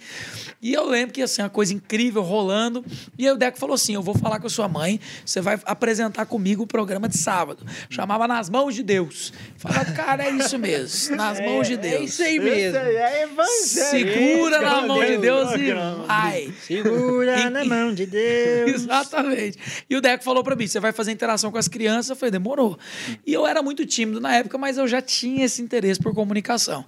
E 0.61 0.73
eu 0.73 0.87
lembro 0.87 1.13
que, 1.13 1.21
assim, 1.21 1.41
uma 1.41 1.49
coisa 1.49 1.73
incrível 1.73 2.21
rolando. 2.21 2.85
E 3.17 3.27
aí 3.27 3.33
o 3.33 3.37
Deco 3.37 3.57
falou 3.57 3.73
assim: 3.75 3.93
eu 3.95 4.01
vou 4.01 4.15
falar 4.17 4.39
com 4.39 4.47
a 4.47 4.49
sua 4.49 4.69
mãe, 4.69 4.97
você 5.25 5.41
vai 5.41 5.59
apresentar 5.65 6.25
comigo 6.25 6.63
o 6.63 6.67
programa 6.67 7.09
de 7.09 7.17
sábado. 7.17 7.65
Chamava 7.89 8.27
Nas 8.29 8.49
Mãos 8.49 8.73
de 8.75 8.81
Deus. 8.83 9.33
Falava, 9.57 9.91
cara, 9.91 10.23
é 10.23 10.31
isso 10.31 10.57
mesmo. 10.57 11.17
Nas 11.17 11.41
mãos 11.41 11.67
de 11.67 11.75
Deus. 11.75 11.93
É 12.01 12.03
isso 12.05 12.23
aí 12.23 12.39
mesmo. 12.39 12.79
aí 12.79 12.95
é 12.95 13.23
evangelho. 13.23 14.13
Segura 14.13 14.61
na 14.61 14.81
mão 14.87 14.99
de 15.03 15.13
é 15.13 15.17
Deus 15.17 15.51
e 15.53 15.73
vai. 16.07 16.53
Segura 16.65 17.41
E- 17.45 17.49
na 17.49 17.65
mão 17.65 17.93
de 17.93 18.05
Deus. 18.07 18.71
Exatamente. 18.73 19.57
E 19.89 19.95
o 19.95 20.01
Deco 20.01 20.23
falou 20.23 20.43
pra 20.43 20.55
mim: 20.55 20.67
você 20.67 20.79
vai 20.79 20.91
fazer 20.91 21.11
interação 21.11 21.51
com 21.51 21.57
as 21.57 21.67
crianças? 21.67 22.09
Eu 22.09 22.15
falei, 22.15 22.31
demorou. 22.31 22.77
E 23.25 23.33
eu 23.33 23.45
era 23.45 23.61
muito 23.61 23.85
tímido 23.85 24.19
na 24.19 24.35
época, 24.35 24.57
mas 24.57 24.77
eu 24.77 24.87
já 24.87 25.01
tinha 25.01 25.45
esse 25.45 25.61
interesse 25.61 25.99
por 25.99 26.13
comunicação. 26.13 26.85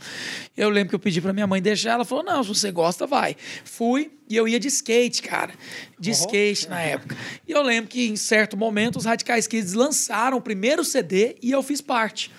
Eu 0.55 0.69
lembro 0.69 0.89
que 0.89 0.95
eu 0.95 0.99
pedi 0.99 1.21
pra 1.21 1.33
minha 1.33 1.47
mãe 1.47 1.61
deixar, 1.61 1.91
ela 1.91 2.05
falou: 2.05 2.23
não, 2.23 2.43
se 2.43 2.49
você 2.49 2.71
gosta, 2.71 3.05
vai. 3.05 3.35
Fui 3.63 4.11
e 4.29 4.35
eu 4.35 4.47
ia 4.47 4.59
de 4.59 4.67
skate, 4.67 5.21
cara. 5.21 5.53
De 5.99 6.11
skate 6.11 6.67
na 6.69 6.81
época. 6.81 7.15
E 7.47 7.51
eu 7.51 7.61
lembro 7.61 7.89
que 7.89 8.07
em 8.07 8.15
certo 8.15 8.57
momento 8.57 8.97
os 8.97 9.05
Radicais 9.05 9.47
Kids 9.47 9.73
lançaram 9.73 10.37
o 10.37 10.41
primeiro 10.41 10.83
CD 10.83 11.37
e 11.41 11.51
eu 11.51 11.63
fiz 11.63 11.79
parte. 11.81 12.31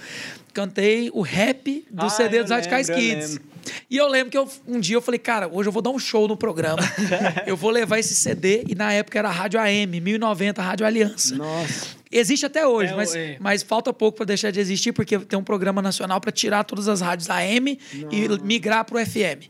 Cantei 0.52 1.10
o 1.12 1.22
rap 1.22 1.84
do 1.90 2.06
Ah, 2.06 2.10
CD 2.10 2.38
eu 2.40 2.42
dos 2.42 2.50
Radicais 2.50 2.88
lembro, 2.88 3.02
Kids. 3.02 3.40
E 3.90 3.96
eu 3.96 4.08
lembro 4.08 4.30
que 4.30 4.38
eu, 4.38 4.48
um 4.66 4.80
dia 4.80 4.96
eu 4.96 5.02
falei, 5.02 5.18
cara, 5.18 5.48
hoje 5.48 5.68
eu 5.68 5.72
vou 5.72 5.82
dar 5.82 5.90
um 5.90 5.98
show 5.98 6.26
no 6.28 6.36
programa. 6.36 6.78
eu 7.46 7.56
vou 7.56 7.70
levar 7.70 7.98
esse 7.98 8.14
CD. 8.14 8.64
E 8.68 8.74
na 8.74 8.92
época 8.92 9.18
era 9.18 9.30
Rádio 9.30 9.60
AM, 9.60 10.00
1090, 10.00 10.62
Rádio 10.62 10.86
Aliança. 10.86 11.36
Nossa. 11.36 11.98
Existe 12.10 12.46
até 12.46 12.66
hoje, 12.66 12.92
É, 12.92 12.96
mas, 12.96 13.14
é. 13.14 13.36
mas 13.38 13.62
falta 13.62 13.92
pouco 13.92 14.16
para 14.16 14.26
deixar 14.26 14.50
de 14.50 14.58
existir, 14.58 14.92
porque 14.92 15.18
tem 15.18 15.38
um 15.38 15.44
programa 15.44 15.82
nacional 15.82 16.20
para 16.20 16.32
tirar 16.32 16.64
todas 16.64 16.88
as 16.88 17.02
rádios 17.02 17.28
AM 17.28 17.78
e 18.10 18.28
migrar 18.42 18.84
para 18.84 19.00
o 19.00 19.06
FM. 19.06 19.44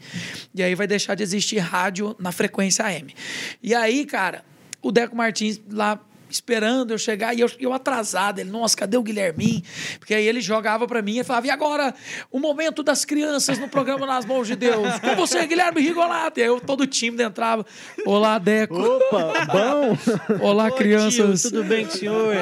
E 0.54 0.62
aí 0.62 0.74
vai 0.74 0.86
deixar 0.86 1.14
de 1.14 1.22
existir 1.22 1.58
rádio 1.58 2.16
na 2.18 2.32
frequência 2.32 2.84
AM. 2.84 3.14
E 3.62 3.74
aí, 3.74 4.04
cara, 4.04 4.44
o 4.82 4.90
Deco 4.90 5.14
Martins 5.14 5.60
lá 5.70 6.00
esperando 6.30 6.92
eu 6.92 6.98
chegar 6.98 7.34
e 7.34 7.40
eu, 7.40 7.50
eu 7.58 7.72
atrasado. 7.72 8.38
Ele, 8.38 8.50
nossa, 8.50 8.76
cadê 8.76 8.96
o 8.96 9.02
Guilhermin? 9.02 9.62
Porque 9.98 10.14
aí 10.14 10.26
ele 10.26 10.40
jogava 10.40 10.86
para 10.86 11.02
mim 11.02 11.18
e 11.18 11.24
falava: 11.24 11.46
e 11.46 11.50
agora 11.50 11.94
o 12.30 12.38
momento 12.38 12.82
das 12.82 13.04
crianças 13.04 13.58
no 13.58 13.68
programa 13.68 14.06
Nas 14.06 14.24
Mãos 14.24 14.46
de 14.46 14.56
Deus? 14.56 14.98
Com 15.00 15.16
você, 15.16 15.46
Guilherme 15.46 15.80
Rigolato. 15.80 16.40
E 16.40 16.42
aí 16.42 16.48
eu 16.48 16.60
todo 16.60 16.86
tímido 16.86 17.22
entrava: 17.22 17.64
Olá, 18.06 18.38
Deco. 18.38 18.78
Opa, 18.78 19.46
bom. 19.46 19.98
Olá, 20.40 20.68
Ô, 20.68 20.72
crianças. 20.72 21.42
tio, 21.42 21.50
tudo 21.50 21.64
bem 21.64 21.86
com 21.86 21.92
o 21.92 21.96
senhor? 21.96 22.34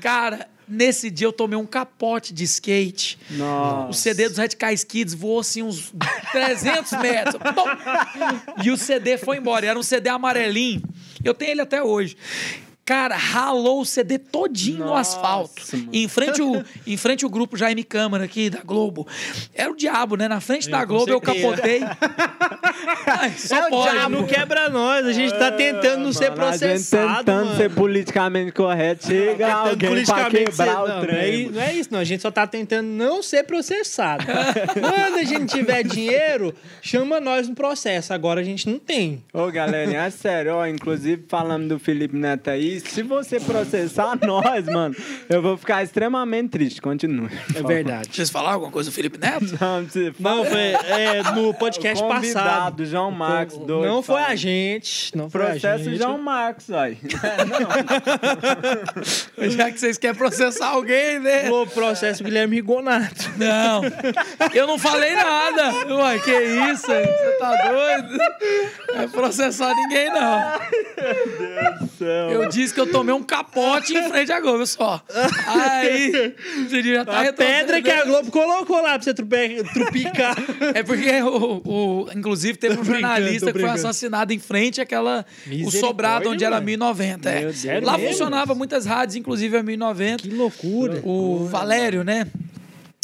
Cara, 0.00 0.48
Nesse 0.70 1.10
dia 1.10 1.26
eu 1.26 1.32
tomei 1.32 1.58
um 1.58 1.66
capote 1.66 2.32
de 2.32 2.44
skate. 2.44 3.18
Nossa. 3.30 3.90
O 3.90 3.92
CD 3.92 4.28
dos 4.28 4.38
Radicais 4.38 4.84
Kids 4.84 5.12
voou 5.14 5.40
assim 5.40 5.62
uns 5.62 5.92
300 6.30 6.92
metros. 7.02 7.36
E 8.62 8.70
o 8.70 8.76
CD 8.76 9.18
foi 9.18 9.38
embora. 9.38 9.66
Era 9.66 9.78
um 9.78 9.82
CD 9.82 10.08
amarelinho. 10.08 10.82
Eu 11.24 11.34
tenho 11.34 11.50
ele 11.50 11.60
até 11.60 11.82
hoje. 11.82 12.16
Cara, 12.90 13.16
ralou 13.16 13.82
o 13.82 13.84
CD 13.86 14.18
todinho 14.18 14.80
no 14.80 14.86
Nossa, 14.86 15.16
asfalto. 15.16 15.62
mano. 15.76 15.90
Em 15.92 16.08
frente, 16.08 16.42
o, 16.42 16.60
em 16.84 16.96
frente 16.96 17.24
o 17.24 17.30
grupo 17.30 17.56
Jaime 17.56 17.84
Câmara 17.84 18.24
aqui 18.24 18.50
da 18.50 18.62
Globo. 18.64 19.06
Era 19.54 19.70
o 19.70 19.76
diabo, 19.76 20.16
né? 20.16 20.26
Na 20.26 20.40
frente 20.40 20.68
da 20.68 20.80
com 20.80 20.86
Globo 20.94 21.12
eu 21.12 21.20
capotei. 21.20 21.82
Ai, 23.06 23.30
só 23.36 23.56
É 23.56 23.66
o 23.66 23.70
pode. 23.70 23.92
diabo, 23.92 24.10
não 24.16 24.26
quebra 24.26 24.68
nós. 24.68 25.06
A 25.06 25.12
gente 25.12 25.32
tá 25.38 25.52
tentando 25.52 26.02
não 26.02 26.12
ser 26.12 26.30
Mano, 26.30 26.42
a 26.46 26.50
gente 26.52 26.58
processado, 26.68 27.18
tentando 27.18 27.44
mano. 27.46 27.56
ser 27.56 27.70
politicamente 27.70 28.50
correto. 28.52 29.06
Chega 29.06 29.46
Tentando 29.46 29.68
alguém 29.68 29.78
pra 29.78 29.88
politicamente 29.88 30.50
quebrar 30.50 30.66
ser- 30.66 30.72
o 30.72 30.74
não, 30.74 30.86
não 30.88 30.96
é, 30.96 31.00
trem. 31.06 31.40
i- 31.42 31.48
não 31.50 31.62
é 31.62 31.74
isso, 31.74 31.88
não. 31.92 31.98
A 32.00 32.04
gente 32.04 32.22
só 32.22 32.30
tá 32.32 32.44
tentando 32.46 32.88
não 32.88 33.22
ser 33.22 33.44
processado. 33.44 34.24
Quando 34.74 35.14
a 35.16 35.22
gente 35.22 35.46
tiver 35.54 35.84
dinheiro, 35.84 36.52
chama 36.82 37.20
nós 37.20 37.48
no 37.48 37.54
processo. 37.54 38.12
Agora 38.12 38.40
a 38.40 38.44
gente 38.44 38.68
não 38.68 38.80
tem. 38.80 39.22
Ô, 39.32 39.46
galerinha, 39.50 40.00
é 40.04 40.10
sério, 40.10 40.56
ó, 40.56 40.66
inclusive 40.66 41.24
falando 41.28 41.68
do 41.68 41.78
Felipe 41.78 42.16
Neto 42.16 42.50
aí, 42.50 42.79
se 42.88 43.02
você 43.02 43.40
processar 43.40 44.18
nós, 44.24 44.66
mano, 44.66 44.94
eu 45.28 45.42
vou 45.42 45.56
ficar 45.56 45.82
extremamente 45.82 46.50
triste. 46.50 46.80
Continue. 46.80 47.30
É 47.54 47.62
verdade. 47.62 48.08
Vocês 48.12 48.30
falaram 48.30 48.54
alguma 48.54 48.72
coisa 48.72 48.90
do 48.90 48.94
Felipe 48.94 49.18
Neto? 49.18 49.46
Não, 49.60 49.84
você 49.84 50.12
Não, 50.18 50.44
foi 50.44 50.58
é, 50.58 51.22
no 51.34 51.52
podcast 51.54 52.02
o 52.02 52.08
passado. 52.08 52.84
João 52.84 53.10
Marcos, 53.10 53.58
doido. 53.58 53.86
Não 53.86 54.02
foi 54.02 54.22
a 54.22 54.34
gente. 54.34 55.16
Não 55.16 55.28
foi 55.28 55.42
a 55.42 55.46
Processo 55.50 55.84
gente. 55.84 55.98
João 55.98 56.18
Marcos, 56.18 56.70
aí. 56.70 56.98
Já 59.50 59.70
que 59.70 59.78
vocês 59.78 59.98
querem 59.98 60.16
processar 60.16 60.68
alguém, 60.68 61.18
né? 61.18 61.50
O 61.50 61.66
processo 61.66 62.22
Guilherme 62.22 62.56
Rigonato. 62.56 63.30
Não, 63.36 63.82
eu 64.54 64.66
não 64.66 64.78
falei 64.78 65.14
nada. 65.14 65.94
Ué, 65.94 66.18
que 66.18 66.30
isso? 66.30 66.86
Você 66.86 67.36
tá 67.38 67.50
doido? 67.68 68.18
Não 68.88 69.02
é 69.02 69.08
processar 69.08 69.74
ninguém, 69.74 70.10
não. 70.12 71.89
Eu 72.04 72.48
disse 72.48 72.72
que 72.74 72.80
eu 72.80 72.90
tomei 72.90 73.14
um 73.14 73.22
capote 73.22 73.94
em 73.94 74.08
frente 74.08 74.32
à 74.32 74.40
Globo, 74.40 74.66
só. 74.66 75.02
Aí, 75.46 76.34
você 76.68 76.82
já 76.82 77.04
tá 77.04 77.20
A 77.28 77.32
pedra 77.32 77.82
que 77.82 77.90
a. 77.90 78.04
Globo 78.04 78.30
colocou 78.30 78.76
lá 78.82 78.98
pra 78.98 79.02
você 79.02 79.14
trupe- 79.14 79.62
trupicar. 79.72 80.36
É 80.74 80.82
porque, 80.82 81.20
o, 81.22 81.62
o- 81.64 82.08
inclusive, 82.14 82.56
teve 82.56 82.74
um 82.74 82.78
Tô 82.78 82.84
jornalista 82.84 83.52
que 83.52 83.58
foi 83.58 83.68
assassinado 83.68 84.32
em 84.32 84.38
frente 84.38 84.80
àquela. 84.80 85.24
O 85.64 85.70
sobrado 85.70 86.30
onde 86.30 86.44
era 86.44 86.56
mano. 86.56 86.66
1090. 86.66 87.30
É. 87.30 87.40
Deus. 87.40 87.64
Lá 87.82 87.94
Sério 87.94 88.08
funcionava 88.08 88.54
muitas 88.54 88.86
rádios, 88.86 89.16
inclusive 89.16 89.56
a 89.56 89.62
1090. 89.62 90.22
Que 90.22 90.34
loucura. 90.34 91.00
O 91.04 91.46
Valério, 91.46 92.04
né? 92.04 92.26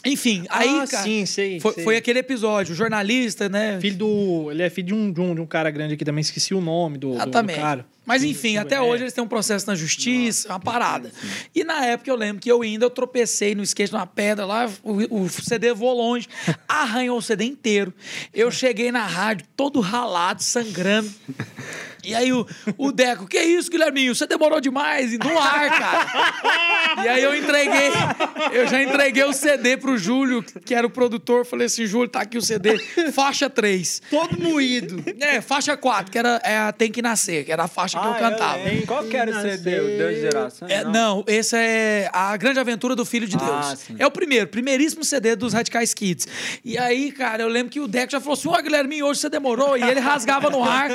Enfim, 0.05 0.44
aí, 0.49 0.68
ah, 0.68 0.86
cara. 0.86 1.03
sim, 1.03 1.26
sei. 1.26 1.59
Foi, 1.59 1.72
sei. 1.72 1.82
foi 1.84 1.97
aquele 1.97 2.20
episódio, 2.20 2.72
o 2.72 2.76
jornalista, 2.76 3.49
né? 3.49 3.78
Filho 3.80 3.97
do. 3.97 4.51
Ele 4.53 4.62
é 4.62 4.70
filho 4.70 4.86
de 4.86 4.94
um, 4.94 5.11
de 5.12 5.20
um, 5.20 5.34
de 5.34 5.40
um 5.40 5.47
cara 5.47 5.68
grande 5.68 5.94
aqui 5.94 6.05
também, 6.05 6.20
esqueci 6.20 6.55
o 6.55 6.61
nome 6.61 6.97
do, 6.97 7.09
do, 7.09 7.14
do 7.14 7.22
Exatamente. 7.22 7.59
cara. 7.59 7.84
Mas 8.07 8.23
enfim, 8.23 8.57
até 8.57 8.77
é. 8.77 8.81
hoje 8.81 9.03
eles 9.03 9.13
têm 9.13 9.23
um 9.23 9.29
processo 9.29 9.67
na 9.67 9.75
justiça, 9.75 10.49
uma 10.49 10.61
parada. 10.61 11.11
E 11.53 11.65
na 11.65 11.85
época 11.85 12.09
eu 12.09 12.15
lembro 12.15 12.41
que 12.41 12.51
eu 12.51 12.63
ainda 12.63 12.85
eu 12.85 12.91
tropecei 12.91 13.55
no 13.55 13.63
skate 13.65 13.93
numa 13.93 14.07
pedra 14.07 14.47
lá, 14.47 14.71
o, 14.85 15.23
o 15.25 15.29
CD 15.29 15.75
voou 15.75 15.97
longe, 15.97 16.29
arranhou 16.69 17.19
o 17.19 17.23
CD 17.23 17.45
inteiro. 17.45 17.93
Eu 18.33 18.51
cheguei 18.51 18.93
na 18.93 19.05
rádio 19.05 19.45
todo 19.57 19.81
ralado, 19.81 20.43
sangrando. 20.43 21.13
E 22.07 22.15
aí 22.15 22.33
o, 22.33 22.47
o 22.79 22.93
Deco, 22.93 23.27
que 23.27 23.39
isso, 23.41 23.71
Guilherminho? 23.71 24.15
Você 24.15 24.27
demorou 24.27 24.61
demais 24.61 25.13
e 25.13 25.19
no 25.19 25.39
ar, 25.39 25.69
cara. 25.71 27.05
E 27.05 27.09
aí 27.09 27.23
eu 27.23 27.35
entreguei, 27.37 27.91
eu 28.53 28.67
já 28.69 28.83
entreguei 28.83 29.25
o 29.25 29.33
CD 29.33 29.77
pro 29.77 29.99
Júlio, 29.99 30.43
que 30.65 30.75
era 30.75 30.87
o 30.87 30.91
produtor. 30.91 31.45
Falei 31.45 31.67
assim, 31.67 31.85
Júlio, 31.87 32.09
tá 32.09 32.21
aqui 32.21 32.39
o 32.39 32.43
CD, 32.43 32.79
faixa 33.13 33.51
3. 33.51 34.03
Todo 34.11 34.41
moído. 34.41 35.03
É, 35.21 35.41
faixa 35.41 35.77
4, 35.77 36.11
que 36.13 36.19
era 36.19 36.41
é, 36.45 36.57
a 36.59 36.73
Tem 36.73 36.91
Que 36.91 37.03
Nascer, 37.03 37.45
que 37.45 37.53
era 37.53 37.65
a 37.65 37.69
faixa 37.69 37.99
que 37.99 38.07
eu 38.07 38.13
Ah, 38.13 38.15
cantava. 38.19 38.57
lembro. 38.63 38.87
Qual 38.87 39.05
que 39.05 39.17
era 39.17 39.31
o 39.31 39.35
CD? 39.43 39.81
O 39.81 39.87
Deus 39.99 40.15
de 40.15 40.21
Gerações? 40.21 40.71
É, 40.71 40.85
não, 40.85 41.25
esse 41.27 41.57
é 41.57 42.09
A 42.13 42.37
Grande 42.37 42.61
Aventura 42.61 42.95
do 42.95 43.05
Filho 43.05 43.27
de 43.27 43.37
Deus. 43.37 43.51
Ah, 43.51 43.77
sim. 43.77 43.97
é 43.99 44.07
o 44.07 44.11
primeiro, 44.11 44.47
primeiríssimo 44.47 45.05
CD 45.05 45.35
dos 45.35 45.53
Radicais 45.53 45.93
Kids. 45.93 46.27
E 46.65 46.79
aí, 46.79 47.11
cara, 47.11 47.43
eu 47.43 47.49
lembro 47.49 47.71
que 47.71 47.81
o 47.81 47.89
Deco 47.89 48.13
já 48.13 48.21
falou 48.21 48.35
assim: 48.35 48.49
Ó, 48.49 48.63
Guilherminho, 48.63 49.07
hoje 49.07 49.21
você 49.21 49.29
demorou. 49.29 49.77
E 49.77 49.83
ele 49.83 50.01
rasgava 50.01 50.49
no 50.51 50.63
ar. 50.63 50.89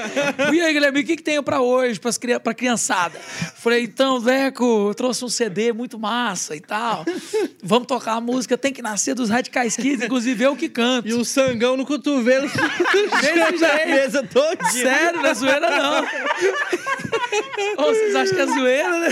E 0.53 0.61
aí, 0.61 0.73
Guilherminho, 0.73 1.00
o 1.01 1.05
que, 1.05 1.15
que 1.17 1.23
tenho 1.23 1.43
pra 1.43 1.61
hoje, 1.61 1.99
cria- 2.19 2.39
pra 2.39 2.53
criançada? 2.53 3.17
Falei, 3.55 3.83
então, 3.83 4.19
Deco, 4.21 4.89
eu 4.89 4.93
trouxe 4.93 5.23
um 5.25 5.29
CD 5.29 5.71
muito 5.73 5.99
massa 5.99 6.55
e 6.55 6.59
tal. 6.59 7.05
Vamos 7.63 7.87
tocar 7.87 8.13
a 8.13 8.21
música 8.21 8.57
Tem 8.57 8.73
que 8.73 8.81
Nascer 8.81 9.13
dos 9.15 9.29
Radicais 9.29 9.75
Kids, 9.75 10.03
inclusive 10.05 10.43
eu 10.43 10.55
que 10.55 10.67
canto. 10.69 11.07
E 11.07 11.13
o 11.13 11.23
sangão 11.25 11.75
no 11.77 11.85
cotovelo. 11.85 12.47
Na 12.51 13.51
jeito. 13.51 13.87
mesa 13.89 14.23
todo 14.31 14.67
Sério, 14.71 15.21
não 15.21 15.29
é 15.29 15.33
zoeira, 15.33 15.69
não. 15.69 16.05
Vocês 17.77 18.15
acham 18.15 18.35
que 18.35 18.41
é 18.41 18.45
zoeira, 18.47 18.99
né? 18.99 19.09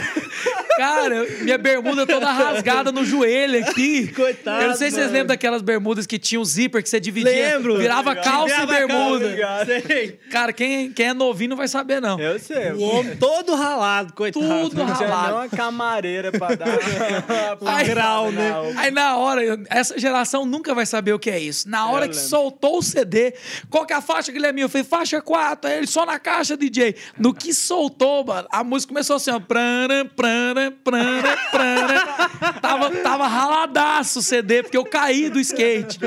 Cara, 0.77 1.25
minha 1.41 1.57
bermuda 1.57 2.05
toda 2.05 2.31
rasgada 2.31 2.91
no 2.91 3.03
joelho 3.03 3.59
aqui. 3.65 4.07
Coitado, 4.13 4.61
Eu 4.63 4.69
não 4.69 4.75
sei 4.75 4.89
se 4.89 4.95
vocês 4.95 5.07
mano. 5.07 5.13
lembram 5.17 5.27
daquelas 5.27 5.61
bermudas 5.61 6.05
que 6.07 6.17
tinham 6.17 6.43
zíper, 6.45 6.81
que 6.81 6.89
você 6.89 6.99
dividia. 6.99 7.29
Lembro. 7.57 7.77
Virava 7.77 8.15
calça 8.15 8.63
e 8.63 8.65
bermuda. 8.67 9.35
calça, 9.37 9.65
Sei. 9.87 10.19
Cara, 10.31 10.53
quem, 10.53 10.91
quem 10.91 11.07
é 11.07 11.13
novinho 11.13 11.51
não 11.51 11.57
vai 11.57 11.67
saber, 11.67 11.78
não. 12.01 12.19
Eu 12.19 12.39
sei. 12.39 12.71
O 12.71 12.82
homem 12.82 13.15
todo 13.17 13.55
ralado, 13.55 14.13
coitado. 14.13 14.45
Tudo 14.45 14.75
Não 14.77 14.93
tinha 14.95 15.07
ralado. 15.07 15.27
nem 15.27 15.36
uma 15.38 15.49
camareira 15.49 16.32
pra 16.32 16.55
dar 16.55 16.67
Ai, 17.65 17.86
grau, 17.86 18.32
né? 18.32 18.51
Aí 18.77 18.91
na 18.91 19.17
hora, 19.17 19.41
essa 19.69 19.97
geração 19.99 20.45
nunca 20.45 20.73
vai 20.73 20.86
saber 20.86 21.13
o 21.13 21.19
que 21.19 21.30
é 21.30 21.39
isso. 21.39 21.69
Na 21.69 21.88
hora 21.89 22.05
Eu 22.05 22.09
que 22.09 22.15
lembro. 22.15 22.30
soltou 22.30 22.77
o 22.80 22.82
CD, 22.84 23.34
qual 23.69 23.86
que 23.86 23.93
é 23.93 23.95
a 23.95 24.01
faixa, 24.01 24.32
Guilherme? 24.32 24.61
Eu 24.61 24.69
falei, 24.69 24.84
faixa 24.86 25.21
4, 25.21 25.69
aí 25.69 25.77
ele 25.77 25.88
só 25.88 26.05
na 26.05 26.19
caixa, 26.19 26.55
DJ. 26.57 26.95
No 27.17 27.34
que 27.34 27.53
soltou, 27.53 28.25
mano, 28.25 28.47
a 28.51 28.63
música 28.63 28.93
começou 28.93 29.15
assim, 29.15 29.32
ó. 29.32 29.39
Prana, 29.39 30.05
prana, 30.15 30.71
prana, 30.84 31.38
prana. 31.51 32.05
Tava, 32.61 32.89
tava 32.91 33.27
raladaço 33.27 34.19
o 34.19 34.21
CD, 34.21 34.63
porque 34.63 34.77
eu 34.77 34.86
caí 34.86 35.30
do 35.30 35.39
skate. 35.39 35.99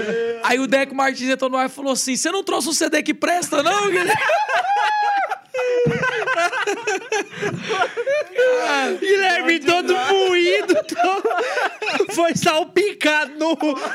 Aí 0.43 0.59
o 0.59 0.67
Deco 0.67 0.95
Martins 0.95 1.29
entrou 1.31 1.51
no 1.51 1.57
ar 1.57 1.67
e 1.67 1.69
falou 1.69 1.93
assim: 1.93 2.17
você 2.17 2.31
não 2.31 2.43
trouxe 2.43 2.69
um 2.69 2.73
CD 2.73 3.03
que 3.03 3.15
presta, 3.15 3.63
não, 3.63 3.87
Guilherme? 3.91 4.13
Guilherme 8.99 9.61
todo 9.61 9.95
moído, 9.95 10.75
todo... 10.75 11.23
foi 12.15 12.35
salpicado 12.35 13.33
no 13.39 13.55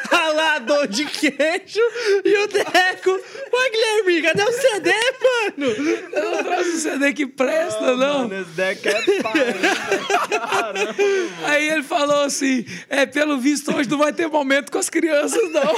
ralador 0.10 0.88
de 0.88 1.06
queijo 1.06 1.82
e 2.24 2.38
o 2.44 2.48
Deco. 2.48 3.12
Ô, 3.12 3.72
Guilherme, 3.72 4.22
cadê 4.22 4.44
o 4.44 4.52
CD, 4.52 4.92
mano? 4.92 5.72
Eu 6.14 6.32
não 6.32 6.44
trouxe 6.44 6.70
um 6.70 6.80
CD 6.80 7.14
que 7.14 7.26
presta, 7.26 7.96
não. 7.96 8.28
Mano, 8.28 8.42
esse 8.42 8.52
deck 8.52 8.88
é 8.88 9.22
pai. 9.22 9.56
Aí 11.46 11.70
ele 11.70 11.84
falou 11.84 12.24
assim: 12.24 12.66
é, 12.90 13.06
pelo 13.06 13.38
visto, 13.38 13.76
hoje 13.76 13.90
não 13.90 13.98
vai 13.98 14.14
ter 14.14 14.28
momento 14.28 14.72
com 14.72 14.78
as 14.78 14.90
crianças, 14.90 15.42
não. 15.52 15.76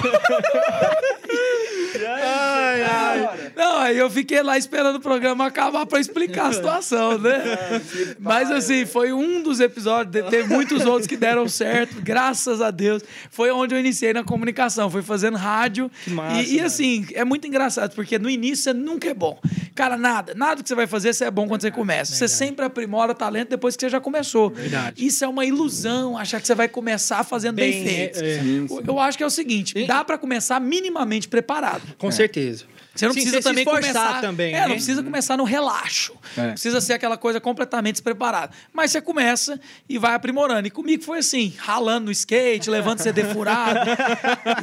Ai, 2.07 2.81
ai. 2.81 3.51
Não, 3.55 3.77
aí 3.77 3.97
eu 3.97 4.09
fiquei 4.09 4.41
lá 4.41 4.57
esperando 4.57 4.97
o 4.97 5.01
programa 5.01 5.45
acabar 5.45 5.68
pra 5.87 5.99
explicar 5.99 6.47
a 6.47 6.53
situação, 6.53 7.17
né? 7.17 7.41
Mas 8.19 8.51
assim, 8.51 8.85
foi 8.85 9.11
um 9.13 9.41
dos 9.41 9.59
episódios, 9.59 10.23
te- 10.25 10.29
teve 10.29 10.53
muitos 10.53 10.85
outros 10.85 11.07
que 11.07 11.15
deram 11.17 11.47
certo, 11.47 12.01
graças 12.01 12.61
a 12.61 12.71
Deus. 12.71 13.03
Foi 13.31 13.51
onde 13.51 13.73
eu 13.75 13.79
iniciei 13.79 14.13
na 14.13 14.23
comunicação, 14.23 14.89
foi 14.89 15.01
fazendo 15.01 15.37
rádio. 15.37 15.89
massa, 16.07 16.41
e, 16.41 16.55
e 16.55 16.59
assim, 16.61 17.05
é 17.13 17.23
muito 17.23 17.47
engraçado, 17.47 17.93
porque 17.95 18.17
no 18.19 18.29
início 18.29 18.63
você 18.63 18.73
nunca 18.73 19.09
é 19.09 19.13
bom. 19.13 19.39
Cara, 19.75 19.97
nada, 19.97 20.33
nada 20.35 20.61
que 20.61 20.67
você 20.67 20.75
vai 20.75 20.87
fazer 20.87 21.13
você 21.13 21.25
é 21.25 21.31
bom 21.31 21.47
quando 21.47 21.61
você 21.61 21.71
começa. 21.71 22.13
Você 22.13 22.27
sempre 22.27 22.65
aprimora 22.65 23.13
talento 23.15 23.49
depois 23.49 23.75
que 23.75 23.81
você 23.81 23.89
já 23.89 23.99
começou. 24.01 24.49
Verdade. 24.49 25.05
Isso 25.05 25.23
é 25.23 25.27
uma 25.27 25.45
ilusão, 25.45 26.17
achar 26.17 26.41
que 26.41 26.47
você 26.47 26.55
vai 26.55 26.67
começar 26.67 27.23
fazendo 27.23 27.55
bem, 27.55 27.71
Bem, 27.71 27.85
feito. 27.85 28.19
é, 28.19 28.35
é. 28.35 28.41
Eu 28.87 28.99
acho 28.99 29.17
que 29.17 29.23
é 29.23 29.27
o 29.27 29.29
seguinte, 29.29 29.85
dá 29.85 30.03
pra 30.03 30.17
começar 30.17 30.59
minimamente 30.59 31.27
preparado. 31.27 31.81
Com 31.97 32.11
certeza. 32.11 32.65
Você 32.99 33.05
não 33.05 33.13
Sim, 33.13 33.21
precisa 33.21 33.41
também 33.41 33.63
começar 33.63 34.19
também, 34.19 34.53
É, 34.53 34.59
né? 34.59 34.67
não 34.67 34.75
precisa 34.75 35.01
começar 35.01 35.37
no 35.37 35.45
relaxo. 35.45 36.13
É. 36.35 36.41
Não 36.41 36.51
precisa 36.51 36.81
ser 36.81 36.93
aquela 36.93 37.15
coisa 37.15 37.39
completamente 37.39 37.93
despreparada. 37.93 38.51
Mas 38.73 38.91
você 38.91 39.01
começa 39.01 39.57
e 39.87 39.97
vai 39.97 40.15
aprimorando. 40.15 40.67
E 40.67 40.69
comigo 40.69 41.01
foi 41.01 41.19
assim, 41.19 41.53
ralando 41.57 42.07
no 42.07 42.11
skate, 42.11 42.69
levando 42.69 42.99
CD 42.99 43.23
furado. 43.23 43.79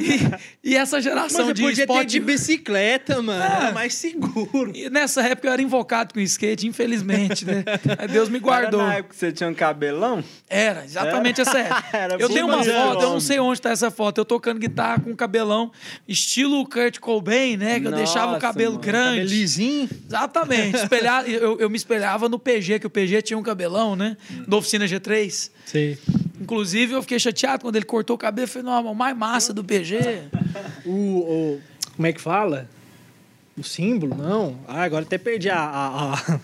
e, 0.63 0.71
e 0.71 0.75
essa 0.77 0.97
Mas 0.97 1.03
geração 1.03 1.47
você 1.47 1.53
de 1.53 1.61
podia 1.63 1.87
ter 1.87 1.91
esporte... 1.93 2.09
de 2.09 2.19
bicicleta, 2.19 3.21
mano. 3.23 3.43
Era 3.43 3.71
mais 3.71 3.95
seguro. 3.95 4.71
E 4.75 4.87
nessa 4.87 5.23
época 5.23 5.47
eu 5.47 5.53
era 5.53 5.61
invocado 5.61 6.13
com 6.13 6.19
skate, 6.19 6.67
infelizmente, 6.67 7.43
né? 7.43 7.63
Aí 7.97 8.07
Deus 8.07 8.29
me 8.29 8.37
guardou. 8.37 8.81
Era 8.81 8.89
na 8.89 8.95
época 8.97 9.15
que 9.15 9.19
você 9.19 9.31
tinha 9.31 9.49
um 9.49 9.55
cabelão? 9.55 10.23
Era, 10.47 10.85
exatamente 10.85 11.41
essa 11.41 11.57
época. 11.57 11.85
Era 11.97 12.15
eu 12.19 12.29
tenho 12.29 12.45
uma 12.45 12.63
foto, 12.63 13.01
eu 13.01 13.09
não 13.09 13.19
sei 13.19 13.39
onde 13.39 13.59
tá 13.59 13.71
essa 13.71 13.89
foto. 13.89 14.19
Eu 14.19 14.25
tocando 14.25 14.59
guitarra 14.59 14.99
com 14.99 15.15
cabelão, 15.15 15.71
estilo 16.07 16.63
Kurt 16.69 16.99
Cobain, 16.99 17.57
né? 17.57 17.79
Que 17.79 17.87
eu 17.87 17.91
deixava 17.91 18.26
o 18.29 18.31
Nossa, 18.33 18.41
cabelo 18.41 18.71
mano. 18.73 18.83
grande. 18.83 19.09
Cabelo 19.21 19.29
lisinho. 19.29 19.89
Exatamente. 20.07 20.77
Espelhar, 20.77 21.29
eu, 21.29 21.59
eu 21.59 21.69
me 21.69 21.77
espelhava 21.77 22.27
no 22.29 22.37
PG, 22.39 22.79
que 22.79 22.87
o 22.87 22.89
PG 22.89 23.21
tinha 23.21 23.37
um 23.37 23.43
cabelão, 23.43 23.95
né? 23.95 24.15
Da 24.47 24.57
oficina 24.57 24.85
G3. 24.85 25.49
Sei. 25.65 25.97
Inclusive, 26.39 26.93
eu 26.93 27.01
fiquei 27.01 27.19
chateado 27.19 27.63
quando 27.63 27.75
ele 27.75 27.85
cortou 27.85 28.15
o 28.15 28.19
cabelo. 28.19 28.45
Eu 28.45 28.47
falei, 28.49 28.65
não, 28.67 28.91
o 28.91 28.95
mais 28.95 29.17
massa 29.17 29.53
do 29.53 29.63
PG. 29.63 29.99
O, 30.85 30.91
o- 30.91 31.61
Como 31.95 32.07
é 32.07 32.13
que 32.13 32.21
fala? 32.21 32.69
O 33.57 33.63
símbolo? 33.63 34.15
Não. 34.15 34.59
Ah, 34.67 34.83
agora 34.83 35.03
até 35.03 35.17
perdi 35.17 35.49
a. 35.49 35.57
a- 35.59 36.13
a- 36.13 36.39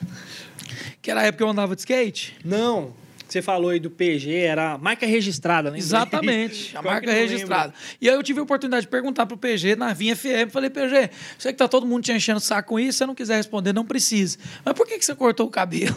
Que 1.01 1.11
era 1.11 1.21
a 1.21 1.23
época 1.23 1.37
que 1.37 1.43
eu 1.43 1.49
andava 1.49 1.75
de 1.75 1.81
skate. 1.81 2.35
Não. 2.43 2.93
Você 3.33 3.41
falou 3.41 3.71
aí 3.71 3.79
do 3.79 3.89
PG, 3.89 4.31
era 4.31 4.73
a 4.73 4.77
marca 4.77 5.07
registrada, 5.07 5.71
né? 5.71 5.79
Exatamente, 5.79 6.69
a 6.77 6.83
marca 6.83 7.11
registrada. 7.11 7.73
E 7.99 8.07
aí 8.07 8.13
eu 8.13 8.21
tive 8.21 8.39
a 8.39 8.43
oportunidade 8.43 8.85
de 8.85 8.89
perguntar 8.89 9.25
pro 9.25 9.35
PG 9.35 9.75
na 9.75 9.91
Vinha 9.91 10.15
FM. 10.15 10.51
Falei, 10.51 10.69
PG, 10.69 11.09
sei 11.39 11.51
que 11.51 11.57
tá 11.57 11.67
todo 11.67 11.83
mundo 11.87 12.03
te 12.03 12.11
enchendo 12.11 12.37
o 12.37 12.41
saco 12.41 12.69
com 12.69 12.79
isso, 12.79 12.91
se 12.91 12.97
você 12.99 13.05
não 13.07 13.15
quiser 13.15 13.37
responder, 13.37 13.73
não 13.73 13.83
precisa. 13.83 14.37
Mas 14.63 14.75
por 14.75 14.85
que, 14.85 14.99
que 14.99 15.03
você 15.03 15.15
cortou 15.15 15.47
o 15.47 15.49
cabelo? 15.49 15.95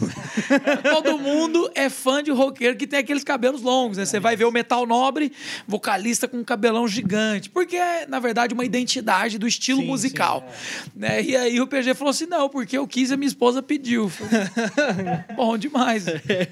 todo 0.91 1.19
mundo 1.19 1.71
é 1.75 1.91
fã 1.91 2.23
de 2.23 2.31
roqueiro 2.31 2.75
que 2.75 2.87
tem 2.87 3.01
aqueles 3.01 3.23
cabelos 3.23 3.61
longos, 3.61 3.99
né? 3.99 4.07
Você 4.07 4.19
vai 4.19 4.35
ver 4.35 4.47
o 4.47 4.51
Metal 4.51 4.87
Nobre, 4.87 5.31
vocalista 5.69 6.27
com 6.27 6.39
um 6.39 6.45
cabelão 6.45 6.89
gigante. 6.89 7.51
Porque 7.51 7.77
é, 7.77 8.07
na 8.07 8.19
verdade, 8.19 8.55
uma 8.55 8.65
identidade 8.65 9.39
do 9.39 9.47
estilo 9.47 9.83
Sim, 9.83 9.87
musical. 9.89 10.49
Né? 10.95 11.23
E 11.23 11.37
aí 11.37 11.61
o 11.61 11.67
PG 11.67 11.93
falou 11.93 12.13
assim: 12.13 12.25
não, 12.25 12.49
porque 12.49 12.79
eu 12.79 12.87
quis 12.89 13.11
e 13.11 13.15
a 13.15 13.17
minha 13.19 13.29
esposa 13.29 13.63
pediu. 13.63 14.09
Falei, 14.09 14.47
Bom 15.37 15.59
demais. 15.59 16.07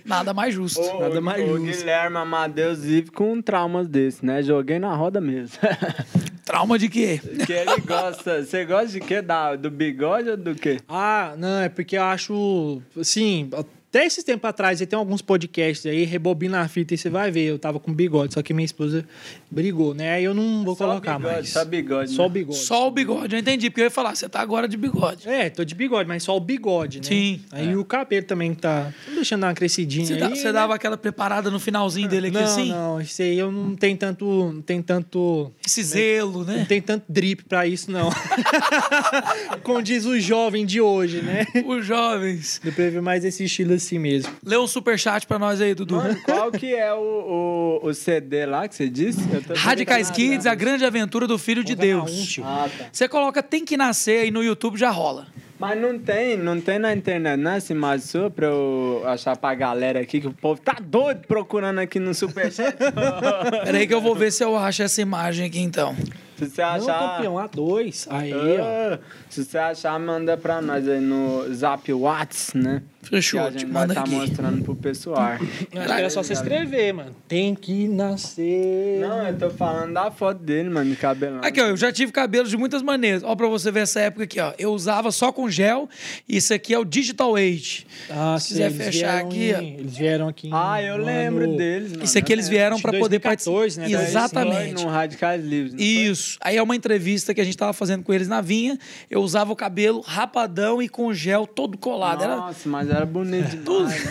Nada 0.04 0.34
mais 0.34 0.52
justo. 0.52 0.73
O, 0.76 1.00
Nada 1.00 1.20
mais 1.20 1.42
o 1.42 1.58
justo. 1.58 1.78
Guilherme 1.78 2.16
Amadeus 2.16 2.80
vive 2.84 3.10
com 3.10 3.40
traumas 3.40 3.88
desse, 3.88 4.24
né? 4.24 4.42
Joguei 4.42 4.78
na 4.78 4.94
roda 4.94 5.20
mesmo. 5.20 5.58
Trauma 6.44 6.78
de 6.78 6.88
quê? 6.88 7.20
que 7.46 7.52
ele 7.52 7.80
gosta. 7.80 8.44
Você 8.44 8.64
gosta 8.64 8.88
de 8.88 9.00
quê? 9.00 9.22
Da, 9.22 9.56
do 9.56 9.70
bigode 9.70 10.28
ou 10.30 10.36
do 10.36 10.54
quê? 10.54 10.78
Ah, 10.88 11.34
não, 11.38 11.60
é 11.60 11.68
porque 11.68 11.96
eu 11.96 12.02
acho. 12.02 12.82
Assim, 12.98 13.48
até 13.94 14.04
esses 14.06 14.24
tempos 14.24 14.48
atrás, 14.50 14.80
aí 14.80 14.86
tem 14.88 14.98
alguns 14.98 15.22
podcasts 15.22 15.86
aí, 15.86 16.02
rebobina 16.04 16.60
a 16.60 16.66
fita 16.68 16.94
e 16.94 16.98
você 16.98 17.08
vai 17.08 17.30
ver. 17.30 17.44
Eu 17.44 17.58
tava 17.60 17.78
com 17.78 17.92
bigode, 17.94 18.34
só 18.34 18.42
que 18.42 18.52
minha 18.52 18.64
esposa 18.64 19.04
brigou, 19.48 19.94
né? 19.94 20.14
Aí 20.14 20.24
eu 20.24 20.34
não 20.34 20.64
vou 20.64 20.74
Só 20.74 20.86
colocar 20.88 21.16
bigode, 21.18 21.34
mais. 21.36 21.48
só 21.50 21.64
bigode, 21.64 22.10
Só 22.10 22.22
né? 22.22 22.26
o 22.26 22.30
bigode. 22.30 22.58
Só 22.58 22.88
o 22.88 22.90
bigode, 22.90 23.34
eu 23.36 23.40
entendi, 23.40 23.70
porque 23.70 23.82
eu 23.82 23.84
ia 23.84 23.90
falar, 23.90 24.16
você 24.16 24.28
tá 24.28 24.40
agora 24.40 24.66
de 24.66 24.76
bigode. 24.76 25.28
É, 25.28 25.48
tô 25.48 25.64
de 25.64 25.74
bigode, 25.76 26.08
mas 26.08 26.24
só 26.24 26.36
o 26.36 26.40
bigode, 26.40 26.98
né? 26.98 27.04
Sim. 27.04 27.40
Aí 27.52 27.76
o 27.76 27.84
cabelo 27.84 28.26
também 28.26 28.52
tá 28.52 28.92
deixando 29.14 29.42
dar 29.42 29.48
uma 29.48 29.54
crescidinha 29.54 30.04
Você, 30.06 30.14
aí. 30.14 30.18
dá- 30.20 30.28
você 30.30 30.44
né? 30.46 30.52
dava 30.52 30.74
aquela 30.74 30.96
preparada 30.96 31.48
no 31.50 31.60
finalzinho 31.60 32.08
dele 32.08 32.26
aqui 32.28 32.36
não, 32.36 32.44
assim? 32.44 32.68
Não, 32.70 33.00
isso 33.00 33.22
aí 33.22 33.38
eu 33.38 33.52
não 33.52 33.76
tenho 33.76 33.96
tanto. 33.96 34.24
Não 34.54 34.60
tem 34.62 34.82
tanto. 34.82 35.52
Esse 35.64 35.82
zelo, 35.84 36.44
Não 36.44 36.54
né? 36.54 36.66
tem 36.68 36.82
tanto 36.82 37.04
drip 37.08 37.44
pra 37.44 37.64
isso, 37.66 37.92
não. 37.92 38.10
Como 39.62 39.82
diz 39.82 40.04
o 40.04 40.18
jovem 40.18 40.66
de 40.66 40.80
hoje, 40.80 41.22
né? 41.22 41.46
Os 41.64 41.86
jovens. 41.86 42.60
Eu 42.64 42.72
prefiro 42.72 43.02
mais 43.02 43.24
esse 43.24 43.44
estilo 43.44 43.74
assim 43.74 43.83
mesmo. 43.92 44.32
Lê 44.44 44.56
um 44.56 44.66
superchat 44.66 45.26
pra 45.26 45.38
nós 45.38 45.60
aí, 45.60 45.74
Dudu. 45.74 45.96
Mano, 45.96 46.16
qual 46.24 46.50
que 46.50 46.74
é 46.74 46.92
o, 46.94 47.80
o, 47.82 47.88
o 47.88 47.94
CD 47.94 48.46
lá 48.46 48.66
que 48.68 48.74
você 48.74 48.88
disse? 48.88 49.20
Eu 49.32 49.42
tô 49.42 49.54
Radicais 49.54 50.10
Kids, 50.10 50.46
a 50.46 50.54
grande 50.54 50.84
aventura 50.84 51.26
do 51.26 51.38
filho 51.38 51.62
de 51.64 51.74
Deus. 51.74 52.38
Ah, 52.42 52.68
tá. 52.76 52.86
Você 52.92 53.08
coloca 53.08 53.42
Tem 53.42 53.64
Que 53.64 53.76
Nascer 53.76 54.22
aí 54.22 54.30
no 54.30 54.42
YouTube, 54.42 54.78
já 54.78 54.90
rola. 54.90 55.26
Mas 55.58 55.80
não 55.80 55.96
tem, 55.98 56.36
não 56.36 56.60
tem 56.60 56.80
na 56.80 56.92
internet, 56.92 57.38
né, 57.38 57.56
essa 57.58 57.72
imagem 57.72 58.04
sua 58.06 58.28
pra 58.28 58.46
eu 58.48 59.02
achar 59.06 59.36
pra 59.36 59.54
galera 59.54 60.00
aqui 60.00 60.20
que 60.20 60.26
o 60.26 60.32
povo 60.32 60.60
tá 60.60 60.76
doido 60.82 61.26
procurando 61.28 61.78
aqui 61.78 62.00
no 62.00 62.12
Superchat. 62.12 62.74
Pera 63.64 63.78
aí 63.78 63.86
que 63.86 63.94
eu 63.94 64.00
vou 64.00 64.16
ver 64.16 64.32
se 64.32 64.42
eu 64.42 64.56
acho 64.56 64.82
essa 64.82 65.00
imagem 65.00 65.46
aqui 65.46 65.60
então. 65.60 65.94
Se 66.36 66.46
você 66.50 66.60
Não, 66.60 66.68
achar. 66.70 67.16
campeão, 67.16 67.34
A2. 67.36 68.06
Aí, 68.10 68.32
ó. 68.34 68.64
Ah, 68.94 68.98
se 69.30 69.44
você 69.44 69.56
achar, 69.56 69.98
manda 70.00 70.36
pra 70.36 70.60
nós 70.60 70.88
aí 70.88 71.00
no 71.00 71.44
Zap 71.54 71.90
Whats, 71.92 72.52
né? 72.54 72.82
Fechou, 73.04 73.40
que 73.42 73.46
a 73.46 73.50
te 73.52 73.58
gente 73.60 73.72
vai 73.72 73.86
estar 73.86 74.00
aqui. 74.00 74.10
mostrando 74.10 74.64
pro 74.64 74.74
pessoal. 74.74 75.16
Acho 75.20 75.46
que 75.70 75.78
era 75.78 76.10
só 76.10 76.22
você 76.22 76.32
escrever, 76.32 76.92
mano. 76.92 77.14
Tem 77.28 77.54
que 77.54 77.86
nascer. 77.88 79.00
Não, 79.00 79.26
eu 79.28 79.38
tô 79.38 79.50
falando 79.50 79.92
da 79.92 80.10
foto 80.10 80.38
dele, 80.42 80.68
mano, 80.70 80.90
de 80.90 80.96
cabelão. 80.96 81.40
Aqui, 81.42 81.60
ó, 81.60 81.66
eu 81.66 81.76
já 81.76 81.92
tive 81.92 82.10
cabelo 82.12 82.48
de 82.48 82.56
muitas 82.56 82.82
maneiras. 82.82 83.22
Ó, 83.22 83.34
pra 83.36 83.46
você 83.48 83.70
ver 83.70 83.80
essa 83.80 84.00
época 84.00 84.24
aqui, 84.24 84.40
ó. 84.40 84.52
Eu 84.58 84.72
usava 84.72 85.10
só 85.12 85.30
com 85.32 85.48
gel. 85.48 85.88
Isso 86.28 86.52
aqui 86.54 86.72
é 86.74 86.78
o 86.78 86.84
Digital 86.84 87.34
Age. 87.36 87.86
Ah, 88.10 88.36
Se 88.40 88.48
quiser 88.48 88.70
fechar 88.70 89.18
aqui, 89.18 89.52
ó. 89.56 89.60
em- 89.60 89.74
Eles 89.78 89.96
vieram 89.96 90.28
aqui. 90.28 90.50
Ah, 90.52 90.82
eu 90.82 90.98
no 90.98 91.04
lembro 91.04 91.44
ano- 91.44 91.56
deles, 91.56 91.92
mano. 91.92 92.04
Isso 92.04 92.18
aqui 92.18 92.32
eu 92.32 92.34
eles 92.34 92.46
lembro. 92.46 92.58
vieram 92.58 92.80
pra 92.80 92.92
poder 92.92 93.18
2014, 93.18 93.78
participar. 93.80 94.00
né? 94.02 94.08
Exatamente. 94.08 94.74
Foi 94.74 94.84
no 94.84 94.90
Radicais 94.90 95.44
Livres. 95.44 95.74
Isso. 95.80 96.38
Aí 96.40 96.56
é 96.56 96.62
uma 96.62 96.74
entrevista 96.76 97.34
que 97.34 97.40
a 97.40 97.44
gente 97.44 97.56
tava 97.56 97.72
fazendo 97.72 98.02
com 98.02 98.12
eles 98.12 98.28
na 98.28 98.40
vinha. 98.40 98.78
Eu 99.10 99.20
usava 99.22 99.52
o 99.52 99.56
cabelo 99.56 100.00
rapadão 100.00 100.82
e 100.82 100.88
com 100.88 101.12
gel 101.12 101.46
todo 101.46 101.76
colado. 101.78 102.22
Era... 102.22 102.36
Nossa, 102.36 102.68
mas 102.68 102.90
era 102.96 103.06
bonito 103.06 103.48
demais, 103.48 104.04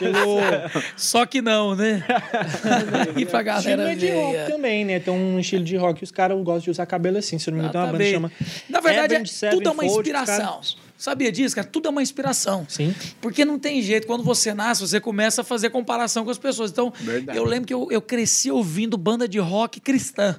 meu 0.00 0.12
Deus. 0.12 0.84
Só 0.96 1.26
que 1.26 1.40
não, 1.40 1.74
né? 1.74 2.04
e 3.16 3.26
pra 3.26 3.42
Estilo 3.42 3.76
galera 3.76 3.92
é 3.92 3.94
de 3.94 4.10
rock 4.10 4.52
também, 4.52 4.84
né? 4.84 5.00
Tem 5.00 5.12
um 5.12 5.38
estilo 5.38 5.64
de 5.64 5.76
rock 5.76 5.98
que 5.98 6.04
os 6.04 6.10
caras 6.10 6.36
gostam 6.38 6.60
de 6.60 6.70
usar 6.70 6.86
cabelo 6.86 7.18
assim. 7.18 7.38
Se 7.38 7.50
eu 7.50 7.54
não 7.54 7.62
me 7.62 7.68
engano, 7.68 7.72
tem 7.72 7.80
uma 7.82 7.92
banda 7.92 8.04
que 8.04 8.10
chama. 8.10 8.32
Na 8.68 8.80
verdade, 8.80 9.14
é, 9.14 9.50
tudo 9.50 9.68
é 9.68 9.72
uma 9.72 9.84
inspiração. 9.84 10.60
Sabia 11.00 11.32
disso, 11.32 11.54
cara? 11.54 11.66
Tudo 11.66 11.88
é 11.88 11.90
uma 11.90 12.02
inspiração. 12.02 12.66
Sim. 12.68 12.94
Porque 13.22 13.42
não 13.42 13.58
tem 13.58 13.80
jeito. 13.80 14.06
Quando 14.06 14.22
você 14.22 14.52
nasce, 14.52 14.82
você 14.82 15.00
começa 15.00 15.40
a 15.40 15.44
fazer 15.44 15.70
comparação 15.70 16.26
com 16.26 16.30
as 16.30 16.36
pessoas. 16.36 16.70
Então, 16.70 16.92
Verdade. 17.00 17.38
eu 17.38 17.44
lembro 17.44 17.66
que 17.66 17.72
eu, 17.72 17.88
eu 17.90 18.02
cresci 18.02 18.50
ouvindo 18.50 18.98
banda 18.98 19.26
de 19.26 19.38
rock 19.38 19.80
cristã. 19.80 20.36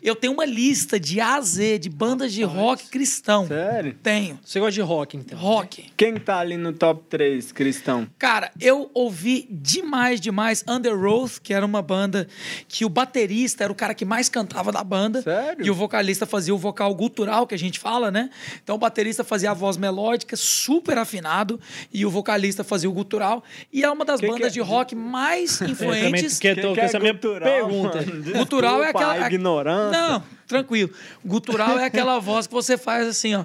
Eu 0.00 0.14
tenho 0.14 0.32
uma 0.32 0.44
lista 0.44 1.00
de 1.00 1.20
A 1.20 1.34
a 1.34 1.40
Z 1.40 1.80
de 1.80 1.90
bandas 1.90 2.32
de 2.32 2.44
rock 2.44 2.86
cristão. 2.90 3.48
Sério? 3.48 3.96
Tenho. 4.02 4.38
Você 4.44 4.60
gosta 4.60 4.72
de 4.72 4.80
rock, 4.80 5.16
então? 5.16 5.36
Rock. 5.36 5.86
Quem 5.96 6.14
tá 6.14 6.38
ali 6.38 6.56
no 6.56 6.72
top 6.72 7.02
3, 7.08 7.50
Cristão? 7.50 8.06
Cara, 8.16 8.52
eu 8.60 8.90
ouvi 8.94 9.48
demais, 9.50 10.20
demais 10.20 10.64
Under 10.68 10.94
Oath, 10.94 11.40
que 11.42 11.52
era 11.52 11.66
uma 11.66 11.82
banda 11.82 12.28
que 12.68 12.84
o 12.84 12.88
baterista 12.88 13.64
era 13.64 13.72
o 13.72 13.74
cara 13.74 13.94
que 13.94 14.04
mais 14.04 14.28
cantava 14.28 14.70
da 14.70 14.84
banda. 14.84 15.22
Sério? 15.22 15.66
E 15.66 15.70
o 15.70 15.74
vocalista 15.74 16.24
fazia 16.24 16.54
o 16.54 16.58
vocal 16.58 16.94
gutural, 16.94 17.46
que 17.46 17.54
a 17.54 17.58
gente 17.58 17.80
fala, 17.80 18.10
né? 18.10 18.30
Então 18.62 18.76
o 18.76 18.78
baterista 18.78 19.24
fazia 19.24 19.50
a 19.50 19.54
voz 19.54 19.76
melódica, 19.76 20.03
super 20.36 20.98
afinado, 20.98 21.58
e 21.92 22.04
o 22.04 22.10
vocalista 22.10 22.62
fazia 22.64 22.88
o 22.88 22.92
gutural. 22.92 23.42
E 23.72 23.82
é 23.84 23.90
uma 23.90 24.04
das 24.04 24.20
Que 24.20 24.26
que 24.26 24.32
bandas 24.32 24.48
é- 24.48 24.50
de 24.54 24.60
rock 24.60 24.94
mais 24.94 25.60
Eu 25.60 25.68
também 25.76 25.98
influentes. 26.06 26.34
porque 26.34 26.54
tô 26.56 26.74
com 26.74 26.80
essa 26.80 26.98
mesma 26.98 27.18
pergunta. 27.18 28.04
Gutural 28.36 28.82
é 28.82 28.86
Desculpa 28.92 29.06
aquela. 29.10 29.24
a 29.24 29.26
ignorância. 29.26 30.00
Não, 30.00 30.22
tranquilo. 30.46 30.90
Gutural 31.24 31.78
é 31.78 31.84
aquela 31.86 32.18
voz 32.18 32.46
que 32.46 32.52
você 32.52 32.76
faz 32.76 33.06
assim, 33.06 33.34
ó. 33.34 33.44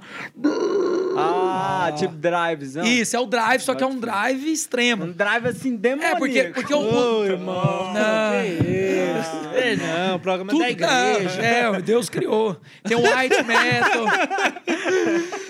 Ah, 1.17 1.48
tipo 1.97 2.13
drivezão. 2.15 2.83
Isso, 2.85 3.15
é 3.15 3.19
o 3.19 3.25
drive, 3.25 3.61
só 3.61 3.73
que 3.75 3.83
é 3.83 3.87
um 3.87 3.99
drive 3.99 4.51
extremo. 4.51 5.05
Um 5.05 5.11
drive 5.11 5.47
assim 5.47 5.75
demoníaco. 5.75 6.15
É, 6.15 6.19
porque, 6.19 6.43
porque 6.53 6.73
o. 6.73 6.79
Ô, 6.79 7.25
irmão. 7.25 7.93
Não. 7.93 8.57
Que 8.63 8.63
isso? 8.63 9.49
É, 9.55 9.75
não, 9.75 10.15
o 10.15 10.19
programa 10.19 10.51
Tudo 10.51 10.61
da 10.61 10.69
igreja. 10.69 11.41
É, 11.41 11.81
Deus 11.81 12.09
criou. 12.09 12.55
Tem 12.83 12.95
o 12.95 13.01
white 13.01 13.43
metal. 13.43 14.05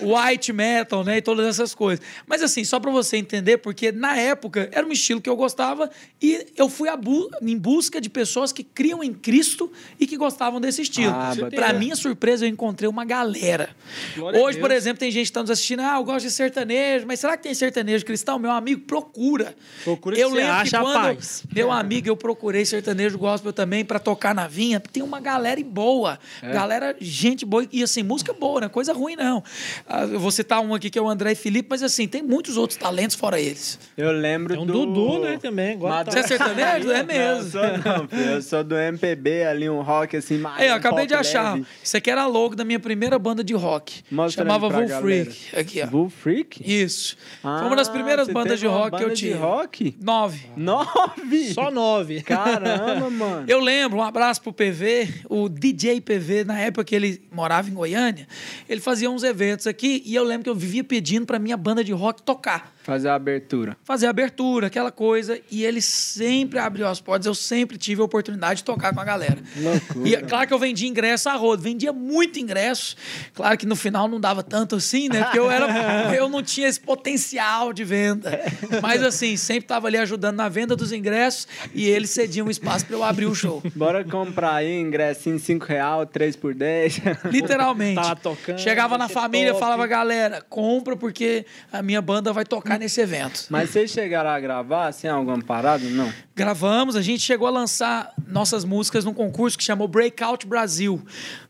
white 0.00 0.52
metal, 0.52 1.04
né? 1.04 1.18
E 1.18 1.22
todas 1.22 1.46
essas 1.46 1.74
coisas. 1.74 2.04
Mas 2.26 2.42
assim, 2.42 2.64
só 2.64 2.80
pra 2.80 2.90
você 2.90 3.16
entender, 3.16 3.58
porque 3.58 3.92
na 3.92 4.16
época 4.16 4.68
era 4.72 4.86
um 4.86 4.92
estilo 4.92 5.20
que 5.20 5.28
eu 5.28 5.36
gostava 5.36 5.90
e 6.20 6.46
eu 6.56 6.68
fui 6.68 6.88
a 6.88 6.96
bu- 6.96 7.30
em 7.42 7.56
busca 7.56 8.00
de 8.00 8.08
pessoas 8.08 8.52
que 8.52 8.62
criam 8.64 9.02
em 9.02 9.12
Cristo 9.12 9.70
e 9.98 10.06
que 10.06 10.16
gostavam 10.16 10.60
desse 10.60 10.82
estilo. 10.82 11.12
Ah, 11.14 11.32
pra 11.54 11.72
minha 11.72 11.94
surpresa, 11.96 12.44
eu 12.44 12.48
encontrei 12.48 12.88
uma 12.88 13.04
galera. 13.04 13.70
Glória 14.16 14.40
Hoje, 14.40 14.58
por 14.58 14.70
exemplo, 14.70 14.98
tem 15.00 15.10
gente 15.10 15.26
que 15.26 15.32
tá 15.32 15.40
nos 15.40 15.50
assistindo, 15.50 15.80
ah, 15.80 15.99
eu 16.00 16.04
gosto 16.04 16.24
de 16.26 16.30
sertanejo, 16.32 17.06
mas 17.06 17.20
será 17.20 17.36
que 17.36 17.42
tem 17.42 17.54
sertanejo 17.54 18.04
cristão? 18.04 18.38
Meu 18.38 18.50
amigo, 18.50 18.80
procura. 18.82 19.54
Procura 19.84 20.16
que 20.16 20.22
eu 20.22 20.30
você 20.30 20.36
lembro 20.36 20.52
acha 20.52 20.70
que 20.70 20.76
a 20.76 20.80
quando 20.80 20.94
paz. 20.94 21.42
meu 21.54 21.70
amigo, 21.70 22.08
eu 22.08 22.16
procurei 22.16 22.64
sertanejo 22.64 23.18
gospel 23.18 23.52
também 23.52 23.84
pra 23.84 23.98
tocar 23.98 24.34
na 24.34 24.46
vinha. 24.46 24.80
Tem 24.80 25.02
uma 25.02 25.20
galera 25.20 25.60
boa. 25.64 26.18
É. 26.42 26.52
Galera, 26.52 26.96
gente 27.00 27.44
boa. 27.44 27.66
E 27.70 27.82
assim, 27.82 28.02
música 28.02 28.32
boa, 28.32 28.60
não 28.60 28.66
é 28.66 28.68
coisa 28.70 28.92
ruim, 28.92 29.14
não. 29.16 29.42
Ah, 29.86 30.02
Eu 30.04 30.18
vou 30.18 30.30
citar 30.30 30.60
um 30.60 30.74
aqui 30.74 30.88
que 30.90 30.98
é 30.98 31.02
o 31.02 31.08
André 31.08 31.34
Felipe, 31.34 31.68
mas 31.70 31.82
assim, 31.82 32.08
tem 32.08 32.22
muitos 32.22 32.56
outros 32.56 32.78
talentos 32.78 33.16
fora 33.16 33.38
eles. 33.38 33.78
Eu 33.96 34.10
lembro 34.12 34.54
Tem 34.54 34.62
um 34.62 34.66
do... 34.66 34.72
Dudu, 34.86 35.18
né, 35.20 35.38
também, 35.40 35.78
tá- 35.78 36.04
Você 36.10 36.18
é 36.20 36.22
sertanejo? 36.22 36.90
É 36.90 36.98
Não, 37.00 37.06
mesmo. 37.06 37.42
eu 37.42 37.50
sou 37.50 37.62
não. 37.62 38.30
Eu 38.32 38.42
sou 38.42 38.64
do 38.64 38.76
MPB 38.76 39.44
ali, 39.44 39.68
um 39.68 39.82
rock 39.82 40.16
assim 40.16 40.38
mais. 40.38 40.60
Aí, 40.60 40.68
eu 40.68 40.74
um 40.74 40.76
acabei 40.76 41.06
de 41.06 41.14
achar. 41.14 41.54
leve. 41.54 41.66
Isso 41.82 41.96
aqui 41.96 42.10
era 42.10 42.26
logo 42.26 42.54
da 42.56 42.64
minha 42.64 42.80
primeira 42.80 43.18
banda 43.18 43.44
de 43.44 43.52
rock. 43.54 44.02
Mostra 44.10 44.44
Chamava 44.44 44.68
galera. 44.68 45.00
Freak. 45.00 45.56
Aqui, 45.56 45.82
ó. 45.82 45.89
Bull 45.90 46.08
Freak? 46.08 46.62
Isso. 46.64 47.16
Foi 47.42 47.50
uma 47.66 47.76
das 47.76 47.88
Ah, 47.88 47.92
primeiras 47.92 48.26
você 48.26 48.32
bandas 48.32 48.60
de 48.60 48.66
rock 48.66 48.90
que 48.90 48.96
eu 48.96 49.08
banda 49.08 49.14
de 49.14 49.20
tive. 49.20 49.34
rock? 49.38 49.96
Nove. 50.00 50.46
Nove? 50.56 51.52
Só 51.54 51.70
nove. 51.70 52.22
Caramba, 52.22 53.08
mano. 53.10 53.44
Eu 53.48 53.60
lembro, 53.60 53.98
um 53.98 54.02
abraço 54.02 54.40
pro 54.42 54.52
PV, 54.52 55.22
o 55.28 55.48
DJ 55.48 56.00
PV, 56.00 56.44
na 56.44 56.58
época 56.60 56.84
que 56.84 56.94
ele 56.94 57.22
morava 57.32 57.68
em 57.68 57.74
Goiânia, 57.74 58.26
ele 58.68 58.80
fazia 58.80 59.10
uns 59.10 59.22
eventos 59.22 59.66
aqui 59.66 60.02
e 60.06 60.14
eu 60.14 60.24
lembro 60.24 60.44
que 60.44 60.50
eu 60.50 60.54
vivia 60.54 60.84
pedindo 60.84 61.26
pra 61.26 61.38
minha 61.38 61.56
banda 61.56 61.82
de 61.84 61.92
rock 61.92 62.22
tocar. 62.22 62.72
Fazer 62.82 63.08
a 63.08 63.14
abertura. 63.14 63.76
fazer 63.84 64.06
a 64.06 64.10
abertura, 64.10 64.66
aquela 64.68 64.90
coisa. 64.90 65.40
E 65.50 65.64
ele 65.64 65.80
sempre 65.82 66.58
abriu 66.58 66.86
as 66.86 67.00
portas, 67.00 67.26
eu 67.26 67.34
sempre 67.34 67.76
tive 67.76 68.00
a 68.00 68.04
oportunidade 68.04 68.58
de 68.58 68.64
tocar 68.64 68.94
com 68.94 69.00
a 69.00 69.04
galera. 69.04 69.38
Loucura. 69.56 70.08
E 70.08 70.14
é 70.14 70.22
claro 70.22 70.46
que 70.46 70.54
eu 70.54 70.58
vendia 70.58 70.88
ingresso 70.88 71.28
a 71.28 71.34
rodo, 71.34 71.62
vendia 71.62 71.92
muito 71.92 72.38
ingresso. 72.38 72.96
Claro 73.34 73.56
que 73.58 73.66
no 73.66 73.76
final 73.76 74.08
não 74.08 74.18
dava 74.20 74.42
tanto 74.42 74.76
assim, 74.76 75.08
né? 75.08 75.24
Porque 75.24 75.38
eu, 75.38 75.50
era, 75.50 75.66
eu 76.16 76.28
não 76.28 76.42
tinha 76.42 76.68
esse 76.68 76.80
potencial 76.80 77.72
de 77.72 77.84
venda. 77.84 78.40
Mas 78.82 79.02
assim, 79.02 79.36
sempre 79.36 79.64
estava 79.64 79.86
ali 79.86 79.98
ajudando 79.98 80.36
na 80.36 80.48
venda 80.48 80.74
dos 80.74 80.92
ingressos 80.92 81.46
e 81.74 81.86
ele 81.86 82.06
cedia 82.06 82.44
um 82.44 82.50
espaço 82.50 82.86
para 82.86 82.96
eu 82.96 83.04
abrir 83.04 83.26
o 83.26 83.34
show. 83.34 83.62
Bora 83.74 84.02
comprar 84.04 84.54
aí 84.54 84.80
ingresso 84.80 85.28
em 85.28 85.38
5 85.38 85.66
real, 85.66 86.06
3 86.06 86.36
por 86.36 86.54
10. 86.54 87.00
Literalmente. 87.30 87.96
Tá 87.96 88.02
lá 88.02 88.16
tocando, 88.16 88.58
Chegava 88.58 88.96
na 88.96 89.08
família, 89.08 89.52
top. 89.52 89.60
falava, 89.60 89.86
galera, 89.86 90.44
compra 90.48 90.96
porque 90.96 91.44
a 91.72 91.82
minha 91.82 92.00
banda 92.00 92.32
vai 92.32 92.44
tocar 92.44 92.69
nesse 92.78 93.00
evento. 93.00 93.46
Mas 93.50 93.70
vocês 93.70 93.90
chegaram 93.90 94.30
a 94.30 94.40
gravar, 94.40 94.88
assim, 94.88 95.08
alguma 95.08 95.42
parada? 95.42 95.84
Não. 95.88 96.12
Gravamos, 96.34 96.96
a 96.96 97.02
gente 97.02 97.20
chegou 97.22 97.46
a 97.46 97.50
lançar 97.50 98.12
nossas 98.26 98.64
músicas 98.64 99.04
num 99.04 99.12
concurso 99.12 99.58
que 99.58 99.64
chamou 99.64 99.86
Breakout 99.86 100.46
Brasil, 100.46 101.04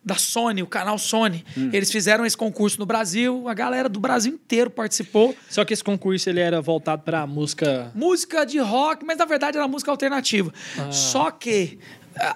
da 0.05 0.17
Sony, 0.17 0.63
o 0.63 0.67
canal 0.67 0.99
Sony. 0.99 1.45
Eles 1.73 1.93
fizeram 1.93 2.27
esse 2.27 2.37
concurso 2.37 2.79
no 2.81 2.87
Brasil, 2.87 3.49
a 3.49 3.55
galera 3.55 3.89
do 3.89 4.01
Brasil 4.01 4.35
inteiro 4.35 4.71
participou. 4.71 5.37
Só 5.49 5.65
que 5.65 5.73
esse 5.73 5.85
concurso 5.85 6.29
ele 6.29 6.41
era 6.41 6.61
voltado 6.61 7.03
pra 7.03 7.27
música. 7.27 7.93
Música 7.95 8.45
de 8.45 8.59
rock, 8.59 9.05
mas 9.05 9.17
na 9.17 9.25
verdade 9.25 9.57
era 9.57 9.69
música 9.69 9.91
alternativa. 9.91 10.53
Só 10.91 11.31
que 11.31 11.79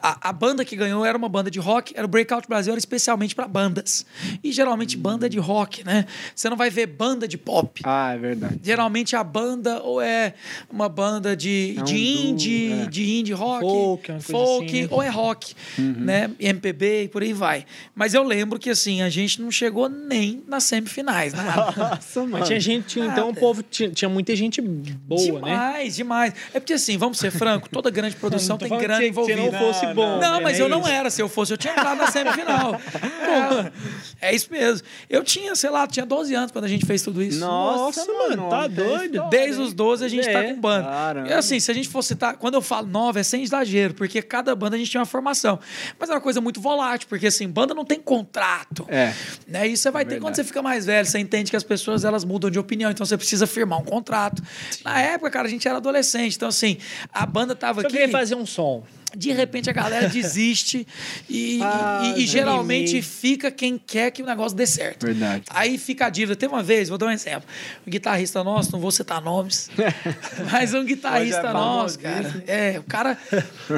a, 0.03 0.29
a- 0.29 0.33
banda 0.33 0.65
que 0.65 0.75
ganhou 0.77 1.05
era 1.05 1.17
uma 1.17 1.29
banda 1.29 1.51
de 1.51 1.59
rock, 1.59 1.93
era 1.97 2.05
o 2.05 2.09
Breakout 2.09 2.49
Brasil, 2.49 2.73
era 2.73 2.79
especialmente 2.79 3.35
para 3.35 3.47
bandas. 3.47 4.05
E 4.43 4.51
geralmente 4.53 4.97
banda 4.97 5.29
de 5.29 5.39
rock, 5.39 5.85
né? 5.85 6.07
Você 6.35 6.49
não 6.51 6.57
vai 6.57 6.71
ver 6.71 6.87
banda 6.87 7.27
de 7.29 7.37
pop. 7.39 7.81
Ah, 7.85 8.13
é 8.15 8.19
verdade. 8.19 8.59
Geralmente 8.63 9.15
a 9.17 9.23
banda 9.25 9.81
ou 9.83 10.01
é 10.01 10.35
uma 10.71 10.89
banda 10.89 11.37
de, 11.37 11.75
É 11.77 11.81
um 11.81 11.85
de 11.85 11.95
duo, 11.95 12.27
indie, 12.31 12.73
é. 12.73 12.87
de 12.87 13.19
indie 13.19 13.33
rock, 13.33 13.61
Folk, 13.65 14.11
uma 14.13 14.21
coisa 14.21 14.21
folk, 14.33 14.67
assim, 14.67 14.83
né? 14.83 14.89
ou 14.91 15.03
é 15.03 15.09
rock, 15.09 15.55
né? 15.79 16.31
MPB 16.39 17.05
e 17.05 17.09
por 17.09 17.23
aí 17.23 17.33
vai. 17.33 17.65
Mas 17.95 18.15
eu 18.15 18.23
lembro 18.23 18.59
que 18.59 18.71
assim, 18.71 19.03
a 19.03 19.09
gente 19.09 19.41
não 19.41 19.51
chegou 19.51 19.89
nem 19.89 20.43
nas 20.47 20.65
semifinais, 20.65 21.33
nada. 21.33 21.73
Nossa, 21.77 22.21
mano. 22.21 22.39
Mas 22.39 22.49
tinha 22.49 22.61
gente, 22.61 22.87
tinha- 22.87 23.07
então 23.07 23.31
o 23.31 23.35
povo 23.35 23.63
tinha, 23.63 23.91
tinha 23.91 24.09
muita 24.09 24.35
gente 24.37 24.61
boa, 24.61 25.21
né? 25.21 25.27
demais, 25.51 25.97
demais. 25.97 26.35
É 26.53 26.61
porque 26.61 26.73
assim, 26.75 26.97
vamos 26.97 27.19
ser 27.19 27.31
franco, 27.31 27.69
toda 27.69 27.91
grande 27.91 28.17
produção 28.17 28.57
tem 28.59 28.69
grana 28.69 29.01
que 29.01 29.09
envolvida. 29.09 29.41
você 29.41 29.51
não 29.51 29.59
fosse 29.59 29.74
bom. 29.95 30.19
Não, 30.21 30.35
né? 30.37 30.41
mas 30.43 30.59
É 30.59 30.63
eu 30.63 30.69
não 30.69 30.81
isso. 30.81 30.89
era. 30.89 31.11
Se 31.11 31.21
eu 31.23 31.29
fosse, 31.29 31.53
eu 31.53 31.57
tinha 31.57 31.73
entrado 31.73 31.97
na 31.99 32.11
semifinal. 32.11 32.81
é, 34.21 34.29
é 34.31 34.35
isso 34.35 34.49
mesmo. 34.51 34.87
Eu 35.09 35.23
tinha, 35.25 35.55
sei 35.55 35.71
lá, 35.71 35.87
tinha 35.87 36.05
12 36.07 36.35
anos 36.35 36.53
quando 36.53 36.65
a 36.65 36.69
gente 36.69 36.85
fez 36.87 37.03
tudo 37.03 37.23
isso. 37.23 37.39
Nossa, 37.41 38.01
Nossa, 38.07 38.13
mano, 38.13 38.49
tá 38.49 38.63
tem 38.63 38.71
doido. 38.75 39.15
história, 39.17 39.31
Desde 39.31 39.61
hein? 39.61 39.67
os 39.67 39.75
12 39.75 40.05
a 40.05 40.09
gente 40.09 40.25
tá 40.31 40.43
É. 40.45 40.53
com 40.53 40.61
banda. 40.61 40.89
Caramba. 40.89 41.29
E 41.29 41.33
assim, 41.33 41.59
se 41.61 41.71
a 41.71 41.75
gente 41.75 41.89
fosse 41.89 42.09
citar. 42.09 42.37
Quando 42.37 42.55
eu 42.55 42.63
falo 42.63 42.87
nova, 42.87 43.19
é 43.21 43.23
sem 43.23 43.43
exagero, 43.43 43.95
porque 43.95 44.21
cada 44.23 44.55
banda 44.55 44.77
a 44.77 44.79
gente 44.79 44.91
tinha 44.91 45.01
uma 45.01 45.07
formação. 45.07 45.59
Mas 45.99 46.11
é 46.11 46.13
uma 46.13 46.21
coisa 46.21 46.41
muito 46.41 46.61
volátil, 46.61 47.09
porque 47.09 47.27
assim, 47.27 47.49
banda 47.49 47.75
não 47.75 47.85
tem 47.85 47.99
contrato. 48.01 48.85
É. 48.89 49.13
Né? 49.49 49.67
Isso 49.69 49.83
você 49.85 49.91
vai 49.91 50.05
ter 50.05 50.11
verdade. 50.11 50.21
quando 50.23 50.35
você 50.37 50.45
fica 50.45 50.63
mais 50.63 50.85
velho. 50.87 51.07
Você 51.07 51.19
entende 51.19 51.51
que 51.51 51.57
as 51.57 51.65
pessoas 51.65 52.05
elas 52.05 52.25
mudam 52.25 52.51
de 52.51 52.59
opinião, 52.59 52.91
então 52.91 53.05
você 53.07 53.17
precisa 53.17 53.47
firmar 53.47 53.79
um 53.81 53.85
contrato. 53.85 54.43
Na 54.85 55.01
época, 55.01 55.31
cara, 55.31 55.47
a 55.49 55.51
gente 55.51 55.67
era 55.67 55.79
adolescente. 55.79 56.37
Então, 56.37 56.49
assim, 56.49 56.79
a 57.13 57.25
banda 57.27 57.55
tava 57.55 57.81
Só 57.81 57.87
aqui. 57.87 57.97
queria 57.97 58.11
fazer 58.13 58.35
um 58.35 58.47
som. 58.47 58.83
De 59.17 59.33
repente 59.33 59.69
a 59.71 59.73
galera 59.73 60.09
desiste 60.09 60.87
e, 61.29 61.61
Ah, 61.63 62.15
e- 62.17 62.23
e 62.23 62.27
geralmente 62.27 63.01
fica 63.03 63.51
quem 63.51 63.79
quer 63.79 64.11
que 64.11 64.23
o 64.23 64.27
negócio 64.27 64.57
dê 64.57 64.67
certo. 64.67 65.07
Verdade. 65.07 65.45
Aí 65.51 65.79
fica 65.79 66.07
a 66.07 66.11
dívida. 66.11 66.37
Teve 66.37 66.53
uma 66.53 66.63
vez, 66.63 66.89
vou 66.89 66.99
dar 66.99 67.07
um 67.07 67.11
exemplo. 67.11 67.49
Um 67.87 67.91
guitarrista 67.91 68.43
nosso, 68.45 68.73
não 68.73 68.81
vou 68.81 68.91
citar 68.91 69.21
nomes, 69.21 69.71
mas 70.53 70.75
um 70.75 70.85
guitarrista 70.85 71.49
é 71.49 71.53
nosso, 71.53 71.99
cara. 71.99 72.45
É, 72.47 72.79
o 72.79 72.83
cara, 72.85 73.19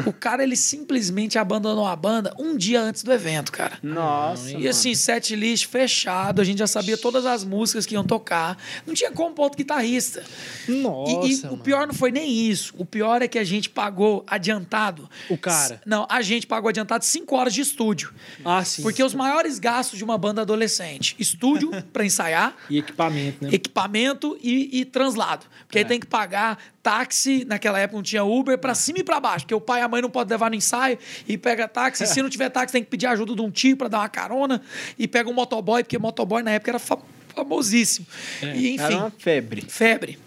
o 0.06 0.12
cara 0.12 0.42
ele 0.42 0.56
simplesmente 0.56 1.38
abandonou 1.38 1.86
a 1.86 1.94
banda 1.96 2.32
um 2.38 2.56
dia 2.56 2.80
antes 2.80 3.02
do 3.02 3.12
evento, 3.12 3.52
cara. 3.52 3.78
Nossa. 3.82 4.50
E 4.52 4.66
assim, 4.68 4.94
set 4.94 5.34
list 5.36 5.66
fechado, 5.66 6.40
a 6.40 6.44
gente 6.44 6.58
já 6.58 6.66
sabia 6.66 6.96
todas 6.96 7.26
as 7.26 7.44
músicas 7.44 7.84
que 7.86 7.94
iam 7.94 8.04
tocar. 8.04 8.56
Não 8.86 8.94
tinha 8.94 9.10
como 9.10 9.34
pôr 9.34 9.44
outro 9.44 9.58
guitarrista. 9.58 10.22
Nossa. 10.68 11.26
E- 11.26 11.32
e, 11.32 11.40
o 11.40 11.42
mano. 11.46 11.58
pior 11.58 11.86
não 11.86 11.94
foi 11.94 12.10
nem 12.10 12.48
isso. 12.48 12.74
O 12.78 12.84
pior 12.84 13.22
é 13.22 13.28
que 13.28 13.38
a 13.38 13.44
gente 13.44 13.68
pagou 13.70 14.24
adiantado. 14.26 15.08
O 15.28 15.36
cara. 15.36 15.80
Não, 15.86 16.06
a 16.08 16.22
gente 16.22 16.46
pagou 16.46 16.68
adiantado 16.68 17.04
cinco 17.04 17.36
horas 17.36 17.52
de 17.54 17.60
estúdio. 17.60 18.12
Ah, 18.44 18.64
sim. 18.64 18.82
Porque 18.82 19.02
os 19.02 19.14
maiores 19.14 19.58
gastos 19.58 19.98
de 19.98 20.04
uma 20.04 20.16
banda 20.18 20.42
adolescente: 20.42 21.14
estúdio 21.18 21.70
para 21.92 22.04
ensaiar, 22.04 22.54
E 22.70 22.78
equipamento, 22.78 23.44
né? 23.44 23.50
equipamento 23.52 24.38
e, 24.42 24.80
e 24.80 24.84
translado. 24.84 25.46
Porque 25.66 25.78
aí 25.78 25.84
É. 25.84 25.86
tem 25.86 25.98
que 26.00 26.06
pagar 26.06 26.58
táxi, 26.82 27.44
naquela 27.44 27.78
época 27.80 27.96
não 27.96 28.02
tinha 28.02 28.22
Uber, 28.24 28.56
pra 28.58 28.74
cima 28.74 28.98
e 29.00 29.02
pra 29.02 29.18
baixo. 29.18 29.44
Porque 29.44 29.54
o 29.54 29.60
pai 29.60 29.80
e 29.80 29.82
a 29.84 29.88
mãe 29.88 30.00
não 30.00 30.10
podem 30.10 30.30
levar 30.34 30.48
no 30.50 30.56
ensaio 30.56 30.98
e 31.26 31.36
pega 31.36 31.66
táxi. 31.66 32.06
Se 32.06 32.22
não 32.22 32.28
tiver 32.30 32.48
táxi, 32.50 32.72
tem 32.72 32.84
que 32.84 32.90
pedir 32.90 33.06
ajuda 33.06 33.34
de 33.34 33.40
um 33.42 33.50
tio 33.50 33.76
pra 33.76 33.88
dar 33.88 33.98
uma 33.98 34.08
carona. 34.08 34.62
E 34.98 35.08
pega 35.08 35.28
um 35.28 35.32
motoboy, 35.32 35.82
porque 35.82 35.98
motoboy 35.98 36.42
na 36.42 36.52
época 36.52 36.70
era 36.72 36.78
fa- 36.78 36.98
famosíssimo. 37.34 38.06
E 38.42 38.70
enfim. 38.74 38.78
Era 38.84 38.96
uma 38.98 39.10
febre. 39.18 39.64
Febre. 39.68 40.18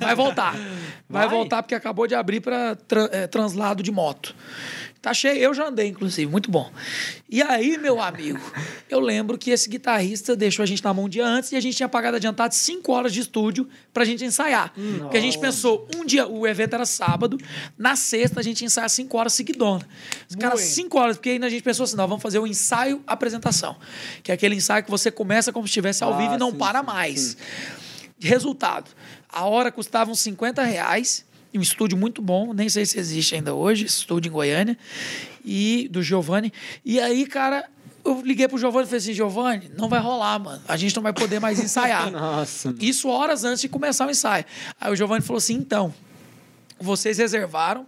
Vai 0.00 0.14
voltar. 0.14 0.54
Vai, 1.08 1.26
Vai? 1.26 1.28
voltar 1.28 1.62
porque 1.62 1.74
acabou 1.74 2.06
de 2.06 2.14
abrir 2.14 2.40
para 2.40 2.76
translado 3.30 3.82
de 3.82 3.90
moto. 3.92 4.34
Tá 5.00 5.14
cheio, 5.14 5.38
eu 5.38 5.54
já 5.54 5.68
andei, 5.68 5.86
inclusive, 5.86 6.28
muito 6.28 6.50
bom. 6.50 6.68
E 7.30 7.40
aí, 7.40 7.78
meu 7.78 8.00
amigo, 8.02 8.40
eu 8.90 8.98
lembro 8.98 9.38
que 9.38 9.50
esse 9.50 9.68
guitarrista 9.68 10.34
deixou 10.34 10.64
a 10.64 10.66
gente 10.66 10.82
na 10.82 10.92
mão 10.92 11.04
um 11.04 11.08
dia 11.08 11.24
antes 11.24 11.52
e 11.52 11.56
a 11.56 11.60
gente 11.60 11.76
tinha 11.76 11.88
pagado 11.88 12.16
adiantado 12.16 12.52
cinco 12.56 12.90
horas 12.90 13.12
de 13.12 13.20
estúdio 13.20 13.68
pra 13.94 14.04
gente 14.04 14.24
ensaiar. 14.24 14.72
Porque 15.02 15.16
a 15.16 15.20
gente 15.20 15.38
pensou, 15.38 15.86
um 15.94 16.04
dia, 16.04 16.26
o 16.26 16.44
evento 16.44 16.74
era 16.74 16.84
sábado, 16.84 17.38
na 17.78 17.94
sexta 17.94 18.40
a 18.40 18.42
gente 18.42 18.62
ia 18.62 18.66
ensaiar 18.66 18.90
cinco 18.90 19.16
horas 19.16 19.32
seguidona. 19.34 19.86
Os 20.28 20.34
caras, 20.34 20.60
cinco 20.62 20.98
horas, 20.98 21.16
porque 21.18 21.30
ainda 21.30 21.46
a 21.46 21.50
gente 21.50 21.62
pensou 21.62 21.84
assim, 21.84 21.94
não, 21.96 22.08
vamos 22.08 22.22
fazer 22.22 22.40
o 22.40 22.46
ensaio 22.46 23.00
apresentação. 23.06 23.76
Que 24.24 24.32
é 24.32 24.34
aquele 24.34 24.56
ensaio 24.56 24.82
que 24.82 24.90
você 24.90 25.12
começa 25.12 25.52
como 25.52 25.68
se 25.68 25.70
estivesse 25.70 26.02
ao 26.02 26.14
Ah, 26.14 26.18
vivo 26.18 26.34
e 26.34 26.38
não 26.38 26.50
sim, 26.50 26.56
para 26.56 26.80
sim, 26.80 26.86
mais. 26.86 27.20
sim. 27.20 27.36
Resultado: 28.18 28.90
a 29.36 29.44
hora 29.44 29.70
custava 29.70 30.10
uns 30.10 30.20
50 30.20 30.62
reais. 30.62 31.26
Um 31.54 31.60
estúdio 31.60 31.96
muito 31.96 32.22
bom, 32.22 32.54
nem 32.54 32.70
sei 32.70 32.86
se 32.86 32.98
existe 32.98 33.34
ainda 33.34 33.54
hoje, 33.54 33.84
estúdio 33.84 34.30
em 34.30 34.32
Goiânia, 34.32 34.76
e 35.44 35.88
do 35.90 36.02
Giovanni. 36.02 36.52
E 36.84 36.98
aí, 36.98 37.26
cara, 37.26 37.68
eu 38.02 38.20
liguei 38.22 38.48
pro 38.48 38.58
Giovanni 38.58 38.84
e 38.84 38.86
falei 38.86 38.98
assim: 38.98 39.12
Giovanni, 39.12 39.70
não 39.76 39.88
vai 39.88 40.00
rolar, 40.00 40.38
mano. 40.38 40.62
A 40.66 40.76
gente 40.76 40.96
não 40.96 41.02
vai 41.02 41.12
poder 41.12 41.38
mais 41.38 41.58
ensaiar. 41.58 42.08
Nossa. 42.12 42.74
Isso 42.80 43.08
horas 43.08 43.44
antes 43.44 43.60
de 43.60 43.68
começar 43.68 44.06
o 44.06 44.10
ensaio. 44.10 44.44
Aí 44.80 44.92
o 44.92 44.96
Giovanni 44.96 45.22
falou 45.22 45.38
assim: 45.38 45.54
então, 45.54 45.94
vocês 46.78 47.18
reservaram, 47.18 47.86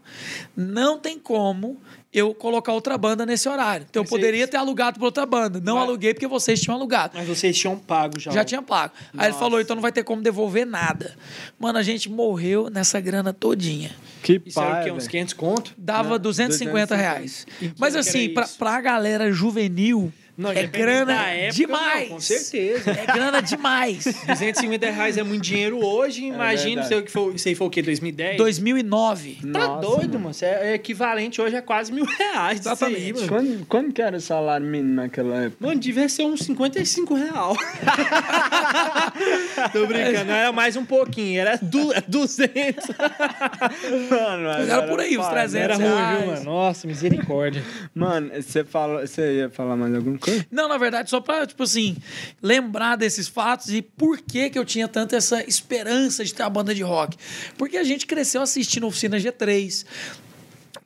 não 0.57 0.99
tem 0.99 1.19
como 1.19 1.81
eu 2.19 2.35
colocar 2.35 2.73
outra 2.73 2.99
banda 2.99 3.25
nesse 3.25 3.49
horário. 3.49 3.87
Então 3.89 4.01
eu 4.01 4.05
Mas 4.05 4.11
vocês- 4.11 4.21
poderia 4.21 4.47
ter 4.49 4.57
alugado 4.57 4.99
para 4.99 5.07
outra 5.07 5.25
banda. 5.27 5.61
Não 5.61 5.77
Mas- 5.77 5.85
aluguei 5.89 6.13
porque 6.15 6.27
vocês 6.27 6.61
tinham 6.61 6.77
alugado. 6.77 7.13
Mas 7.17 7.27
vocês 7.27 7.57
tinham 7.57 7.79
pago 7.79 8.19
já. 8.21 8.31
Já 8.31 8.45
tinha 8.45 8.61
pago. 8.63 8.93
Aí 9.17 9.29
ele 9.31 9.37
falou, 9.39 9.61
então 9.61 9.75
não 9.77 9.83
vai 9.83 9.93
ter 9.93 10.05
como 10.05 10.21
devolver 10.23 10.67
nada. 10.67 11.15
Mano, 11.59 11.79
a 11.79 11.83
gente 11.83 12.11
morreu 12.11 12.69
nessa 12.71 13.01
grana 13.01 13.33
todinha. 13.33 13.91
Que 14.23 14.43
Isso 14.45 14.59
era 14.61 14.69
o 14.69 14.73
pai, 14.73 14.85
quê? 14.85 14.91
Uns 14.91 14.97
velho. 15.05 15.11
500 15.11 15.33
conto? 15.35 15.75
Dava 15.79 16.11
Não, 16.11 16.19
250 16.19 16.97
reais. 16.97 17.47
E 17.61 17.69
que 17.69 17.75
Mas 17.79 17.95
assim, 17.97 18.29
pra, 18.31 18.47
pra 18.59 18.81
galera 18.81 19.31
juvenil, 19.33 20.13
Não, 20.39 20.51
é 20.51 20.63
independente 20.63 20.79
grana 20.85 21.27
época, 21.31 21.53
demais. 21.57 22.09
não, 22.09 22.15
com 22.15 22.21
certeza. 22.21 22.91
É 22.93 23.07
grana 23.07 23.41
demais. 23.43 24.05
250 24.29 24.91
reais 24.91 25.19
é 25.19 25.23
muito 25.25 25.43
dinheiro 25.43 25.85
hoje. 25.85 26.27
Imagina, 26.27 26.83
verdade. 26.83 27.11
sei 27.11 27.27
o 27.27 27.33
que 27.33 27.49
aí 27.49 27.55
foi 27.57 27.67
o 27.67 27.71
quê? 27.71 27.83
2010? 27.83 28.37
2009. 28.37 29.39
Tá 29.53 29.59
Nossa, 29.59 29.81
doido, 29.89 30.19
mano. 30.21 30.31
Isso 30.31 30.45
é 30.45 30.71
é 30.71 30.75
equivalente 30.75 31.41
hoje 31.41 31.57
a 31.57 31.63
quase 31.63 31.93
mil 31.93 32.05
reais. 32.05 32.65
aí, 32.67 32.73
Exatamente. 32.73 33.13
mano. 33.15 33.29
Quando, 33.29 33.67
quando 33.67 33.93
que 33.93 34.01
era 34.01 34.17
o 34.17 34.21
salário 34.21 34.65
mínimo 34.67 34.95
naquela 34.95 35.43
época? 35.45 35.67
Mano, 35.67 35.81
devia 35.81 36.09
ser 36.09 36.23
uns 36.25 36.41
55 36.41 37.15
real. 37.15 37.57
Tô 39.73 39.87
brincando, 39.87 40.31
era 40.31 40.53
mais 40.53 40.77
um 40.77 40.85
pouquinho, 40.85 41.41
era 41.41 41.59
du 41.61 41.93
200. 42.07 42.87
Mano, 44.11 44.45
Mas 44.45 44.69
era 44.69 44.83
por 44.87 45.01
aí, 45.01 45.19
uns 45.19 45.27
pai, 45.27 45.49
300 45.49 45.55
Era 45.55 45.75
ruim, 45.77 45.85
reais. 45.87 46.19
viu, 46.19 46.27
mano? 46.33 46.45
Nossa, 46.45 46.87
misericórdia. 46.87 47.63
Mano, 47.95 48.31
você, 48.41 48.65
fala, 48.65 49.07
você 49.07 49.39
ia 49.39 49.51
falar 49.51 49.77
mais 49.77 49.95
alguma 49.95 50.19
coisa? 50.19 50.28
Não, 50.51 50.69
na 50.69 50.77
verdade, 50.79 51.11
só 51.11 51.21
pra, 51.21 51.47
tipo 51.47 51.63
assim, 51.63 51.97
lembrar 52.43 52.97
desses 52.97 53.29
fatos 53.29 53.73
e 53.73 53.83
por 53.83 54.21
que 54.21 54.51
que 54.51 54.59
eu 54.59 54.65
tinha 54.65 54.89
tanta 54.89 55.17
essa 55.17 55.43
esperança 55.49 56.25
de 56.25 56.35
ter 56.35 56.43
uma 56.43 56.51
banda 56.51 56.75
de 56.75 56.83
rock. 56.83 57.17
Porque 57.57 57.77
a 57.77 57.85
gente 57.85 58.07
cresceu 58.07 58.43
assistindo 58.43 58.87
Oficina 58.87 59.17
G3. 59.19 59.85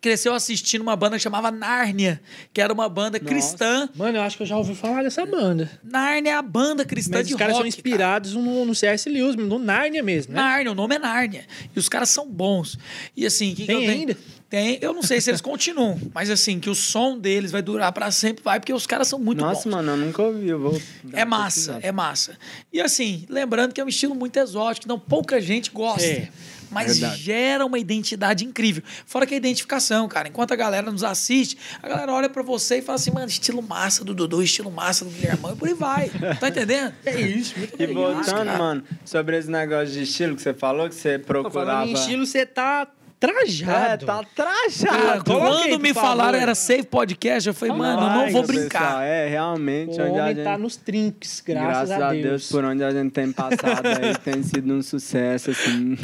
Cresceu 0.00 0.34
assistindo 0.34 0.82
uma 0.82 0.96
banda 0.96 1.16
que 1.16 1.22
chamava 1.22 1.52
Nárnia, 1.52 2.20
que 2.52 2.60
era 2.60 2.72
uma 2.72 2.88
banda 2.88 3.20
cristã. 3.20 3.88
Mano, 3.94 4.18
eu 4.18 4.22
acho 4.22 4.36
que 4.36 4.42
eu 4.42 4.46
já 4.46 4.56
ouvi 4.56 4.74
falar 4.74 5.04
dessa 5.04 5.24
banda. 5.24 5.70
Nárnia 5.84 6.32
é 6.32 6.34
a 6.34 6.42
banda 6.42 6.84
cristã 6.84 7.18
Mas 7.18 7.28
de 7.28 7.34
os 7.34 7.38
caras 7.38 7.54
rock. 7.54 7.62
são 7.62 7.68
inspirados 7.68 8.34
no, 8.34 8.64
no 8.64 8.74
C.S. 8.74 9.08
Lewis, 9.08 9.36
no 9.36 9.60
Nárnia 9.60 10.02
mesmo, 10.02 10.34
né? 10.34 10.40
Nárnia, 10.40 10.72
o 10.72 10.74
nome 10.74 10.96
é 10.96 10.98
Nárnia. 10.98 11.46
E 11.74 11.78
os 11.78 11.88
caras 11.88 12.10
são 12.10 12.28
bons. 12.28 12.76
E 13.16 13.24
assim, 13.24 13.52
o 13.52 13.54
que, 13.54 13.62
que 13.62 13.66
Tem 13.68 13.84
eu 13.84 13.92
tenho? 13.92 14.16
Tem, 14.52 14.76
eu 14.82 14.92
não 14.92 15.02
sei 15.02 15.18
se 15.18 15.30
eles 15.30 15.40
continuam, 15.40 15.98
mas 16.12 16.28
assim, 16.28 16.60
que 16.60 16.68
o 16.68 16.74
som 16.74 17.18
deles 17.18 17.50
vai 17.50 17.62
durar 17.62 17.90
pra 17.90 18.10
sempre, 18.10 18.44
vai, 18.44 18.60
porque 18.60 18.74
os 18.74 18.86
caras 18.86 19.08
são 19.08 19.18
muito 19.18 19.40
Nossa, 19.40 19.62
bons. 19.66 19.76
mano, 19.76 19.92
eu 19.92 19.96
nunca 19.96 20.20
ouvi. 20.20 20.46
Eu 20.46 20.60
vou. 20.60 20.82
É 21.14 21.24
massa, 21.24 21.78
é 21.80 21.90
massa. 21.90 22.36
E 22.70 22.78
assim, 22.78 23.24
lembrando 23.30 23.72
que 23.72 23.80
é 23.80 23.84
um 23.84 23.88
estilo 23.88 24.14
muito 24.14 24.36
exótico, 24.36 24.84
então 24.84 24.98
pouca 24.98 25.40
gente 25.40 25.70
gosta. 25.70 26.06
É, 26.06 26.28
mas 26.70 26.98
verdade. 26.98 27.22
gera 27.22 27.64
uma 27.64 27.78
identidade 27.78 28.44
incrível. 28.44 28.82
Fora 29.06 29.24
que 29.26 29.32
a 29.32 29.36
identificação, 29.38 30.06
cara. 30.06 30.28
Enquanto 30.28 30.52
a 30.52 30.56
galera 30.56 30.92
nos 30.92 31.02
assiste, 31.02 31.56
a 31.82 31.88
galera 31.88 32.12
olha 32.12 32.28
pra 32.28 32.42
você 32.42 32.76
e 32.76 32.82
fala 32.82 32.96
assim, 32.96 33.10
mano, 33.10 33.28
estilo 33.28 33.62
massa 33.62 34.04
do 34.04 34.12
Dudu, 34.12 34.42
estilo 34.42 34.70
massa 34.70 35.06
do 35.06 35.10
Guilhermão, 35.12 35.54
e 35.54 35.56
por 35.56 35.66
aí 35.66 35.74
vai. 35.74 36.10
Tá 36.38 36.48
entendendo? 36.50 36.92
É 37.06 37.18
isso. 37.18 37.54
E 37.78 37.86
voltando, 37.86 38.52
mano, 38.58 38.84
sobre 39.02 39.38
esse 39.38 39.50
negócio 39.50 39.94
de 39.94 40.02
estilo 40.02 40.36
que 40.36 40.42
você 40.42 40.52
falou, 40.52 40.90
que 40.90 40.94
você 40.94 41.18
procurava. 41.18 41.70
falando 41.70 41.88
em 41.88 41.94
estilo, 41.94 42.26
você 42.26 42.44
tá 42.44 42.86
É, 43.22 43.26
trajado. 43.26 44.06
tá 44.06 44.14
Cara, 44.14 44.26
trajado. 44.34 45.32
aí, 45.32 45.38
Quando 45.38 45.78
me 45.80 45.94
favor. 45.94 46.08
falaram 46.08 46.38
era 46.38 46.54
Save 46.54 46.84
Podcast, 46.84 47.48
eu 47.48 47.54
falei, 47.54 47.74
mano, 47.76 48.02
eu 48.02 48.10
não 48.10 48.30
vou 48.32 48.42
Pessoal, 48.42 48.46
brincar. 48.46 49.02
é, 49.04 49.28
realmente, 49.28 50.00
O 50.00 50.04
onde 50.04 50.18
a 50.18 50.22
homem 50.22 50.34
gente... 50.34 50.44
tá 50.44 50.58
nos 50.58 50.76
trinques, 50.76 51.42
graças, 51.46 51.90
a, 51.90 52.12
Deus. 52.12 52.48
por 52.50 52.64
onde 52.64 52.82
a 52.82 52.90
gente 52.90 53.12
tem 53.12 53.30
passado 53.32 53.86
aí, 53.86 54.16
tem 54.24 54.42
sido 54.42 54.72
um 54.72 54.82
sucesso, 54.82 55.50
assim. 55.50 55.96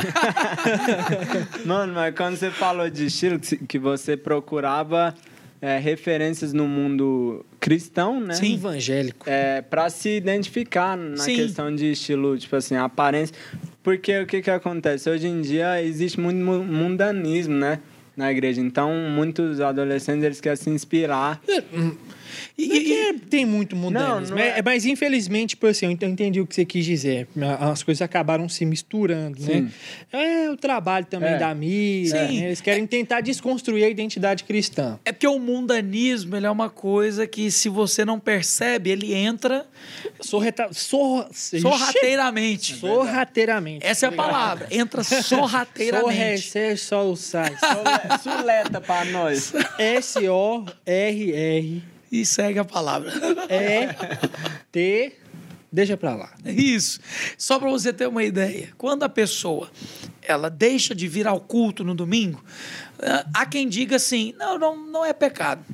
Mano, 1.65 1.93
mas 1.95 2.15
quando 2.15 2.37
você 2.37 2.51
falou 2.51 2.89
de 2.89 3.07
estilo, 3.07 3.39
que 3.39 3.79
você 3.79 4.17
procurava 4.17 5.15
é, 5.61 5.79
referências 5.79 6.53
no 6.53 6.67
mundo 6.69 7.45
cristão, 7.61 8.21
né? 8.21 8.35
Sim. 8.35 8.55
Evangélico. 8.55 9.29
É, 9.29 9.61
pra 9.63 9.91
se 9.91 10.11
identificar 10.17 10.97
na 10.97 11.17
Sim. 11.19 11.37
questão 11.37 11.75
de 11.75 11.93
estilo, 11.93 12.37
tipo 12.39 12.55
assim, 12.57 12.77
aparência. 12.77 13.35
Porque 13.83 14.19
o 14.21 14.27
que 14.27 14.43
que 14.43 14.51
acontece? 14.51 15.09
Hoje 15.09 15.27
em 15.27 15.41
dia 15.41 15.83
existe 15.83 16.21
muito 16.21 16.39
mu- 16.39 16.63
mundanismo, 16.65 17.55
né? 17.55 17.81
Na 18.17 18.31
igreja. 18.33 18.61
Então, 18.61 18.93
muitos 19.15 19.61
adolescentes, 19.61 20.25
eles 20.25 20.41
querem 20.41 20.57
se 20.57 20.69
inspirar. 20.71 21.41
E, 22.57 22.73
é 22.73 22.77
e- 22.83 22.93
é- 23.11 23.15
tem 23.31 23.47
muito 23.47 23.77
mundanismo, 23.77 24.37
Não, 24.37 24.37
não 24.37 24.39
é- 24.39 24.59
é. 24.59 24.63
mas 24.63 24.85
infelizmente, 24.85 25.51
tipo 25.51 25.67
assim, 25.67 25.87
eu 25.87 25.93
ent- 25.93 26.03
eu 26.03 26.09
entendi 26.09 26.41
o 26.41 26.47
que 26.47 26.55
você 26.55 26.65
quis 26.65 26.85
dizer. 26.85 27.29
As 27.61 27.83
coisas 27.83 28.03
acabaram 28.03 28.49
se 28.49 28.65
misturando, 28.65 29.41
né? 29.41 29.47
Sim. 29.47 29.71
É 30.13 30.51
o 30.51 30.57
trabalho 30.57 31.07
também 31.07 31.35
É. 31.35 31.39
da 31.39 31.55
mídia, 31.55 32.29
Sim. 32.29 32.41
né? 32.41 32.47
eles 32.47 32.61
querem 32.61 32.87
tentar 32.87 33.21
desconstruir 33.21 33.85
a 33.85 33.89
identidade 33.89 34.45
cristã. 34.45 34.99
É 35.05 35.13
porque 35.13 35.27
o 35.27 35.39
mundanismo 35.39 36.37
ele 36.37 36.47
é 36.47 36.51
uma 36.51 36.71
coisa 36.71 37.27
que, 37.27 37.51
se 37.51 37.69
você 37.69 38.05
não 38.05 38.19
percebe, 38.19 38.91
ele 38.91 39.15
entra 39.15 39.67
Sorreta... 40.21 40.69
Sor... 40.73 41.29
sorrateiramente. 41.33 42.75
Sorrateiramente. 42.77 43.87
Essa 43.87 44.07
é 44.07 44.09
a 44.09 44.13
palavra. 44.13 44.67
Entra 44.71 45.03
sorrateiramente. 45.05 46.51
Sorre, 46.51 46.77
sol, 46.77 47.17
sai. 47.17 47.55
Suleta 48.23 48.81
pra 48.81 49.05
nós. 49.07 49.53
S-O-R-R-E-T. 49.79 51.83
E 52.11 52.25
segue 52.25 52.59
a 52.59 52.65
palavra. 52.65 53.13
Deixa 55.71 55.97
pra 55.97 56.15
lá. 56.15 56.33
Isso. 56.47 56.99
Só 57.37 57.59
para 57.59 57.69
você 57.69 57.93
ter 57.93 58.07
uma 58.09 58.25
ideia. 58.25 58.73
Quando 58.79 59.03
a 59.03 59.09
pessoa 59.09 59.71
ela 60.23 60.49
deixa 60.49 60.95
de 60.95 61.07
vir 61.07 61.27
ao 61.27 61.41
culto 61.41 61.85
no 61.85 61.95
domingo, 61.95 62.43
há 63.35 63.45
quem 63.45 63.69
diga 63.69 63.97
assim: 63.97 64.35
não, 64.39 64.59
não, 64.59 64.77
não 64.77 65.05
é 65.05 65.13
pecado. 65.13 65.65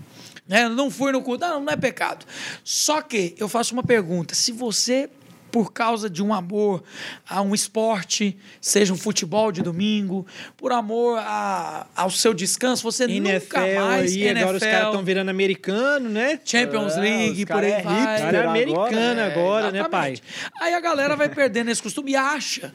Né? 0.47 0.69
Não 0.69 0.90
fui 0.90 1.12
no 1.12 1.23
culto, 1.23 1.47
não, 1.47 1.61
não 1.61 1.73
é 1.73 1.77
pecado. 1.77 2.27
Só 2.62 3.01
que 3.01 3.35
eu 3.39 3.48
faço 3.48 3.73
uma 3.73 3.85
pergunta: 3.85 4.35
se 4.35 4.51
você 4.52 5.09
por 5.55 5.72
causa 5.72 6.10
de 6.10 6.20
um 6.20 6.35
amor 6.35 6.82
a 7.31 7.40
um 7.40 7.55
esporte, 7.55 8.36
seja 8.60 8.93
um 8.93 8.97
futebol 8.97 9.52
de 9.52 9.62
domingo, 9.62 10.26
por 10.56 10.72
amor 10.72 11.16
a, 11.20 11.86
ao 11.94 12.10
seu 12.10 12.35
descanso, 12.35 12.82
você 12.82 13.05
NFL 13.05 13.20
nunca 13.20 13.60
mais 13.60 14.12
aí, 14.12 14.28
agora 14.31 14.56
os 14.56 14.62
caras 14.64 14.86
estão 14.86 15.05
virando 15.05 15.28
americano, 15.28 16.10
né? 16.10 16.40
Champions 16.44 16.97
É, 16.97 17.01
League, 17.01 17.47
por 17.47 17.62
aí 17.62 17.70
é 17.70 17.82
vai. 17.82 18.05
Cara, 18.05 18.18
é 18.18 18.26
agora, 18.26 18.51
americano 18.51 19.20
é, 19.20 19.24
agora, 19.24 19.70
né, 19.70 19.85
pai? 19.85 20.16
Aí 20.60 20.74
a 20.74 20.81
galera 20.81 21.14
vai 21.14 21.28
perdendo 21.28 21.70
esse 21.70 21.81
costume 21.81 22.10
e 22.10 22.16
acha 22.16 22.72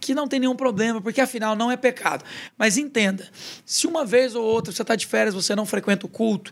que 0.00 0.14
não 0.14 0.26
tem 0.26 0.40
nenhum 0.40 0.56
problema, 0.56 1.02
porque 1.02 1.20
afinal 1.20 1.54
não 1.54 1.70
é 1.70 1.76
pecado. 1.76 2.24
Mas 2.56 2.78
entenda, 2.78 3.28
se 3.66 3.86
uma 3.86 4.06
vez 4.06 4.34
ou 4.34 4.42
outra 4.42 4.72
você 4.72 4.80
está 4.80 4.96
de 4.96 5.06
férias, 5.06 5.34
você 5.34 5.54
não 5.54 5.66
frequenta 5.66 6.06
o 6.06 6.08
culto, 6.08 6.50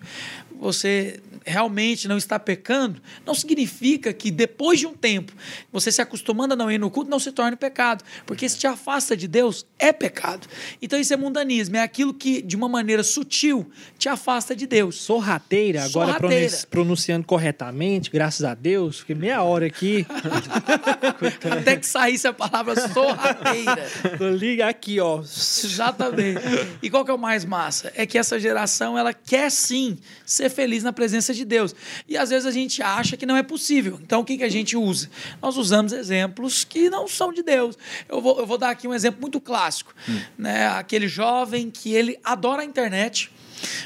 você 0.60 1.20
realmente 1.44 2.06
não 2.08 2.16
está 2.16 2.38
pecando, 2.38 3.00
não 3.26 3.34
significa 3.34 4.12
que 4.12 4.30
depois 4.30 4.78
de 4.80 4.86
um 4.86 4.94
tempo, 4.94 5.32
você 5.72 5.90
se 5.90 6.00
acostumando 6.02 6.54
a 6.54 6.56
não 6.56 6.70
ir 6.70 6.78
no 6.78 6.90
culto, 6.90 7.10
não 7.10 7.18
se 7.18 7.32
torne 7.32 7.56
pecado. 7.56 8.04
Porque 8.26 8.48
se 8.48 8.58
te 8.58 8.66
afasta 8.66 9.16
de 9.16 9.26
Deus, 9.26 9.66
é 9.78 9.92
pecado. 9.92 10.46
Então 10.80 10.98
isso 10.98 11.12
é 11.12 11.16
mundanismo, 11.16 11.76
é 11.76 11.82
aquilo 11.82 12.12
que, 12.14 12.42
de 12.42 12.56
uma 12.56 12.68
maneira 12.68 13.02
sutil, 13.02 13.70
te 13.98 14.08
afasta 14.08 14.54
de 14.54 14.66
Deus. 14.66 14.96
Sorrateira, 14.96 15.84
agora 15.84 16.12
Sorrateira. 16.12 16.36
pronunci- 16.46 16.66
pronunciando 16.66 17.26
corretamente, 17.26 18.10
graças 18.10 18.44
a 18.44 18.54
Deus. 18.54 19.00
Fiquei 19.00 19.16
meia 19.16 19.42
hora 19.42 19.66
aqui. 19.66 20.06
Até 21.50 21.76
que 21.76 21.86
saísse 21.86 22.26
a 22.26 22.32
palavra 22.32 22.74
sorrateira. 22.88 23.86
Liga 24.38 24.68
aqui, 24.68 25.00
ó. 25.00 25.20
Exatamente. 25.20 26.40
E 26.82 26.90
qual 26.90 27.04
que 27.04 27.10
é 27.10 27.14
o 27.14 27.18
mais 27.18 27.44
massa? 27.44 27.92
É 27.94 28.06
que 28.06 28.18
essa 28.18 28.38
geração, 28.38 28.96
ela 28.98 29.12
quer 29.12 29.50
sim 29.50 29.98
ser 30.24 30.48
feliz 30.50 30.82
na 30.82 30.92
presença 30.92 31.29
de 31.36 31.44
Deus. 31.44 31.74
E 32.08 32.16
às 32.16 32.30
vezes 32.30 32.46
a 32.46 32.50
gente 32.50 32.82
acha 32.82 33.16
que 33.16 33.26
não 33.26 33.36
é 33.36 33.42
possível. 33.42 33.98
Então 34.02 34.20
o 34.20 34.24
que, 34.24 34.36
que 34.38 34.44
a 34.44 34.48
gente 34.48 34.76
usa? 34.76 35.10
Nós 35.40 35.56
usamos 35.56 35.92
exemplos 35.92 36.64
que 36.64 36.88
não 36.90 37.06
são 37.08 37.32
de 37.32 37.42
Deus. 37.42 37.76
Eu 38.08 38.20
vou, 38.20 38.38
eu 38.38 38.46
vou 38.46 38.58
dar 38.58 38.70
aqui 38.70 38.86
um 38.88 38.94
exemplo 38.94 39.20
muito 39.20 39.40
clássico. 39.40 39.94
Né? 40.36 40.66
Aquele 40.68 41.08
jovem 41.08 41.70
que 41.70 41.92
ele 41.92 42.18
adora 42.24 42.62
a 42.62 42.64
internet, 42.64 43.30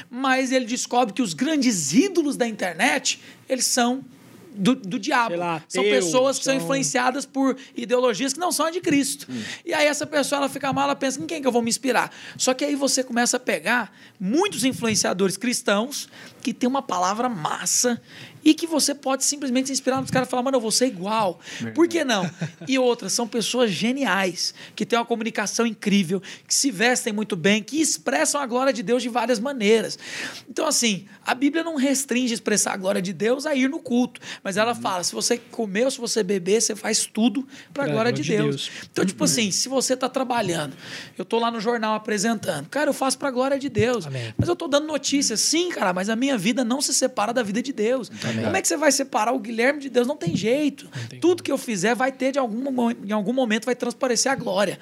mas 0.09 0.51
ele 0.51 0.65
descobre 0.65 1.13
que 1.13 1.21
os 1.21 1.33
grandes 1.33 1.93
ídolos 1.93 2.37
da 2.37 2.47
internet, 2.47 3.19
eles 3.49 3.65
são 3.65 4.03
do, 4.57 4.73
do 4.73 4.97
diabo. 4.97 5.35
Lá, 5.35 5.61
são 5.67 5.81
ateu, 5.83 5.93
pessoas 5.95 6.37
que 6.39 6.45
são 6.45 6.53
são- 6.53 6.63
influenciadas 6.63 7.25
por 7.25 7.57
ideologias 7.75 8.31
que 8.33 8.39
não 8.39 8.51
são 8.53 8.67
a 8.67 8.71
de 8.71 8.79
Cristo. 8.79 9.27
E 9.65 9.73
aí 9.73 9.85
essa 9.85 10.05
pessoa 10.05 10.39
ela 10.39 10.49
fica 10.49 10.71
mal, 10.71 10.85
ela 10.85 10.95
pensa 10.95 11.21
em 11.21 11.25
quem 11.25 11.41
que 11.41 11.47
eu 11.47 11.51
vou 11.51 11.61
me 11.61 11.69
inspirar. 11.69 12.09
Só 12.37 12.53
que 12.53 12.63
aí 12.63 12.73
você 12.75 13.03
começa 13.03 13.35
a 13.35 13.39
pegar 13.39 13.93
muitos 14.17 14.63
influenciadores 14.63 15.35
cristãos 15.35 16.07
que 16.45 16.53
tem 16.53 16.69
uma 16.69 16.83
palavra 16.83 17.27
massa 17.27 17.99
e 18.45 18.53
que 18.53 18.67
você 18.67 18.93
pode 18.93 19.25
simplesmente 19.25 19.65
se 19.65 19.73
inspirar 19.73 19.99
nos 19.99 20.11
caras 20.11 20.27
e 20.27 20.29
falar, 20.29 20.43
mano, 20.43 20.57
eu 20.57 20.61
vou 20.61 20.69
ser 20.69 20.85
igual. 20.85 21.39
Por 21.73 21.87
que 21.87 22.03
não? 22.03 22.29
E 22.67 22.77
outras, 22.77 23.11
são 23.11 23.27
pessoas 23.27 23.71
geniais, 23.71 24.53
que 24.75 24.85
têm 24.85 24.99
uma 24.99 25.05
comunicação 25.05 25.65
incrível, 25.65 26.21
que 26.47 26.53
se 26.53 26.69
vestem 26.69 27.11
muito 27.11 27.35
bem, 27.35 27.63
que 27.63 27.81
expressam 27.81 28.39
a 28.39 28.45
glória 28.45 28.71
de 28.71 28.83
Deus 28.83 29.01
de 29.01 29.09
várias 29.09 29.39
maneiras. 29.39 29.97
Então, 30.47 30.67
assim, 30.67 31.07
a 31.25 31.33
Bíblia 31.33 31.63
não 31.63 31.75
restringe 31.75 32.35
expressar 32.35 32.73
a 32.73 32.77
glória 32.77 33.01
de 33.01 33.11
Deus 33.11 33.47
a 33.47 33.55
ir 33.55 33.67
no 33.67 33.79
culto, 33.79 34.21
mas 34.43 34.57
ela 34.57 34.75
fala: 34.75 35.03
se 35.03 35.13
você 35.15 35.39
comer 35.39 35.85
ou 35.85 35.91
se 35.91 35.97
você 35.97 36.21
beber, 36.21 36.61
você 36.61 36.75
faz 36.75 37.07
tudo 37.07 37.47
para 37.73 37.85
a 37.85 37.85
Pra 37.87 37.93
glória 37.93 38.13
de 38.13 38.21
de 38.21 38.29
Deus. 38.29 38.45
Deus. 38.45 38.71
Então, 38.91 39.03
tipo 39.03 39.23
assim, 39.23 39.49
se 39.49 39.67
você 39.67 39.95
está 39.95 40.07
trabalhando, 40.07 40.77
eu 41.17 41.23
estou 41.23 41.39
lá 41.39 41.49
no 41.49 41.59
jornal 41.59 41.95
apresentando, 41.95 42.69
cara, 42.69 42.91
eu 42.91 42.93
faço 42.93 43.17
para 43.17 43.29
a 43.29 43.31
glória 43.31 43.57
de 43.57 43.69
Deus. 43.69 44.05
Amém. 44.05 44.35
Mas 44.37 44.47
eu 44.47 44.53
estou 44.53 44.67
dando 44.67 44.85
notícias, 44.85 45.39
sim, 45.39 45.69
cara, 45.69 45.91
mas 45.91 46.09
a 46.09 46.15
minha 46.15 46.34
vida 46.37 46.63
não 46.63 46.81
se 46.81 46.93
separa 46.93 47.33
da 47.33 47.43
vida 47.43 47.61
de 47.61 47.71
Deus. 47.73 48.09
Como 48.09 48.55
é 48.55 48.61
que 48.61 48.67
você 48.67 48.77
vai 48.77 48.91
separar 48.91 49.33
o 49.33 49.39
Guilherme 49.39 49.79
de 49.79 49.89
Deus? 49.89 50.07
Não 50.07 50.17
tem 50.17 50.35
jeito. 50.35 50.89
Tudo 51.21 51.43
que 51.43 51.51
eu 51.51 51.57
fizer 51.57 51.95
vai 51.95 52.11
ter, 52.11 52.31
de 52.31 52.39
algum, 52.39 52.91
em 52.91 53.11
algum 53.11 53.33
momento, 53.33 53.65
vai 53.65 53.75
transparecer 53.75 54.31
a 54.31 54.35
glória. 54.35 54.79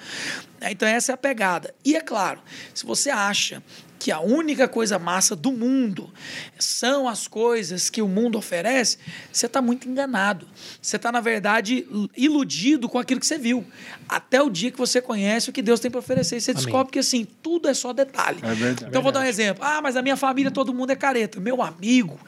Então, 0.61 0.87
essa 0.87 1.11
é 1.11 1.13
a 1.13 1.17
pegada. 1.17 1.73
E 1.83 1.95
é 1.95 2.01
claro, 2.01 2.39
se 2.73 2.85
você 2.85 3.09
acha 3.09 3.61
que 4.03 4.11
a 4.11 4.19
única 4.19 4.67
coisa 4.67 4.99
massa 4.99 5.33
do 5.33 5.49
mundo 5.49 6.11
são 6.59 7.07
as 7.07 7.25
coisas 7.25 7.89
que 7.89 8.01
o 8.01 8.07
mundo 8.07 8.37
oferece, 8.37 8.97
você 9.31 9.45
está 9.45 9.61
muito 9.61 9.87
enganado. 9.87 10.45
Você 10.81 10.97
está, 10.97 11.09
na 11.09 11.21
verdade, 11.21 11.87
iludido 12.13 12.89
com 12.89 12.99
aquilo 12.99 13.21
que 13.21 13.25
você 13.25 13.37
viu. 13.37 13.65
Até 14.09 14.41
o 14.41 14.49
dia 14.49 14.69
que 14.69 14.77
você 14.77 15.01
conhece 15.01 15.49
o 15.49 15.53
que 15.53 15.61
Deus 15.61 15.79
tem 15.79 15.89
para 15.89 16.01
oferecer. 16.01 16.35
E 16.35 16.41
você 16.41 16.51
Amém. 16.51 16.63
descobre 16.65 16.91
que, 16.91 16.99
assim, 16.99 17.25
tudo 17.41 17.69
é 17.69 17.73
só 17.73 17.93
detalhe. 17.93 18.39
É 18.41 18.53
verdade. 18.53 18.89
Então, 18.89 18.99
eu 18.99 19.01
vou 19.01 19.09
dar 19.13 19.21
um 19.21 19.23
exemplo. 19.23 19.63
Ah, 19.63 19.81
mas 19.81 19.95
a 19.95 20.01
minha 20.01 20.17
família, 20.17 20.51
todo 20.51 20.73
mundo 20.73 20.89
é 20.89 20.97
careta. 20.97 21.39
Meu 21.39 21.61
amigo, 21.61 22.19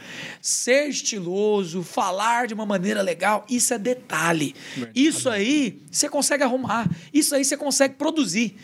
ser 0.42 0.88
estiloso, 0.88 1.84
falar 1.84 2.48
de 2.48 2.54
uma 2.54 2.66
maneira 2.66 3.02
legal, 3.02 3.46
isso 3.50 3.74
é 3.74 3.78
detalhe. 3.78 4.56
Isso 4.96 5.30
aí 5.30 5.82
você 5.92 6.08
consegue 6.08 6.42
arrumar. 6.42 6.90
Isso 7.14 7.36
aí 7.36 7.44
você 7.44 7.58
consegue 7.58 7.96
produzir. 7.96 8.56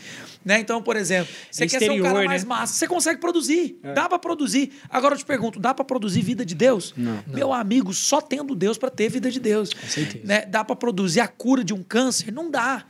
Né? 0.44 0.60
Então, 0.60 0.82
por 0.82 0.96
exemplo, 0.96 1.32
você 1.50 1.68
quer 1.68 1.80
ser 1.80 1.92
um 1.92 1.94
Exterior, 1.94 2.04
cara 2.04 2.20
né? 2.22 2.26
mais 2.26 2.44
massa, 2.44 2.74
você 2.74 2.88
consegue 2.88 3.20
produzir. 3.20 3.78
Dá 3.94 4.10
pra 4.10 4.18
produzir. 4.18 4.72
Agora 4.90 5.14
eu 5.14 5.18
te 5.18 5.26
pergunto, 5.26 5.60
dá 5.60 5.74
pra 5.74 5.86
produzir 5.86 6.22
vida 6.22 6.44
de 6.44 6.56
Deus? 6.56 6.94
Não. 6.98 7.24
Meu 7.28 7.54
amigo, 7.54 7.94
só 7.94 8.20
tendo 8.20 8.56
Deus 8.56 8.78
pra 8.78 8.90
ter 8.90 9.10
vida 9.10 9.30
de 9.30 9.40
Deus. 9.40 9.74
Com 9.74 9.88
certeza. 9.88 10.26
Né? 10.26 10.46
Dá 10.46 10.64
pra 10.64 10.76
produzir 10.76 11.20
a 11.20 11.28
cura 11.28 11.64
de 11.64 11.74
um 11.74 11.84
câncer? 11.84 12.32
Não 12.32 12.50
dá. 12.50 12.86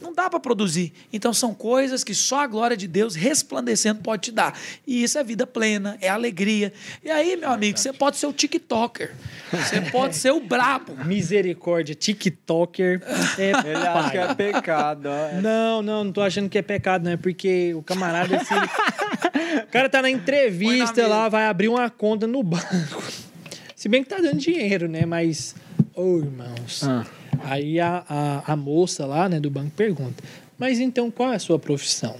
Não 0.00 0.12
dá 0.12 0.28
pra 0.28 0.38
produzir. 0.38 0.92
Então 1.12 1.32
são 1.32 1.54
coisas 1.54 2.04
que 2.04 2.14
só 2.14 2.40
a 2.40 2.46
glória 2.46 2.76
de 2.76 2.86
Deus 2.86 3.14
resplandecendo 3.14 4.02
pode 4.02 4.22
te 4.22 4.32
dar. 4.32 4.58
E 4.86 5.02
isso 5.02 5.18
é 5.18 5.24
vida 5.24 5.46
plena, 5.46 5.96
é 6.00 6.08
alegria. 6.08 6.72
E 7.04 7.10
aí, 7.10 7.36
meu 7.36 7.50
amigo, 7.50 7.78
você 7.78 7.92
pode 7.92 8.16
ser 8.16 8.26
o 8.26 8.32
TikToker. 8.32 9.14
Você 9.50 9.80
pode 9.90 10.16
ser 10.16 10.32
o 10.32 10.40
brabo. 10.40 11.04
Misericórdia, 11.04 11.94
TikToker. 11.94 13.02
É 13.38 13.50
Ele 13.50 13.86
acha 13.86 14.10
que 14.10 14.18
é 14.18 14.26
pai. 14.26 14.34
pecado, 14.34 15.08
ó. 15.08 15.40
Não, 15.40 15.82
não, 15.82 16.04
não 16.04 16.12
tô 16.12 16.20
achando 16.22 16.48
que 16.48 16.56
é 16.56 16.62
pecado, 16.62 17.04
não. 17.04 17.12
É 17.12 17.16
porque 17.16 17.74
o 17.74 17.82
camarada, 17.82 18.42
se 18.44 18.54
ele, 18.54 18.66
O 19.64 19.66
cara 19.70 19.88
tá 19.88 20.00
na 20.02 20.10
entrevista 20.10 21.02
na 21.02 21.08
lá, 21.08 21.28
vai 21.28 21.46
abrir 21.46 21.68
uma 21.68 21.88
conta 21.90 22.26
no 22.26 22.42
banco. 22.42 23.02
Se 23.74 23.88
bem 23.88 24.02
que 24.02 24.08
tá 24.08 24.16
dando 24.16 24.38
dinheiro, 24.38 24.88
né? 24.88 25.04
Mas, 25.04 25.54
ô 25.94 26.18
irmãos. 26.18 26.82
Ah. 26.84 27.04
Aí 27.44 27.80
a, 27.80 28.04
a, 28.08 28.52
a 28.52 28.56
moça 28.56 29.06
lá, 29.06 29.28
né, 29.28 29.40
do 29.40 29.50
banco 29.50 29.70
pergunta: 29.70 30.22
Mas 30.58 30.78
então 30.80 31.10
qual 31.10 31.32
é 31.32 31.36
a 31.36 31.40
sua 31.40 31.58
profissão? 31.58 32.16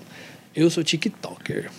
Eu 0.54 0.70
sou 0.70 0.82
TikToker. 0.82 1.70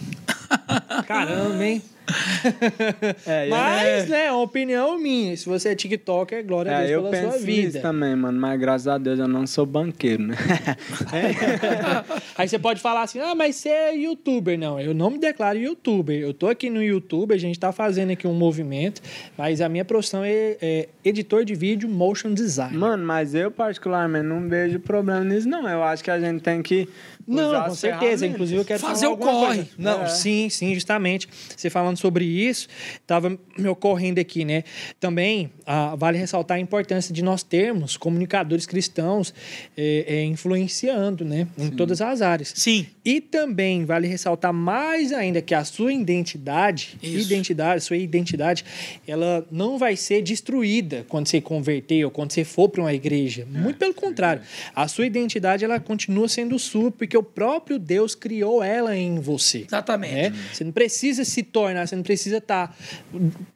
Caramba, 1.07 1.65
hein? 1.65 1.81
É, 3.25 3.47
Mas, 3.49 4.09
né, 4.09 4.25
é 4.27 4.31
uma 4.31 4.41
opinião 4.41 4.97
minha. 4.97 5.35
Se 5.35 5.45
você 5.47 5.69
é 5.69 5.75
TikToker, 5.75 6.45
glória 6.45 6.75
a 6.77 6.81
É, 6.81 6.87
Deus 6.87 6.91
eu 6.91 7.01
pela 7.01 7.11
penso 7.11 7.37
sua 7.37 7.45
nisso 7.47 7.61
vida. 7.67 7.79
também, 7.81 8.15
mano. 8.15 8.39
Mas 8.39 8.59
graças 8.59 8.87
a 8.87 8.97
Deus 8.97 9.19
eu 9.19 9.27
não 9.27 9.45
sou 9.45 9.65
banqueiro, 9.65 10.23
né? 10.23 10.35
Aí 12.37 12.47
você 12.47 12.57
pode 12.59 12.79
falar 12.81 13.03
assim, 13.03 13.19
ah, 13.19 13.35
mas 13.35 13.55
você 13.57 13.69
é 13.69 13.95
youtuber. 13.95 14.57
Não, 14.57 14.79
eu 14.79 14.93
não 14.93 15.09
me 15.11 15.19
declaro 15.19 15.57
youtuber. 15.57 16.17
Eu 16.19 16.33
tô 16.33 16.47
aqui 16.47 16.69
no 16.69 16.81
YouTube, 16.81 17.33
a 17.33 17.37
gente 17.37 17.59
tá 17.59 17.71
fazendo 17.71 18.11
aqui 18.11 18.27
um 18.27 18.33
movimento, 18.33 19.01
mas 19.37 19.61
a 19.61 19.69
minha 19.69 19.85
profissão 19.85 20.23
é, 20.23 20.57
é 20.61 20.89
editor 21.03 21.43
de 21.43 21.55
vídeo, 21.55 21.89
motion 21.89 22.33
design. 22.33 22.77
Mano, 22.77 23.05
mas 23.05 23.33
eu 23.33 23.51
particularmente 23.51 24.25
não 24.25 24.47
vejo 24.47 24.79
problema 24.79 25.23
nisso, 25.23 25.47
não. 25.47 25.67
Eu 25.67 25.83
acho 25.83 26.03
que 26.03 26.11
a 26.11 26.19
gente 26.19 26.41
tem 26.41 26.61
que. 26.61 26.87
Não, 27.27 27.63
com 27.65 27.75
certeza. 27.75 28.25
Inclusive, 28.25 28.61
eu 28.61 28.65
quero 28.65 28.79
Fazer 28.79 29.07
o 29.07 29.09
alguma 29.11 29.31
corre. 29.31 29.55
coisa. 29.57 29.69
Não, 29.77 30.03
É. 30.03 30.07
sim, 30.07 30.49
sim, 30.49 30.73
justamente. 30.73 31.27
Você 31.55 31.69
falando 31.69 31.97
sobre 31.97 32.23
isso, 32.23 32.67
estava 32.95 33.37
me 33.57 33.67
ocorrendo 33.67 34.19
aqui, 34.21 34.45
né? 34.45 34.63
Também 34.99 35.51
ah, 35.65 35.95
vale 35.97 36.17
ressaltar 36.17 36.57
a 36.57 36.59
importância 36.59 37.13
de 37.13 37.21
nós 37.21 37.43
termos 37.43 37.97
comunicadores 37.97 38.65
cristãos 38.65 39.33
eh, 39.75 40.05
eh, 40.07 40.23
influenciando, 40.23 41.25
né? 41.25 41.47
Em 41.57 41.69
todas 41.69 41.99
as 42.01 42.21
áreas. 42.21 42.53
Sim. 42.55 42.85
E 43.03 43.19
também 43.19 43.83
vale 43.83 44.07
ressaltar 44.07 44.53
mais 44.53 45.11
ainda 45.11 45.41
que 45.41 45.53
a 45.53 45.63
sua 45.65 45.91
identidade, 45.91 46.97
Isso. 47.03 47.25
identidade, 47.25 47.83
sua 47.83 47.97
identidade, 47.97 48.63
ela 49.07 49.45
não 49.51 49.77
vai 49.77 49.95
ser 49.95 50.21
destruída 50.21 51.05
quando 51.09 51.27
você 51.27 51.41
converter 51.41 52.05
ou 52.05 52.11
quando 52.11 52.31
você 52.31 52.43
for 52.43 52.69
para 52.69 52.81
uma 52.81 52.93
igreja. 52.93 53.45
Muito 53.49 53.77
pelo 53.77 53.93
contrário, 53.93 54.41
a 54.75 54.87
sua 54.87 55.05
identidade 55.05 55.65
ela 55.65 55.79
continua 55.79 56.27
sendo 56.29 56.57
sua 56.57 56.91
porque 56.91 57.16
o 57.17 57.23
próprio 57.23 57.77
Deus 57.79 58.15
criou 58.15 58.63
ela 58.63 58.95
em 58.95 59.19
você. 59.19 59.65
Exatamente. 59.67 60.13
né? 60.31 60.33
Você 60.53 60.63
não 60.63 60.71
precisa 60.71 61.25
se 61.25 61.43
tornar, 61.43 61.87
você 61.87 61.95
não 61.95 62.03
precisa 62.03 62.37
estar, 62.37 62.75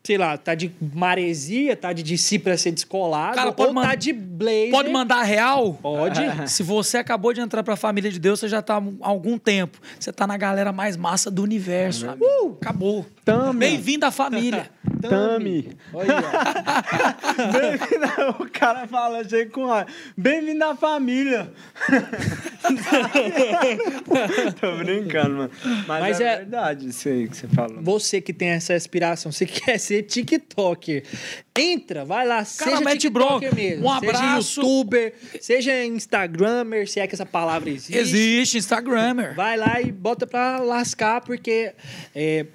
sei 0.04 0.18
lá, 0.18 0.38
tá 0.38 0.54
de 0.56 0.72
maresia, 0.94 1.76
tá 1.76 1.94
de 1.94 2.04
discípulo 2.04 2.42
para 2.52 2.58
ser 2.58 2.72
descolado, 2.72 3.36
Cara, 3.36 3.52
pode 3.52 3.70
ou 3.70 3.76
tá 3.76 3.82
mandar- 3.82 3.96
de 3.98 4.12
blazer. 4.14 4.72
Pode 4.72 4.90
mandar 4.90 5.22
real? 5.24 5.74
Pode. 5.76 6.20
Se 6.50 6.64
você 6.64 6.98
acabou 6.98 7.34
de 7.34 7.42
entrar 7.42 7.62
pra 7.64 7.76
família 7.76 8.10
de 8.12 8.20
Deus, 8.20 8.40
você 8.40 8.48
já 8.48 8.62
tá 8.62 8.78
há 8.78 9.08
algum 9.08 9.38
tempo. 9.38 9.80
Você 10.00 10.12
tá 10.12 10.26
na 10.26 10.38
galera 10.38 10.72
mais 10.72 10.98
massa 10.98 11.30
do 11.30 11.44
universo. 11.44 12.10
amigo. 12.10 12.58
Acabou. 12.62 13.06
Tamo. 13.24 13.54
Bem-vindo 13.60 14.06
à 14.06 14.12
família. 14.12 14.70
Tami. 15.02 15.70
Olha, 15.94 16.16
ó. 16.18 16.22
Bem-vindo. 17.52 18.44
O 18.44 18.50
cara 18.52 18.88
fala, 18.88 19.20
achei 19.22 19.46
com. 19.46 19.68
Bem-vindo 20.18 20.64
à 20.64 20.76
família. 20.76 21.52
Tô 24.60 24.78
brincando, 24.78 25.36
mano. 25.36 25.52
Mas, 25.88 26.02
Mas 26.02 26.22
é, 26.22 26.24
é- 26.24 26.38
verdade 26.38 26.88
isso 26.90 27.08
aí 27.10 27.28
que 27.28 27.38
você 27.38 27.48
falou. 27.48 27.82
Você 27.82 28.22
que 28.22 28.34
tem 28.34 28.50
essa 28.50 28.74
aspiração, 28.74 29.32
você 29.32 29.46
quer 29.48 29.78
ser 29.78 30.04
TikToker, 30.04 31.04
entra, 31.58 32.06
vai 32.06 32.26
lá, 32.28 32.36
Cara, 32.38 32.46
seja 32.46 32.98
TikToker 32.98 33.12
bronca. 33.12 33.56
mesmo. 33.56 33.86
Um 33.86 33.92
abraço. 33.92 34.44
Seja 34.44 34.62
YouTuber, 34.62 35.14
seja 35.40 35.86
Instagrammer, 35.86 36.90
se 36.90 37.00
é 37.00 37.08
que 37.08 37.16
essa 37.16 37.26
palavra 37.26 37.70
existe. 37.70 37.98
Existe, 37.98 38.58
Instagrammer. 38.58 39.36
Vai 39.36 39.58
lá 39.58 39.82
e 39.82 39.92
bota 39.92 40.26
pra 40.28 40.60
lascar, 40.60 41.22
porque 41.22 41.74
é, 42.16 42.46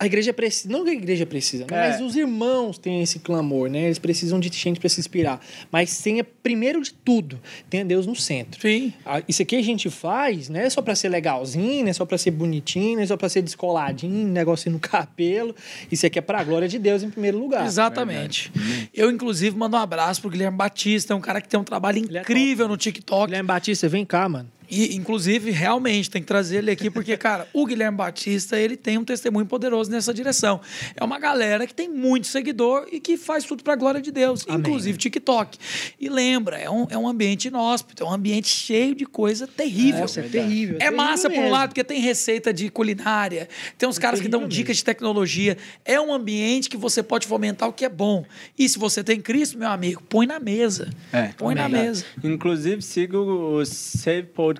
a 0.00 0.06
igreja 0.06 0.32
precisa. 0.32 0.72
Não 0.72 0.84
que 0.84 0.90
a 0.90 0.94
igreja 0.94 1.26
precisa, 1.26 1.66
né? 1.68 1.76
É. 1.76 1.90
mas 1.90 2.00
os 2.00 2.14
irmãos 2.14 2.78
têm 2.78 3.02
esse 3.02 3.18
clamor, 3.18 3.68
né? 3.68 3.86
Eles 3.86 3.98
precisam 3.98 4.38
de 4.38 4.48
gente 4.48 4.78
pra 4.78 4.88
se 4.88 5.00
inspirar. 5.00 5.44
Mas 5.72 6.00
tenha, 6.00 6.22
primeiro 6.22 6.80
de 6.80 6.92
tudo, 6.92 7.40
tenha 7.68 7.84
Deus 7.84 8.06
no 8.06 8.14
centro. 8.14 8.60
Sim. 8.60 8.92
Isso 9.26 9.42
aqui 9.42 9.56
a 9.56 9.62
gente 9.62 9.90
faz, 9.90 10.48
não 10.48 10.60
é 10.60 10.70
só 10.70 10.80
pra 10.80 10.94
ser 10.94 11.08
legalzinho, 11.08 11.82
não 11.82 11.90
é 11.90 11.92
só 11.92 12.06
pra 12.06 12.16
ser 12.16 12.30
bonitinho, 12.30 12.96
não 12.96 13.02
é 13.02 13.06
só 13.06 13.16
pra 13.16 13.28
ser 13.28 13.42
descoladinho, 13.42 14.28
negocinho 14.28 14.74
no 14.74 14.78
cabelo. 14.80 15.52
Isso 15.90 16.06
aqui 16.06 16.20
é 16.20 16.22
pra 16.22 16.44
glória 16.44 16.68
de 16.68 16.78
Deus 16.78 17.02
em 17.02 17.10
primeiro 17.10 17.36
lugar. 17.38 17.66
Exatamente. 17.66 18.52
Eu, 18.94 19.10
inclusive, 19.10 19.56
mando 19.56 19.76
um 19.76 19.80
abraço 19.80 20.20
pro 20.20 20.30
Guilherme 20.30 20.56
Batista, 20.56 21.12
é 21.12 21.16
um 21.16 21.20
cara 21.20 21.40
que 21.40 21.48
tem 21.48 21.58
um 21.58 21.64
trabalho 21.64 21.98
é 21.98 22.20
incrível 22.20 22.68
no 22.68 22.76
TikTok. 22.76 23.26
Guilherme 23.26 23.48
Batista, 23.48 23.88
vem 23.88 24.04
cá, 24.04 24.28
mano. 24.28 24.48
E, 24.70 24.94
inclusive, 24.96 25.50
realmente, 25.50 26.10
tem 26.10 26.20
que 26.20 26.28
trazer 26.28 26.58
ele 26.58 26.70
aqui, 26.70 26.90
porque, 26.90 27.16
cara, 27.16 27.48
o 27.52 27.64
Guilherme 27.64 27.96
Batista, 27.96 28.58
ele 28.58 28.76
tem 28.76 28.98
um 28.98 29.04
testemunho 29.04 29.46
poderoso 29.46 29.90
nessa 29.90 30.12
direção. 30.12 30.60
É 30.94 31.02
uma 31.02 31.18
galera 31.18 31.66
que 31.66 31.74
tem 31.74 31.88
muito 31.88 32.26
seguidor 32.26 32.86
e 32.92 33.00
que 33.00 33.16
faz 33.16 33.44
tudo 33.44 33.62
pra 33.62 33.74
glória 33.74 34.00
de 34.00 34.10
Deus, 34.10 34.44
Amém. 34.46 34.60
inclusive 34.60 34.98
TikTok. 34.98 35.58
E 35.98 36.08
lembra, 36.08 36.58
é 36.58 36.68
um, 36.68 36.86
é 36.90 36.98
um 36.98 37.08
ambiente 37.08 37.48
inóspito, 37.48 38.02
é 38.02 38.06
um 38.06 38.12
ambiente 38.12 38.48
cheio 38.48 38.94
de 38.94 39.06
coisa 39.06 39.46
terrível. 39.46 40.02
Nossa, 40.02 40.20
é 40.20 40.22
terrível. 40.24 40.76
É 40.76 40.78
terrível 40.78 40.96
massa 40.96 41.30
por 41.30 41.38
um 41.38 41.42
mesmo. 41.42 41.52
lado, 41.52 41.68
porque 41.70 41.84
tem 41.84 42.00
receita 42.00 42.52
de 42.52 42.68
culinária, 42.68 43.48
tem 43.76 43.88
uns 43.88 43.98
caras 43.98 44.20
que 44.20 44.28
dão 44.28 44.40
terrível 44.40 44.58
dicas 44.58 44.76
de 44.78 44.84
tecnologia. 44.84 45.56
É 45.84 46.00
um 46.00 46.12
ambiente 46.12 46.68
que 46.68 46.76
você 46.76 47.02
pode 47.02 47.26
fomentar 47.26 47.68
o 47.68 47.72
que 47.72 47.84
é 47.84 47.88
bom. 47.88 48.24
E 48.58 48.68
se 48.68 48.78
você 48.78 49.02
tem 49.02 49.20
Cristo, 49.20 49.58
meu 49.58 49.68
amigo, 49.68 50.02
põe 50.08 50.26
na 50.26 50.38
mesa. 50.38 50.90
É, 51.12 51.28
põe 51.36 51.54
na 51.54 51.68
mesa. 51.68 52.04
Inclusive, 52.22 52.82
siga 52.82 53.18
o 53.18 53.64
Save 53.64 54.24
Podcast 54.24 54.57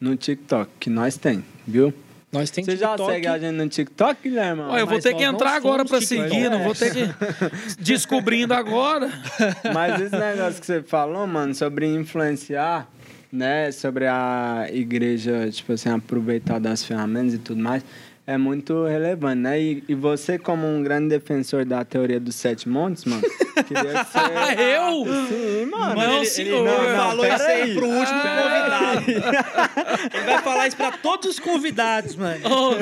no 0.00 0.16
TikTok, 0.16 0.70
que 0.80 0.90
nós 0.90 1.16
tem, 1.16 1.44
viu? 1.66 1.92
Nós 2.32 2.48
tem 2.50 2.64
Você 2.64 2.76
já 2.76 2.90
TikTok. 2.90 3.12
segue 3.12 3.26
a 3.26 3.38
gente 3.38 3.56
no 3.56 3.68
TikTok, 3.68 4.22
Guilherme? 4.22 4.62
Ó, 4.62 4.78
eu 4.78 4.86
vou 4.86 4.94
mas 4.94 5.02
ter 5.02 5.14
que 5.14 5.24
entrar 5.24 5.54
agora 5.56 5.84
TikTok. 5.84 6.06
seguir, 6.06 6.48
não 6.48 6.62
vou 6.62 6.74
ter 6.74 6.92
que 6.92 7.02
descobrindo 7.82 8.54
agora. 8.54 9.10
Mas 9.74 10.00
esse 10.00 10.16
negócio 10.16 10.60
que 10.60 10.66
você 10.66 10.80
falou, 10.82 11.26
mano, 11.26 11.52
sobre 11.56 11.86
influenciar, 11.86 12.88
né? 13.32 13.72
Sobre 13.72 14.06
a 14.06 14.68
igreja, 14.70 15.50
tipo 15.50 15.72
assim, 15.72 15.88
aproveitar 15.88 16.60
das 16.60 16.84
ferramentas 16.84 17.34
e 17.34 17.38
tudo 17.38 17.60
mais, 17.60 17.84
é 18.32 18.38
muito 18.38 18.84
relevante, 18.84 19.40
né? 19.40 19.60
E, 19.60 19.82
e 19.88 19.94
você, 19.94 20.38
como 20.38 20.66
um 20.66 20.82
grande 20.82 21.08
defensor 21.08 21.64
da 21.64 21.84
teoria 21.84 22.20
dos 22.20 22.34
sete 22.36 22.68
montes, 22.68 23.04
mano, 23.04 23.22
queria 23.66 24.04
que 24.04 24.10
você... 24.12 24.76
Eu? 24.76 25.26
Sim, 25.26 25.64
mano. 25.70 25.94
Não, 25.96 26.16
ele, 26.18 26.26
senhor. 26.26 26.66
Ele 26.66 26.76
Não, 26.76 26.90
não, 26.90 26.96
falou 27.08 27.26
isso 27.26 27.42
aí 27.42 27.62
aí. 27.62 27.74
pro 27.74 27.86
último 27.88 28.18
Ah. 28.22 28.92
convidado. 28.94 29.10
ele 30.14 30.24
vai 30.26 30.42
falar 30.42 30.66
isso 30.68 30.76
pra 30.76 30.92
todos 30.92 31.28
os 31.30 31.38
convidados, 31.40 32.14
mano. 32.16 32.40
Ô, 32.46 32.74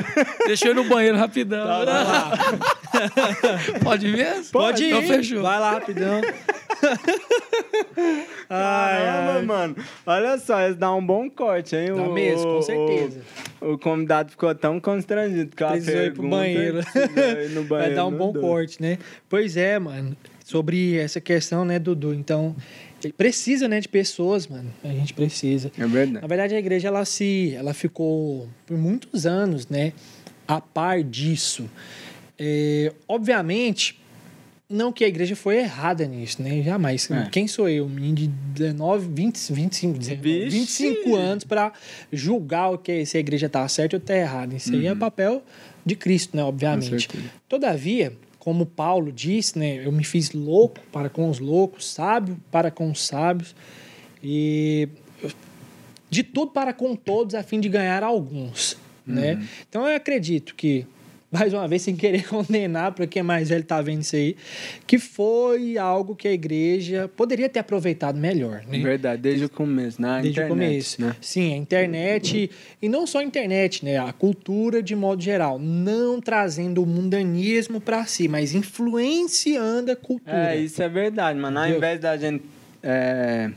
deixa 0.46 0.66
eu 0.68 0.72
ir 0.72 0.74
no 0.74 0.84
banheiro 0.84 1.16
rapidão. 1.16 1.66
Vai 1.66 1.84
lá. 1.86 2.30
Pode 3.82 4.06
ir 4.06 4.16
mesmo? 4.16 4.52
Pode 4.52 4.84
ir. 4.84 4.88
Então 4.88 5.02
fechou. 5.02 5.42
Vai 5.42 5.58
lá, 5.60 5.70
rapidão. 5.72 6.20
ai, 8.50 9.02
Caramba, 9.04 9.32
ai. 9.38 9.42
mano. 9.42 9.76
Olha 10.06 10.38
só, 10.38 10.66
isso 10.68 10.76
dá 10.78 10.92
um 10.94 11.04
bom 11.04 11.28
corte, 11.30 11.76
hein? 11.76 11.94
Dá 11.94 12.02
O- 12.02 12.12
mesmo, 12.12 12.44
com 12.56 12.62
certeza. 12.62 13.20
O, 13.60 13.72
o 13.72 13.78
convidado 13.78 14.30
ficou 14.30 14.54
tão 14.54 14.80
constrangido 14.80 15.37
Precisou 15.46 16.02
ir 16.02 16.14
pro 16.14 16.28
banheiro. 16.28 16.78
ir 16.78 17.50
no 17.50 17.62
Vai 17.68 17.78
banheiro, 17.78 17.94
dar 17.94 18.06
um 18.06 18.10
meu 18.10 18.18
bom 18.18 18.32
corte, 18.32 18.80
né? 18.80 18.98
Pois 19.28 19.56
é, 19.56 19.78
mano. 19.78 20.16
Sobre 20.44 20.96
essa 20.96 21.20
questão, 21.20 21.64
né, 21.64 21.78
Dudu? 21.78 22.14
Então, 22.14 22.56
ele 23.04 23.12
precisa, 23.12 23.68
né, 23.68 23.80
de 23.80 23.88
pessoas, 23.88 24.46
mano. 24.46 24.72
A 24.82 24.88
gente 24.88 25.12
precisa. 25.12 25.70
É 25.78 25.86
verdade. 25.86 26.22
Na 26.22 26.26
verdade, 26.26 26.54
a 26.54 26.58
igreja 26.58 26.88
ela 26.88 27.04
se, 27.04 27.54
ela 27.54 27.74
ficou 27.74 28.48
por 28.66 28.76
muitos 28.78 29.26
anos, 29.26 29.68
né, 29.68 29.92
a 30.46 30.60
par 30.60 31.02
disso. 31.02 31.68
É, 32.38 32.92
obviamente, 33.06 34.00
não 34.70 34.92
que 34.92 35.02
a 35.02 35.08
igreja 35.08 35.34
foi 35.34 35.58
errada 35.58 36.06
nisso, 36.06 36.42
né? 36.42 36.62
Jamais. 36.62 37.10
É. 37.10 37.28
Quem 37.30 37.48
sou 37.48 37.68
eu, 37.68 37.86
um 37.86 37.88
menino 37.88 38.16
de 38.16 38.26
19, 38.26 39.08
20, 39.08 39.52
25, 39.52 39.98
19, 39.98 40.20
Vixe! 40.20 40.88
25 40.90 41.16
anos 41.16 41.44
para 41.44 41.72
julgar 42.12 42.70
o 42.70 42.78
que 42.78 43.06
se 43.06 43.16
a 43.16 43.20
igreja 43.20 43.48
tá 43.48 43.66
certa 43.66 43.96
ou 43.96 44.00
tá 44.00 44.14
errada. 44.14 44.54
Isso 44.54 44.72
aí 44.72 44.86
é 44.86 44.94
papel 44.94 45.42
de 45.86 45.96
Cristo, 45.96 46.36
né, 46.36 46.44
obviamente. 46.44 47.08
Uhum. 47.16 47.22
Todavia, 47.48 48.12
como 48.38 48.66
Paulo 48.66 49.10
disse, 49.10 49.58
né, 49.58 49.86
eu 49.86 49.90
me 49.90 50.04
fiz 50.04 50.32
louco 50.32 50.80
para 50.92 51.08
com 51.08 51.30
os 51.30 51.38
loucos, 51.38 51.90
sábio 51.90 52.38
para 52.50 52.70
com 52.70 52.90
os 52.90 53.02
sábios. 53.02 53.54
E 54.22 54.88
de 56.10 56.22
tudo 56.22 56.50
para 56.50 56.74
com 56.74 56.94
todos 56.94 57.34
a 57.34 57.42
fim 57.42 57.58
de 57.58 57.68
ganhar 57.68 58.02
alguns, 58.02 58.76
né? 59.06 59.46
Então 59.68 59.86
eu 59.86 59.96
acredito 59.96 60.54
que 60.54 60.86
mais 61.30 61.52
uma 61.52 61.68
vez 61.68 61.82
sem 61.82 61.94
querer 61.94 62.26
condenar 62.28 62.92
para 62.92 63.06
quem 63.06 63.20
é 63.20 63.22
mais 63.22 63.48
velho 63.48 63.64
tá 63.64 63.80
vendo 63.82 64.02
isso 64.02 64.16
aí, 64.16 64.36
que 64.86 64.98
foi 64.98 65.76
algo 65.76 66.16
que 66.16 66.26
a 66.26 66.32
igreja 66.32 67.10
poderia 67.16 67.48
ter 67.48 67.58
aproveitado 67.58 68.18
melhor, 68.18 68.62
né? 68.66 68.78
Verdade, 68.78 69.22
desde 69.22 69.44
o 69.44 69.50
começo, 69.50 70.00
né? 70.00 70.08
A 70.08 70.20
Desde 70.20 70.30
internet, 70.30 70.50
o 70.50 70.54
começo. 70.54 71.02
Né? 71.02 71.16
Sim, 71.20 71.52
a 71.52 71.56
internet, 71.56 72.50
e 72.80 72.88
não 72.88 73.06
só 73.06 73.18
a 73.18 73.24
internet, 73.24 73.84
né? 73.84 73.98
A 73.98 74.12
cultura 74.12 74.82
de 74.82 74.96
modo 74.96 75.22
geral. 75.22 75.58
Não 75.58 76.20
trazendo 76.20 76.82
o 76.82 76.86
mundanismo 76.86 77.80
para 77.80 78.04
si, 78.06 78.28
mas 78.28 78.54
influenciando 78.54 79.92
a 79.92 79.96
cultura. 79.96 80.54
É, 80.54 80.56
isso 80.56 80.82
é 80.82 80.88
verdade, 80.88 81.38
mano. 81.38 81.58
Ao 81.58 81.68
invés 81.68 82.00
da 82.00 82.16
gente. 82.16 82.44
É... 82.82 83.50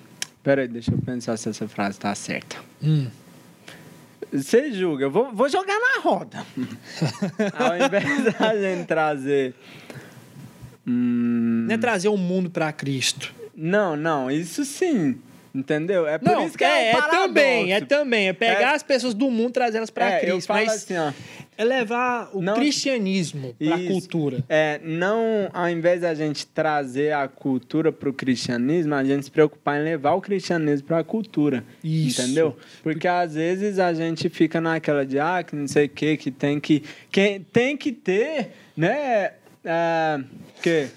Peraí, 0.44 0.68
deixa 0.68 0.92
eu 0.92 0.98
pensar 0.98 1.38
se 1.38 1.50
essa 1.50 1.68
frase 1.68 2.00
tá 2.00 2.14
certa. 2.16 2.58
Hum. 2.84 3.08
Você 4.34 4.72
julga, 4.72 5.06
eu 5.06 5.12
vou, 5.12 5.32
vou 5.34 5.50
jogar 5.50 5.78
na 5.80 6.02
roda. 6.02 6.46
Ao 7.58 7.76
invés 7.86 8.34
da 8.40 8.56
gente 8.56 8.86
trazer. 8.88 9.54
Hum, 10.88 11.66
Não 11.68 11.76
é 11.76 11.78
trazer 11.78 12.08
o 12.08 12.18
mundo 12.18 12.50
para 12.50 12.72
Cristo. 12.72 13.34
não, 13.56 13.96
não, 13.96 14.32
isso 14.32 14.64
sim. 14.66 15.20
Entendeu? 15.54 16.08
É 16.08 16.18
por 16.18 16.30
Não, 16.32 16.46
isso 16.48 16.58
que 16.58 16.64
é, 16.64 16.92
é, 16.92 16.96
um 16.96 17.00
é 17.00 17.10
também, 17.10 17.74
é 17.74 17.82
também. 17.82 18.30
É 18.30 18.34
pegar 18.34 18.72
É- 18.72 18.76
as 18.76 18.84
pessoas 18.84 19.14
do 19.14 19.30
mundo 19.30 19.50
e 19.50 19.54
trazer 19.54 19.78
elas 19.80 19.90
para 19.90 20.10
É, 20.10 20.20
Cristo. 20.22 20.48
Mas 20.54 20.70
assim, 20.72 20.98
ó. 20.98 21.12
É 21.58 21.64
levar 21.64 22.30
o 22.34 22.42
Não- 22.42 22.56
cristianismo 22.56 23.54
para 23.60 23.76
a 23.76 23.86
cultura. 23.86 24.44
É, 24.50 24.80
não, 24.84 25.50
ao 25.54 25.70
invés 25.70 26.02
da 26.02 26.14
gente 26.16 26.46
trazer 26.48 27.14
a 27.14 27.28
cultura 27.28 27.92
para 27.92 28.10
o 28.10 28.14
cristianismo, 28.14 28.96
a 28.96 29.04
gente 29.04 29.26
se 29.26 29.32
preocupar 29.32 29.80
em 29.80 29.84
levar 29.84 30.14
o 30.14 30.22
cristianismo 30.22 30.88
para 30.88 31.00
a 31.00 31.04
cultura. 31.04 31.64
Isso. 31.84 32.22
Entendeu? 32.22 32.58
Porque 32.82 33.08
às 33.08 33.36
vezes 33.36 33.80
a 33.80 33.94
gente 33.94 34.30
fica 34.30 34.60
naquela 34.62 35.06
de, 35.06 35.20
ah, 35.20 35.44
que 35.44 35.56
não 35.56 35.68
sei 35.68 35.86
o 35.86 35.90
que, 35.90 36.18
que 36.18 36.32
tem 36.32 36.60
que. 36.60 36.84
que 37.12 37.42
tem 37.52 37.76
que 37.78 37.92
ter, 37.92 38.52
né? 38.76 39.34
É, 39.64 40.20
que, 40.62 40.88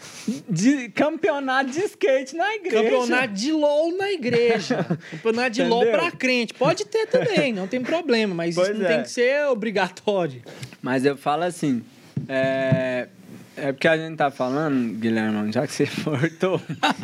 de, 0.49 0.89
campeonato 0.89 1.71
de 1.71 1.81
skate 1.81 2.35
na 2.35 2.55
igreja. 2.55 2.83
Campeonato 2.83 3.35
de 3.35 3.53
LOL 3.53 3.97
na 3.97 4.11
igreja. 4.11 4.87
Campeonato 5.11 5.51
de 5.51 5.63
LOL 5.63 5.87
pra 5.87 6.11
crente. 6.11 6.55
Pode 6.55 6.87
ter 6.87 7.07
também, 7.07 7.53
não 7.53 7.67
tem 7.67 7.83
problema, 7.83 8.35
mas 8.35 8.55
Pois 8.55 8.69
isso 8.69 8.79
não 8.79 8.87
é. 8.87 8.95
tem 8.95 9.03
que 9.03 9.11
ser 9.11 9.47
obrigatório. 9.49 10.43
Mas 10.81 11.05
eu 11.05 11.15
falo 11.15 11.43
assim, 11.43 11.85
é, 12.27 13.09
é 13.57 13.73
porque 13.73 13.87
a 13.87 13.99
gente 13.99 14.17
tá 14.17 14.31
falando, 14.31 14.95
Guilherme, 14.99 15.53
já 15.53 15.67
que 15.67 15.73
você 15.73 15.87
cortou, 16.03 16.61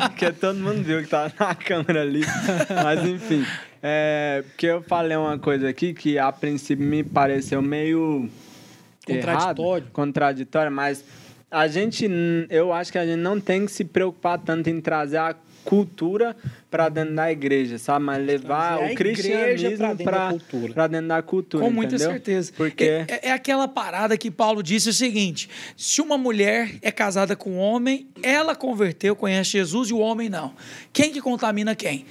porque 0.09 0.31
todo 0.31 0.57
mundo 0.57 0.83
viu 0.83 1.01
que 1.03 1.07
tava 1.09 1.31
na 1.39 1.53
câmera 1.55 2.01
ali, 2.01 2.21
mas 2.83 3.05
enfim, 3.07 3.45
é, 3.83 4.43
porque 4.47 4.65
eu 4.65 4.81
falei 4.81 5.15
uma 5.15 5.37
coisa 5.37 5.69
aqui 5.69 5.93
que 5.93 6.17
a 6.17 6.31
princípio 6.31 6.85
me 6.85 7.03
pareceu 7.03 7.61
meio 7.61 8.27
Contraditório. 9.05 9.83
errado, 9.83 9.91
contraditório, 9.91 10.71
mas 10.71 11.03
a 11.51 11.67
gente, 11.67 12.09
eu 12.49 12.71
acho 12.73 12.91
que 12.91 12.97
a 12.97 13.05
gente 13.05 13.19
não 13.19 13.39
tem 13.39 13.65
que 13.65 13.71
se 13.71 13.83
preocupar 13.83 14.39
tanto 14.39 14.69
em 14.69 14.79
trazer 14.81 15.17
a 15.17 15.35
cultura 15.63 16.35
para 16.71 16.89
dentro 16.89 17.13
da 17.13 17.31
igreja, 17.31 17.77
sabe? 17.77 18.03
Mas 18.03 18.25
levar 18.25 18.79
o 18.79 18.95
cristianismo 18.95 19.69
dentro 19.69 20.03
para 20.03 20.29
cultura. 20.29 20.73
para 20.73 20.87
dentro 20.87 21.07
da 21.09 21.21
cultura, 21.21 21.63
Com 21.65 21.69
muita 21.71 21.95
entendeu? 21.95 22.13
certeza. 22.13 22.51
Porque 22.57 22.83
É, 22.83 23.05
é- 23.07 23.19
é 23.27 23.31
aquela 23.31 23.67
parada 23.67 24.17
que 24.17 24.31
Paulo 24.31 24.63
disse 24.63 24.89
o 24.89 24.93
seguinte: 24.93 25.47
se 25.77 26.01
uma 26.01 26.17
mulher 26.17 26.71
é 26.81 26.91
casada 26.91 27.35
com 27.35 27.51
um 27.51 27.59
homem, 27.59 28.07
ela 28.23 28.55
converteu, 28.55 29.15
conhece 29.15 29.51
Jesus 29.51 29.89
e 29.89 29.93
o 29.93 29.99
homem 29.99 30.29
não. 30.29 30.51
Quem 30.91 31.11
que 31.11 31.21
contamina 31.21 31.75
quem? 31.75 32.05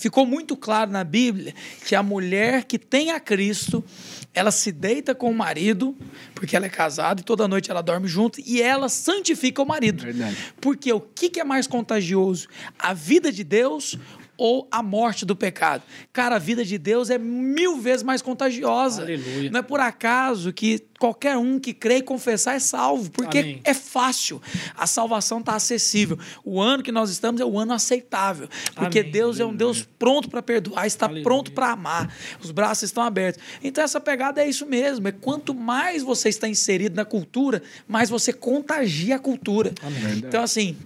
Ficou 0.00 0.24
muito 0.24 0.56
claro 0.56 0.90
na 0.90 1.04
Bíblia 1.04 1.54
que 1.86 1.94
a 1.94 2.02
mulher 2.02 2.64
que 2.64 2.78
tem 2.78 3.10
a 3.10 3.20
Cristo, 3.20 3.84
ela 4.32 4.50
se 4.50 4.72
deita 4.72 5.14
com 5.14 5.30
o 5.30 5.34
marido, 5.34 5.94
porque 6.34 6.56
ela 6.56 6.64
é 6.64 6.70
casada 6.70 7.20
e 7.20 7.24
toda 7.24 7.46
noite 7.46 7.70
ela 7.70 7.82
dorme 7.82 8.08
junto, 8.08 8.40
e 8.40 8.62
ela 8.62 8.88
santifica 8.88 9.60
o 9.60 9.66
marido. 9.66 10.02
Verdade. 10.02 10.38
Porque 10.58 10.90
o 10.90 11.02
que, 11.02 11.28
que 11.28 11.38
é 11.38 11.44
mais 11.44 11.66
contagioso? 11.66 12.48
A 12.78 12.94
vida 12.94 13.30
de 13.30 13.44
Deus 13.44 13.98
ou 14.40 14.66
a 14.70 14.82
morte 14.82 15.26
do 15.26 15.36
pecado? 15.36 15.82
Cara, 16.14 16.36
a 16.36 16.38
vida 16.38 16.64
de 16.64 16.78
Deus 16.78 17.10
é 17.10 17.18
mil 17.18 17.76
vezes 17.76 18.02
mais 18.02 18.22
contagiosa. 18.22 19.02
Aleluia. 19.02 19.50
Não 19.50 19.60
é 19.60 19.62
por 19.62 19.80
acaso 19.80 20.50
que 20.50 20.82
qualquer 20.98 21.36
um 21.36 21.58
que 21.58 21.74
crê 21.74 21.98
e 21.98 22.02
confessar 22.02 22.54
é 22.54 22.58
salvo, 22.58 23.10
porque 23.10 23.38
Amém. 23.38 23.60
é 23.64 23.74
fácil. 23.74 24.40
A 24.74 24.86
salvação 24.86 25.40
está 25.40 25.54
acessível. 25.54 26.18
O 26.42 26.58
ano 26.58 26.82
que 26.82 26.90
nós 26.90 27.10
estamos 27.10 27.38
é 27.38 27.44
o 27.44 27.58
ano 27.58 27.74
aceitável, 27.74 28.48
porque 28.74 29.00
Amém. 29.00 29.12
Deus 29.12 29.38
é 29.38 29.44
um 29.44 29.54
Deus 29.54 29.86
pronto 29.98 30.30
para 30.30 30.40
perdoar, 30.40 30.86
está 30.86 31.04
Aleluia. 31.04 31.22
pronto 31.22 31.52
para 31.52 31.72
amar. 31.72 32.10
Os 32.42 32.50
braços 32.50 32.84
estão 32.84 33.02
abertos. 33.02 33.42
Então 33.62 33.84
essa 33.84 34.00
pegada 34.00 34.42
é 34.42 34.48
isso 34.48 34.64
mesmo, 34.64 35.06
é 35.06 35.12
quanto 35.12 35.54
mais 35.54 36.02
você 36.02 36.30
está 36.30 36.48
inserido 36.48 36.96
na 36.96 37.04
cultura, 37.04 37.62
mais 37.86 38.08
você 38.08 38.32
contagia 38.32 39.16
a 39.16 39.18
cultura. 39.18 39.74
Então 40.16 40.42
assim, 40.42 40.76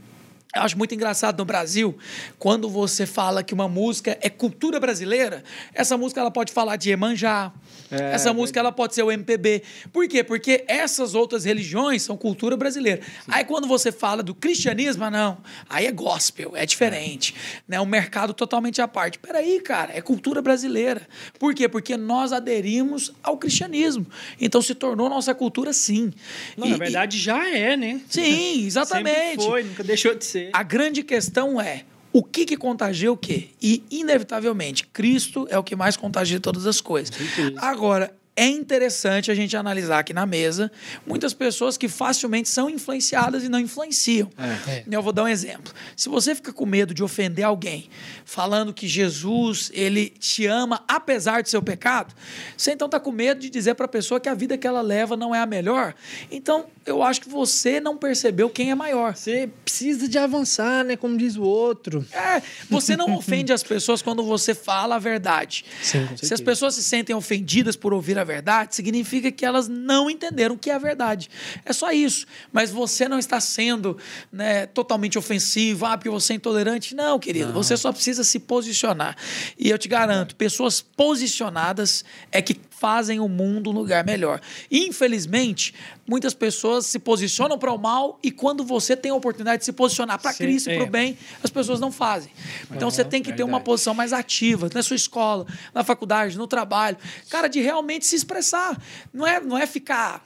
eu 0.55 0.63
acho 0.63 0.79
muito 0.79 0.95
engraçado 0.95 1.39
no 1.39 1.45
Brasil, 1.45 1.97
quando 2.39 2.69
você 2.69 3.07
fala 3.07 3.43
que 3.43 3.53
uma 3.53 3.69
música 3.69 4.17
é 4.21 4.31
cultura 4.31 4.79
brasileira, 4.79 5.43
essa 5.73 5.97
música 5.97 6.21
ela 6.21 6.31
pode 6.31 6.53
falar 6.53 6.77
de 6.77 6.91
Emanjá, 6.91 7.53
É, 7.91 8.15
essa 8.15 8.33
música 8.33 8.59
ela 8.59 8.73
pode 8.73 8.95
ser 8.95 9.03
o 9.03 9.13
MPB. 9.13 9.63
Por 9.93 10.09
quê? 10.09 10.25
Porque 10.25 10.65
essas 10.67 11.15
outras 11.15 11.45
religiões 11.45 12.03
são 12.03 12.17
cultura 12.17 12.57
brasileira. 12.57 13.01
Aí 13.29 13.45
quando 13.45 13.69
você 13.69 13.93
fala 13.93 14.23
do 14.23 14.35
cristianismo, 14.35 15.09
não, 15.11 15.39
aí 15.69 15.87
é 15.87 15.93
gospel, 15.93 16.53
é 16.57 16.65
diferente, 16.67 17.35
né? 17.69 17.81
Um 17.81 17.85
mercado 17.87 18.33
totalmente 18.33 18.81
à 18.81 18.89
parte. 18.89 19.19
Peraí, 19.19 19.61
cara, 19.61 19.93
é 19.97 20.01
cultura 20.01 20.41
brasileira. 20.41 21.07
Por 21.39 21.55
quê? 21.55 21.69
Porque 21.69 21.97
nós 21.97 22.33
aderimos 22.33 23.13
ao 23.23 23.37
cristianismo. 23.37 24.07
Então 24.41 24.61
se 24.63 24.75
tornou 24.75 25.09
nossa 25.09 25.35
cultura 25.35 25.73
sim. 25.73 26.13
Não, 26.57 26.67
E- 26.67 26.71
na 26.71 26.77
verdade 26.77 27.19
já 27.19 27.49
é, 27.49 27.77
né? 27.77 28.01
e- 28.09 28.13
sim, 28.13 28.65
exatamente. 28.67 29.31
Sempre 29.43 29.45
foi, 29.45 29.63
nunca 29.63 29.85
deixou 29.85 30.15
de 30.15 30.25
ser. 30.25 30.44
A 30.53 30.63
grande 30.63 31.03
questão 31.03 31.61
é 31.61 31.85
o 32.13 32.23
que, 32.23 32.45
que 32.45 32.57
contagia 32.57 33.11
o 33.11 33.17
quê? 33.17 33.49
E, 33.61 33.83
inevitavelmente, 33.91 34.87
Cristo 34.87 35.47
é 35.51 35.59
o 35.59 35.65
que 35.65 35.75
mais 35.75 35.97
contagia 35.97 36.39
todas 36.39 36.67
as 36.67 36.81
coisas. 36.81 37.13
Agora, 37.57 38.15
é 38.37 38.47
interessante 38.47 39.31
a 39.31 39.35
gente 39.35 39.57
analisar 39.57 40.01
aqui 40.01 40.13
na 40.13 40.27
mesa 40.27 40.71
muitas 41.07 41.33
pessoas 41.33 41.77
que 41.77 41.89
facilmente 41.89 42.49
são 42.49 42.69
influenciadas 42.69 43.45
e 43.45 43.49
não 43.49 43.61
influenciam. 43.61 44.29
É. 44.67 44.85
Eu 44.91 45.03
vou 45.03 45.13
dar 45.13 45.25
um 45.25 45.29
exemplo. 45.29 45.73
Se 45.97 46.09
você 46.09 46.35
fica 46.35 46.53
com 46.53 46.67
medo 46.67 46.93
de 46.93 47.03
ofender 47.03 47.45
alguém, 47.45 47.89
falando 48.25 48.75
que 48.75 48.89
Jesus 48.89 49.71
ele 49.73 50.09
te 50.09 50.47
ama 50.47 50.83
apesar 50.89 51.43
de 51.43 51.49
seu 51.51 51.63
pecado, 51.63 52.13
você 52.57 52.73
então 52.73 52.87
está 52.87 52.99
com 52.99 53.13
medo 53.13 53.41
de 53.41 53.49
dizer 53.49 53.75
para 53.75 53.87
a 53.87 53.89
pessoa 53.89 54.19
que 54.19 54.29
a 54.29 54.35
vida 54.35 54.59
que 54.59 54.67
ela 54.67 54.83
leva 54.83 55.17
não 55.17 55.35
é 55.35 55.41
a 55.41 55.47
melhor. 55.47 55.95
Então, 56.31 56.67
eu 56.85 57.03
acho 57.03 57.21
que 57.21 57.29
você 57.29 57.81
não 57.81 57.97
percebeu 57.97 58.51
quem 58.51 58.71
é 58.71 58.75
maior. 58.75 59.15
Você 59.15 59.49
precisa 59.65 60.09
de 60.09 60.19
avançar, 60.19 60.85
né? 60.85 60.97
Como 60.97 61.17
diz 61.17 61.37
o 61.37 61.43
outro. 61.43 62.05
É, 62.13 62.43
você 62.69 62.97
não 62.97 63.15
ofende 63.17 63.53
as 63.53 63.63
pessoas 63.63 64.03
quando 64.03 64.23
você 64.25 64.55
fala 64.55 64.97
a 64.97 64.99
verdade. 64.99 65.65
Sim, 65.83 66.09
Se 66.17 66.35
as 66.35 66.41
pessoas 66.41 66.75
se 66.75 66.83
sentem 66.83 67.15
ofendidas 67.15 67.77
por 67.77 67.93
ouvir 67.93 68.19
a 68.19 68.24
verdade, 68.25 68.75
significa 68.75 69.31
que 69.31 69.45
elas 69.45 69.69
não 69.69 70.11
entenderam 70.11 70.55
o 70.55 70.59
que 70.59 70.71
é 70.71 70.75
a 70.75 70.79
verdade. 70.79 71.31
É 71.65 71.73
só 71.73 71.93
isso. 71.93 72.27
Mas 72.53 72.71
você 72.71 73.09
não 73.09 73.19
está 73.19 73.41
sendo 73.41 73.97
né, 74.33 74.67
totalmente 74.67 75.19
ofensivo, 75.19 75.87
ah, 75.87 75.97
porque 75.97 76.11
você 76.11 76.33
é 76.33 76.37
intolerante. 76.37 76.95
Não, 76.95 77.19
querido. 77.19 77.53
Você 77.53 77.77
só 77.77 77.93
precisa 77.93 78.25
se 78.25 78.39
posicionar. 78.39 79.17
E 79.59 79.71
eu 79.71 79.79
te 79.79 79.89
garanto, 79.89 80.35
pessoas 80.37 80.81
posicionadas 80.81 82.05
é 82.33 82.41
que 82.41 82.55
fazem 82.79 83.21
o 83.21 83.29
mundo 83.29 83.71
um 83.71 83.73
lugar 83.73 84.05
melhor. 84.05 84.41
Infelizmente, 84.71 85.75
muitas 86.07 86.35
pessoas 86.35 86.87
se 86.87 86.99
posicionam 86.99 87.59
para 87.59 87.73
o 87.73 87.79
mal 87.79 88.19
e 88.23 88.31
quando 88.31 88.65
você 88.65 88.97
tem 88.97 89.11
a 89.11 89.15
oportunidade 89.15 89.61
de 89.61 89.65
se 89.65 89.73
posicionar 89.73 90.21
para 90.21 90.33
Sim, 90.33 90.45
Cristo 90.45 90.71
e 90.71 90.75
para 90.75 90.85
é. 90.85 90.87
o 90.87 90.91
bem, 90.91 91.19
as 91.43 91.51
pessoas 91.51 91.81
não 91.81 91.93
fazem. 91.93 92.31
Então 92.71 92.91
você 92.91 93.05
tem 93.05 93.23
que 93.23 93.33
ter 93.33 93.43
uma 93.43 93.53
verdade. 93.53 93.65
posição 93.65 93.95
mais 93.95 94.13
ativa 94.13 94.69
na 94.73 94.83
sua 94.83 94.97
escola, 94.97 95.47
na 95.73 95.85
faculdade, 95.85 96.37
no 96.37 96.47
trabalho. 96.47 96.97
Cara, 97.31 97.49
de 97.49 97.61
realmente 97.61 98.07
se 98.07 98.17
expressar. 98.17 98.81
Não 99.13 99.27
é, 99.27 99.41
não 99.41 99.57
é 99.57 99.67
ficar 99.67 100.25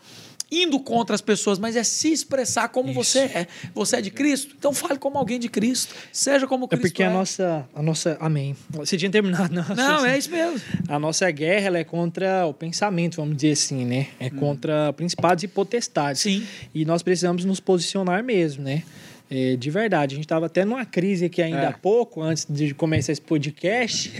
indo 0.50 0.80
contra 0.80 1.14
as 1.14 1.20
pessoas, 1.20 1.58
mas 1.58 1.76
é 1.76 1.84
se 1.84 2.10
expressar 2.12 2.68
como 2.68 2.92
você 2.92 3.20
é. 3.20 3.46
Você 3.74 3.96
é 3.96 4.00
de 4.00 4.10
Cristo? 4.10 4.54
Então 4.58 4.72
fale 4.72 4.98
como 4.98 5.18
alguém 5.18 5.38
de 5.38 5.48
Cristo. 5.48 5.94
Seja 6.12 6.46
como 6.46 6.64
É 6.64 6.68
Cristo 6.68 6.82
porque 6.82 7.02
a 7.02 7.10
nossa, 7.10 7.68
a 7.74 7.82
nossa. 7.82 8.16
Amém. 8.20 8.56
Você 8.70 8.96
tinha 8.96 9.10
terminado, 9.10 9.54
não? 9.54 9.76
Não, 9.76 10.06
é 10.06 10.16
isso 10.16 10.30
mesmo. 10.30 10.60
A 10.88 10.98
nossa 10.98 11.30
guerra 11.30 11.66
ela 11.66 11.78
é 11.78 11.84
contra 11.84 12.46
o 12.46 12.54
pensamento, 12.54 13.16
vamos 13.16 13.36
dizer 13.36 13.52
assim, 13.52 13.84
né? 13.84 14.08
É 14.18 14.30
contra 14.30 14.92
principados 14.94 15.44
e 15.44 15.48
potestades. 15.48 16.22
Sim. 16.22 16.46
E 16.74 16.84
nós 16.84 17.02
precisamos 17.02 17.44
nos 17.44 17.60
posicionar 17.60 18.22
mesmo, 18.24 18.64
né? 18.64 18.82
É, 19.30 19.56
de 19.56 19.70
verdade, 19.70 20.14
a 20.14 20.16
gente 20.16 20.24
estava 20.24 20.46
até 20.46 20.64
numa 20.64 20.86
crise 20.86 21.26
aqui 21.26 21.42
ainda 21.42 21.60
É. 21.60 21.66
há 21.66 21.72
pouco, 21.72 22.22
antes 22.22 22.46
de 22.48 22.72
começar 22.74 23.12
esse 23.12 23.20
podcast, 23.20 24.10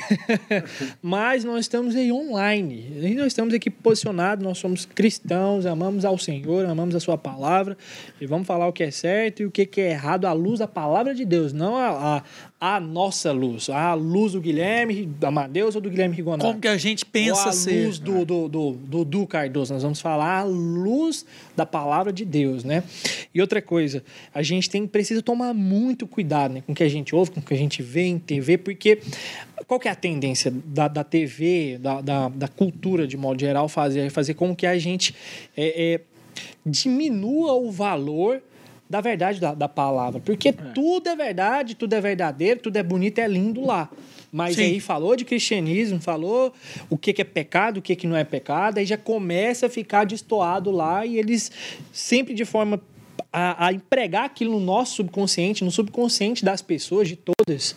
mas 1.02 1.44
nós 1.44 1.60
estamos 1.60 1.97
aí 1.97 2.12
online. 2.12 2.93
E 3.02 3.14
nós 3.14 3.28
estamos 3.28 3.55
aqui 3.55 3.70
posicionados, 3.70 4.44
nós 4.44 4.59
somos 4.59 4.85
cristãos, 4.85 5.64
amamos 5.66 6.05
ao 6.05 6.18
Senhor, 6.18 6.66
amamos 6.66 6.94
a 6.94 7.01
Sua 7.01 7.16
palavra, 7.16 7.76
e 8.20 8.26
vamos 8.26 8.47
falar 8.47 8.66
o 8.68 8.72
que 8.72 8.82
é 8.82 8.90
certo 8.90 9.43
e 9.43 9.47
o 9.47 9.51
que 9.51 9.68
é 9.80 9.90
errado 9.90 10.26
à 10.26 10.32
luz 10.32 10.59
da 10.59 10.68
palavra 10.68 11.14
de 11.14 11.24
Deus, 11.24 11.52
não 11.52 11.76
a, 11.76 12.18
a, 12.18 12.22
a 12.60 12.80
nossa 12.80 13.30
luz, 13.30 13.70
a 13.70 13.94
luz 13.94 14.32
do 14.32 14.40
Guilherme 14.40 15.09
Amadeus 15.22 15.76
ou 15.76 15.80
do 15.80 15.89
Guilherme 15.89 16.16
Rigonado. 16.16 16.43
Como 16.43 16.60
que 16.60 16.66
a 16.66 16.76
gente 16.76 17.05
pensa 17.05 17.44
Ou 17.44 17.48
a 17.51 17.52
ser. 17.52 17.86
luz 17.86 17.98
do, 18.01 18.24
do, 18.24 18.48
do, 18.48 18.72
do, 18.72 19.05
do 19.05 19.26
Cardoso. 19.28 19.72
Nós 19.72 19.82
vamos 19.85 20.01
falar 20.01 20.40
a 20.40 20.43
luz 20.43 21.24
da 21.56 21.64
palavra 21.64 22.12
de 22.12 22.24
Deus, 22.24 22.64
né? 22.64 22.82
E 23.32 23.40
outra 23.40 23.62
coisa, 23.62 24.02
a 24.35 24.43
gente 24.43 24.68
tem 24.68 24.89
precisa 24.89 25.22
tomar 25.22 25.55
muito 25.55 26.05
cuidado 26.05 26.55
né, 26.55 26.62
com 26.66 26.72
o 26.72 26.74
que 26.74 26.82
a 26.82 26.89
gente 26.89 27.14
ouve, 27.14 27.30
com 27.30 27.39
o 27.39 27.43
que 27.43 27.55
a 27.55 27.59
gente 27.59 27.80
vê 27.80 28.06
em 28.06 28.18
TV, 28.18 28.59
porque 28.59 28.98
qual 29.68 29.78
que 29.78 29.86
é 29.86 29.93
a 29.93 29.97
tendência 29.97 30.52
da, 30.64 30.89
da 30.89 31.05
TV, 31.05 31.78
da, 31.80 32.01
da, 32.01 32.28
da 32.28 32.48
cultura 32.48 33.06
de 33.06 33.16
modo 33.16 33.39
geral, 33.40 33.68
fazer, 33.68 34.10
fazer 34.10 34.35
com 34.35 34.56
que 34.56 34.66
a 34.66 34.76
gente 34.78 35.14
é, 35.56 35.94
é, 35.94 36.01
diminua 36.66 37.52
o 37.52 37.70
valor 37.70 38.43
da 38.89 39.01
verdade 39.01 39.40
da, 39.40 39.55
da 39.55 39.69
palavra. 39.69 40.20
Porque 40.20 40.52
tudo 40.52 41.09
é 41.09 41.16
verdade, 41.16 41.74
tudo 41.74 41.93
é 41.93 42.01
verdadeiro, 42.01 42.60
tudo 42.60 42.77
é 42.77 42.82
bonito, 42.82 43.19
é 43.19 43.28
lindo 43.28 43.65
lá. 43.65 43.90
Mas 44.31 44.56
Sim. 44.56 44.62
aí 44.62 44.81
falou 44.81 45.16
de 45.16 45.24
cristianismo, 45.24 46.01
falou 46.01 46.52
o 46.90 46.98
que, 46.98 47.12
que 47.12 47.23
é 47.23 47.24
pecado, 47.24 47.78
o 47.78 47.82
que, 47.82 47.97
que 47.97 48.06
não 48.06 48.16
é 48.16 48.24
pecado, 48.24 48.78
aí 48.78 48.85
já 48.85 48.98
começa 48.98 49.66
a 49.66 49.70
ficar 49.70 50.05
destoado 50.05 50.70
lá 50.70 51.06
e 51.06 51.19
eles 51.19 51.51
sempre 51.93 52.35
de 52.35 52.44
forma 52.44 52.81
a, 53.32 53.66
a 53.66 53.73
empregar 53.73 54.24
aquilo 54.24 54.59
no 54.59 54.60
nosso 54.60 54.97
subconsciente, 54.97 55.65
no 55.65 55.70
subconsciente 55.70 56.44
das 56.44 56.60
pessoas, 56.60 57.09
de 57.09 57.16
todas, 57.16 57.74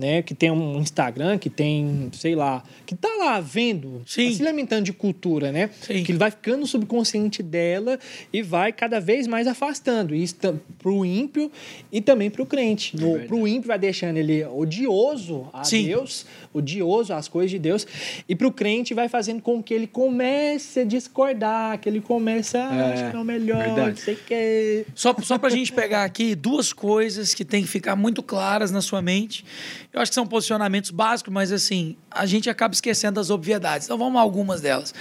né? 0.00 0.22
Que 0.22 0.34
tem 0.34 0.50
um 0.50 0.80
Instagram, 0.80 1.38
que 1.38 1.50
tem, 1.50 2.08
sei 2.12 2.34
lá, 2.34 2.64
que 2.86 2.96
tá 2.96 3.08
lá 3.18 3.38
vendo, 3.38 3.98
tá 4.00 4.04
se 4.06 4.42
alimentando 4.42 4.84
de 4.84 4.92
cultura, 4.92 5.52
né? 5.52 5.70
Sim. 5.82 6.02
Que 6.02 6.12
ele 6.12 6.18
vai 6.18 6.30
ficando 6.30 6.60
no 6.60 6.66
subconsciente 6.66 7.42
dela 7.42 7.98
e 8.32 8.42
vai 8.42 8.72
cada 8.72 8.98
vez 8.98 9.26
mais 9.26 9.46
afastando. 9.46 10.14
Isso 10.14 10.34
pro 10.78 11.04
ímpio 11.04 11.52
e 11.92 12.00
também 12.00 12.30
pro 12.30 12.46
crente. 12.46 12.96
No, 12.96 13.10
verdade. 13.10 13.28
pro 13.28 13.46
ímpio 13.46 13.68
vai 13.68 13.78
deixando 13.78 14.16
ele 14.16 14.44
odioso 14.44 15.48
a 15.52 15.62
Sim. 15.62 15.86
Deus, 15.86 16.26
odioso 16.52 17.12
às 17.12 17.28
coisas 17.28 17.50
de 17.50 17.58
Deus, 17.58 17.86
e 18.28 18.34
pro 18.34 18.50
crente 18.50 18.92
vai 18.92 19.08
fazendo 19.08 19.40
com 19.40 19.62
que 19.62 19.72
ele 19.72 19.86
comece 19.86 20.80
a 20.80 20.84
discordar, 20.84 21.78
que 21.78 21.88
ele 21.88 22.00
comece 22.00 22.56
a 22.56 22.74
É, 22.74 22.92
acho 22.92 23.10
que 23.10 23.16
é 23.16 23.18
o 23.18 23.24
melhor, 23.24 23.64
verdade. 23.64 23.90
não 23.90 23.96
sei 23.96 24.14
o 24.14 24.16
que. 24.18 24.86
Só, 24.94 25.14
só 25.22 25.38
para 25.38 25.48
a 25.48 25.52
gente 25.52 25.72
pegar 25.72 26.04
aqui 26.04 26.34
duas 26.34 26.72
coisas 26.72 27.34
que 27.34 27.44
tem 27.44 27.62
que 27.62 27.68
ficar 27.68 27.96
muito 27.96 28.22
claras 28.22 28.70
na 28.70 28.80
sua 28.80 29.00
mente. 29.00 29.44
Eu 29.92 30.00
acho 30.00 30.10
que 30.10 30.14
são 30.14 30.26
posicionamentos 30.26 30.90
básicos, 30.90 31.32
mas 31.32 31.52
assim, 31.52 31.96
a 32.10 32.26
gente 32.26 32.48
acaba 32.50 32.74
esquecendo 32.74 33.14
das 33.14 33.30
obviedades. 33.30 33.86
Então 33.86 33.98
vamos 33.98 34.18
a 34.18 34.22
algumas 34.22 34.60
delas. 34.60 34.94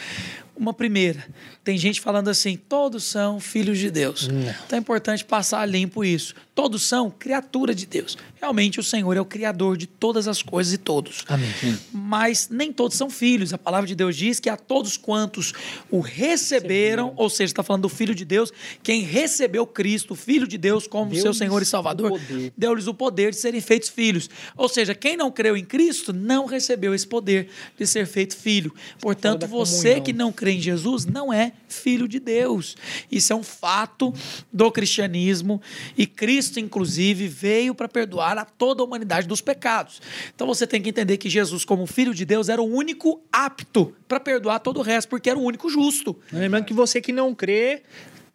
Uma 0.60 0.74
primeira, 0.74 1.26
tem 1.64 1.78
gente 1.78 2.02
falando 2.02 2.28
assim: 2.28 2.58
todos 2.58 3.06
são 3.06 3.40
filhos 3.40 3.80
de 3.80 3.90
Deus. 3.90 4.28
Então 4.66 4.78
é 4.78 4.82
importante 4.82 5.24
passar 5.24 5.66
limpo 5.66 6.04
isso. 6.04 6.36
Todos 6.54 6.84
são 6.84 7.10
criatura 7.10 7.74
de 7.74 7.86
Deus. 7.86 8.18
Realmente 8.36 8.82
o 8.82 8.84
Senhor 8.84 9.16
é 9.16 9.22
o 9.22 9.26
criador 9.26 9.78
de 9.78 9.88
todas 9.88 10.28
as 10.28 10.44
coisas 10.44 10.74
e 10.74 10.78
todos. 10.78 11.24
Amém. 11.30 11.50
Mas 11.94 12.50
nem 12.50 12.74
todos 12.74 12.98
são 12.98 13.10
filhos. 13.10 13.54
A 13.54 13.58
palavra 13.58 13.88
de 13.88 13.96
Deus 13.96 14.18
diz 14.18 14.42
que 14.42 14.50
a 14.50 14.58
todos 14.58 14.98
quantos 14.98 15.54
o 15.90 16.02
receberam, 16.02 17.14
ou 17.16 17.30
seja, 17.30 17.52
está 17.52 17.64
falando 17.64 17.84
do 17.84 17.90
Filho 17.90 18.14
de 18.14 18.26
Deus, 18.26 18.52
quem 18.84 19.04
recebeu 19.04 19.66
Cristo, 19.66 20.12
o 20.12 20.18
Filho 20.18 20.46
de 20.46 20.58
Deus, 20.58 20.86
como 20.86 21.14
seu 21.14 21.24
Deu-lhes 21.24 21.38
Senhor 21.38 21.62
e 21.62 21.66
Salvador, 21.66 22.20
deu-lhes 22.58 22.88
o 22.88 22.94
poder 22.94 23.32
de 23.32 23.38
serem 23.38 23.62
feitos 23.62 23.88
filhos. 23.88 24.30
Ou 24.58 24.68
seja, 24.68 24.94
quem 24.94 25.16
não 25.16 25.32
creu 25.32 25.56
em 25.56 25.64
Cristo 25.64 26.12
não 26.12 26.46
recebeu 26.46 26.94
esse 26.94 27.08
poder 27.08 27.48
de 27.78 27.88
ser 27.88 28.06
feito 28.06 28.36
filho. 28.36 28.74
Portanto, 29.00 29.42
da 29.42 29.48
você 29.48 30.02
que 30.02 30.12
não 30.12 30.30
crê 30.34 30.49
em 30.52 30.60
Jesus 30.60 31.06
não 31.06 31.32
é 31.32 31.54
filho 31.68 32.08
de 32.08 32.20
Deus. 32.20 32.76
Isso 33.12 33.34
é 33.34 33.36
um 33.36 33.44
fato 33.44 34.14
do 34.52 34.72
cristianismo 34.72 35.62
e 35.98 36.06
Cristo, 36.06 36.60
inclusive, 36.60 37.28
veio 37.28 37.74
para 37.76 37.88
perdoar 37.88 38.38
a 38.38 38.46
toda 38.46 38.82
a 38.82 38.86
humanidade 38.86 39.28
dos 39.28 39.42
pecados. 39.42 40.02
Então 40.34 40.48
você 40.48 40.66
tem 40.66 40.82
que 40.82 40.90
entender 40.90 41.18
que 41.18 41.30
Jesus, 41.30 41.64
como 41.64 41.86
filho 41.86 42.14
de 42.14 42.26
Deus, 42.26 42.50
era 42.50 42.62
o 42.62 42.66
único 42.66 43.22
apto 43.32 43.94
para 44.08 44.20
perdoar 44.20 44.60
todo 44.60 44.80
o 44.80 44.84
resto, 44.84 45.10
porque 45.10 45.30
era 45.30 45.40
o 45.40 45.44
único 45.44 45.70
justo. 45.70 46.18
Lembrando 46.32 46.66
que 46.66 46.74
você 46.74 47.02
que 47.02 47.12
não 47.12 47.34
crê, 47.34 47.84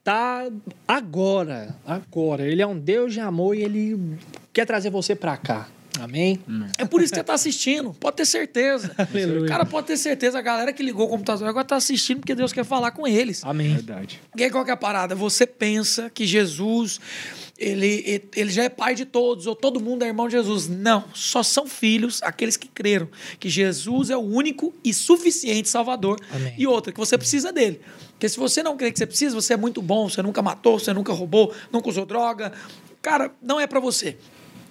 tá 0.02 0.46
agora, 0.86 1.74
agora. 1.86 2.46
Ele 2.46 2.60
é 2.60 2.66
um 2.66 2.78
Deus 2.78 3.12
de 3.12 3.20
amor 3.20 3.56
e 3.56 3.62
ele 3.62 4.18
quer 4.52 4.66
trazer 4.66 4.90
você 4.90 5.14
pra 5.14 5.36
cá. 5.36 5.68
Amém? 6.00 6.40
É 6.78 6.84
por 6.84 7.00
isso 7.00 7.10
que 7.10 7.16
você 7.16 7.20
está 7.20 7.34
assistindo, 7.34 7.94
pode 7.94 8.16
ter 8.16 8.26
certeza. 8.26 8.90
Aleluia. 8.98 9.42
O 9.42 9.46
cara 9.46 9.64
pode 9.64 9.86
ter 9.86 9.96
certeza, 9.96 10.38
a 10.38 10.42
galera 10.42 10.72
que 10.72 10.82
ligou 10.82 11.06
o 11.06 11.08
computador 11.08 11.46
agora 11.48 11.64
está 11.64 11.76
assistindo 11.76 12.20
porque 12.20 12.34
Deus 12.34 12.52
quer 12.52 12.64
falar 12.64 12.90
com 12.90 13.06
eles. 13.06 13.44
Amém. 13.44 13.74
Verdade. 13.74 14.20
E 14.36 14.42
aí, 14.42 14.50
qual 14.50 14.64
que 14.64 14.70
é 14.70 14.74
a 14.74 14.76
parada? 14.76 15.14
Você 15.14 15.46
pensa 15.46 16.10
que 16.10 16.26
Jesus, 16.26 17.00
ele, 17.58 18.22
ele 18.34 18.50
já 18.50 18.64
é 18.64 18.68
pai 18.68 18.94
de 18.94 19.04
todos, 19.04 19.46
ou 19.46 19.54
todo 19.54 19.80
mundo 19.80 20.04
é 20.04 20.08
irmão 20.08 20.26
de 20.26 20.32
Jesus. 20.32 20.68
Não, 20.68 21.04
só 21.14 21.42
são 21.42 21.66
filhos 21.66 22.22
aqueles 22.22 22.56
que 22.56 22.68
creram 22.68 23.08
que 23.38 23.48
Jesus 23.48 24.10
é 24.10 24.16
o 24.16 24.20
único 24.20 24.74
e 24.82 24.92
suficiente 24.92 25.68
Salvador. 25.68 26.18
Amém. 26.32 26.54
E 26.58 26.66
outra, 26.66 26.92
que 26.92 26.98
você 26.98 27.16
precisa 27.16 27.52
dele. 27.52 27.80
Porque 28.12 28.28
se 28.28 28.38
você 28.38 28.62
não 28.62 28.76
crê 28.76 28.90
que 28.90 28.98
você 28.98 29.06
precisa, 29.06 29.34
você 29.34 29.54
é 29.54 29.56
muito 29.56 29.82
bom, 29.82 30.08
você 30.08 30.22
nunca 30.22 30.42
matou, 30.42 30.78
você 30.78 30.92
nunca 30.92 31.12
roubou, 31.12 31.54
nunca 31.72 31.88
usou 31.88 32.06
droga. 32.06 32.52
Cara, 33.02 33.30
não 33.42 33.60
é 33.60 33.66
para 33.66 33.80
você. 33.80 34.16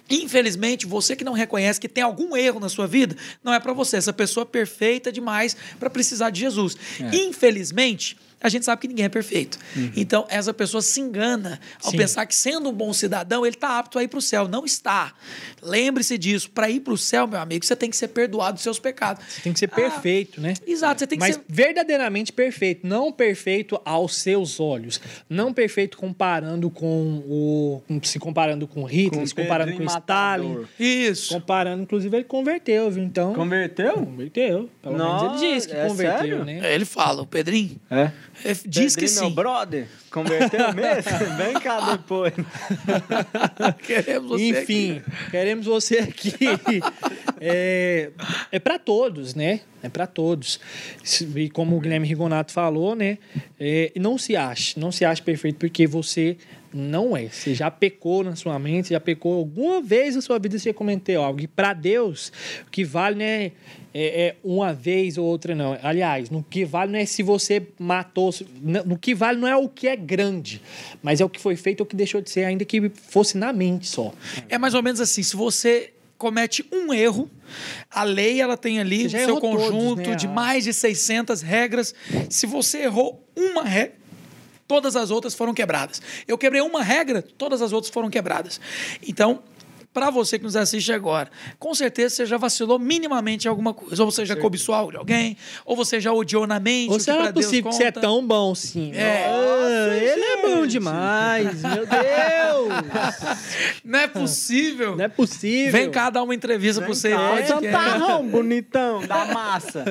Infelizmente, 0.08 0.86
você 0.86 1.16
que 1.16 1.24
não 1.24 1.32
reconhece 1.32 1.80
que 1.80 1.88
tem 1.88 2.04
algum 2.04 2.36
erro 2.36 2.60
na 2.60 2.68
sua 2.68 2.86
vida, 2.86 3.16
não 3.42 3.52
é 3.52 3.60
para 3.60 3.72
você. 3.72 3.96
Essa 3.96 4.12
pessoa 4.12 4.42
é 4.42 4.46
perfeita 4.46 5.10
demais 5.10 5.56
para 5.78 5.88
precisar 5.88 6.30
de 6.30 6.40
Jesus. 6.40 6.76
É. 7.00 7.16
Infelizmente, 7.16 8.16
a 8.44 8.48
gente 8.50 8.64
sabe 8.64 8.82
que 8.82 8.88
ninguém 8.88 9.06
é 9.06 9.08
perfeito. 9.08 9.58
Então, 9.96 10.26
essa 10.28 10.52
pessoa 10.52 10.82
se 10.82 11.00
engana 11.00 11.58
ao 11.82 11.90
Sim. 11.90 11.96
pensar 11.96 12.26
que, 12.26 12.34
sendo 12.34 12.68
um 12.68 12.72
bom 12.72 12.92
cidadão, 12.92 13.44
ele 13.46 13.56
está 13.56 13.78
apto 13.78 13.98
a 13.98 14.02
ir 14.04 14.08
para 14.08 14.18
o 14.18 14.22
céu. 14.22 14.46
Não 14.46 14.64
está. 14.64 15.14
Lembre-se 15.62 16.18
disso. 16.18 16.50
Para 16.50 16.68
ir 16.68 16.80
para 16.80 16.92
o 16.92 16.98
céu, 16.98 17.26
meu 17.26 17.40
amigo, 17.40 17.64
você 17.64 17.74
tem 17.74 17.88
que 17.90 17.96
ser 17.96 18.08
perdoado 18.08 18.54
dos 18.54 18.62
seus 18.62 18.78
pecados. 18.78 19.24
Tem 19.42 19.52
que 19.52 19.58
ser 19.58 19.70
Ah, 19.72 19.74
perfeito, 19.74 20.40
né? 20.40 20.54
Exato, 20.66 21.00
você 21.00 21.06
tem 21.06 21.18
que 21.18 21.24
Mas 21.24 21.36
ser. 21.36 21.44
verdadeiramente 21.48 22.32
perfeito, 22.32 22.86
não 22.86 23.10
perfeito 23.10 23.80
aos 23.84 24.16
seus 24.16 24.60
olhos, 24.60 25.00
não 25.28 25.52
perfeito 25.52 25.96
comparando 25.96 26.68
com 26.70 27.22
o 27.26 27.82
se 28.02 28.18
comparando 28.18 28.68
com 28.68 28.84
Hitler, 28.84 29.20
Com 29.20 29.26
se 29.26 29.34
comparando 29.34 29.72
com 29.76 29.84
Stalin, 29.84 30.48
Matador. 30.48 30.68
Isso. 30.78 31.32
comparando, 31.34 31.82
inclusive 31.82 32.14
ele 32.16 32.24
converteu, 32.24 32.90
viu? 32.90 33.02
Então, 33.04 33.32
Converteu? 33.34 33.94
converteu. 33.94 34.68
Pelo 34.82 34.96
Nossa, 34.98 35.24
menos 35.26 35.42
ele 35.42 35.54
disse 35.54 35.68
que 35.68 35.74
é 35.74 35.86
converteu, 35.86 36.18
sério? 36.18 36.44
né? 36.44 36.74
Ele 36.74 36.84
fala, 36.84 37.22
o 37.22 37.26
Pedrinho. 37.26 37.80
É. 37.90 38.10
é, 38.44 38.54
Diz 38.66 38.94
que 38.96 39.02
Pedrinho, 39.02 39.20
meu 39.20 39.28
sim. 39.30 39.34
brother, 39.34 39.86
converteu 40.10 40.72
mesmo? 40.72 41.10
Vem 41.36 41.54
cá 41.54 41.92
depois. 41.92 42.32
Queremos 43.86 44.28
você 44.30 44.62
Enfim, 44.62 44.96
aqui. 44.98 45.30
queremos 45.30 45.66
você 45.66 45.98
aqui. 45.98 46.34
é 47.40 48.10
é 48.50 48.58
para 48.58 48.78
todos, 48.78 49.34
né? 49.34 49.60
É 49.84 49.88
para 49.90 50.06
todos. 50.06 50.58
E 51.36 51.50
como 51.50 51.76
o 51.76 51.80
Guilherme 51.80 52.08
Rigonato 52.08 52.52
falou, 52.52 52.94
né? 52.96 53.18
É, 53.60 53.92
não 53.96 54.16
se 54.16 54.34
ache, 54.34 54.80
não 54.80 54.90
se 54.90 55.04
ache 55.04 55.20
perfeito 55.20 55.58
porque 55.58 55.86
você 55.86 56.38
não 56.72 57.14
é. 57.16 57.28
Você 57.28 57.54
já 57.54 57.70
pecou 57.70 58.24
na 58.24 58.34
sua 58.34 58.58
mente, 58.58 58.88
já 58.90 58.98
pecou 58.98 59.34
alguma 59.34 59.80
vez 59.82 60.16
na 60.16 60.22
sua 60.22 60.38
vida, 60.38 60.58
você 60.58 60.72
cometeu 60.72 61.22
algo. 61.22 61.40
E 61.42 61.46
para 61.46 61.72
Deus, 61.74 62.32
o 62.66 62.70
que 62.70 62.82
vale 62.82 63.16
não 63.16 63.24
é, 63.24 63.52
é- 63.92 64.26
é 64.28 64.36
uma 64.42 64.72
vez 64.72 65.18
ou 65.18 65.26
outra, 65.26 65.54
não. 65.54 65.78
Aliás, 65.82 66.30
no 66.30 66.42
que 66.42 66.64
vale 66.64 66.90
não 66.90 66.98
é 66.98 67.04
se 67.04 67.22
você 67.22 67.62
matou. 67.78 68.34
No 68.86 68.98
que 68.98 69.14
vale 69.14 69.38
não 69.38 69.46
é 69.46 69.54
o 69.56 69.68
que 69.68 69.86
é 69.86 69.94
grande, 69.94 70.60
mas 71.02 71.20
é 71.20 71.24
o 71.24 71.28
que 71.28 71.38
foi 71.38 71.54
feito 71.56 71.80
ou 71.82 71.84
o 71.84 71.88
que 71.88 71.94
deixou 71.94 72.20
de 72.22 72.30
ser, 72.30 72.44
ainda 72.44 72.64
que 72.64 72.88
fosse 72.88 73.36
na 73.36 73.52
mente 73.52 73.86
só. 73.86 74.12
É 74.48 74.56
mais 74.58 74.72
ou 74.74 74.82
menos 74.82 74.98
assim, 75.00 75.22
se 75.22 75.36
você 75.36 75.90
comete 76.24 76.64
um 76.72 76.90
erro, 76.90 77.30
a 77.90 78.02
lei 78.02 78.40
ela 78.40 78.56
tem 78.56 78.80
ali 78.80 79.04
o 79.04 79.10
seu 79.10 79.20
errou 79.20 79.40
todos, 79.42 79.66
conjunto 79.66 80.08
né? 80.08 80.16
de 80.16 80.26
mais 80.26 80.64
de 80.64 80.72
600 80.72 81.42
regras. 81.42 81.94
Se 82.30 82.46
você 82.46 82.84
errou 82.84 83.22
uma 83.36 83.62
regra, 83.62 83.94
todas 84.66 84.96
as 84.96 85.10
outras 85.10 85.34
foram 85.34 85.52
quebradas. 85.52 86.00
Eu 86.26 86.38
quebrei 86.38 86.62
uma 86.62 86.82
regra, 86.82 87.20
todas 87.20 87.60
as 87.60 87.74
outras 87.74 87.92
foram 87.92 88.08
quebradas. 88.08 88.58
Então, 89.06 89.42
para 89.94 90.10
você 90.10 90.38
que 90.38 90.44
nos 90.44 90.56
assiste 90.56 90.92
agora, 90.92 91.30
com 91.56 91.72
certeza 91.72 92.16
você 92.16 92.26
já 92.26 92.36
vacilou 92.36 92.80
minimamente 92.80 93.46
em 93.46 93.48
alguma 93.48 93.72
coisa. 93.72 94.02
Ou 94.02 94.10
você 94.10 94.26
já 94.26 94.34
cobiçou 94.34 94.74
algo 94.74 94.90
de 94.90 94.96
alguém, 94.98 95.36
ou 95.64 95.76
você 95.76 96.00
já 96.00 96.12
odiou 96.12 96.48
na 96.48 96.58
mente. 96.58 96.90
Ou 96.90 96.98
será 96.98 97.32
possível 97.32 97.70
que 97.70 97.76
você 97.76 97.84
é 97.84 97.92
conta. 97.92 98.00
tão 98.00 98.26
bom 98.26 98.50
assim? 98.52 98.92
É. 98.92 99.28
Nossa, 99.30 99.96
ele 100.04 100.20
é 100.24 100.42
bom 100.42 100.62
gente. 100.62 100.72
demais, 100.72 101.62
meu 101.62 101.86
Deus! 101.86 102.74
Não 103.84 103.98
é 104.00 104.08
possível. 104.08 104.96
Não 104.96 105.04
é 105.04 105.08
possível. 105.08 105.72
Vem 105.72 105.88
cá 105.90 106.10
dar 106.10 106.24
uma 106.24 106.34
entrevista 106.34 106.80
Vem 106.80 106.88
para 106.88 106.94
você. 106.94 107.10
cá, 107.10 107.28
podcast. 107.28 107.52
Santarrão, 107.64 108.26
bonitão, 108.26 109.06
da 109.06 109.26
massa. 109.26 109.84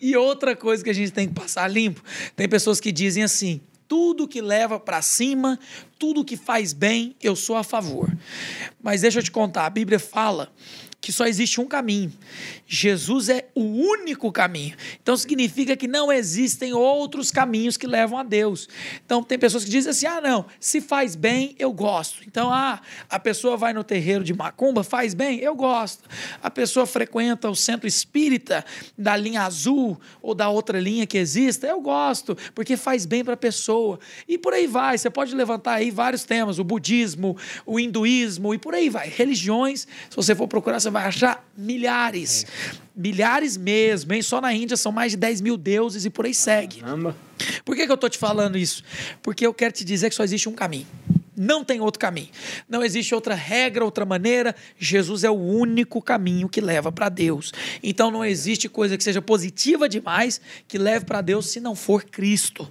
E 0.00 0.16
outra 0.16 0.56
coisa 0.56 0.82
que 0.82 0.90
a 0.90 0.94
gente 0.94 1.12
tem 1.12 1.28
que 1.28 1.34
passar 1.34 1.68
limpo, 1.68 2.02
tem 2.34 2.48
pessoas 2.48 2.80
que 2.80 2.90
dizem 2.90 3.22
assim: 3.22 3.60
tudo 3.92 4.26
que 4.26 4.40
leva 4.40 4.80
para 4.80 5.02
cima, 5.02 5.58
tudo 5.98 6.24
que 6.24 6.34
faz 6.34 6.72
bem, 6.72 7.14
eu 7.22 7.36
sou 7.36 7.56
a 7.56 7.62
favor. 7.62 8.10
Mas 8.82 9.02
deixa 9.02 9.18
eu 9.18 9.22
te 9.22 9.30
contar, 9.30 9.66
a 9.66 9.70
Bíblia 9.70 9.98
fala 9.98 10.50
que 11.02 11.12
só 11.12 11.26
existe 11.26 11.60
um 11.60 11.66
caminho. 11.66 12.12
Jesus 12.64 13.28
é 13.28 13.48
o 13.56 13.60
único 13.60 14.30
caminho. 14.30 14.76
Então 15.02 15.16
significa 15.16 15.76
que 15.76 15.88
não 15.88 16.12
existem 16.12 16.72
outros 16.72 17.32
caminhos 17.32 17.76
que 17.76 17.88
levam 17.88 18.16
a 18.16 18.22
Deus. 18.22 18.68
Então 19.04 19.20
tem 19.20 19.36
pessoas 19.36 19.64
que 19.64 19.70
dizem 19.70 19.90
assim: 19.90 20.06
"Ah, 20.06 20.20
não, 20.20 20.46
se 20.60 20.80
faz 20.80 21.16
bem, 21.16 21.56
eu 21.58 21.72
gosto". 21.72 22.22
Então, 22.24 22.52
ah, 22.52 22.80
a 23.10 23.18
pessoa 23.18 23.56
vai 23.56 23.72
no 23.72 23.82
terreiro 23.82 24.22
de 24.22 24.32
macumba, 24.32 24.84
faz 24.84 25.12
bem, 25.12 25.40
eu 25.40 25.56
gosto. 25.56 26.08
A 26.40 26.48
pessoa 26.48 26.86
frequenta 26.86 27.50
o 27.50 27.56
centro 27.56 27.88
espírita 27.88 28.64
da 28.96 29.16
linha 29.16 29.42
azul 29.42 30.00
ou 30.22 30.36
da 30.36 30.48
outra 30.48 30.78
linha 30.78 31.04
que 31.04 31.18
exista, 31.18 31.66
eu 31.66 31.80
gosto, 31.80 32.36
porque 32.54 32.76
faz 32.76 33.04
bem 33.04 33.24
para 33.24 33.34
a 33.34 33.36
pessoa. 33.36 33.98
E 34.28 34.38
por 34.38 34.54
aí 34.54 34.68
vai, 34.68 34.96
você 34.96 35.10
pode 35.10 35.34
levantar 35.34 35.74
aí 35.74 35.90
vários 35.90 36.22
temas, 36.22 36.60
o 36.60 36.64
budismo, 36.64 37.36
o 37.66 37.80
hinduísmo 37.80 38.54
e 38.54 38.58
por 38.58 38.72
aí 38.72 38.88
vai. 38.88 39.08
Religiões, 39.08 39.80
se 40.08 40.14
você 40.14 40.32
for 40.32 40.46
procurar, 40.46 40.78
você 40.78 40.91
vai 40.92 41.04
achar 41.04 41.44
milhares. 41.56 42.46
Milhares 42.94 43.56
mesmo, 43.56 44.12
hein? 44.12 44.22
Só 44.22 44.40
na 44.40 44.52
Índia 44.52 44.76
são 44.76 44.92
mais 44.92 45.12
de 45.12 45.18
10 45.18 45.40
mil 45.40 45.56
deuses 45.56 46.04
e 46.04 46.10
por 46.10 46.26
aí 46.26 46.34
segue. 46.34 46.80
Caramba. 46.80 47.16
Por 47.64 47.74
que, 47.74 47.86
que 47.86 47.92
eu 47.92 47.96
tô 47.96 48.08
te 48.08 48.18
falando 48.18 48.56
isso? 48.56 48.84
Porque 49.22 49.46
eu 49.46 49.54
quero 49.54 49.72
te 49.72 49.84
dizer 49.84 50.10
que 50.10 50.14
só 50.14 50.22
existe 50.22 50.48
um 50.48 50.52
caminho. 50.52 50.86
Não 51.34 51.64
tem 51.64 51.80
outro 51.80 51.98
caminho. 51.98 52.28
Não 52.68 52.84
existe 52.84 53.14
outra 53.14 53.34
regra, 53.34 53.84
outra 53.84 54.04
maneira. 54.04 54.54
Jesus 54.78 55.24
é 55.24 55.30
o 55.30 55.34
único 55.34 56.02
caminho 56.02 56.48
que 56.48 56.60
leva 56.60 56.92
para 56.92 57.08
Deus. 57.08 57.52
Então 57.82 58.10
não 58.10 58.22
existe 58.22 58.68
coisa 58.68 58.98
que 58.98 59.02
seja 59.02 59.22
positiva 59.22 59.88
demais 59.88 60.40
que 60.68 60.76
leve 60.76 61.06
para 61.06 61.22
Deus 61.22 61.46
se 61.46 61.58
não 61.58 61.74
for 61.74 62.04
Cristo. 62.04 62.68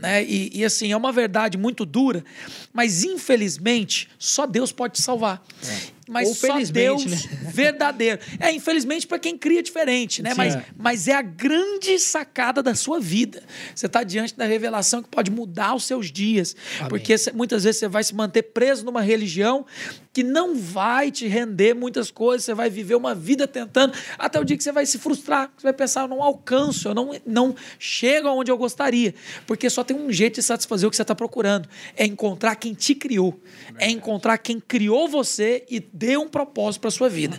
Né? 0.00 0.24
E, 0.24 0.50
e, 0.60 0.64
assim, 0.64 0.90
é 0.90 0.96
uma 0.96 1.12
verdade 1.12 1.58
muito 1.58 1.84
dura, 1.84 2.24
mas 2.72 3.04
infelizmente 3.04 4.08
só 4.18 4.46
Deus 4.46 4.72
pode 4.72 4.94
te 4.94 5.02
salvar. 5.02 5.42
É 5.68 5.99
mas 6.10 6.28
Ou 6.28 6.34
só 6.34 6.58
Deus 6.58 7.06
né? 7.06 7.16
verdadeiro. 7.54 8.20
É, 8.40 8.50
infelizmente, 8.50 9.06
para 9.06 9.18
quem 9.18 9.38
cria 9.38 9.62
diferente, 9.62 10.20
né? 10.22 10.34
Mas, 10.36 10.56
é. 10.56 10.64
mas 10.76 11.06
é 11.06 11.14
a 11.14 11.22
grande 11.22 12.00
sacada 12.00 12.60
da 12.62 12.74
sua 12.74 12.98
vida. 12.98 13.44
Você 13.72 13.86
está 13.86 14.02
diante 14.02 14.36
da 14.36 14.44
revelação 14.44 15.04
que 15.04 15.08
pode 15.08 15.30
mudar 15.30 15.76
os 15.76 15.84
seus 15.84 16.10
dias. 16.10 16.56
Amém. 16.78 16.88
Porque 16.88 17.14
muitas 17.32 17.62
vezes 17.62 17.78
você 17.78 17.86
vai 17.86 18.02
se 18.02 18.12
manter 18.12 18.42
preso 18.42 18.84
numa 18.84 19.00
religião 19.00 19.64
que 20.12 20.22
não 20.24 20.56
vai 20.56 21.10
te 21.10 21.26
render 21.28 21.74
muitas 21.74 22.10
coisas, 22.10 22.44
você 22.44 22.54
vai 22.54 22.68
viver 22.68 22.96
uma 22.96 23.14
vida 23.14 23.46
tentando, 23.46 23.94
até 24.18 24.40
o 24.40 24.44
dia 24.44 24.56
que 24.56 24.64
você 24.64 24.72
vai 24.72 24.84
se 24.84 24.98
frustrar, 24.98 25.52
você 25.56 25.62
vai 25.62 25.72
pensar, 25.72 26.02
eu 26.02 26.08
não 26.08 26.22
alcanço, 26.22 26.88
eu 26.88 26.94
não, 26.94 27.12
não 27.24 27.54
chego 27.78 28.26
aonde 28.26 28.50
eu 28.50 28.58
gostaria, 28.58 29.14
porque 29.46 29.70
só 29.70 29.84
tem 29.84 29.96
um 29.96 30.10
jeito 30.12 30.36
de 30.36 30.42
satisfazer 30.42 30.86
o 30.86 30.90
que 30.90 30.96
você 30.96 31.02
está 31.02 31.14
procurando, 31.14 31.68
é 31.96 32.04
encontrar 32.04 32.56
quem 32.56 32.74
te 32.74 32.94
criou, 32.94 33.40
é 33.78 33.88
encontrar 33.88 34.38
quem 34.38 34.58
criou 34.58 35.08
você 35.08 35.64
e 35.70 35.78
deu 36.00 36.22
um 36.22 36.28
propósito 36.28 36.80
para 36.80 36.90
sua 36.90 37.08
vida. 37.08 37.38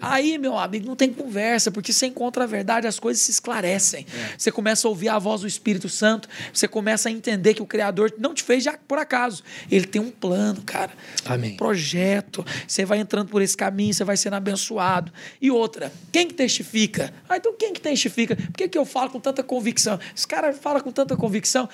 Aí, 0.00 0.36
meu 0.36 0.58
amigo, 0.58 0.86
não 0.86 0.96
tem 0.96 1.12
conversa, 1.12 1.70
porque 1.70 1.92
você 1.92 2.06
encontra 2.06 2.44
a 2.44 2.46
verdade, 2.46 2.86
as 2.86 2.98
coisas 2.98 3.22
se 3.22 3.30
esclarecem. 3.30 4.04
É. 4.12 4.34
Você 4.36 4.52
começa 4.52 4.86
a 4.86 4.90
ouvir 4.90 5.08
a 5.08 5.18
voz 5.18 5.40
do 5.40 5.46
Espírito 5.46 5.88
Santo, 5.88 6.28
você 6.52 6.68
começa 6.68 7.08
a 7.08 7.12
entender 7.12 7.54
que 7.54 7.62
o 7.62 7.66
Criador 7.66 8.12
não 8.18 8.34
te 8.34 8.42
fez 8.42 8.64
já 8.64 8.76
por 8.86 8.98
acaso, 8.98 9.42
ele 9.70 9.86
tem 9.86 10.02
um 10.02 10.10
plano, 10.10 10.60
cara, 10.62 10.92
Amém. 11.24 11.52
um 11.52 11.56
projeto 11.56 11.80
projeto, 12.00 12.44
você 12.66 12.84
vai 12.84 12.98
entrando 12.98 13.28
por 13.28 13.40
esse 13.42 13.56
caminho, 13.56 13.94
você 13.94 14.04
vai 14.04 14.16
sendo 14.16 14.34
abençoado. 14.34 15.12
E 15.40 15.50
outra, 15.50 15.92
quem 16.12 16.26
que 16.26 16.34
testifica? 16.34 17.12
Ah, 17.28 17.36
então 17.36 17.54
quem 17.56 17.72
que 17.72 17.80
testifica? 17.80 18.36
Por 18.36 18.52
que, 18.52 18.68
que 18.68 18.78
eu 18.78 18.84
falo 18.84 19.10
com 19.10 19.20
tanta 19.20 19.42
convicção? 19.42 19.98
Esse 20.14 20.26
cara 20.26 20.52
fala 20.52 20.80
com 20.80 20.90
tanta 20.90 21.16
convicção. 21.16 21.68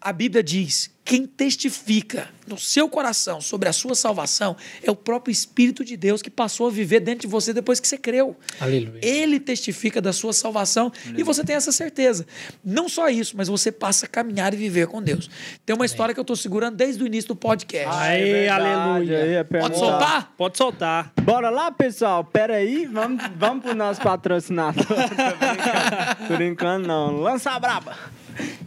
A 0.00 0.12
Bíblia 0.12 0.42
diz: 0.42 0.90
quem 1.06 1.24
testifica 1.24 2.28
no 2.48 2.58
seu 2.58 2.88
coração 2.88 3.40
sobre 3.40 3.68
a 3.68 3.72
sua 3.72 3.94
salvação 3.94 4.56
é 4.82 4.90
o 4.90 4.96
próprio 4.96 5.30
Espírito 5.30 5.84
de 5.84 5.96
Deus 5.96 6.20
que 6.20 6.28
passou 6.28 6.66
a 6.66 6.70
viver 6.70 6.98
dentro 6.98 7.20
de 7.20 7.26
você 7.28 7.52
depois 7.52 7.78
que 7.78 7.86
você 7.86 7.96
creu. 7.96 8.36
Aleluia. 8.60 8.98
Ele 9.00 9.38
testifica 9.38 10.00
da 10.00 10.12
sua 10.12 10.32
salvação 10.32 10.90
Aleluia. 11.04 11.20
e 11.20 11.22
você 11.22 11.44
tem 11.44 11.54
essa 11.54 11.70
certeza. 11.70 12.26
Não 12.64 12.88
só 12.88 13.08
isso, 13.08 13.36
mas 13.36 13.46
você 13.46 13.70
passa 13.70 14.06
a 14.06 14.08
caminhar 14.08 14.52
e 14.52 14.56
viver 14.56 14.88
com 14.88 15.00
Deus. 15.00 15.30
Tem 15.64 15.74
uma 15.74 15.82
Amém. 15.82 15.86
história 15.86 16.12
que 16.12 16.18
eu 16.18 16.22
estou 16.22 16.34
segurando 16.34 16.76
desde 16.76 17.02
o 17.04 17.06
início 17.06 17.28
do 17.28 17.36
podcast. 17.36 17.96
Aí, 17.96 18.28
é 18.28 18.48
aleluia. 18.48 19.18
Aí, 19.22 19.34
é 19.34 19.44
Pode 19.44 19.78
soltar? 19.78 20.34
Pode 20.36 20.58
soltar. 20.58 21.12
Bora 21.22 21.50
lá, 21.50 21.70
pessoal. 21.70 22.24
Pera 22.24 22.56
aí, 22.56 22.84
vamos, 22.84 23.22
vamos 23.36 23.62
pro 23.64 23.76
nosso 23.76 24.00
patrocinador. 24.00 24.84
Por 26.26 26.40
enquanto, 26.40 26.84
não. 26.84 27.20
Lança 27.20 27.52
a 27.52 27.60
braba. 27.60 27.96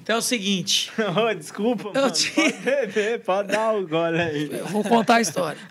Então 0.10 0.18
é 0.18 0.20
o 0.22 0.24
seguinte. 0.24 0.92
oh, 0.98 1.32
desculpa, 1.36 1.92
eu 1.94 2.10
Te... 2.10 2.32
Pode 2.32 2.54
beber, 2.54 3.20
pode 3.20 3.50
dar 3.50 3.76
o 3.76 3.88
gole 3.88 4.20
aí. 4.20 4.50
Eu 4.52 4.66
vou 4.66 4.84
contar 4.84 5.18
a 5.18 5.22
história. 5.22 5.62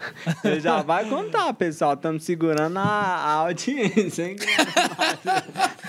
Você 0.41 0.61
já 0.61 0.81
vai 0.81 1.09
contar, 1.09 1.53
pessoal. 1.55 1.95
Estamos 1.95 2.23
segurando 2.23 2.79
a, 2.79 2.83
a 2.83 3.33
audiência, 3.33 4.29
hein? 4.29 4.37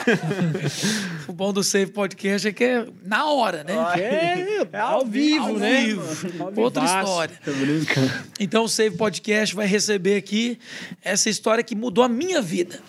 o 1.29 1.31
bom 1.31 1.53
do 1.53 1.63
Save 1.63 1.91
Podcast 1.91 2.47
é 2.47 2.51
que 2.51 2.63
é 2.63 2.87
na 3.03 3.29
hora, 3.29 3.63
né? 3.63 3.75
É, 3.95 4.67
é 4.73 4.79
ao 4.79 5.05
vivo, 5.05 5.49
ao 5.49 5.53
né? 5.53 5.85
Vivo. 5.85 6.51
Outra 6.59 6.85
história. 6.85 7.39
Tô 7.45 7.51
brincando. 7.51 8.11
Então 8.39 8.63
o 8.63 8.67
Save 8.67 8.97
Podcast 8.97 9.53
vai 9.53 9.67
receber 9.67 10.15
aqui 10.15 10.57
essa 11.03 11.29
história 11.29 11.63
que 11.63 11.75
mudou 11.75 12.03
a 12.03 12.09
minha 12.09 12.41
vida. 12.41 12.79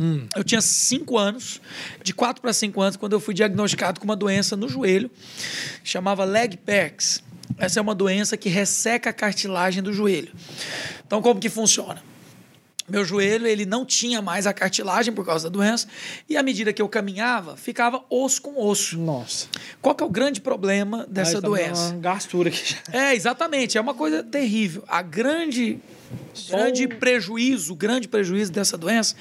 Hum. 0.00 0.26
Eu 0.34 0.42
tinha 0.42 0.62
cinco 0.62 1.18
anos, 1.18 1.60
de 2.02 2.14
quatro 2.14 2.40
para 2.40 2.54
cinco 2.54 2.80
anos, 2.80 2.96
quando 2.96 3.12
eu 3.12 3.20
fui 3.20 3.34
diagnosticado 3.34 4.00
com 4.00 4.04
uma 4.04 4.16
doença 4.16 4.56
no 4.56 4.66
joelho, 4.66 5.10
chamava 5.84 6.24
leg 6.24 6.56
perks. 6.56 7.22
Essa 7.58 7.80
é 7.80 7.82
uma 7.82 7.94
doença 7.94 8.34
que 8.34 8.48
resseca 8.48 9.10
a 9.10 9.12
cartilagem 9.12 9.82
do 9.82 9.92
joelho. 9.92 10.32
Então, 11.06 11.20
como 11.20 11.38
que 11.38 11.50
funciona? 11.50 12.02
Meu 12.88 13.04
joelho 13.04 13.46
ele 13.46 13.66
não 13.66 13.84
tinha 13.84 14.22
mais 14.22 14.46
a 14.46 14.54
cartilagem 14.54 15.12
por 15.12 15.24
causa 15.24 15.48
da 15.48 15.52
doença 15.52 15.86
e 16.28 16.36
à 16.36 16.42
medida 16.42 16.72
que 16.72 16.80
eu 16.80 16.88
caminhava 16.88 17.56
ficava 17.56 18.02
osso 18.08 18.40
com 18.40 18.60
osso. 18.60 18.98
Nossa. 18.98 19.46
Qual 19.82 19.94
que 19.94 20.02
é 20.02 20.06
o 20.06 20.10
grande 20.10 20.40
problema 20.40 21.06
dessa 21.08 21.40
tá 21.40 21.46
doença? 21.46 21.90
Uma 21.90 22.00
gastura 22.00 22.48
aqui. 22.48 22.74
É 22.90 23.14
exatamente, 23.14 23.78
é 23.78 23.80
uma 23.80 23.94
coisa 23.94 24.24
terrível. 24.24 24.82
A 24.88 25.02
grande 25.02 25.78
grande 26.48 26.88
prejuízo, 26.88 27.74
grande 27.74 28.08
prejuízo 28.08 28.52
dessa 28.52 28.76
doença 28.76 29.14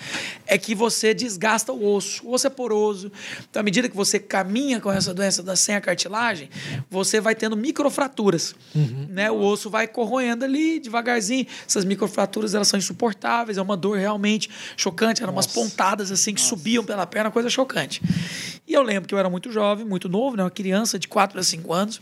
é 0.46 0.58
que 0.58 0.74
você 0.74 1.14
desgasta 1.14 1.72
o 1.72 1.94
osso. 1.94 2.26
O 2.26 2.34
osso 2.34 2.48
é 2.48 2.50
poroso. 2.50 3.12
Então, 3.50 3.60
à 3.60 3.64
medida 3.64 3.90
que 3.90 3.96
você 3.96 4.20
caminha 4.20 4.80
com 4.80 4.92
essa 4.92 5.14
doença 5.14 5.56
sem 5.56 5.76
a 5.76 5.82
cartilagem, 5.82 6.50
você 6.90 7.20
vai 7.20 7.36
tendo 7.36 7.56
microfraturas. 7.58 8.56
Uhum. 8.74 9.08
Né? 9.10 9.30
O 9.32 9.40
osso 9.40 9.70
vai 9.70 9.88
corroendo 9.88 10.46
ali 10.46 10.80
devagarzinho. 10.80 11.46
Essas 11.68 11.86
microfraturas 11.86 12.54
elas 12.54 12.68
são 12.68 12.78
insuportáveis, 12.78 13.58
é 13.58 13.62
uma 13.62 13.78
dor 13.78 13.98
realmente 13.98 14.50
chocante. 14.78 15.22
Eram 15.22 15.34
Nossa. 15.34 15.50
umas 15.50 15.70
pontadas 15.70 16.12
assim 16.12 16.34
que 16.34 16.42
Nossa. 16.42 16.56
subiam 16.56 16.84
pela 16.84 17.06
perna, 17.06 17.32
coisa 17.32 17.50
chocante. 17.50 18.02
E 18.68 18.74
eu 18.74 18.82
lembro 18.82 19.08
que 19.08 19.14
eu 19.14 19.20
era 19.20 19.30
muito 19.30 19.52
jovem, 19.52 19.86
muito 19.86 20.08
novo, 20.08 20.38
né? 20.38 20.44
uma 20.44 20.52
criança 20.52 21.00
de 21.00 21.08
4 21.08 21.40
a 21.40 21.44
5 21.44 21.74
anos. 21.74 22.02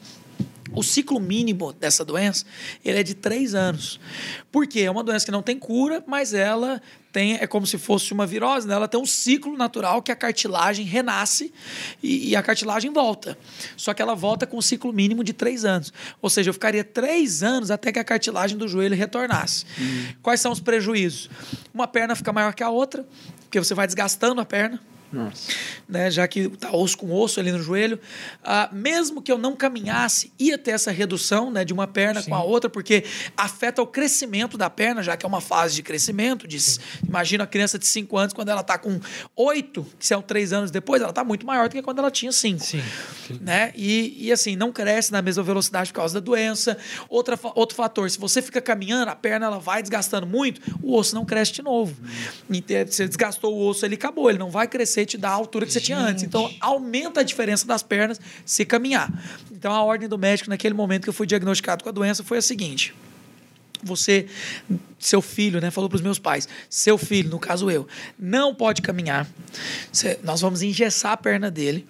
O 0.73 0.83
ciclo 0.83 1.19
mínimo 1.19 1.73
dessa 1.73 2.03
doença 2.03 2.45
ele 2.83 2.99
é 2.99 3.03
de 3.03 3.13
três 3.13 3.55
anos. 3.55 3.99
Por 4.51 4.67
quê? 4.67 4.81
É 4.81 4.91
uma 4.91 5.03
doença 5.03 5.25
que 5.25 5.31
não 5.31 5.41
tem 5.41 5.57
cura, 5.57 6.03
mas 6.07 6.33
ela 6.33 6.81
tem, 7.11 7.35
é 7.35 7.47
como 7.47 7.65
se 7.65 7.77
fosse 7.77 8.13
uma 8.13 8.27
virose, 8.27 8.67
né? 8.67 8.75
ela 8.75 8.87
tem 8.87 8.99
um 8.99 9.05
ciclo 9.05 9.57
natural 9.57 10.01
que 10.01 10.11
a 10.11 10.15
cartilagem 10.15 10.85
renasce 10.85 11.51
e, 12.03 12.29
e, 12.29 12.35
a 12.35 12.43
cartilagem 12.43 12.91
volta. 12.91 13.37
Só 13.75 13.93
que 13.93 14.01
ela 14.01 14.13
volta 14.13 14.45
com 14.45 14.57
um 14.57 14.61
ciclo 14.61 14.93
mínimo 14.93 15.23
de 15.23 15.33
três 15.33 15.65
anos. 15.65 15.91
Ou 16.21 16.29
seja, 16.29 16.49
eu 16.49 16.53
ficaria 16.53 16.83
três 16.83 17.41
anos 17.41 17.71
até 17.71 17.91
que 17.91 17.97
a 17.97 18.03
cartilagem 18.03 18.57
do 18.57 18.67
joelho 18.67 18.95
retornasse. 18.95 19.65
Hum. 19.79 20.13
Quais 20.21 20.39
são 20.39 20.51
os 20.51 20.59
prejuízos? 20.59 21.29
Uma 21.73 21.87
perna 21.87 22.15
fica 22.15 22.31
maior 22.31 22.53
que 22.53 22.61
a 22.61 22.69
outra, 22.69 23.03
porque 23.41 23.59
você 23.59 23.73
vai 23.73 23.87
desgastando 23.87 24.39
a 24.39 24.45
perna. 24.45 24.79
Nossa. 25.11 25.51
Né, 25.87 26.11
já 26.11 26.27
que 26.27 26.49
tá 26.49 26.71
osso 26.71 26.97
com 26.97 27.11
osso 27.13 27.39
ali 27.39 27.51
no 27.51 27.61
joelho. 27.61 27.99
Ah, 28.43 28.69
mesmo 28.73 29.21
que 29.21 29.31
eu 29.31 29.37
não 29.37 29.55
caminhasse, 29.55 30.31
ia 30.37 30.57
ter 30.57 30.71
essa 30.71 30.91
redução 30.91 31.49
né, 31.49 31.63
de 31.63 31.73
uma 31.73 31.87
perna 31.87 32.21
Sim. 32.21 32.29
com 32.29 32.35
a 32.35 32.43
outra, 32.43 32.69
porque 32.69 33.05
afeta 33.35 33.81
o 33.81 33.87
crescimento 33.87 34.57
da 34.57 34.69
perna, 34.69 35.01
já 35.01 35.15
que 35.15 35.25
é 35.25 35.29
uma 35.29 35.39
fase 35.39 35.75
de 35.75 35.83
crescimento. 35.83 36.47
De, 36.47 36.57
imagina 37.07 37.45
a 37.45 37.47
criança 37.47 37.79
de 37.79 37.87
5 37.87 38.17
anos, 38.17 38.33
quando 38.33 38.49
ela 38.49 38.61
está 38.61 38.77
com 38.77 38.99
8, 39.35 39.85
que 39.97 40.05
são 40.05 40.21
3 40.21 40.53
anos 40.53 40.71
depois, 40.71 41.01
ela 41.01 41.11
está 41.11 41.23
muito 41.23 41.45
maior 41.45 41.69
do 41.69 41.71
que 41.73 41.81
quando 41.81 41.99
ela 41.99 42.11
tinha 42.11 42.31
5. 42.31 42.59
Sim. 42.63 42.81
Né? 43.41 43.71
E, 43.75 44.27
e 44.27 44.31
assim, 44.31 44.55
não 44.55 44.71
cresce 44.71 45.11
na 45.11 45.21
mesma 45.21 45.43
velocidade 45.43 45.91
por 45.91 45.97
causa 45.97 46.15
da 46.15 46.19
doença. 46.19 46.77
Outra, 47.07 47.39
outro 47.55 47.75
fator, 47.75 48.09
se 48.09 48.19
você 48.19 48.41
fica 48.41 48.61
caminhando, 48.61 49.09
a 49.09 49.15
perna 49.15 49.45
ela 49.45 49.59
vai 49.59 49.81
desgastando 49.81 50.27
muito, 50.27 50.61
o 50.81 50.95
osso 50.95 51.15
não 51.15 51.25
cresce 51.25 51.53
de 51.53 51.61
novo. 51.61 51.95
Hum. 52.49 52.61
Você 52.85 53.07
desgastou 53.07 53.55
o 53.55 53.67
osso, 53.67 53.85
ele 53.85 53.95
acabou, 53.95 54.29
ele 54.29 54.39
não 54.39 54.49
vai 54.49 54.67
crescer 54.67 54.96
cacete 54.97 55.17
da 55.17 55.29
altura 55.29 55.65
que 55.65 55.71
você 55.71 55.79
tinha 55.79 55.97
antes. 55.97 56.23
Então, 56.23 56.51
aumenta 56.59 57.19
a 57.19 57.23
diferença 57.23 57.67
das 57.67 57.83
pernas 57.83 58.19
se 58.43 58.65
caminhar. 58.65 59.11
Então, 59.51 59.71
a 59.71 59.83
ordem 59.83 60.09
do 60.09 60.17
médico, 60.17 60.49
naquele 60.49 60.73
momento 60.73 61.03
que 61.03 61.09
eu 61.09 61.13
fui 61.13 61.27
diagnosticado 61.27 61.83
com 61.83 61.89
a 61.89 61.91
doença, 61.91 62.23
foi 62.23 62.39
a 62.39 62.41
seguinte: 62.41 62.95
você 63.83 64.27
seu 64.99 65.21
filho, 65.21 65.61
né, 65.61 65.69
falou 65.69 65.89
para 65.89 65.97
os 65.97 66.01
meus 66.01 66.17
pais, 66.17 66.47
seu 66.69 66.97
filho, 66.97 67.29
no 67.29 67.39
caso 67.39 67.69
eu, 67.69 67.87
não 68.17 68.53
pode 68.53 68.81
caminhar. 68.81 69.27
Nós 70.23 70.41
vamos 70.41 70.61
engessar 70.61 71.11
a 71.11 71.17
perna 71.17 71.51
dele 71.51 71.87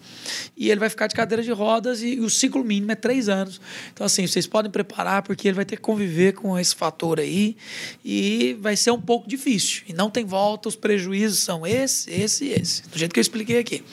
e 0.55 0.69
ele 0.69 0.80
vai 0.80 0.89
ficar 0.89 1.07
de 1.07 1.15
cadeira 1.15 1.41
de 1.41 1.51
rodas 1.51 2.01
e, 2.01 2.15
e, 2.15 2.19
o 2.19 2.30
ciclo 2.30 2.64
mínimo 2.64 2.91
é 2.91 2.95
três 2.95 3.30
anos. 3.30 3.61
Então 3.93 4.05
assim, 4.05 4.27
vocês 4.27 4.45
podem 4.45 4.69
preparar 4.69 5.22
porque 5.22 5.47
ele 5.47 5.55
vai 5.55 5.65
ter 5.65 5.77
que 5.77 5.81
conviver 5.81 6.34
com 6.34 6.57
esse 6.59 6.76
fator 6.76 7.19
aí 7.19 7.55
e 8.03 8.57
vai 8.59 8.76
ser 8.76 8.91
um 8.91 9.01
pouco 9.01 9.27
difícil. 9.27 9.84
E 9.88 9.93
não 9.93 10.09
tem 10.09 10.26
volta, 10.26 10.68
os 10.68 10.76
prejuízos 10.76 11.39
são 11.39 11.65
esse, 11.65 12.11
esse 12.11 12.45
e 12.45 12.53
esse, 12.53 12.84
do 12.89 12.97
jeito 12.97 13.14
que 13.14 13.19
eu 13.19 13.22
expliquei 13.22 13.59
aqui. 13.59 13.84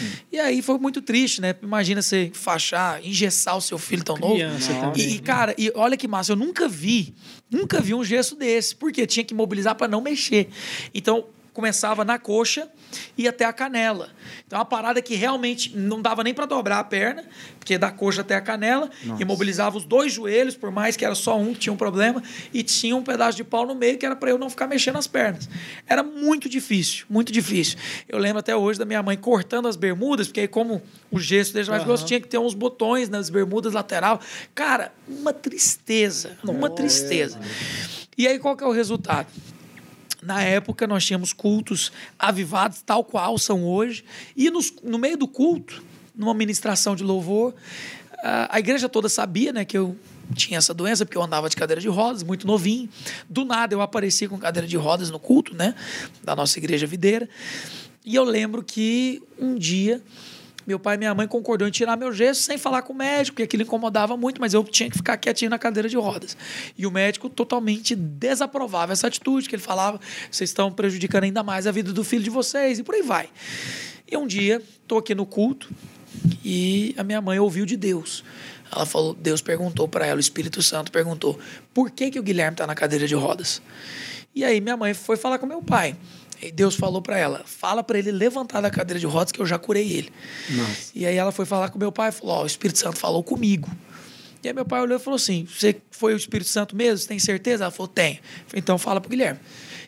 Hum. 0.00 0.10
E 0.32 0.40
aí 0.40 0.62
foi 0.62 0.78
muito 0.78 1.00
triste, 1.00 1.40
né? 1.40 1.54
Imagina 1.62 2.02
você 2.02 2.30
fachar, 2.34 3.00
engessar 3.04 3.56
o 3.56 3.60
seu 3.60 3.78
filho 3.78 4.02
tão 4.02 4.16
Criança 4.16 4.72
novo. 4.72 4.98
E, 4.98 5.14
e 5.14 5.18
cara, 5.20 5.54
e 5.56 5.70
olha 5.74 5.96
que 5.96 6.08
massa, 6.08 6.32
eu 6.32 6.36
nunca 6.36 6.68
vi, 6.68 7.14
nunca 7.50 7.80
vi 7.80 7.94
um 7.94 8.04
gesso 8.04 8.34
desse 8.34 8.54
esse, 8.54 8.76
porque 8.76 9.06
tinha 9.06 9.24
que 9.24 9.34
mobilizar 9.34 9.74
para 9.74 9.88
não 9.88 10.00
mexer. 10.00 10.48
Então, 10.94 11.26
começava 11.54 12.04
na 12.04 12.18
coxa 12.18 12.68
e 13.16 13.26
até 13.26 13.44
a 13.44 13.52
canela. 13.52 14.10
Então, 14.44 14.56
é 14.56 14.58
uma 14.58 14.64
parada 14.64 15.00
que 15.00 15.14
realmente 15.14 15.74
não 15.74 16.02
dava 16.02 16.22
nem 16.24 16.34
para 16.34 16.46
dobrar 16.46 16.80
a 16.80 16.84
perna, 16.84 17.24
porque 17.58 17.78
da 17.78 17.90
coxa 17.90 18.20
até 18.20 18.34
a 18.34 18.40
canela, 18.40 18.90
Nossa. 19.04 19.22
imobilizava 19.22 19.78
os 19.78 19.84
dois 19.84 20.12
joelhos, 20.12 20.56
por 20.56 20.70
mais 20.72 20.96
que 20.96 21.04
era 21.04 21.14
só 21.14 21.38
um 21.38 21.54
que 21.54 21.60
tinha 21.60 21.72
um 21.72 21.76
problema, 21.76 22.22
e 22.52 22.62
tinha 22.64 22.94
um 22.96 23.02
pedaço 23.02 23.36
de 23.36 23.44
pau 23.44 23.64
no 23.64 23.74
meio 23.74 23.96
que 23.96 24.04
era 24.04 24.16
para 24.16 24.30
eu 24.30 24.36
não 24.36 24.50
ficar 24.50 24.66
mexendo 24.66 24.96
as 24.96 25.06
pernas. 25.06 25.48
Era 25.86 26.02
muito 26.02 26.48
difícil, 26.48 27.06
muito 27.08 27.32
difícil. 27.32 27.78
Eu 28.08 28.18
lembro 28.18 28.40
até 28.40 28.54
hoje 28.54 28.78
da 28.78 28.84
minha 28.84 29.02
mãe 29.02 29.16
cortando 29.16 29.68
as 29.68 29.76
bermudas, 29.76 30.26
porque 30.26 30.40
aí, 30.40 30.48
como 30.48 30.82
o 31.10 31.20
gesso 31.20 31.54
deixa 31.54 31.70
mais 31.70 31.82
Aham. 31.82 31.88
grosso, 31.90 32.04
tinha 32.04 32.20
que 32.20 32.26
ter 32.26 32.38
uns 32.38 32.52
botões 32.54 33.08
nas 33.08 33.30
bermudas 33.30 33.72
lateral. 33.72 34.20
Cara, 34.54 34.92
uma 35.06 35.32
tristeza, 35.32 36.36
uma 36.42 36.68
tristeza. 36.68 37.38
E 38.18 38.26
aí, 38.26 38.40
qual 38.40 38.56
que 38.56 38.64
é 38.64 38.66
o 38.66 38.72
resultado? 38.72 39.28
Na 40.24 40.42
época, 40.42 40.86
nós 40.86 41.04
tínhamos 41.04 41.32
cultos 41.32 41.92
avivados, 42.18 42.80
tal 42.82 43.04
qual 43.04 43.36
são 43.38 43.64
hoje. 43.64 44.04
E 44.36 44.50
nos- 44.50 44.72
no 44.82 44.98
meio 44.98 45.16
do 45.18 45.28
culto, 45.28 45.82
numa 46.14 46.32
ministração 46.32 46.96
de 46.96 47.04
louvor, 47.04 47.54
a, 48.22 48.58
igreja 48.58 48.88
toda 48.88 49.08
sabia 49.08 49.52
né, 49.52 49.64
que 49.66 49.76
eu 49.76 49.94
tinha 50.34 50.56
essa 50.56 50.72
doença, 50.72 51.04
porque 51.04 51.18
eu 51.18 51.22
andava 51.22 51.50
de 51.50 51.56
cadeira 51.56 51.80
de 51.80 51.88
rodas, 51.88 52.22
muito 52.22 52.46
novinho. 52.46 52.88
Do 53.28 53.44
nada, 53.44 53.74
eu 53.74 53.82
apareci 53.82 54.26
com 54.26 54.38
cadeira 54.38 54.66
de 54.66 54.76
rodas 54.78 55.10
no 55.10 55.18
culto 55.18 55.54
né, 55.54 55.74
da 56.22 56.34
nossa 56.34 56.58
igreja 56.58 56.86
videira. 56.86 57.28
E 58.02 58.14
eu 58.14 58.24
lembro 58.24 58.62
que 58.62 59.22
um 59.38 59.56
dia 59.56 60.02
meu 60.66 60.78
pai 60.78 60.96
e 60.96 60.98
minha 60.98 61.14
mãe 61.14 61.26
concordou 61.26 61.66
em 61.66 61.70
tirar 61.70 61.96
meu 61.96 62.12
gesso 62.12 62.42
sem 62.42 62.58
falar 62.58 62.82
com 62.82 62.92
o 62.92 62.96
médico, 62.96 63.34
porque 63.34 63.42
aquilo 63.42 63.62
incomodava 63.62 64.16
muito, 64.16 64.40
mas 64.40 64.54
eu 64.54 64.64
tinha 64.64 64.90
que 64.90 64.96
ficar 64.96 65.16
quietinho 65.16 65.50
na 65.50 65.58
cadeira 65.58 65.88
de 65.88 65.96
rodas. 65.96 66.36
E 66.76 66.86
o 66.86 66.90
médico 66.90 67.28
totalmente 67.28 67.94
desaprovava 67.94 68.92
essa 68.92 69.06
atitude, 69.06 69.48
que 69.48 69.54
ele 69.54 69.62
falava: 69.62 70.00
vocês 70.30 70.50
estão 70.50 70.70
prejudicando 70.72 71.24
ainda 71.24 71.42
mais 71.42 71.66
a 71.66 71.70
vida 71.70 71.92
do 71.92 72.04
filho 72.04 72.24
de 72.24 72.30
vocês, 72.30 72.78
e 72.78 72.82
por 72.82 72.94
aí 72.94 73.02
vai. 73.02 73.28
E 74.10 74.16
um 74.16 74.26
dia, 74.26 74.62
estou 74.82 74.98
aqui 74.98 75.14
no 75.14 75.26
culto 75.26 75.68
e 76.44 76.94
a 76.96 77.02
minha 77.02 77.20
mãe 77.20 77.38
ouviu 77.38 77.66
de 77.66 77.76
Deus. 77.76 78.24
Ela 78.70 78.86
falou, 78.86 79.14
Deus 79.14 79.40
perguntou 79.40 79.86
para 79.86 80.06
ela, 80.06 80.16
o 80.16 80.20
Espírito 80.20 80.62
Santo 80.62 80.90
perguntou, 80.90 81.38
por 81.72 81.90
que, 81.90 82.10
que 82.10 82.18
o 82.18 82.22
Guilherme 82.22 82.54
está 82.54 82.66
na 82.66 82.74
cadeira 82.74 83.06
de 83.06 83.14
rodas? 83.14 83.62
E 84.34 84.44
aí 84.44 84.60
minha 84.60 84.76
mãe 84.76 84.92
foi 84.94 85.16
falar 85.16 85.38
com 85.38 85.46
meu 85.46 85.62
pai. 85.62 85.96
E 86.46 86.52
Deus 86.52 86.74
falou 86.74 87.00
para 87.00 87.16
ela, 87.18 87.42
fala 87.46 87.82
para 87.82 87.98
ele 87.98 88.10
levantar 88.12 88.60
da 88.60 88.70
cadeira 88.70 89.00
de 89.00 89.06
rodas 89.06 89.32
que 89.32 89.40
eu 89.40 89.46
já 89.46 89.58
curei 89.58 89.90
ele. 89.92 90.12
Nossa. 90.50 90.92
E 90.94 91.06
aí 91.06 91.16
ela 91.16 91.32
foi 91.32 91.44
falar 91.46 91.70
com 91.70 91.78
meu 91.78 91.90
pai 91.92 92.10
e 92.10 92.12
falou, 92.12 92.36
ó, 92.36 92.42
o 92.42 92.46
Espírito 92.46 92.78
Santo 92.78 92.98
falou 92.98 93.22
comigo. 93.22 93.70
E 94.42 94.48
aí 94.48 94.52
meu 94.54 94.64
pai 94.64 94.82
olhou 94.82 94.98
e 94.98 95.00
falou 95.00 95.16
assim, 95.16 95.46
você 95.48 95.76
foi 95.90 96.12
o 96.12 96.16
Espírito 96.16 96.50
Santo 96.50 96.76
mesmo? 96.76 96.98
Você 96.98 97.08
tem 97.08 97.18
certeza? 97.18 97.64
Ela 97.64 97.70
falou, 97.70 97.88
tenho. 97.88 98.18
Falei, 98.46 98.60
então 98.60 98.76
fala 98.76 99.00
pro 99.00 99.08
Guilherme. 99.08 99.40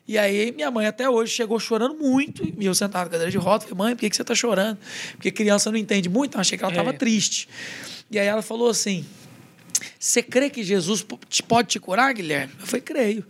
E 0.08 0.16
aí 0.16 0.52
minha 0.52 0.70
mãe 0.70 0.86
até 0.86 1.10
hoje 1.10 1.32
chegou 1.32 1.58
chorando 1.58 1.94
muito, 1.94 2.42
e 2.44 2.64
eu 2.64 2.74
sentado 2.74 3.04
na 3.06 3.10
cadeira 3.10 3.30
de 3.30 3.36
rodas, 3.38 3.68
falei, 3.68 3.76
mãe, 3.76 3.94
por 3.94 4.00
que, 4.00 4.10
que 4.10 4.16
você 4.16 4.24
tá 4.24 4.34
chorando? 4.34 4.78
Porque 5.12 5.30
criança 5.30 5.70
não 5.70 5.76
entende 5.78 6.08
muito, 6.08 6.30
então 6.30 6.40
achei 6.40 6.56
que 6.56 6.64
ela 6.64 6.72
estava 6.72 6.90
É. 6.90 6.92
triste. 6.92 7.48
E 8.10 8.18
aí 8.18 8.26
ela 8.26 8.40
falou 8.40 8.70
assim, 8.70 9.04
você 9.98 10.22
crê 10.22 10.48
que 10.48 10.62
Jesus 10.62 11.04
pode 11.46 11.68
te 11.68 11.80
curar, 11.80 12.14
Guilherme? 12.14 12.52
Eu 12.60 12.66
falei, 12.66 12.80
creio. 12.80 13.26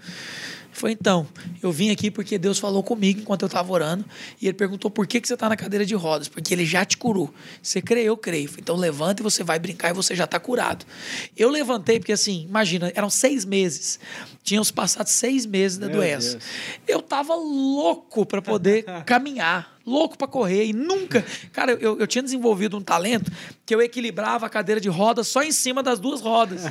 Foi 0.77 0.93
então, 0.93 1.27
eu 1.63 1.73
vim 1.73 1.89
aqui 1.91 2.11
porque 2.11 2.37
Deus 2.37 2.59
falou 2.59 2.83
comigo 2.83 3.21
enquanto 3.21 3.41
eu 3.41 3.47
estava 3.47 3.73
orando 3.73 4.05
e 4.41 4.47
ele 4.47 4.53
perguntou 4.53 4.91
por 4.91 5.07
que, 5.07 5.23
que 5.23 5.27
você 5.27 5.33
está 5.33 5.49
na 5.49 5.57
cadeira 5.57 5.87
de 5.87 5.95
rodas, 5.95 6.29
porque 6.29 6.53
ele 6.53 6.67
já 6.67 6.85
te 6.85 6.99
curou. 6.99 7.33
Você 7.63 7.81
crê? 7.81 8.03
Eu 8.03 8.15
creio. 8.15 8.47
Falei, 8.47 8.61
Então 8.61 8.77
levanta 8.77 9.23
e 9.23 9.25
você 9.25 9.43
vai 9.43 9.59
brincar 9.59 9.89
e 9.89 9.93
você 9.95 10.15
já 10.15 10.25
está 10.25 10.39
curado. 10.39 10.85
Eu 11.35 11.49
levantei 11.49 11.99
porque 11.99 12.13
assim, 12.13 12.45
imagina, 12.47 12.93
eram 12.95 13.09
seis 13.09 13.47
meses. 13.47 13.99
Tínhamos 14.45 14.71
passado 14.71 15.07
seis 15.07 15.47
meses 15.47 15.79
da 15.79 15.87
Meu 15.87 15.97
doença. 15.97 16.33
Deus. 16.33 16.45
Eu 16.87 17.01
tava 17.01 17.35
louco 17.35 18.27
para 18.27 18.43
poder 18.43 18.85
caminhar, 19.07 19.76
louco 19.87 20.19
para 20.19 20.27
correr 20.27 20.67
e 20.67 20.73
nunca. 20.73 21.25
Cara, 21.53 21.73
eu, 21.73 21.99
eu 21.99 22.07
tinha 22.07 22.23
desenvolvido 22.23 22.77
um 22.77 22.81
talento 22.81 23.31
que 23.65 23.75
eu 23.75 23.81
equilibrava 23.81 24.47
a 24.47 24.49
cadeira 24.49 24.81
de 24.81 24.89
rodas 24.89 25.29
só 25.29 25.43
em 25.43 25.53
cima 25.53 25.83
das 25.83 26.01
duas 26.01 26.21
rodas. 26.21 26.63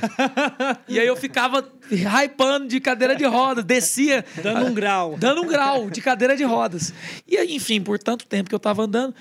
e 0.88 1.00
aí 1.00 1.08
eu 1.08 1.16
ficava 1.16 1.68
hypando 1.90 2.68
de 2.68 2.80
cadeira 2.80 3.16
de 3.16 3.26
rodas, 3.26 3.64
descia. 3.64 4.26
Dando 4.44 4.66
um 4.66 4.74
grau. 4.74 5.16
Dando 5.18 5.42
um 5.42 5.48
grau 5.48 5.90
de 5.90 6.02
cadeira 6.02 6.36
de 6.36 6.44
rodas. 6.44 6.94
E 7.28 7.38
aí, 7.38 7.56
enfim, 7.56 7.82
por 7.82 7.98
tanto 7.98 8.26
tempo 8.26 8.50
que 8.50 8.56
eu 8.56 8.60
tava 8.60 8.84
andando. 8.84 9.16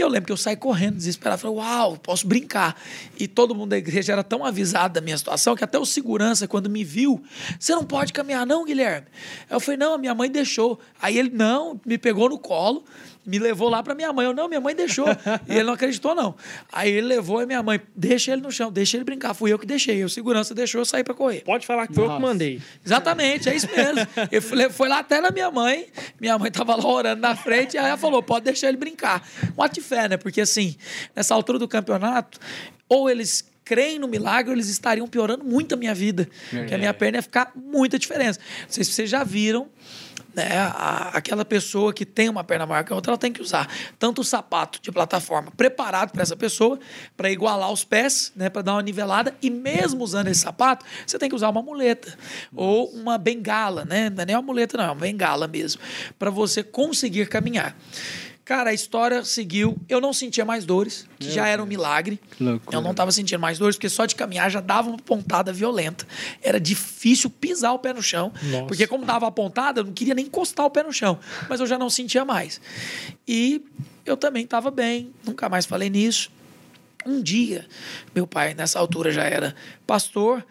E 0.00 0.02
eu 0.02 0.08
lembro 0.08 0.26
que 0.28 0.32
eu 0.32 0.36
saí 0.36 0.56
correndo, 0.56 0.96
desesperado. 0.96 1.42
Falei, 1.42 1.58
uau, 1.58 1.96
posso 1.98 2.26
brincar. 2.26 2.74
E 3.18 3.28
todo 3.28 3.54
mundo 3.54 3.70
da 3.70 3.76
igreja 3.76 4.12
era 4.12 4.24
tão 4.24 4.44
avisado 4.44 4.94
da 4.94 5.00
minha 5.02 5.18
situação 5.18 5.54
que 5.54 5.62
até 5.62 5.78
o 5.78 5.84
segurança, 5.84 6.48
quando 6.48 6.70
me 6.70 6.82
viu, 6.82 7.22
você 7.58 7.74
não 7.74 7.84
pode 7.84 8.10
caminhar, 8.10 8.46
não, 8.46 8.64
Guilherme. 8.64 9.08
Aí 9.48 9.56
eu 9.56 9.60
falei, 9.60 9.76
não, 9.76 9.92
a 9.92 9.98
minha 9.98 10.14
mãe 10.14 10.30
deixou. 10.30 10.80
Aí 11.02 11.18
ele, 11.18 11.28
não, 11.28 11.78
me 11.84 11.98
pegou 11.98 12.30
no 12.30 12.38
colo, 12.38 12.82
me 13.26 13.38
levou 13.38 13.68
lá 13.68 13.82
pra 13.82 13.94
minha 13.94 14.12
mãe. 14.12 14.26
Eu, 14.26 14.32
não, 14.34 14.48
minha 14.48 14.60
mãe 14.60 14.74
deixou. 14.74 15.06
e 15.48 15.52
ele 15.54 15.64
não 15.64 15.74
acreditou, 15.74 16.14
não. 16.14 16.34
Aí 16.72 16.90
ele 16.90 17.06
levou 17.06 17.38
a 17.38 17.46
minha 17.46 17.62
mãe, 17.62 17.80
deixa 17.94 18.32
ele 18.32 18.40
no 18.40 18.50
chão, 18.50 18.72
deixa 18.72 18.96
ele 18.96 19.04
brincar. 19.04 19.34
Fui 19.34 19.52
eu 19.52 19.58
que 19.58 19.66
deixei. 19.66 20.02
O 20.04 20.08
segurança 20.08 20.54
deixou 20.54 20.80
eu 20.80 20.84
sair 20.84 21.04
pra 21.04 21.14
correr. 21.14 21.42
Pode 21.42 21.66
falar 21.66 21.86
que 21.86 21.94
foi 21.94 22.04
eu 22.04 22.08
que 22.08 22.14
Nossa. 22.14 22.26
mandei. 22.26 22.60
Exatamente, 22.84 23.48
é 23.48 23.54
isso 23.54 23.68
mesmo. 23.74 24.06
Ele 24.30 24.70
foi- 24.70 24.88
lá 24.88 24.98
até 25.00 25.20
na 25.20 25.30
minha 25.30 25.50
mãe, 25.50 25.86
minha 26.20 26.38
mãe 26.38 26.50
tava 26.50 26.74
lá 26.74 26.86
orando 26.86 27.20
na 27.22 27.36
frente, 27.36 27.74
e 27.74 27.78
aí 27.78 27.86
ela 27.86 27.96
falou: 27.96 28.22
pode 28.22 28.44
deixar 28.44 28.68
ele 28.68 28.76
brincar. 28.76 29.26
Um 29.56 29.62
ato 29.62 29.74
de 29.74 29.80
fé, 29.80 30.08
né? 30.08 30.16
Porque 30.16 30.40
assim, 30.40 30.74
nessa 31.14 31.34
altura 31.34 31.58
do 31.58 31.68
campeonato, 31.68 32.38
ou 32.88 33.08
eles 33.08 33.48
creem 33.64 33.98
no 34.00 34.08
milagre, 34.08 34.50
ou 34.50 34.56
eles 34.56 34.68
estariam 34.68 35.06
piorando 35.06 35.44
muito 35.44 35.74
a 35.74 35.78
minha 35.78 35.94
vida. 35.94 36.28
Porque 36.50 36.74
a 36.74 36.78
minha 36.78 36.92
perna 36.92 37.18
ia 37.18 37.22
ficar 37.22 37.52
muita 37.54 37.98
diferença. 37.98 38.40
Não 38.62 38.68
sei 38.70 38.82
se 38.82 38.92
vocês 38.92 39.08
já 39.08 39.22
viram. 39.22 39.68
Né, 40.32 40.58
a- 40.58 41.10
aquela 41.14 41.44
pessoa 41.44 41.92
que 41.92 42.06
tem 42.06 42.28
uma 42.28 42.44
perna 42.44 42.64
maior 42.64 42.84
que 42.84 42.92
a 42.92 42.94
outra, 42.94 43.10
ela 43.10 43.18
tem 43.18 43.32
que 43.32 43.42
usar 43.42 43.68
tanto 43.98 44.20
o 44.20 44.24
sapato 44.24 44.80
de 44.80 44.92
plataforma 44.92 45.50
preparado 45.50 46.12
para 46.12 46.22
essa 46.22 46.36
pessoa, 46.36 46.78
para 47.16 47.28
igualar 47.32 47.72
os 47.72 47.82
pés, 47.82 48.30
né, 48.36 48.48
para 48.48 48.62
dar 48.62 48.74
uma 48.74 48.82
nivelada, 48.82 49.34
e 49.42 49.50
mesmo 49.50 50.04
usando 50.04 50.28
esse 50.28 50.40
sapato, 50.42 50.86
você 51.04 51.18
tem 51.18 51.28
que 51.28 51.34
usar 51.34 51.48
uma 51.48 51.62
muleta 51.62 52.16
ou 52.54 52.90
uma 52.90 53.18
bengala, 53.18 53.84
né? 53.84 54.08
Não 54.08 54.22
é 54.22 54.26
nem 54.26 54.36
uma 54.36 54.42
muleta, 54.42 54.76
não, 54.78 54.84
é 54.84 54.88
uma 54.88 54.94
bengala 54.94 55.48
mesmo, 55.48 55.80
para 56.16 56.30
você 56.30 56.62
conseguir 56.62 57.28
caminhar. 57.28 57.76
Cara, 58.50 58.70
a 58.70 58.74
história 58.74 59.22
seguiu. 59.22 59.78
Eu 59.88 60.00
não 60.00 60.12
sentia 60.12 60.44
mais 60.44 60.64
dores, 60.64 61.06
que 61.20 61.26
Meu 61.26 61.34
já 61.36 61.46
era 61.46 61.62
um 61.62 61.66
milagre. 61.66 62.18
Eu 62.72 62.80
não 62.80 62.90
estava 62.90 63.12
sentindo 63.12 63.38
mais 63.38 63.60
dores, 63.60 63.76
porque 63.76 63.88
só 63.88 64.06
de 64.06 64.16
caminhar 64.16 64.50
já 64.50 64.60
dava 64.60 64.88
uma 64.88 64.98
pontada 64.98 65.52
violenta. 65.52 66.04
Era 66.42 66.58
difícil 66.58 67.30
pisar 67.30 67.72
o 67.74 67.78
pé 67.78 67.92
no 67.92 68.02
chão, 68.02 68.32
Nossa. 68.42 68.66
porque 68.66 68.88
como 68.88 69.06
dava 69.06 69.28
a 69.28 69.30
pontada, 69.30 69.82
eu 69.82 69.84
não 69.84 69.92
queria 69.92 70.16
nem 70.16 70.26
encostar 70.26 70.66
o 70.66 70.70
pé 70.70 70.82
no 70.82 70.92
chão, 70.92 71.16
mas 71.48 71.60
eu 71.60 71.66
já 71.68 71.78
não 71.78 71.88
sentia 71.88 72.24
mais. 72.24 72.60
E 73.24 73.64
eu 74.04 74.16
também 74.16 74.42
estava 74.42 74.68
bem, 74.68 75.12
nunca 75.24 75.48
mais 75.48 75.64
falei 75.64 75.88
nisso. 75.88 76.28
Um 77.06 77.22
dia, 77.22 77.68
meu 78.12 78.26
pai 78.26 78.52
nessa 78.54 78.80
altura 78.80 79.12
já 79.12 79.22
era 79.22 79.54
pastor, 79.86 80.44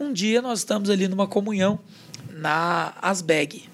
um 0.00 0.10
dia 0.10 0.40
nós 0.40 0.60
estamos 0.60 0.88
ali 0.88 1.06
numa 1.06 1.26
comunhão 1.26 1.78
na 2.30 2.94
Asbeg, 3.02 3.68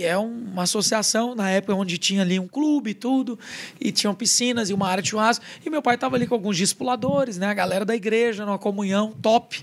que 0.00 0.06
é 0.06 0.16
um- 0.18 0.44
uma 0.52 0.62
associação 0.62 1.34
na 1.34 1.50
época 1.50 1.74
onde 1.74 1.98
tinha 1.98 2.22
ali 2.22 2.40
um 2.40 2.48
clube 2.48 2.92
e 2.92 2.94
tudo, 2.94 3.38
e 3.78 3.92
tinham 3.92 4.14
piscinas 4.14 4.70
e 4.70 4.72
uma 4.72 4.88
área 4.88 5.02
de 5.02 5.10
churrasco, 5.10 5.44
e 5.64 5.68
meu 5.68 5.82
pai 5.82 5.96
estava 5.96 6.16
ali 6.16 6.26
com 6.26 6.34
alguns 6.34 6.56
discipuladores, 6.56 7.36
né, 7.36 7.48
a 7.48 7.52
galera 7.54 7.84
da 7.84 7.94
igreja, 7.94 8.46
numa 8.46 8.58
comunhão 8.58 9.12
top, 9.20 9.62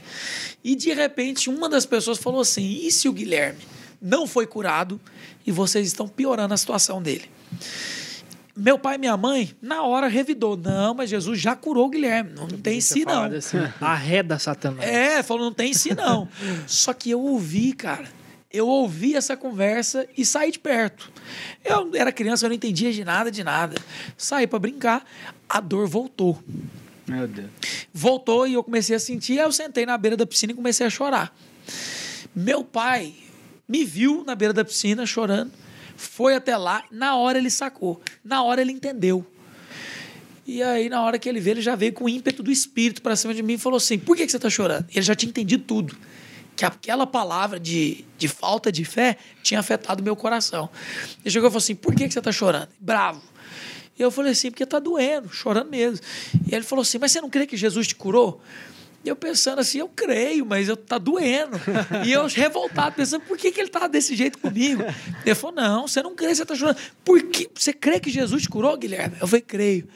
e 0.64 0.76
de 0.76 0.94
repente 0.94 1.50
uma 1.50 1.68
das 1.68 1.88
pessoas 1.88 2.20
falou 2.20 2.42
assim, 2.42 2.64
e 2.84 2.92
se 2.92 3.10
o 3.10 3.14
Guilherme 3.14 3.58
não 4.00 4.28
foi 4.28 4.46
curado 4.46 5.02
e 5.44 5.52
vocês 5.52 5.88
estão 5.88 6.08
piorando 6.08 6.54
a 6.54 6.58
situação 6.58 7.02
dele? 7.02 7.26
Meu 8.56 8.78
pai 8.78 8.96
e 8.96 8.98
minha 9.00 9.18
mãe, 9.18 9.52
na 9.62 9.82
hora, 9.84 10.08
revidou. 10.08 10.56
Não, 10.58 10.94
mas 10.94 11.10
Jesus 11.12 11.40
já 11.40 11.56
curou 11.56 11.86
o 11.86 11.90
Guilherme. 11.90 12.32
Não, 12.36 12.48
não 12.48 12.58
tem 12.58 12.82
si, 12.82 13.06
não. 13.06 13.24
Assim, 13.26 13.58
arreda 13.80 14.38
Satanás. 14.40 14.88
É, 14.90 15.22
falou, 15.22 15.46
não 15.46 15.54
tem 15.54 15.74
si, 15.74 15.94
não. 15.96 16.28
Só 16.66 16.92
que 16.94 17.10
eu 17.12 17.22
ouvi, 17.22 17.74
cara. 17.74 18.08
Eu 18.58 18.68
ouvi 18.68 19.16
essa 19.16 19.38
conversa 19.38 20.08
e 20.18 20.26
saí 20.26 20.52
de 20.52 20.58
perto. 20.58 21.12
Eu 21.64 21.92
era 21.94 22.12
criança, 22.12 22.46
eu 22.46 22.50
não 22.50 22.56
entendia 22.56 22.92
de 22.92 23.06
nada, 23.06 23.30
de 23.30 23.44
nada. 23.44 23.80
Saí 24.18 24.48
para 24.48 24.58
brincar, 24.58 25.06
a 25.48 25.60
dor 25.60 25.88
voltou. 25.88 26.42
Meu 27.08 27.28
Deus. 27.28 27.52
Voltou 27.94 28.48
e 28.48 28.56
eu 28.56 28.64
comecei 28.64 28.96
a 28.96 29.00
sentir, 29.00 29.38
aí 29.40 29.46
eu 29.46 29.52
sentei 29.52 29.86
na 29.86 29.96
beira 29.96 30.18
da 30.18 30.26
piscina 30.26 30.54
e 30.54 30.56
comecei 30.56 30.88
a 30.88 30.90
chorar. 30.90 31.38
Meu 32.36 32.64
pai 32.64 33.14
me 33.68 33.86
viu 33.86 34.24
na 34.26 34.34
beira 34.34 34.56
da 34.56 34.66
piscina 34.66 35.06
chorando, 35.06 35.52
foi 35.96 36.34
até 36.34 36.58
lá, 36.58 36.84
na 36.92 37.16
hora 37.16 37.38
ele 37.38 37.52
sacou, 37.52 38.02
na 38.24 38.42
hora 38.42 38.60
ele 38.60 38.72
entendeu. 38.72 39.24
E 40.48 40.64
aí, 40.64 40.90
na 40.90 41.04
hora 41.04 41.20
que 41.20 41.30
ele 41.30 41.40
veio, 41.40 41.56
ele 41.56 41.62
já 41.62 41.76
veio 41.76 41.94
com 41.94 42.06
o 42.06 42.10
ímpeto 42.10 42.42
do 42.42 42.50
espírito 42.50 43.04
para 43.04 43.16
cima 43.16 43.36
de 43.36 43.44
mim 43.44 43.54
e 43.54 43.58
falou 43.58 43.78
assim: 43.78 44.00
por 44.00 44.18
que, 44.18 44.26
que 44.26 44.32
você 44.32 44.38
está 44.38 44.50
chorando? 44.50 44.88
Ele 44.90 45.02
já 45.02 45.14
tinha 45.14 45.30
entendido 45.30 45.64
tudo. 45.64 45.96
Que 46.58 46.66
aquela 46.66 47.08
palavra 47.08 47.60
de, 47.60 48.04
de 48.18 48.28
falta 48.28 48.72
de 48.72 48.84
fé 48.84 49.16
tinha 49.42 49.60
afetado 49.60 50.04
meu 50.04 50.16
coração. 50.16 50.70
Ele 51.24 51.32
chegou 51.32 51.48
e 51.48 51.52
falou 51.52 51.60
assim: 51.60 51.76
por 51.76 51.96
que, 51.96 52.08
que 52.08 52.14
você 52.14 52.20
está 52.20 52.32
chorando? 52.32 52.70
Bravo. 52.80 53.22
E 53.98 54.02
eu 54.02 54.12
falei 54.12 54.34
assim: 54.34 54.52
porque 54.52 54.64
está 54.64 54.80
doendo, 54.80 55.30
chorando 55.30 55.70
mesmo. 55.70 56.04
E 56.50 56.54
ele 56.54 56.64
falou 56.64 56.82
assim: 56.82 56.98
mas 56.98 57.12
você 57.12 57.22
não 57.22 57.30
crê 57.30 57.48
que 57.48 57.56
Jesus 57.56 57.88
te 57.88 57.96
curou? 57.96 58.42
E 59.08 59.10
eu 59.10 59.16
pensando 59.16 59.60
assim, 59.60 59.78
eu 59.78 59.88
creio, 59.88 60.46
mas 60.46 60.68
eu 60.68 60.76
tá 60.76 60.98
doendo. 60.98 61.58
E 62.06 62.12
eu 62.12 62.26
revoltado, 62.28 62.96
pensando, 62.96 63.22
por 63.22 63.38
que, 63.38 63.52
que 63.52 63.62
ele 63.62 63.70
tá 63.70 63.88
desse 63.88 64.16
jeito 64.16 64.38
comigo? 64.38 64.84
Ele 65.26 65.36
falou, 65.36 65.56
não, 65.56 65.88
você 65.88 66.02
não 66.02 66.14
crê, 66.14 66.36
você 66.36 66.46
tá 66.46 66.56
chorando. 66.56 66.78
Por 67.06 67.24
que? 67.24 67.50
Você 67.56 67.72
crê 67.72 68.02
que 68.02 68.10
Jesus 68.10 68.42
te 68.44 68.50
curou, 68.50 68.76
Guilherme? 68.76 69.16
Eu 69.22 69.28
falei, 69.28 69.42
creio. 69.42 69.88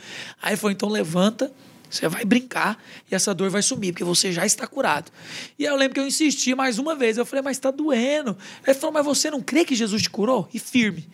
Aí 0.42 0.56
falou, 0.56 0.72
então 0.72 0.88
levanta, 0.88 1.52
você 1.92 2.08
vai 2.08 2.24
brincar 2.24 2.82
e 3.12 3.14
essa 3.14 3.34
dor 3.34 3.50
vai 3.50 3.62
sumir, 3.62 3.92
porque 3.92 4.04
você 4.04 4.32
já 4.32 4.46
está 4.46 4.66
curado. 4.66 5.12
E 5.60 5.66
eu 5.66 5.76
lembro 5.76 5.96
que 5.96 6.00
eu 6.00 6.08
insisti 6.08 6.56
mais 6.56 6.80
uma 6.80 6.96
vez. 6.96 7.18
Eu 7.18 7.26
falei, 7.26 7.44
mas 7.44 7.58
está 7.58 7.70
doendo. 7.70 8.38
Ele 8.66 8.74
falou, 8.74 8.94
mas 8.94 9.06
você 9.06 9.30
não 9.30 9.42
crê 9.42 9.66
que 9.66 9.76
Jesus 9.76 10.02
te 10.04 10.10
curou? 10.10 10.48
E 10.54 10.60
firme. 10.60 11.08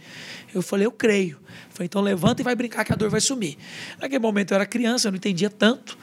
Eu 0.53 0.61
falei, 0.61 0.85
eu 0.85 0.91
creio. 0.91 1.37
Eu 1.37 1.71
falei, 1.71 1.85
então 1.87 2.01
levanta 2.01 2.41
e 2.41 2.43
vai 2.43 2.55
brincar 2.55 2.85
que 2.85 2.93
a 2.93 2.95
dor 2.95 3.09
vai 3.09 3.19
sumir. 3.19 3.57
Naquele 3.99 4.19
momento 4.19 4.51
eu 4.51 4.55
era 4.55 4.65
criança, 4.67 5.07
eu 5.07 5.11
não 5.11 5.17
entendia 5.17 5.49
tanto. 5.49 5.97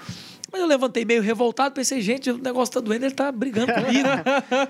Mas 0.54 0.60
eu 0.60 0.68
levantei 0.68 1.04
meio 1.04 1.20
revoltado, 1.20 1.74
pensei, 1.74 2.00
gente, 2.00 2.30
o 2.30 2.38
negócio 2.38 2.74
tá 2.74 2.78
doendo, 2.78 3.04
ele 3.04 3.12
tá 3.12 3.32
brigando 3.32 3.72
comigo. 3.74 4.08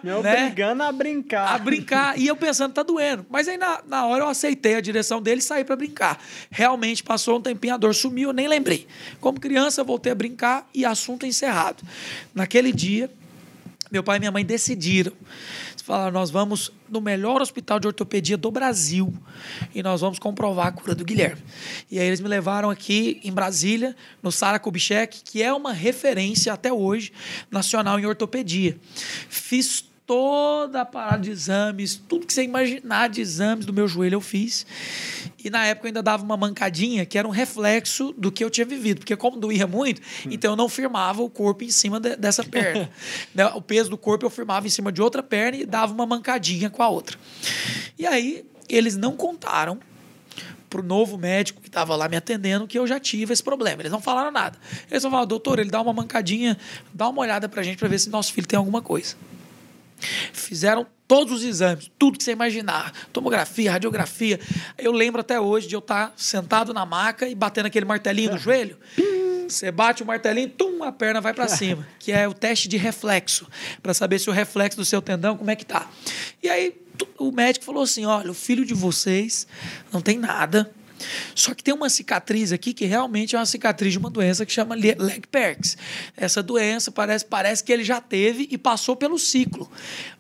Me 0.03 0.11
né? 0.11 0.17
obrigando 0.17 0.83
a 0.83 0.91
brincar. 0.91 1.55
A 1.55 1.59
brincar. 1.59 2.19
E 2.19 2.27
eu 2.27 2.35
pensando, 2.35 2.73
tá 2.73 2.83
doendo. 2.83 3.27
Mas 3.29 3.49
aí 3.49 3.59
na, 3.59 3.83
na 3.87 4.07
hora 4.07 4.25
eu 4.25 4.29
aceitei 4.29 4.77
a 4.77 4.81
direção 4.81 5.21
dele 5.21 5.41
e 5.41 5.45
saí 5.45 5.63
para 5.63 5.77
brincar. 5.77 6.19
Realmente 6.51 7.03
passou 7.03 7.37
um 7.37 7.41
tempinho, 7.43 7.75
a 7.75 7.77
dor 7.77 7.95
sumiu, 7.95 8.31
eu 8.31 8.33
nem 8.33 8.49
lembrei. 8.49 8.87
Como 9.21 9.39
criança, 9.39 9.83
eu 9.83 9.85
voltei 9.85 10.11
a 10.11 10.15
brincar 10.15 10.67
e 10.73 10.87
assunto 10.87 11.27
encerrado. 11.27 11.85
Naquele 12.35 12.73
dia, 12.73 13.11
meu 13.93 14.03
pai 14.03 14.17
e 14.17 14.21
minha 14.21 14.33
mãe 14.33 14.43
decidiram. 14.43 15.13
Falaram, 15.85 16.13
nós 16.13 16.31
vamos 16.31 16.73
no 16.89 16.99
melhor 16.99 17.43
hospital 17.43 17.79
de 17.79 17.87
ortopedia 17.87 18.39
do 18.39 18.51
Brasil 18.51 19.13
e 19.75 19.83
nós 19.83 20.01
vamos 20.01 20.19
comprovar 20.19 20.69
a 20.69 20.73
cura 20.73 20.95
do 20.95 21.05
Guilherme. 21.05 21.43
E 21.91 21.99
aí 21.99 22.07
eles 22.07 22.21
me 22.21 22.29
levaram 22.29 22.71
aqui 22.71 23.21
em 23.23 23.31
Brasília, 23.31 23.95
no 24.23 24.33
Sara 24.33 24.59
Kubitschek, 24.59 25.21
que 25.23 25.43
é 25.43 25.53
uma 25.53 25.75
referência 25.75 26.55
até 26.55 26.73
hoje 26.73 27.13
nacional 27.51 28.01
em 28.01 28.07
ortopedia. 28.07 28.79
Fiz 29.29 29.85
toda 30.07 30.81
a 30.81 30.85
parada 30.87 31.25
de 31.25 31.31
exames, 31.31 31.97
tudo 32.09 32.27
que 32.27 32.33
você 32.33 32.43
imaginar 32.43 33.11
de 33.11 33.21
exames 33.21 33.67
do 33.67 33.73
meu 33.73 33.87
joelho 33.87 34.15
eu 34.15 34.21
fiz. 34.23 34.67
E 35.45 35.51
na 35.51 35.67
época 35.67 35.87
eu 35.87 35.89
ainda 35.91 36.03
dava 36.03 36.25
uma 36.25 36.37
mancadinha 36.37 37.05
que 37.05 37.19
era 37.19 37.29
um 37.29 37.31
reflexo 37.31 38.15
do 38.17 38.33
que 38.33 38.43
eu 38.43 38.49
tinha 38.49 38.65
vivido, 38.65 39.01
porque 39.01 39.15
como 39.15 39.37
doía 39.37 39.67
muito, 39.67 40.01
então 40.25 40.53
eu 40.53 40.57
não 40.57 40.71
firmava 40.71 41.23
o 41.23 41.29
corpo 41.29 41.63
em 41.63 41.71
cima 41.71 42.01
de, 42.01 42.17
dessa 42.17 42.43
perna. 42.43 42.91
Né, 43.35 43.45
o 43.47 43.61
peso 43.61 43.91
do 43.91 43.99
corpo 43.99 44.25
eu 44.25 44.31
firmava 44.31 44.67
em 44.67 44.71
cima 44.71 44.91
de 44.91 45.03
outra 45.03 45.23
perna 45.23 45.59
e 45.59 45.67
dava 45.67 45.93
uma 45.93 46.07
mancadinha 46.07 46.71
com 46.71 46.83
a 46.83 46.89
outra. 46.89 47.19
E 47.99 48.07
aí 48.07 48.45
eles 48.69 48.97
não 48.97 49.17
contaram 49.17 49.79
para 50.71 50.81
o 50.81 50.85
novo 50.85 51.19
médico 51.19 51.61
que 51.61 51.69
estava 51.69 51.95
lá 51.95 52.09
me 52.09 52.17
atendendo 52.17 52.67
que 52.67 52.79
eu 52.79 52.87
já 52.87 52.99
tive 52.99 53.33
esse 53.33 53.43
problema. 53.43 53.83
Eles 53.83 53.93
não 53.93 54.01
falaram 54.01 54.31
nada. 54.31 54.59
Eles 54.91 55.03
só 55.03 55.11
falaram, 55.11 55.27
doutor, 55.29 55.59
ele 55.59 55.71
dá 55.71 55.81
uma 55.81 55.93
mancadinha, 55.93 56.57
dá 56.93 57.09
uma 57.09 57.21
olhada 57.21 57.49
para 57.49 57.61
a 57.61 57.65
gente 57.65 57.79
para 57.79 57.89
ver 57.89 57.99
se 57.99 58.09
nosso 58.09 58.33
filho 58.33 58.47
tem 58.47 58.57
alguma 58.57 58.83
coisa. 58.83 59.17
Fizeram 60.33 60.87
todos 61.07 61.33
os 61.33 61.45
exames, 61.45 61.91
tudo 61.99 62.19
que 62.19 62.25
você 62.25 62.33
imaginar, 62.33 62.93
tomografia, 63.13 63.73
radiografia. 63.73 64.41
Eu 64.79 64.93
lembro 64.93 65.21
até 65.21 65.39
hoje 65.39 65.69
de 65.69 65.75
eu 65.75 65.81
estar 65.81 66.13
sentado 66.17 66.73
na 66.73 66.87
maca 66.87 67.29
e 67.29 67.35
batendo 67.35 67.67
aquele 67.67 67.85
martelinho 67.85 68.33
no 68.33 68.39
joelho. 68.39 68.77
Você 69.49 69.71
bate 69.71 70.03
o 70.03 70.07
martelinho, 70.07 70.49
tum, 70.49 70.83
a 70.83 70.91
perna 70.91 71.21
vai 71.21 71.35
para 71.35 71.47
cima, 71.49 71.87
que 71.99 72.11
é 72.11 72.27
o 72.27 72.33
teste 72.33 72.67
de 72.67 72.79
reflexo, 72.79 73.47
para 73.83 73.93
saber 73.93 74.19
se 74.19 74.31
o 74.31 74.33
reflexo 74.33 74.79
do 74.79 74.85
seu 74.85 75.03
tendão 75.03 75.37
como 75.37 75.51
é 75.51 75.57
que 75.57 75.67
tá. 75.67 75.89
E 76.43 76.49
aí 76.49 76.75
o 77.19 77.31
médico 77.31 77.65
falou 77.65 77.83
assim: 77.83 78.07
"Olha, 78.07 78.31
o 78.31 78.35
filho 78.35 78.65
de 78.65 78.73
vocês 78.73 79.47
não 79.93 80.01
tem 80.01 80.19
nada, 80.19 80.73
só 81.35 81.55
que 81.55 81.63
tem 81.63 81.75
uma 81.75 81.89
cicatriz 81.89 82.53
aqui 82.53 82.73
que 82.73 82.85
realmente 82.85 83.35
é 83.35 83.39
uma 83.39 83.47
cicatriz 83.47 83.93
de 83.93 83.99
uma 83.99 84.11
doença 84.11 84.45
que 84.47 84.53
chama 84.53 84.75
Legg-Perkins. 84.75 85.77
Essa 86.17 86.43
doença 86.43 86.91
parece, 86.91 87.25
parece 87.25 87.63
que 87.63 87.73
ele 87.73 87.85
já 87.85 88.01
teve 88.01 88.49
e 88.51 88.59
passou 88.59 88.97
pelo 88.97 89.19
ciclo. 89.19 89.71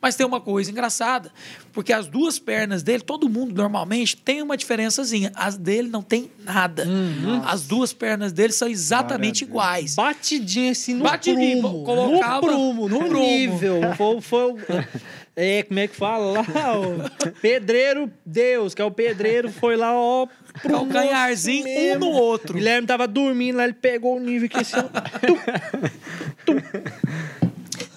Mas 0.00 0.16
tem 0.16 0.26
uma 0.26 0.40
coisa 0.40 0.70
engraçada, 0.70 1.32
porque 1.72 1.92
as 1.92 2.06
duas 2.06 2.38
pernas 2.38 2.82
dele, 2.82 3.02
todo 3.02 3.28
mundo 3.28 3.54
normalmente 3.54 4.16
tem 4.16 4.42
uma 4.42 4.56
diferençazinha. 4.56 5.32
As 5.34 5.56
dele 5.56 5.88
não 5.88 6.02
tem 6.02 6.30
nada. 6.44 6.86
Hum, 6.86 7.42
as 7.44 7.62
duas 7.62 7.92
pernas 7.92 8.32
dele 8.32 8.52
são 8.52 8.68
exatamente 8.68 9.44
iguais. 9.44 9.94
Batidinha 9.94 10.72
assim 10.72 10.94
no 10.94 11.04
Batidinho, 11.04 11.60
prumo. 11.60 11.84
colocava 11.84 12.40
no 12.46 12.52
prumo, 12.52 12.88
no 12.88 12.98
prumo. 12.98 13.18
nível. 13.20 13.80
Foi, 13.96 14.20
foi 14.20 14.54
é, 15.36 15.62
como 15.64 15.80
é 15.80 15.88
que 15.88 15.96
fala 15.96 16.32
lá? 16.32 16.44
O 17.26 17.30
pedreiro 17.40 18.10
Deus, 18.24 18.74
que 18.74 18.80
é 18.82 18.84
o 18.84 18.90
pedreiro, 18.90 19.50
foi 19.50 19.76
lá, 19.76 19.92
ó. 19.92 20.26
pro 20.62 20.70
Calcanharzinho, 20.72 21.64
moço 21.66 21.96
um 21.96 21.98
no 21.98 22.08
outro. 22.10 22.54
Guilherme 22.54 22.86
tava 22.86 23.06
dormindo 23.08 23.56
lá, 23.56 23.64
ele 23.64 23.72
pegou 23.74 24.16
o 24.16 24.20
nível 24.20 24.46
aqui 24.46 24.58
assim, 24.58 24.76
ó. 24.76 24.88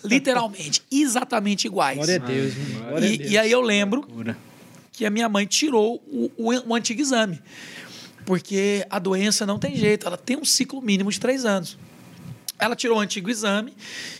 Literalmente, 0.04 0.82
exatamente 0.92 1.66
iguais. 1.68 1.98
Glória 1.98 2.16
a 2.16 2.20
Deus. 2.20 2.54
Glória 2.54 3.08
a 3.10 3.12
E, 3.12 3.18
Deus. 3.18 3.32
e 3.32 3.38
aí 3.38 3.52
eu 3.52 3.62
lembro 3.62 4.04
Cura. 4.04 4.38
que 4.92 5.06
a 5.06 5.10
minha 5.10 5.28
mãe 5.28 5.46
tirou 5.46 6.02
o, 6.08 6.32
o, 6.38 6.70
o 6.70 6.76
antigo 6.76 7.02
exame. 7.02 7.42
Porque 8.26 8.86
a 8.90 9.00
doença 9.00 9.46
não 9.46 9.58
tem 9.60 9.76
jeito, 9.76 10.06
ela 10.08 10.18
tem 10.18 10.38
um 10.38 10.46
ciclo 10.46 10.82
mínimo 10.82 11.12
de 11.12 11.20
três 11.20 11.46
anos. 11.46 11.78
Ela 12.60 12.76
tirou 12.76 12.98
o 12.98 13.00
antigo 13.00 13.30
exame 13.30 13.74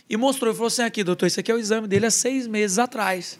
e 0.08 0.16
mostrou 0.16 0.52
e 0.52 0.54
falou 0.54 0.68
assim: 0.68 0.82
aqui, 0.82 1.02
doutor, 1.02 1.26
esse 1.26 1.40
aqui 1.40 1.50
é 1.50 1.54
o 1.54 1.58
exame 1.58 1.88
dele 1.88 2.06
há 2.06 2.10
seis 2.10 2.46
meses 2.46 2.78
atrás. 2.78 3.38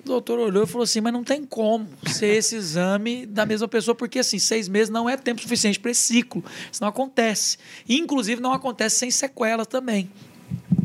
O 0.00 0.06
doutor 0.06 0.38
olhou 0.38 0.64
e 0.64 0.66
falou 0.66 0.84
assim: 0.84 1.00
mas 1.00 1.12
não 1.12 1.24
tem 1.24 1.44
como 1.44 1.88
ser 2.06 2.36
esse 2.36 2.56
exame 2.56 3.26
da 3.26 3.46
mesma 3.46 3.66
pessoa, 3.68 3.94
porque 3.94 4.18
assim, 4.18 4.38
seis 4.38 4.68
meses 4.68 4.90
não 4.90 5.08
é 5.08 5.16
tempo 5.16 5.40
suficiente 5.40 5.80
para 5.80 5.90
esse 5.90 6.02
ciclo. 6.02 6.44
Isso 6.70 6.80
não 6.82 6.88
acontece. 6.88 7.58
E, 7.88 7.98
inclusive, 7.98 8.40
não 8.40 8.52
acontece 8.52 8.96
sem 8.96 9.10
sequelas 9.10 9.66
também. 9.66 10.10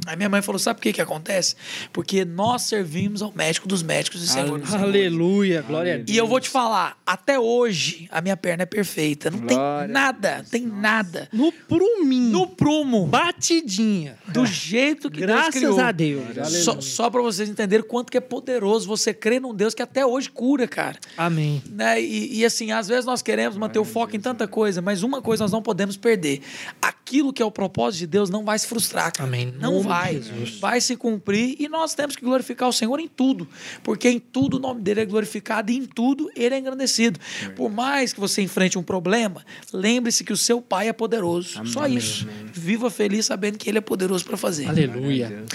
Aí 0.09 0.15
minha 0.15 0.27
mãe 0.27 0.41
falou: 0.41 0.57
sabe 0.57 0.79
por 0.79 0.83
que, 0.83 0.93
que 0.93 1.01
acontece? 1.01 1.55
Porque 1.93 2.25
nós 2.25 2.63
servimos 2.63 3.21
ao 3.21 3.31
médico 3.31 3.67
dos 3.67 3.83
médicos 3.83 4.23
e 4.23 4.27
Senhor 4.27 4.59
dos. 4.59 4.73
Aleluia, 4.73 5.61
glória 5.61 5.93
a 5.93 5.97
Deus. 5.97 6.09
E 6.09 6.17
eu 6.17 6.25
vou 6.25 6.39
te 6.39 6.49
falar, 6.49 6.97
até 7.05 7.39
hoje 7.39 8.07
a 8.11 8.19
minha 8.19 8.35
perna 8.35 8.63
é 8.63 8.65
perfeita. 8.65 9.29
Não 9.29 9.41
Glória 9.41 9.85
tem 9.85 9.93
nada, 9.93 10.45
tem 10.49 10.61
nada. 10.65 11.29
No 11.31 11.51
pruminho. 11.51 12.31
No 12.31 12.47
prumo, 12.47 13.05
Batidinha. 13.05 14.17
do 14.29 14.47
jeito 14.47 15.11
que 15.11 15.19
Deus 15.19 15.29
Graças 15.29 15.53
criou. 15.53 15.79
a 15.79 15.91
Deus. 15.91 16.23
Só, 16.33 16.71
Aleluia. 16.71 16.81
só 16.81 17.09
para 17.11 17.21
vocês 17.21 17.47
entenderem 17.47 17.85
quanto 17.85 18.11
que 18.11 18.17
é 18.17 18.21
poderoso 18.21 18.87
você 18.87 19.13
crer 19.13 19.39
num 19.39 19.53
Deus 19.53 19.75
que 19.75 19.83
até 19.83 20.03
hoje 20.03 20.27
cura, 20.31 20.67
cara. 20.67 20.97
Amém. 21.15 21.61
Né? 21.69 22.01
E, 22.01 22.39
e, 22.39 22.45
assim, 22.45 22.71
às 22.71 22.87
vezes 22.87 23.05
nós 23.05 23.21
queremos 23.21 23.55
manter 23.57 23.77
o 23.77 23.85
foco 23.85 24.15
em 24.15 24.19
tanta 24.19 24.47
coisa, 24.47 24.81
mas 24.81 25.03
uma 25.03 25.21
coisa 25.21 25.43
nós 25.43 25.51
não 25.51 25.61
podemos 25.61 25.95
perder. 25.97 26.41
Aquilo 26.81 27.31
que 27.31 27.43
é 27.43 27.45
o 27.45 27.51
propósito 27.51 27.99
de 27.99 28.07
Deus 28.07 28.31
não 28.31 28.43
vai 28.43 28.57
se 28.57 28.65
frustrar, 28.65 29.13
cara. 29.13 29.29
Amém. 29.29 29.53
Não 29.59 29.73
Nome 29.73 29.83
de 29.83 29.87
vai. 29.99 30.21
Vai 30.59 30.81
se 30.81 30.95
cumprir 30.95 31.55
e 31.59 31.67
nós 31.67 31.93
temos 31.93 32.15
que 32.15 32.23
glorificar 32.23 32.69
o 32.69 32.73
Senhor 32.73 32.99
em 32.99 33.07
tudo, 33.07 33.47
porque 33.83 34.09
em 34.09 34.19
tudo 34.19 34.57
o 34.57 34.59
nome 34.59 34.81
dele 34.81 35.01
é 35.01 35.05
glorificado 35.05 35.71
e 35.71 35.77
em 35.77 35.85
tudo 35.85 36.29
ele 36.35 36.55
é 36.55 36.59
engrandecido. 36.59 37.19
Por 37.55 37.69
mais 37.69 38.13
que 38.13 38.19
você 38.19 38.41
enfrente 38.41 38.77
um 38.77 38.83
problema, 38.83 39.45
lembre-se 39.73 40.23
que 40.23 40.33
o 40.33 40.37
seu 40.37 40.61
Pai 40.61 40.87
é 40.89 40.93
poderoso. 40.93 41.65
Só 41.65 41.87
isso. 41.87 42.27
Viva 42.53 42.89
feliz 42.89 43.25
sabendo 43.25 43.57
que 43.57 43.69
ele 43.69 43.77
é 43.77 43.81
poderoso 43.81 44.25
para 44.25 44.37
fazer. 44.37 44.67
Aleluia. 44.67 45.45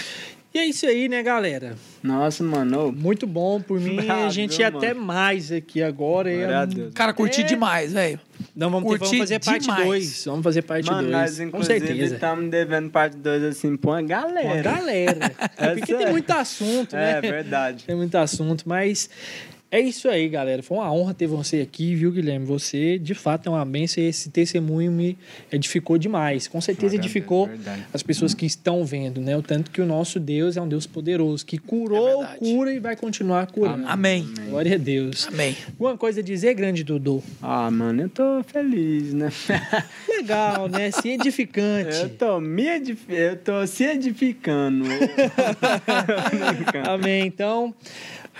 E 0.55 0.57
é 0.57 0.65
isso 0.67 0.85
aí, 0.85 1.09
né, 1.09 1.21
galera? 1.21 1.75
Nossa, 2.01 2.41
mano. 2.41 2.89
Muito 2.89 3.27
bom 3.27 3.59
por 3.59 3.77
mim. 3.77 4.09
a 4.09 4.29
gente 4.29 4.57
ia 4.61 4.67
mano. 4.71 4.77
até 4.77 4.93
mais 4.93 5.51
aqui 5.51 5.83
agora. 5.83 6.31
Ia-. 6.31 6.65
Cara, 6.93 7.13
curti 7.13 7.41
É. 7.41 7.43
demais, 7.43 7.91
velho. 7.91 8.17
Não, 8.55 8.69
vamos, 8.69 8.89
ter, 8.89 8.99
vamos 8.99 9.17
fazer 9.17 9.43
parte 9.43 9.61
demais. 9.63 9.83
2. 9.85 10.25
Vamos 10.27 10.43
fazer 10.45 10.61
parte 10.61 10.85
2. 10.85 10.95
Mano, 10.95 11.09
nós 11.11 11.37
Com 11.51 11.61
certeza. 11.61 12.13
estamos 12.15 12.49
devendo 12.49 12.89
parte 12.89 13.17
2 13.17 13.43
assim 13.43 13.75
pra 13.75 13.91
uma 13.91 14.01
galera. 14.01 14.47
Uma 14.47 14.61
galera. 14.61 15.31
É 15.57 15.67
porque 15.73 15.87
tem 15.87 15.97
sério. 15.97 16.11
muito 16.13 16.31
assunto, 16.31 16.95
né? 16.95 17.17
É 17.17 17.21
verdade. 17.21 17.83
Tem 17.83 17.95
muito 17.97 18.15
assunto, 18.15 18.63
mas 18.65 19.09
é 19.75 19.81
isso 19.81 20.07
aí, 20.07 20.29
galera. 20.29 20.63
Foi 20.63 20.77
uma 20.77 20.91
honra 20.91 21.13
ter 21.13 21.27
você 21.27 21.61
aqui, 21.61 21.95
viu, 21.95 22.11
Guilherme? 22.11 22.45
Você, 22.45 22.97
de 22.97 23.13
fato, 23.13 23.47
é 23.47 23.49
uma 23.49 23.65
bênção 23.65 24.01
e 24.01 24.07
esse 24.07 24.29
testemunho 24.29 24.91
me 24.91 25.17
edificou 25.51 25.97
demais. 25.97 26.47
Com 26.47 26.61
certeza 26.61 26.95
edificou 26.95 27.49
as 27.93 28.01
pessoas 28.01 28.33
que 28.33 28.45
estão 28.45 28.85
vendo, 28.85 29.19
né? 29.19 29.35
O 29.35 29.41
tanto 29.41 29.71
que 29.71 29.81
o 29.81 29.85
nosso 29.85 30.19
Deus 30.19 30.55
é 30.55 30.61
um 30.61 30.67
Deus 30.67 30.87
poderoso, 30.87 31.45
que 31.45 31.57
curou, 31.57 32.23
É 32.23 32.37
cura 32.37 32.73
e 32.73 32.79
vai 32.79 32.95
continuar 32.95 33.47
curando. 33.47 33.85
Amém. 33.87 34.25
Glória 34.49 34.75
a 34.75 34.77
Deus. 34.77 35.27
Amém. 35.27 35.55
Alguma 35.67 35.97
coisa 35.97 36.21
a 36.21 36.23
dizer, 36.23 36.53
grande 36.53 36.83
Dudu? 36.83 37.21
Ah, 37.41 37.69
mano, 37.69 38.03
eu 38.03 38.09
tô 38.09 38.43
feliz, 38.43 39.13
né? 39.13 39.29
Legal, 40.07 40.69
né? 40.69 40.91
Se 40.91 41.09
edificante. 41.09 41.97
Eu 41.97 42.09
tô 42.09 42.39
me 42.39 42.67
edif... 42.67 43.05
eu 43.09 43.35
tô 43.35 43.67
se 43.67 43.83
edificando. 43.83 44.85
Amém. 46.87 47.25
Então, 47.27 47.73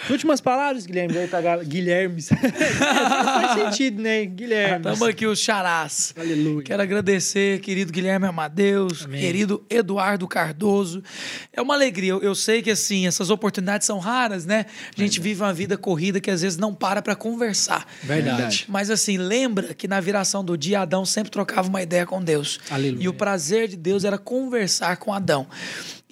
Últimas 0.09 0.41
palavras, 0.41 0.85
Guilherme. 0.85 1.27
Tá, 1.27 1.41
Guilherme. 1.63 2.21
Faz 2.21 3.53
sentido, 3.53 4.01
né? 4.01 4.25
Guilherme. 4.25 4.77
Estamos 4.77 5.01
aqui 5.01 5.25
os 5.25 5.39
charás. 5.39 6.13
Aleluia. 6.17 6.63
Quero 6.63 6.81
agradecer, 6.81 7.59
querido 7.59 7.91
Guilherme 7.91 8.27
Amadeus, 8.27 9.05
Amém. 9.05 9.21
querido 9.21 9.65
Eduardo 9.69 10.27
Cardoso. 10.27 11.03
É 11.51 11.61
uma 11.61 11.73
alegria. 11.73 12.11
Eu, 12.11 12.21
eu 12.21 12.35
sei 12.35 12.61
que 12.61 12.71
assim 12.71 13.07
essas 13.07 13.29
oportunidades 13.29 13.87
são 13.87 13.99
raras, 13.99 14.45
né? 14.45 14.65
A 14.95 14.99
gente 14.99 15.19
vive 15.19 15.41
uma 15.41 15.53
vida 15.53 15.77
corrida 15.77 16.19
que 16.19 16.29
às 16.29 16.41
vezes 16.41 16.57
não 16.57 16.73
para 16.73 17.01
para 17.01 17.15
conversar. 17.15 17.87
Verdade. 18.03 18.65
Mas 18.67 18.89
assim, 18.89 19.17
lembra 19.17 19.73
que 19.73 19.87
na 19.87 19.99
viração 19.99 20.43
do 20.43 20.57
dia 20.57 20.81
Adão 20.81 21.05
sempre 21.05 21.31
trocava 21.31 21.67
uma 21.67 21.81
ideia 21.81 22.05
com 22.05 22.21
Deus. 22.21 22.59
Aleluia. 22.69 23.03
E 23.03 23.07
o 23.07 23.13
prazer 23.13 23.67
de 23.67 23.77
Deus 23.77 24.03
era 24.03 24.17
conversar 24.17 24.97
com 24.97 25.13
Adão. 25.13 25.47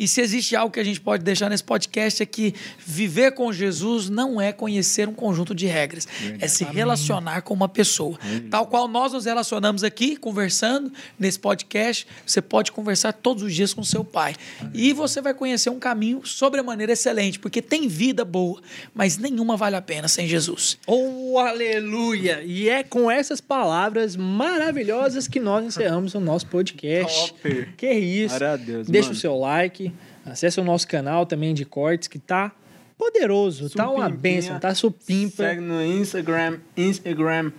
E 0.04 0.08
se 0.08 0.20
existe 0.20 0.54
algo 0.54 0.74
que 0.74 0.82
a 0.82 0.84
gente 0.84 1.00
pode 1.00 1.24
deixar 1.24 1.50
nesse 1.50 1.64
podcast 1.64 2.22
é 2.22 2.26
que 2.26 2.54
viver 2.78 3.32
com 3.32 3.54
Jesus 3.54 4.10
não 4.10 4.42
é 4.42 4.52
conhecer 4.52 5.08
um 5.08 5.14
conjunto 5.14 5.56
de 5.56 5.66
regras, 5.66 6.06
é 6.42 6.48
se 6.50 6.66
relacionar 6.66 7.42
com 7.42 7.54
uma 7.54 7.70
pessoa. 7.70 8.20
Tal 8.52 8.68
qual 8.68 8.86
nós 8.90 9.14
nos 9.14 9.24
relacionamos 9.24 9.82
aqui, 9.82 10.18
conversando 10.18 10.92
nesse 11.18 11.40
podcast, 11.40 12.06
você 12.26 12.42
pode 12.42 12.74
conversar 12.74 13.14
todos 13.14 13.44
os 13.44 13.56
dias 13.56 13.74
com 13.74 13.82
seu 13.82 14.04
pai. 14.04 14.36
E 14.74 14.92
você 14.92 15.22
vai 15.22 15.34
conhecer 15.34 15.70
um 15.70 15.80
caminho 15.80 16.20
sobremaneira 16.26 16.92
excelente, 16.92 17.40
porque 17.40 17.62
tem 17.62 17.88
vida 17.88 18.26
boa, 18.26 18.62
mas 18.94 19.18
nenhuma 19.18 19.56
vale 19.56 19.78
a 19.78 19.82
pena 19.82 20.10
sem 20.10 20.28
Jesus. 20.28 20.78
Oh, 20.86 21.38
aleluia! 21.40 22.44
E 22.44 22.68
é 22.68 22.84
com 22.84 23.10
essas 23.10 23.40
palavras 23.40 24.18
maravilhosas 24.18 25.30
que 25.30 25.40
nós 25.40 25.64
encerramos 25.64 26.14
o 26.14 26.20
nosso 26.20 26.48
podcast. 26.48 27.32
Top. 27.32 27.74
Que 27.78 27.90
isso. 27.94 28.36
A 28.44 28.58
Deixa 28.58 29.08
mano. 29.08 29.12
o 29.12 29.16
seu 29.16 29.38
like, 29.38 29.93
acesse 30.26 30.60
o 30.60 30.64
nosso 30.64 30.88
canal 30.88 31.26
também 31.26 31.54
de 31.54 31.66
cortes, 31.66 32.08
que 32.08 32.20
tá 32.20 32.52
poderoso, 32.98 33.70
tá 33.70 33.90
uma 33.90 34.10
bênção, 34.10 34.60
tá 34.60 34.74
supimpa. 34.74 35.44
Segue 35.44 35.62
no 35.62 35.84
Instagram, 35.84 36.60
Instagram, 36.78 37.52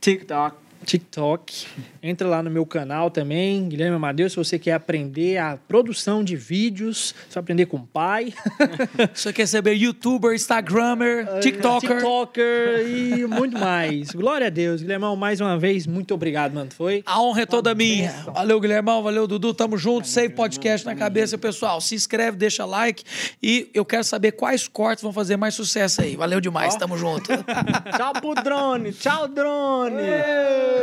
TikTok. 0.00 0.67
TikTok. 0.88 1.66
Entra 2.02 2.26
lá 2.26 2.42
no 2.42 2.50
meu 2.50 2.64
canal 2.64 3.10
também, 3.10 3.68
Guilherme 3.68 3.96
Amadeus, 3.96 4.32
se 4.32 4.38
você 4.38 4.58
quer 4.58 4.72
aprender 4.72 5.36
a 5.36 5.58
produção 5.68 6.24
de 6.24 6.34
vídeos, 6.34 7.14
você 7.28 7.34
vai 7.34 7.42
aprender 7.42 7.66
com 7.66 7.76
o 7.76 7.86
pai. 7.86 8.32
Você 9.14 9.32
quer 9.32 9.46
saber 9.46 9.74
youtuber, 9.74 10.34
instagrammer, 10.34 11.40
tiktoker? 11.40 11.96
TikToker 11.96 12.86
e 12.86 13.26
muito 13.26 13.58
mais. 13.58 14.10
Glória 14.10 14.46
a 14.46 14.50
Deus. 14.50 14.80
Guilhermão, 14.80 15.16
mais 15.16 15.40
uma 15.40 15.58
vez, 15.58 15.86
muito 15.86 16.14
obrigado, 16.14 16.54
mano. 16.54 16.70
Foi? 16.72 17.02
A 17.04 17.20
honra 17.20 17.42
é 17.42 17.46
toda 17.46 17.74
minha. 17.74 18.10
Valeu, 18.32 18.60
Guilhermão. 18.60 19.02
Valeu, 19.02 19.26
Dudu. 19.26 19.52
Tamo 19.52 19.76
junto. 19.76 20.06
Save 20.06 20.30
podcast 20.30 20.86
na 20.86 20.94
cabeça, 20.94 21.36
pessoal. 21.36 21.80
Se 21.80 21.94
inscreve, 21.94 22.36
deixa 22.36 22.64
like. 22.64 23.02
E 23.42 23.68
eu 23.74 23.84
quero 23.84 24.04
saber 24.04 24.32
quais 24.32 24.68
cortes 24.68 25.02
vão 25.02 25.12
fazer 25.12 25.36
mais 25.36 25.54
sucesso 25.54 26.00
aí. 26.02 26.16
Valeu 26.16 26.40
demais. 26.40 26.76
Tamo 26.76 26.96
junto. 26.96 27.28
Tchau 27.96 28.12
pro 28.14 28.34
drone, 28.34 28.92
tchau 28.92 29.28
drone. 29.28 29.96
Drone 29.96 30.77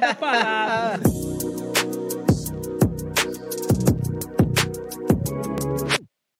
tá 0.00 0.14
parado. 0.14 1.22